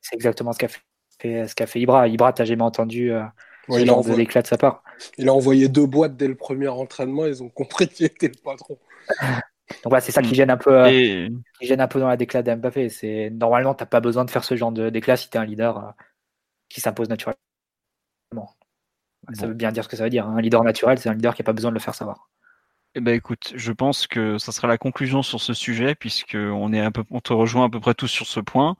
C'est 0.00 0.14
exactement 0.14 0.52
ce 0.52 0.58
qu'a 0.58 0.68
fait 0.68 0.80
ce 1.22 1.54
qu'a 1.54 1.66
fait 1.66 1.80
Ibra. 1.80 2.08
Ibra, 2.08 2.32
t'as 2.32 2.44
jamais 2.44 2.62
entendu 2.62 3.12
euh, 3.12 3.22
ce 3.68 3.84
genre 3.84 4.04
de 4.04 4.14
de 4.14 4.46
sa 4.46 4.56
part. 4.56 4.82
Il 5.18 5.28
a 5.28 5.34
envoyé 5.34 5.68
deux 5.68 5.86
boîtes 5.86 6.16
dès 6.16 6.28
le 6.28 6.34
premier 6.34 6.68
entraînement, 6.68 7.26
ils 7.26 7.42
ont 7.42 7.48
compris 7.48 7.88
qu'il 7.88 8.06
était 8.06 8.28
le 8.28 8.42
patron. 8.42 8.78
Donc 9.84 9.94
c'est 10.00 10.10
ça 10.12 10.20
qui 10.20 10.34
gêne 10.34 10.50
un 10.50 10.56
peu, 10.56 10.84
euh, 10.84 11.28
qui 11.60 11.66
gêne 11.66 11.80
un 11.80 11.86
peu 11.86 12.00
dans 12.00 12.08
la 12.08 12.16
déclat 12.16 12.42
d'Mbappé. 12.42 12.88
C'est 12.88 13.30
normalement 13.30 13.72
t'as 13.72 13.86
pas 13.86 14.00
besoin 14.00 14.24
de 14.24 14.30
faire 14.30 14.42
ce 14.42 14.56
genre 14.56 14.72
de 14.72 14.90
déclat 14.90 15.16
si 15.16 15.30
t'es 15.30 15.38
un 15.38 15.44
leader 15.44 15.78
euh, 15.78 15.90
qui 16.68 16.80
s'impose 16.80 17.08
naturellement. 17.08 17.38
Ça 19.34 19.46
veut 19.46 19.54
bien 19.54 19.70
dire 19.70 19.84
ce 19.84 19.88
que 19.88 19.96
ça 19.96 20.04
veut 20.04 20.10
dire. 20.10 20.26
Hein. 20.26 20.36
Un 20.36 20.40
leader 20.40 20.64
naturel, 20.64 20.98
c'est 20.98 21.08
un 21.08 21.14
leader 21.14 21.34
qui 21.34 21.42
a 21.42 21.44
pas 21.44 21.52
besoin 21.52 21.70
de 21.70 21.74
le 21.74 21.80
faire 21.80 21.94
savoir. 21.94 22.30
Eh 22.96 23.00
ben 23.00 23.14
écoute, 23.14 23.52
je 23.54 23.70
pense 23.70 24.08
que 24.08 24.36
ça 24.38 24.50
sera 24.50 24.66
la 24.66 24.76
conclusion 24.76 25.22
sur 25.22 25.40
ce 25.40 25.54
sujet 25.54 25.94
puisque 25.94 26.34
on 26.34 26.72
est 26.72 26.80
un 26.80 26.90
peu, 26.90 27.04
on 27.10 27.20
te 27.20 27.32
rejoint 27.32 27.66
à 27.66 27.70
peu 27.70 27.78
près 27.78 27.94
tous 27.94 28.08
sur 28.08 28.26
ce 28.26 28.40
point 28.40 28.76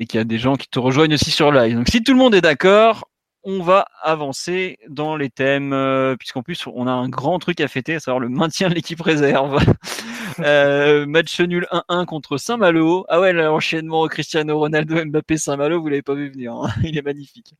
et 0.00 0.06
qu'il 0.06 0.16
y 0.18 0.20
a 0.22 0.24
des 0.24 0.38
gens 0.38 0.56
qui 0.56 0.68
te 0.68 0.78
rejoignent 0.78 1.14
aussi 1.14 1.30
sur 1.30 1.52
live. 1.52 1.76
Donc 1.76 1.88
si 1.88 2.02
tout 2.02 2.12
le 2.12 2.18
monde 2.18 2.34
est 2.34 2.40
d'accord, 2.40 3.10
on 3.44 3.60
va 3.62 3.86
avancer 4.02 4.78
dans 4.88 5.16
les 5.16 5.28
thèmes, 5.28 5.72
euh, 5.74 6.16
puisqu'en 6.16 6.42
plus 6.42 6.66
on 6.66 6.86
a 6.86 6.92
un 6.92 7.08
grand 7.10 7.38
truc 7.40 7.60
à 7.60 7.68
fêter, 7.68 7.96
à 7.96 8.00
savoir 8.00 8.20
le 8.20 8.30
maintien 8.30 8.70
de 8.70 8.74
l'équipe 8.74 9.00
réserve. 9.00 9.58
euh, 10.40 11.04
match 11.06 11.40
nul 11.40 11.66
1-1 11.72 12.06
contre 12.06 12.38
Saint-Malo. 12.38 13.04
Ah 13.08 13.20
ouais, 13.20 13.32
l'enchaînement 13.32 14.06
Cristiano 14.06 14.58
Ronaldo, 14.58 15.04
Mbappé, 15.04 15.36
Saint-Malo, 15.36 15.82
vous 15.82 15.88
l'avez 15.88 16.02
pas 16.02 16.14
vu 16.14 16.30
venir. 16.30 16.54
Hein. 16.54 16.70
Il 16.84 16.96
est 16.96 17.02
magnifique. 17.02 17.54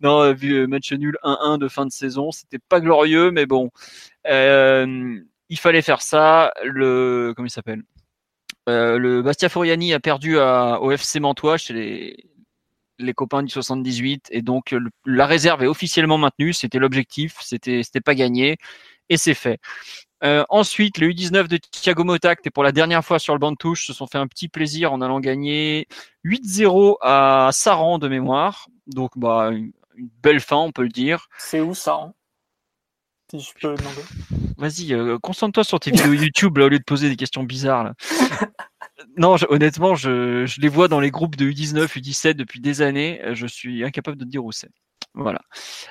Non, 0.00 0.20
euh, 0.22 0.32
vu 0.34 0.52
euh, 0.52 0.66
match 0.66 0.92
nul 0.92 1.16
1-1 1.24 1.58
de 1.58 1.68
fin 1.68 1.86
de 1.86 1.92
saison, 1.92 2.30
c'était 2.30 2.60
pas 2.60 2.80
glorieux, 2.80 3.30
mais 3.30 3.46
bon, 3.46 3.70
euh, 4.28 5.18
il 5.52 5.58
fallait 5.58 5.82
faire 5.82 6.00
ça. 6.00 6.50
Le 6.64 7.34
comment 7.36 7.46
il 7.46 7.50
s'appelle 7.50 7.82
euh, 8.68 8.96
le 8.96 9.22
Bastia 9.22 9.48
Foriani 9.48 9.92
a 9.92 10.00
perdu 10.00 10.38
à, 10.38 10.80
au 10.80 10.92
FC 10.92 11.18
Mantois 11.18 11.56
chez 11.58 11.74
les, 11.74 12.24
les 12.98 13.12
copains 13.12 13.42
du 13.42 13.50
78 13.50 14.28
et 14.30 14.40
donc 14.40 14.74
la 15.04 15.26
réserve 15.26 15.62
est 15.62 15.66
officiellement 15.66 16.16
maintenue. 16.16 16.54
C'était 16.54 16.78
l'objectif, 16.78 17.36
c'était 17.40 17.82
c'était 17.82 18.00
pas 18.00 18.14
gagné 18.14 18.56
et 19.10 19.16
c'est 19.18 19.34
fait. 19.34 19.60
Euh, 20.24 20.44
ensuite, 20.48 20.98
le 20.98 21.08
U19 21.08 21.48
de 21.48 21.56
Thiago 21.58 22.04
Motta, 22.04 22.34
et 22.44 22.50
pour 22.50 22.62
la 22.62 22.72
dernière 22.72 23.04
fois 23.04 23.18
sur 23.18 23.34
le 23.34 23.40
banc 23.40 23.52
de 23.52 23.56
touche, 23.56 23.86
se 23.86 23.92
sont 23.92 24.06
fait 24.06 24.18
un 24.18 24.28
petit 24.28 24.48
plaisir 24.48 24.92
en 24.92 25.00
allant 25.00 25.18
gagner 25.20 25.88
8-0 26.24 26.96
à 27.02 27.50
Saran 27.52 27.98
de 27.98 28.08
mémoire. 28.08 28.68
Donc, 28.86 29.10
bah, 29.16 29.50
une, 29.50 29.72
belle 30.22 30.40
fin, 30.40 30.58
on 30.58 30.70
peut 30.70 30.84
le 30.84 30.88
dire. 30.88 31.26
C'est 31.38 31.60
où 31.60 31.74
Saran? 31.74 32.14
Si 33.32 33.40
je 33.40 33.52
peux 33.60 33.74
demander. 33.74 34.02
Vas-y, 34.62 34.94
euh, 34.94 35.18
concentre-toi 35.18 35.64
sur 35.64 35.80
tes 35.80 35.90
vidéos 35.90 36.12
YouTube 36.12 36.56
là, 36.56 36.66
au 36.66 36.68
lieu 36.68 36.78
de 36.78 36.84
poser 36.84 37.08
des 37.08 37.16
questions 37.16 37.42
bizarres. 37.42 37.82
Là. 37.82 37.94
non, 39.16 39.34
honnêtement, 39.48 39.96
je, 39.96 40.46
je, 40.46 40.60
les 40.60 40.68
vois 40.68 40.86
dans 40.86 41.00
les 41.00 41.10
groupes 41.10 41.34
de 41.34 41.46
U19, 41.46 41.88
U17 41.98 42.34
depuis 42.34 42.60
des 42.60 42.80
années. 42.80 43.20
Je 43.32 43.48
suis 43.48 43.82
incapable 43.82 44.16
de 44.18 44.24
te 44.24 44.30
dire 44.30 44.44
où 44.44 44.52
c'est. 44.52 44.70
Voilà. 45.14 45.40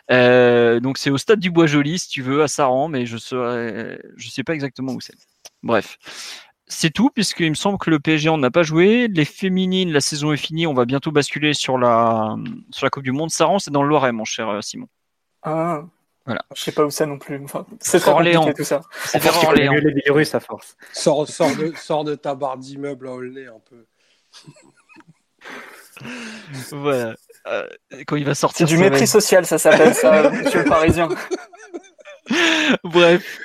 Euh, 0.10 0.80
donc 0.80 0.99
c'est 0.99 1.10
au 1.10 1.18
stade 1.18 1.41
du 1.41 1.52
Bois 1.52 1.68
Joli, 1.68 1.99
si 1.99 2.07
tu 2.07 2.22
veux, 2.22 2.43
à 2.43 2.48
Saran, 2.48 2.88
mais 2.88 3.06
je 3.06 3.15
ne 3.15 3.98
je 4.15 4.30
sais 4.30 4.43
pas 4.45 4.53
exactement 4.53 4.93
où 4.93 5.02
c'est. 5.02 5.18
Bref. 5.64 5.98
C'est 6.68 6.91
tout, 6.91 7.10
puisqu'il 7.10 7.49
me 7.49 7.56
semble 7.56 7.77
que 7.77 7.89
le 7.89 7.99
PSG 7.99 8.30
on 8.30 8.38
n'a 8.38 8.52
pas 8.52 8.64
joué. 8.64 9.10
Les 9.10 9.26
féminines, 9.26 9.91
la 9.91 9.99
saison 9.99 10.31
est 10.31 10.38
finie. 10.38 10.65
On 10.65 10.73
va 10.73 10.85
bientôt 10.85 11.11
basculer 11.11 11.53
sur 11.53 11.77
la, 11.77 12.38
sur 12.72 12.85
la 12.85 12.89
Coupe 12.89 13.03
du 13.03 13.11
Monde. 13.11 13.31
Saran, 13.31 13.60
c'est 13.60 13.72
dans 13.72 13.84
le 13.84 13.89
Loiret, 13.89 14.14
mon 14.14 14.23
cher 14.23 14.48
euh, 14.48 14.61
Simon. 14.61 14.88
Ah. 15.43 15.84
Voilà. 16.26 16.45
Je 16.56 16.61
sais 16.61 16.72
pas 16.72 16.85
où 16.85 16.91
ça 16.91 17.06
non 17.06 17.18
plus. 17.18 17.41
c'est 17.80 17.99
très 17.99 18.11
Orléans. 18.11 18.53
tout 18.53 18.64
ça. 18.64 18.81
C'est 19.06 19.19
vers 19.19 19.43
Orléans. 19.43 19.73
les 19.73 19.93
virus 19.93 20.35
à 20.35 20.39
force. 20.39 20.77
Sors, 20.93 21.27
sors, 21.27 21.56
de, 21.56 21.73
sors 21.76 22.03
de 22.03 22.15
ta 22.15 22.35
barre 22.35 22.57
d'immeuble 22.57 23.07
à 23.07 23.11
Aulnay 23.11 23.48
un 23.48 23.60
peu. 23.60 23.85
voilà. 26.72 27.15
Euh, 27.48 27.68
quand 28.06 28.15
il 28.18 28.26
va 28.26 28.35
sortir. 28.35 28.68
C'est 28.68 28.76
du 28.76 28.80
mépris 28.80 29.07
social, 29.07 29.45
ça 29.45 29.57
s'appelle 29.57 29.95
ça, 29.95 30.30
monsieur 30.30 30.64
le 30.64 30.69
Parisien. 30.69 31.10
Bref. 32.84 33.39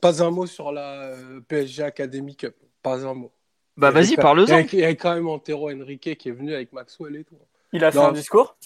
Pas, 0.00 0.22
un 0.22 0.30
mot 0.30 0.46
sur 0.46 0.72
la 0.72 1.02
euh, 1.02 1.40
PSG 1.46 1.82
Academy 1.82 2.34
Cup. 2.36 2.56
Pas 2.82 3.06
un 3.06 3.12
mot. 3.12 3.32
Bah 3.76 3.90
vas-y, 3.90 4.16
parle-en. 4.16 4.58
Il 4.72 4.78
y 4.78 4.84
a 4.84 4.94
quand 4.94 5.14
même 5.14 5.28
Antero 5.28 5.70
Henrique 5.70 6.16
qui 6.16 6.28
est 6.28 6.32
venu 6.32 6.54
avec 6.54 6.72
Maxwell 6.72 7.16
et 7.16 7.24
tout. 7.24 7.36
Il 7.72 7.84
a 7.84 7.92
fait 7.92 7.98
un 7.98 8.12
discours? 8.12 8.56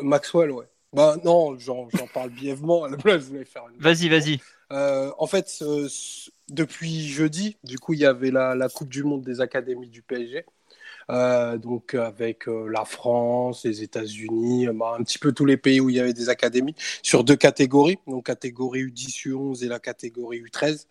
Maxwell, 0.00 0.50
ouais. 0.50 0.66
Bah 0.92 1.16
non, 1.24 1.58
j'en 1.58 1.88
parle 2.12 2.30
brièvement. 2.30 2.84
À 2.84 2.88
la 2.88 2.96
place, 2.96 3.22
je 3.22 3.26
voulais 3.26 3.44
faire 3.44 3.64
une. 3.68 3.80
Vas-y, 3.80 4.08
vas-y. 4.08 4.40
Euh, 4.72 5.12
en 5.18 5.26
fait, 5.26 5.62
depuis 6.48 7.06
jeudi, 7.08 7.56
du 7.64 7.78
coup, 7.78 7.94
il 7.94 8.00
y 8.00 8.06
avait 8.06 8.30
la, 8.30 8.54
la, 8.54 8.68
Coupe 8.68 8.88
du 8.88 9.02
Monde 9.02 9.22
des 9.22 9.40
académies 9.40 9.88
du 9.88 10.02
PSG. 10.02 10.44
Euh, 11.10 11.56
donc 11.56 11.94
avec 11.94 12.48
euh, 12.48 12.68
la 12.68 12.84
France, 12.84 13.64
les 13.64 13.82
États-Unis, 13.82 14.68
bah, 14.74 14.94
un 14.98 15.02
petit 15.02 15.18
peu 15.18 15.32
tous 15.32 15.46
les 15.46 15.56
pays 15.56 15.80
où 15.80 15.88
il 15.88 15.96
y 15.96 16.00
avait 16.00 16.12
des 16.12 16.28
académies, 16.28 16.74
sur 17.02 17.24
deux 17.24 17.36
catégories, 17.36 17.98
donc 18.06 18.26
catégorie 18.26 18.84
U10, 18.84 19.28
U11 19.28 19.64
et 19.64 19.68
la 19.68 19.78
catégorie 19.78 20.42
U13. 20.42 20.86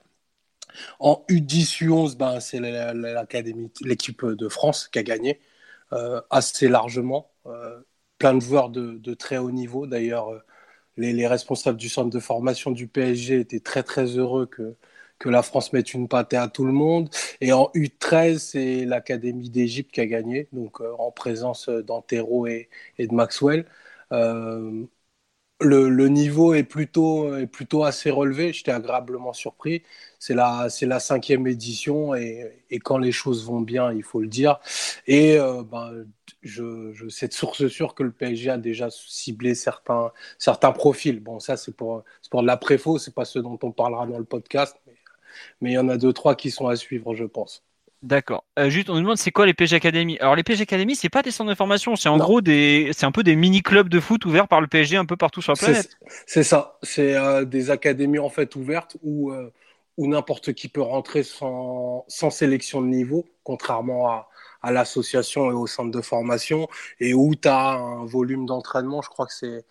En 0.99 1.23
U10, 1.29 1.83
U11, 1.83 2.17
ben, 2.17 2.39
c'est 2.39 2.59
l'académie, 2.59 3.71
l'équipe 3.81 4.25
de 4.25 4.49
France 4.49 4.87
qui 4.87 4.99
a 4.99 5.03
gagné 5.03 5.39
assez 6.29 6.67
largement 6.67 7.31
plein 8.17 8.33
de 8.33 8.39
joueurs 8.41 8.69
de, 8.69 9.13
très 9.13 9.37
haut 9.37 9.51
niveau. 9.51 9.87
D'ailleurs, 9.87 10.29
euh, 10.29 10.39
les, 10.97 11.27
responsables 11.27 11.77
du 11.77 11.89
centre 11.89 12.09
de 12.09 12.19
formation 12.19 12.71
du 12.71 12.87
PSG 12.87 13.39
étaient 13.41 13.59
très 13.59 13.83
très 13.83 14.05
heureux 14.17 14.45
que, 14.47 14.75
que 15.19 15.29
la 15.29 15.43
France 15.43 15.73
mette 15.73 15.93
une 15.93 16.07
pâtée 16.07 16.37
à 16.37 16.47
tout 16.47 16.65
le 16.65 16.73
monde. 16.73 17.09
Et 17.41 17.53
en 17.53 17.71
U13, 17.75 18.39
c'est 18.39 18.85
l'Académie 18.85 19.49
d'Égypte 19.49 19.91
qui 19.91 20.01
a 20.01 20.05
gagné, 20.07 20.47
donc 20.53 20.81
euh, 20.81 20.93
en 20.99 21.11
présence 21.11 21.69
d'Antero 21.69 22.47
et, 22.47 22.69
et, 22.97 23.07
de 23.07 23.13
Maxwell. 23.13 23.65
Euh, 24.11 24.85
le, 25.59 26.07
niveau 26.07 26.53
est 26.53 26.63
plutôt, 26.63 27.35
est 27.35 27.47
plutôt 27.47 27.83
assez 27.83 28.11
relevé. 28.11 28.53
J'étais 28.53 28.71
agréablement 28.71 29.33
surpris. 29.33 29.83
C'est 30.19 30.35
la, 30.35 30.69
c'est 30.69 30.85
la 30.85 30.99
cinquième 30.99 31.47
édition 31.47 32.13
et, 32.15 32.63
et, 32.69 32.79
quand 32.79 32.97
les 32.99 33.11
choses 33.11 33.45
vont 33.45 33.61
bien, 33.61 33.91
il 33.91 34.03
faut 34.03 34.21
le 34.21 34.27
dire. 34.27 34.59
Et 35.07 35.37
euh, 35.39 35.63
ben, 35.63 36.05
je, 36.47 36.91
je, 36.93 37.07
c'est 37.09 37.29
de 37.29 37.33
source 37.33 37.67
sûre 37.67 37.95
que 37.95 38.03
le 38.03 38.11
PSG 38.11 38.49
a 38.49 38.57
déjà 38.57 38.89
ciblé 38.89 39.55
certains, 39.55 40.11
certains 40.37 40.71
profils. 40.71 41.19
Bon, 41.19 41.39
ça, 41.39 41.57
c'est 41.57 41.75
pour, 41.75 42.03
de 42.33 42.45
la 42.45 42.57
préfaux, 42.57 42.97
c'est 42.97 43.13
pas 43.13 43.25
ce 43.25 43.39
dont 43.39 43.59
on 43.61 43.71
parlera 43.71 44.05
dans 44.07 44.17
le 44.17 44.25
podcast, 44.25 44.75
mais, 44.87 44.93
mais 45.61 45.71
il 45.71 45.73
y 45.73 45.77
en 45.77 45.89
a 45.89 45.97
deux, 45.97 46.13
trois 46.13 46.35
qui 46.35 46.51
sont 46.51 46.67
à 46.67 46.75
suivre, 46.75 47.13
je 47.15 47.25
pense. 47.25 47.63
D'accord. 48.03 48.45
Euh, 48.59 48.69
juste, 48.69 48.89
on 48.89 48.93
nous 48.93 49.01
demande 49.01 49.17
c'est 49.17 49.31
quoi 49.31 49.47
les 49.47 49.55
PG 49.55 49.75
Academy? 49.75 50.19
Alors 50.19 50.35
les 50.35 50.43
PG 50.43 50.63
Academy, 50.63 50.95
c'est 50.95 51.09
pas 51.09 51.23
des 51.23 51.31
centres 51.31 51.49
de 51.49 51.55
formation, 51.55 51.95
c'est 51.95 52.09
en 52.09 52.17
non. 52.17 52.23
gros 52.23 52.41
des, 52.41 52.91
c'est 52.93 53.07
un 53.07 53.11
peu 53.11 53.23
des 53.23 53.35
mini 53.35 53.63
clubs 53.63 53.89
de 53.89 53.99
foot 53.99 54.23
ouverts 54.25 54.47
par 54.47 54.61
le 54.61 54.67
PSG 54.67 54.97
un 54.97 55.05
peu 55.05 55.17
partout 55.17 55.41
sur 55.41 55.53
la 55.53 55.57
planète. 55.57 55.97
C'est 56.27 56.43
ça. 56.43 56.77
C'est 56.83 57.15
euh, 57.15 57.43
des 57.43 57.71
académies 57.71 58.19
en 58.19 58.29
fait 58.29 58.55
ouvertes 58.55 58.97
où 59.01 59.31
euh, 59.31 59.51
où 59.97 60.07
n'importe 60.07 60.53
qui 60.53 60.67
peut 60.67 60.81
rentrer 60.81 61.23
sans 61.23 62.05
sans 62.07 62.29
sélection 62.29 62.81
de 62.81 62.87
niveau, 62.87 63.25
contrairement 63.43 64.09
à 64.09 64.29
à 64.67 64.71
l'association 64.71 65.49
et 65.49 65.53
au 65.53 65.65
centre 65.65 65.91
de 65.91 66.01
formation, 66.01 66.67
et 66.99 67.13
où 67.13 67.35
tu 67.35 67.47
as 67.47 67.71
un 67.71 68.05
volume 68.05 68.45
d'entraînement, 68.45 69.01
je 69.01 69.09
crois 69.09 69.25
que 69.25 69.33
c'est 69.33 69.63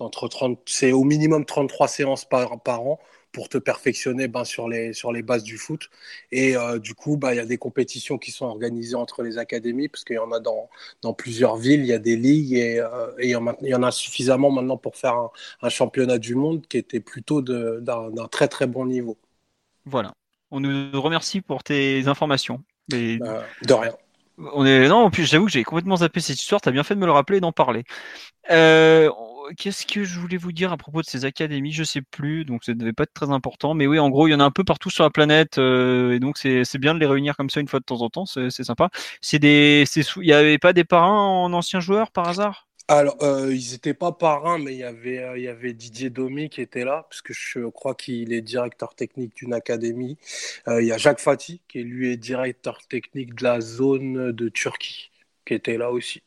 entre 0.00 0.26
30, 0.28 0.58
c'est 0.66 0.92
au 0.92 1.04
minimum 1.04 1.44
33 1.44 1.86
séances 1.88 2.24
par, 2.24 2.58
par 2.62 2.80
an 2.80 2.98
pour 3.30 3.50
te 3.50 3.58
perfectionner 3.58 4.26
ben, 4.26 4.44
sur, 4.44 4.68
les, 4.68 4.94
sur 4.94 5.12
les 5.12 5.22
bases 5.22 5.42
du 5.42 5.58
foot. 5.58 5.90
Et 6.32 6.56
euh, 6.56 6.78
du 6.78 6.94
coup, 6.94 7.18
bah, 7.18 7.34
il 7.34 7.36
y 7.36 7.40
a 7.40 7.44
des 7.44 7.58
compétitions 7.58 8.16
qui 8.16 8.30
sont 8.30 8.46
organisées 8.46 8.94
entre 8.94 9.22
les 9.22 9.36
académies, 9.36 9.88
parce 9.88 10.02
qu'il 10.02 10.16
y 10.16 10.18
en 10.18 10.32
a 10.32 10.40
dans, 10.40 10.70
dans 11.02 11.12
plusieurs 11.12 11.56
villes, 11.58 11.80
il 11.80 11.86
y 11.86 11.92
a 11.92 11.98
des 11.98 12.16
ligues, 12.16 12.54
et, 12.54 12.80
euh, 12.80 13.12
il, 13.22 13.28
y 13.28 13.36
en 13.36 13.46
a, 13.48 13.56
il 13.60 13.68
y 13.68 13.74
en 13.74 13.82
a 13.82 13.90
suffisamment 13.90 14.50
maintenant 14.50 14.78
pour 14.78 14.96
faire 14.96 15.14
un, 15.14 15.30
un 15.60 15.68
championnat 15.68 16.16
du 16.16 16.34
monde 16.34 16.66
qui 16.68 16.78
était 16.78 17.00
plutôt 17.00 17.42
d'un 17.42 18.28
très 18.30 18.48
très 18.48 18.66
bon 18.66 18.86
niveau. 18.86 19.18
Voilà. 19.84 20.12
On 20.50 20.60
nous 20.60 21.02
remercie 21.02 21.42
pour 21.42 21.62
tes 21.62 22.08
informations. 22.08 22.62
Euh, 22.94 23.42
de 23.66 23.72
rien. 23.74 23.92
On 24.54 24.64
est 24.64 24.88
non, 24.88 24.98
en 24.98 25.10
plus 25.10 25.24
j'avoue 25.24 25.46
que 25.46 25.50
j'ai 25.52 25.64
complètement 25.64 25.96
zappé 25.96 26.20
cette 26.20 26.40
histoire. 26.40 26.60
T'as 26.60 26.70
bien 26.70 26.84
fait 26.84 26.94
de 26.94 27.00
me 27.00 27.06
le 27.06 27.12
rappeler 27.12 27.38
et 27.38 27.40
d'en 27.40 27.52
parler. 27.52 27.84
Euh, 28.50 29.10
Qu'est-ce 29.58 29.86
que 29.86 30.04
je 30.04 30.20
voulais 30.20 30.36
vous 30.38 30.52
dire 30.52 30.72
à 30.72 30.78
propos 30.78 31.02
de 31.02 31.06
ces 31.06 31.24
académies? 31.26 31.72
Je 31.72 31.84
sais 31.84 32.02
plus, 32.02 32.44
donc 32.46 32.64
ça 32.64 32.74
devait 32.74 32.92
pas 32.94 33.04
être 33.04 33.14
très 33.14 33.30
important. 33.30 33.74
Mais 33.74 33.86
oui, 33.88 33.98
en 33.98 34.10
gros, 34.10 34.28
il 34.28 34.32
y 34.32 34.34
en 34.34 34.40
a 34.40 34.44
un 34.44 34.52
peu 34.52 34.64
partout 34.64 34.90
sur 34.90 35.04
la 35.04 35.10
planète, 35.10 35.58
euh, 35.58 36.12
et 36.14 36.20
donc 36.20 36.38
c'est 36.38 36.78
bien 36.78 36.94
de 36.94 37.00
les 37.00 37.06
réunir 37.06 37.36
comme 37.36 37.50
ça 37.50 37.60
une 37.60 37.68
fois 37.68 37.80
de 37.80 37.86
temps 37.86 38.02
en 38.02 38.10
temps. 38.10 38.26
C'est 38.26 38.50
sympa. 38.64 38.90
C'est 39.22 39.40
des, 39.40 39.84
il 40.18 40.26
y 40.26 40.34
avait 40.34 40.58
pas 40.58 40.72
des 40.74 40.84
parrains 40.84 41.12
en 41.18 41.52
anciens 41.54 41.80
joueurs 41.80 42.12
par 42.12 42.28
hasard? 42.28 42.67
Alors, 42.88 43.16
euh, 43.22 43.54
ils 43.54 43.72
n'étaient 43.72 43.92
pas 43.92 44.12
parrains, 44.12 44.58
mais 44.58 44.72
il 44.72 44.78
y 44.78 44.84
avait, 44.84 45.18
euh, 45.18 45.36
il 45.36 45.44
y 45.44 45.48
avait 45.48 45.74
Didier 45.74 46.08
Domi 46.08 46.48
qui 46.48 46.62
était 46.62 46.84
là, 46.84 47.06
parce 47.08 47.20
que 47.20 47.34
je 47.34 47.68
crois 47.68 47.94
qu'il 47.94 48.32
est 48.32 48.40
directeur 48.40 48.94
technique 48.94 49.36
d'une 49.36 49.52
académie. 49.52 50.16
Euh, 50.68 50.80
il 50.80 50.88
y 50.88 50.92
a 50.92 50.96
Jacques 50.96 51.20
Fati, 51.20 51.60
qui 51.68 51.82
lui 51.82 52.10
est 52.10 52.16
directeur 52.16 52.80
technique 52.88 53.34
de 53.34 53.44
la 53.44 53.60
zone 53.60 54.32
de 54.32 54.48
Turquie, 54.48 55.10
qui 55.44 55.52
était 55.52 55.76
là 55.76 55.90
aussi. 55.90 56.22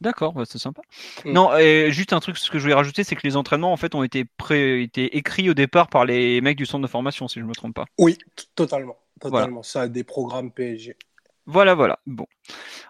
D'accord, 0.00 0.34
bah 0.34 0.44
c'est 0.46 0.58
sympa. 0.58 0.82
Mm. 1.24 1.32
Non, 1.32 1.56
et 1.56 1.90
juste 1.90 2.12
un 2.12 2.20
truc, 2.20 2.36
ce 2.36 2.50
que 2.50 2.58
je 2.58 2.62
voulais 2.62 2.74
rajouter, 2.74 3.02
c'est 3.02 3.16
que 3.16 3.26
les 3.26 3.36
entraînements, 3.36 3.72
en 3.72 3.76
fait, 3.76 3.96
ont 3.96 4.04
été, 4.04 4.24
pré 4.24 4.82
été 4.82 5.16
écrits 5.16 5.50
au 5.50 5.54
départ 5.54 5.88
par 5.88 6.04
les 6.04 6.40
mecs 6.40 6.58
du 6.58 6.66
centre 6.66 6.82
de 6.82 6.90
formation, 6.90 7.26
si 7.26 7.40
je 7.40 7.44
ne 7.44 7.48
me 7.48 7.54
trompe 7.54 7.74
pas. 7.74 7.86
Oui, 7.98 8.16
totalement. 8.54 8.96
Totalement. 9.20 9.46
Voilà. 9.48 9.62
Ça 9.62 9.82
a 9.82 9.88
des 9.88 10.04
programmes 10.04 10.52
PSG. 10.52 10.96
Voilà, 11.46 11.74
voilà. 11.74 11.98
Bon. 12.06 12.26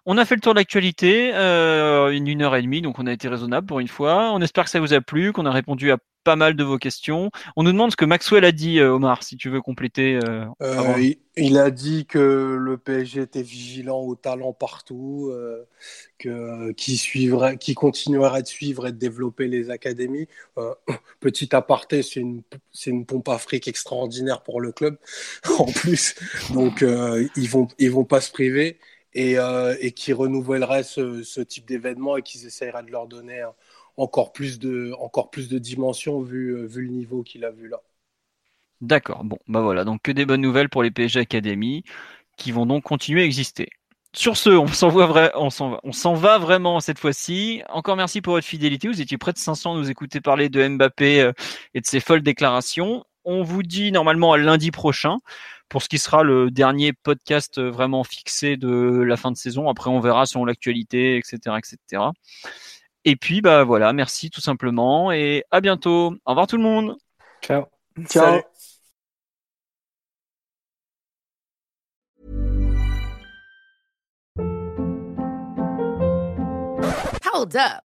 On 0.06 0.18
a 0.18 0.24
fait 0.24 0.34
le 0.36 0.40
tour 0.40 0.54
de 0.54 0.58
l'actualité, 0.60 1.32
euh, 1.34 2.10
une, 2.10 2.26
une 2.28 2.42
heure 2.42 2.56
et 2.56 2.62
demie, 2.62 2.82
donc 2.82 2.98
on 2.98 3.06
a 3.06 3.12
été 3.12 3.28
raisonnable 3.28 3.66
pour 3.66 3.80
une 3.80 3.88
fois. 3.88 4.32
On 4.32 4.40
espère 4.40 4.64
que 4.64 4.70
ça 4.70 4.80
vous 4.80 4.94
a 4.94 5.00
plu, 5.02 5.32
qu'on 5.32 5.46
a 5.46 5.50
répondu 5.52 5.92
à 5.92 5.98
pas 6.26 6.34
mal 6.34 6.56
de 6.56 6.64
vos 6.64 6.76
questions. 6.76 7.30
On 7.54 7.62
nous 7.62 7.70
demande 7.70 7.92
ce 7.92 7.96
que 7.96 8.04
Maxwell 8.04 8.44
a 8.44 8.50
dit, 8.50 8.80
euh, 8.80 8.94
Omar, 8.94 9.22
si 9.22 9.36
tu 9.36 9.48
veux 9.48 9.62
compléter. 9.62 10.18
Euh, 10.24 10.44
euh, 10.60 10.94
il, 10.98 11.18
il, 11.36 11.56
a 11.56 11.70
dit 11.70 12.04
que 12.04 12.56
le 12.58 12.76
PSG 12.78 13.20
était 13.20 13.42
vigilant 13.42 14.00
au 14.00 14.16
talent 14.16 14.52
partout, 14.52 15.28
euh, 15.30 15.64
que 16.18 16.72
qui 16.72 16.96
suivrait, 16.96 17.58
qui 17.58 17.74
continuerait 17.74 18.42
de 18.42 18.48
suivre 18.48 18.88
et 18.88 18.92
de 18.92 18.96
développer 18.98 19.46
les 19.46 19.70
académies. 19.70 20.26
Euh, 20.58 20.74
petit 21.20 21.54
aparté, 21.54 22.02
c'est 22.02 22.18
une 22.18 22.42
c'est 22.72 22.90
une 22.90 23.06
pompe 23.06 23.28
à 23.28 23.38
fric 23.38 23.68
extraordinaire 23.68 24.42
pour 24.42 24.60
le 24.60 24.72
club 24.72 24.98
en 25.60 25.66
plus. 25.66 26.16
Donc 26.52 26.84
ils 27.36 27.48
vont 27.48 27.68
ils 27.78 27.92
vont 27.92 28.04
pas 28.04 28.20
se 28.20 28.32
priver 28.32 28.80
et, 29.14 29.36
et 29.80 29.92
qui 29.92 30.12
renouvellerait 30.12 30.82
ce, 30.82 31.22
ce 31.22 31.40
type 31.40 31.66
d'événement 31.66 32.16
et 32.16 32.22
qu'ils 32.22 32.46
essaieraient 32.46 32.82
de 32.82 32.90
leur 32.90 33.06
donner 33.06 33.44
encore 33.97 34.32
plus 34.32 34.59
de, 34.59 34.93
encore 35.01 35.31
plus 35.31 35.48
de 35.48 35.59
dimensions 35.59 36.20
vu, 36.20 36.66
vu 36.66 36.82
le 36.82 36.90
niveau 36.90 37.23
qu'il 37.23 37.44
a 37.44 37.51
vu 37.51 37.68
là. 37.68 37.81
D'accord, 38.82 39.24
bon, 39.24 39.39
bah 39.48 39.62
voilà, 39.62 39.85
donc 39.85 40.02
que 40.02 40.12
des 40.12 40.27
bonnes 40.27 40.43
nouvelles 40.43 40.68
pour 40.68 40.82
les 40.82 40.90
PSG 40.90 41.20
Academy 41.20 41.82
qui 42.36 42.52
vont 42.52 42.66
donc 42.66 42.82
continuer 42.85 43.23
à 43.23 43.24
exister. 43.24 43.70
Sur 44.12 44.36
ce, 44.36 44.51
on 44.51 44.68
s'en 44.68 44.89
va, 44.89 45.32
va 46.14 46.39
vraiment 46.39 46.81
cette 46.81 46.98
fois-ci. 46.98 47.62
Encore 47.68 47.97
merci 47.97 48.23
pour 48.23 48.35
votre 48.35 48.47
fidélité. 48.47 48.89
Vous 48.89 49.01
étiez 49.01 49.18
près 49.18 49.32
de 49.32 49.39
500 49.39 49.74
à 49.74 49.78
nous 49.78 49.90
écouter 49.90 50.20
parler 50.20 50.48
de 50.48 50.66
Mbappé 50.66 51.20
euh, 51.20 51.32
et 51.74 51.81
de 51.81 51.86
ses 51.86 52.01
folles 52.01 52.23
déclarations. 52.23 53.05
On 53.24 53.43
vous 53.43 53.62
dit 53.62 53.93
normalement 53.93 54.32
à 54.32 54.39
lundi 54.39 54.70
prochain 54.70 55.18
pour 55.68 55.82
ce 55.82 55.89
qui 55.89 55.98
sera 55.98 56.23
le 56.23 56.51
dernier 56.51 56.93
podcast 56.93 57.60
vraiment 57.60 58.05
fixé 58.05 58.56
de 58.56 59.02
la 59.02 59.16
fin 59.16 59.32
de 59.32 59.36
saison. 59.36 59.68
Après, 59.68 59.90
on 59.90 60.01
verra 60.01 60.24
selon 60.24 60.44
l'actualité, 60.44 61.16
etc., 61.16 61.56
etc. 61.59 62.02
Et 63.08 63.14
puis, 63.14 63.40
bah 63.40 63.62
voilà, 63.62 63.92
merci 63.92 64.30
tout 64.30 64.40
simplement 64.40 65.12
et 65.12 65.44
à 65.52 65.60
bientôt. 65.60 66.16
Au 66.24 66.30
revoir 66.30 66.48
tout 66.48 66.56
le 66.56 66.64
monde. 66.64 66.96
Ciao. 67.40 67.66
Ciao. 68.08 68.40
Hold 77.32 77.56
up. 77.56 77.85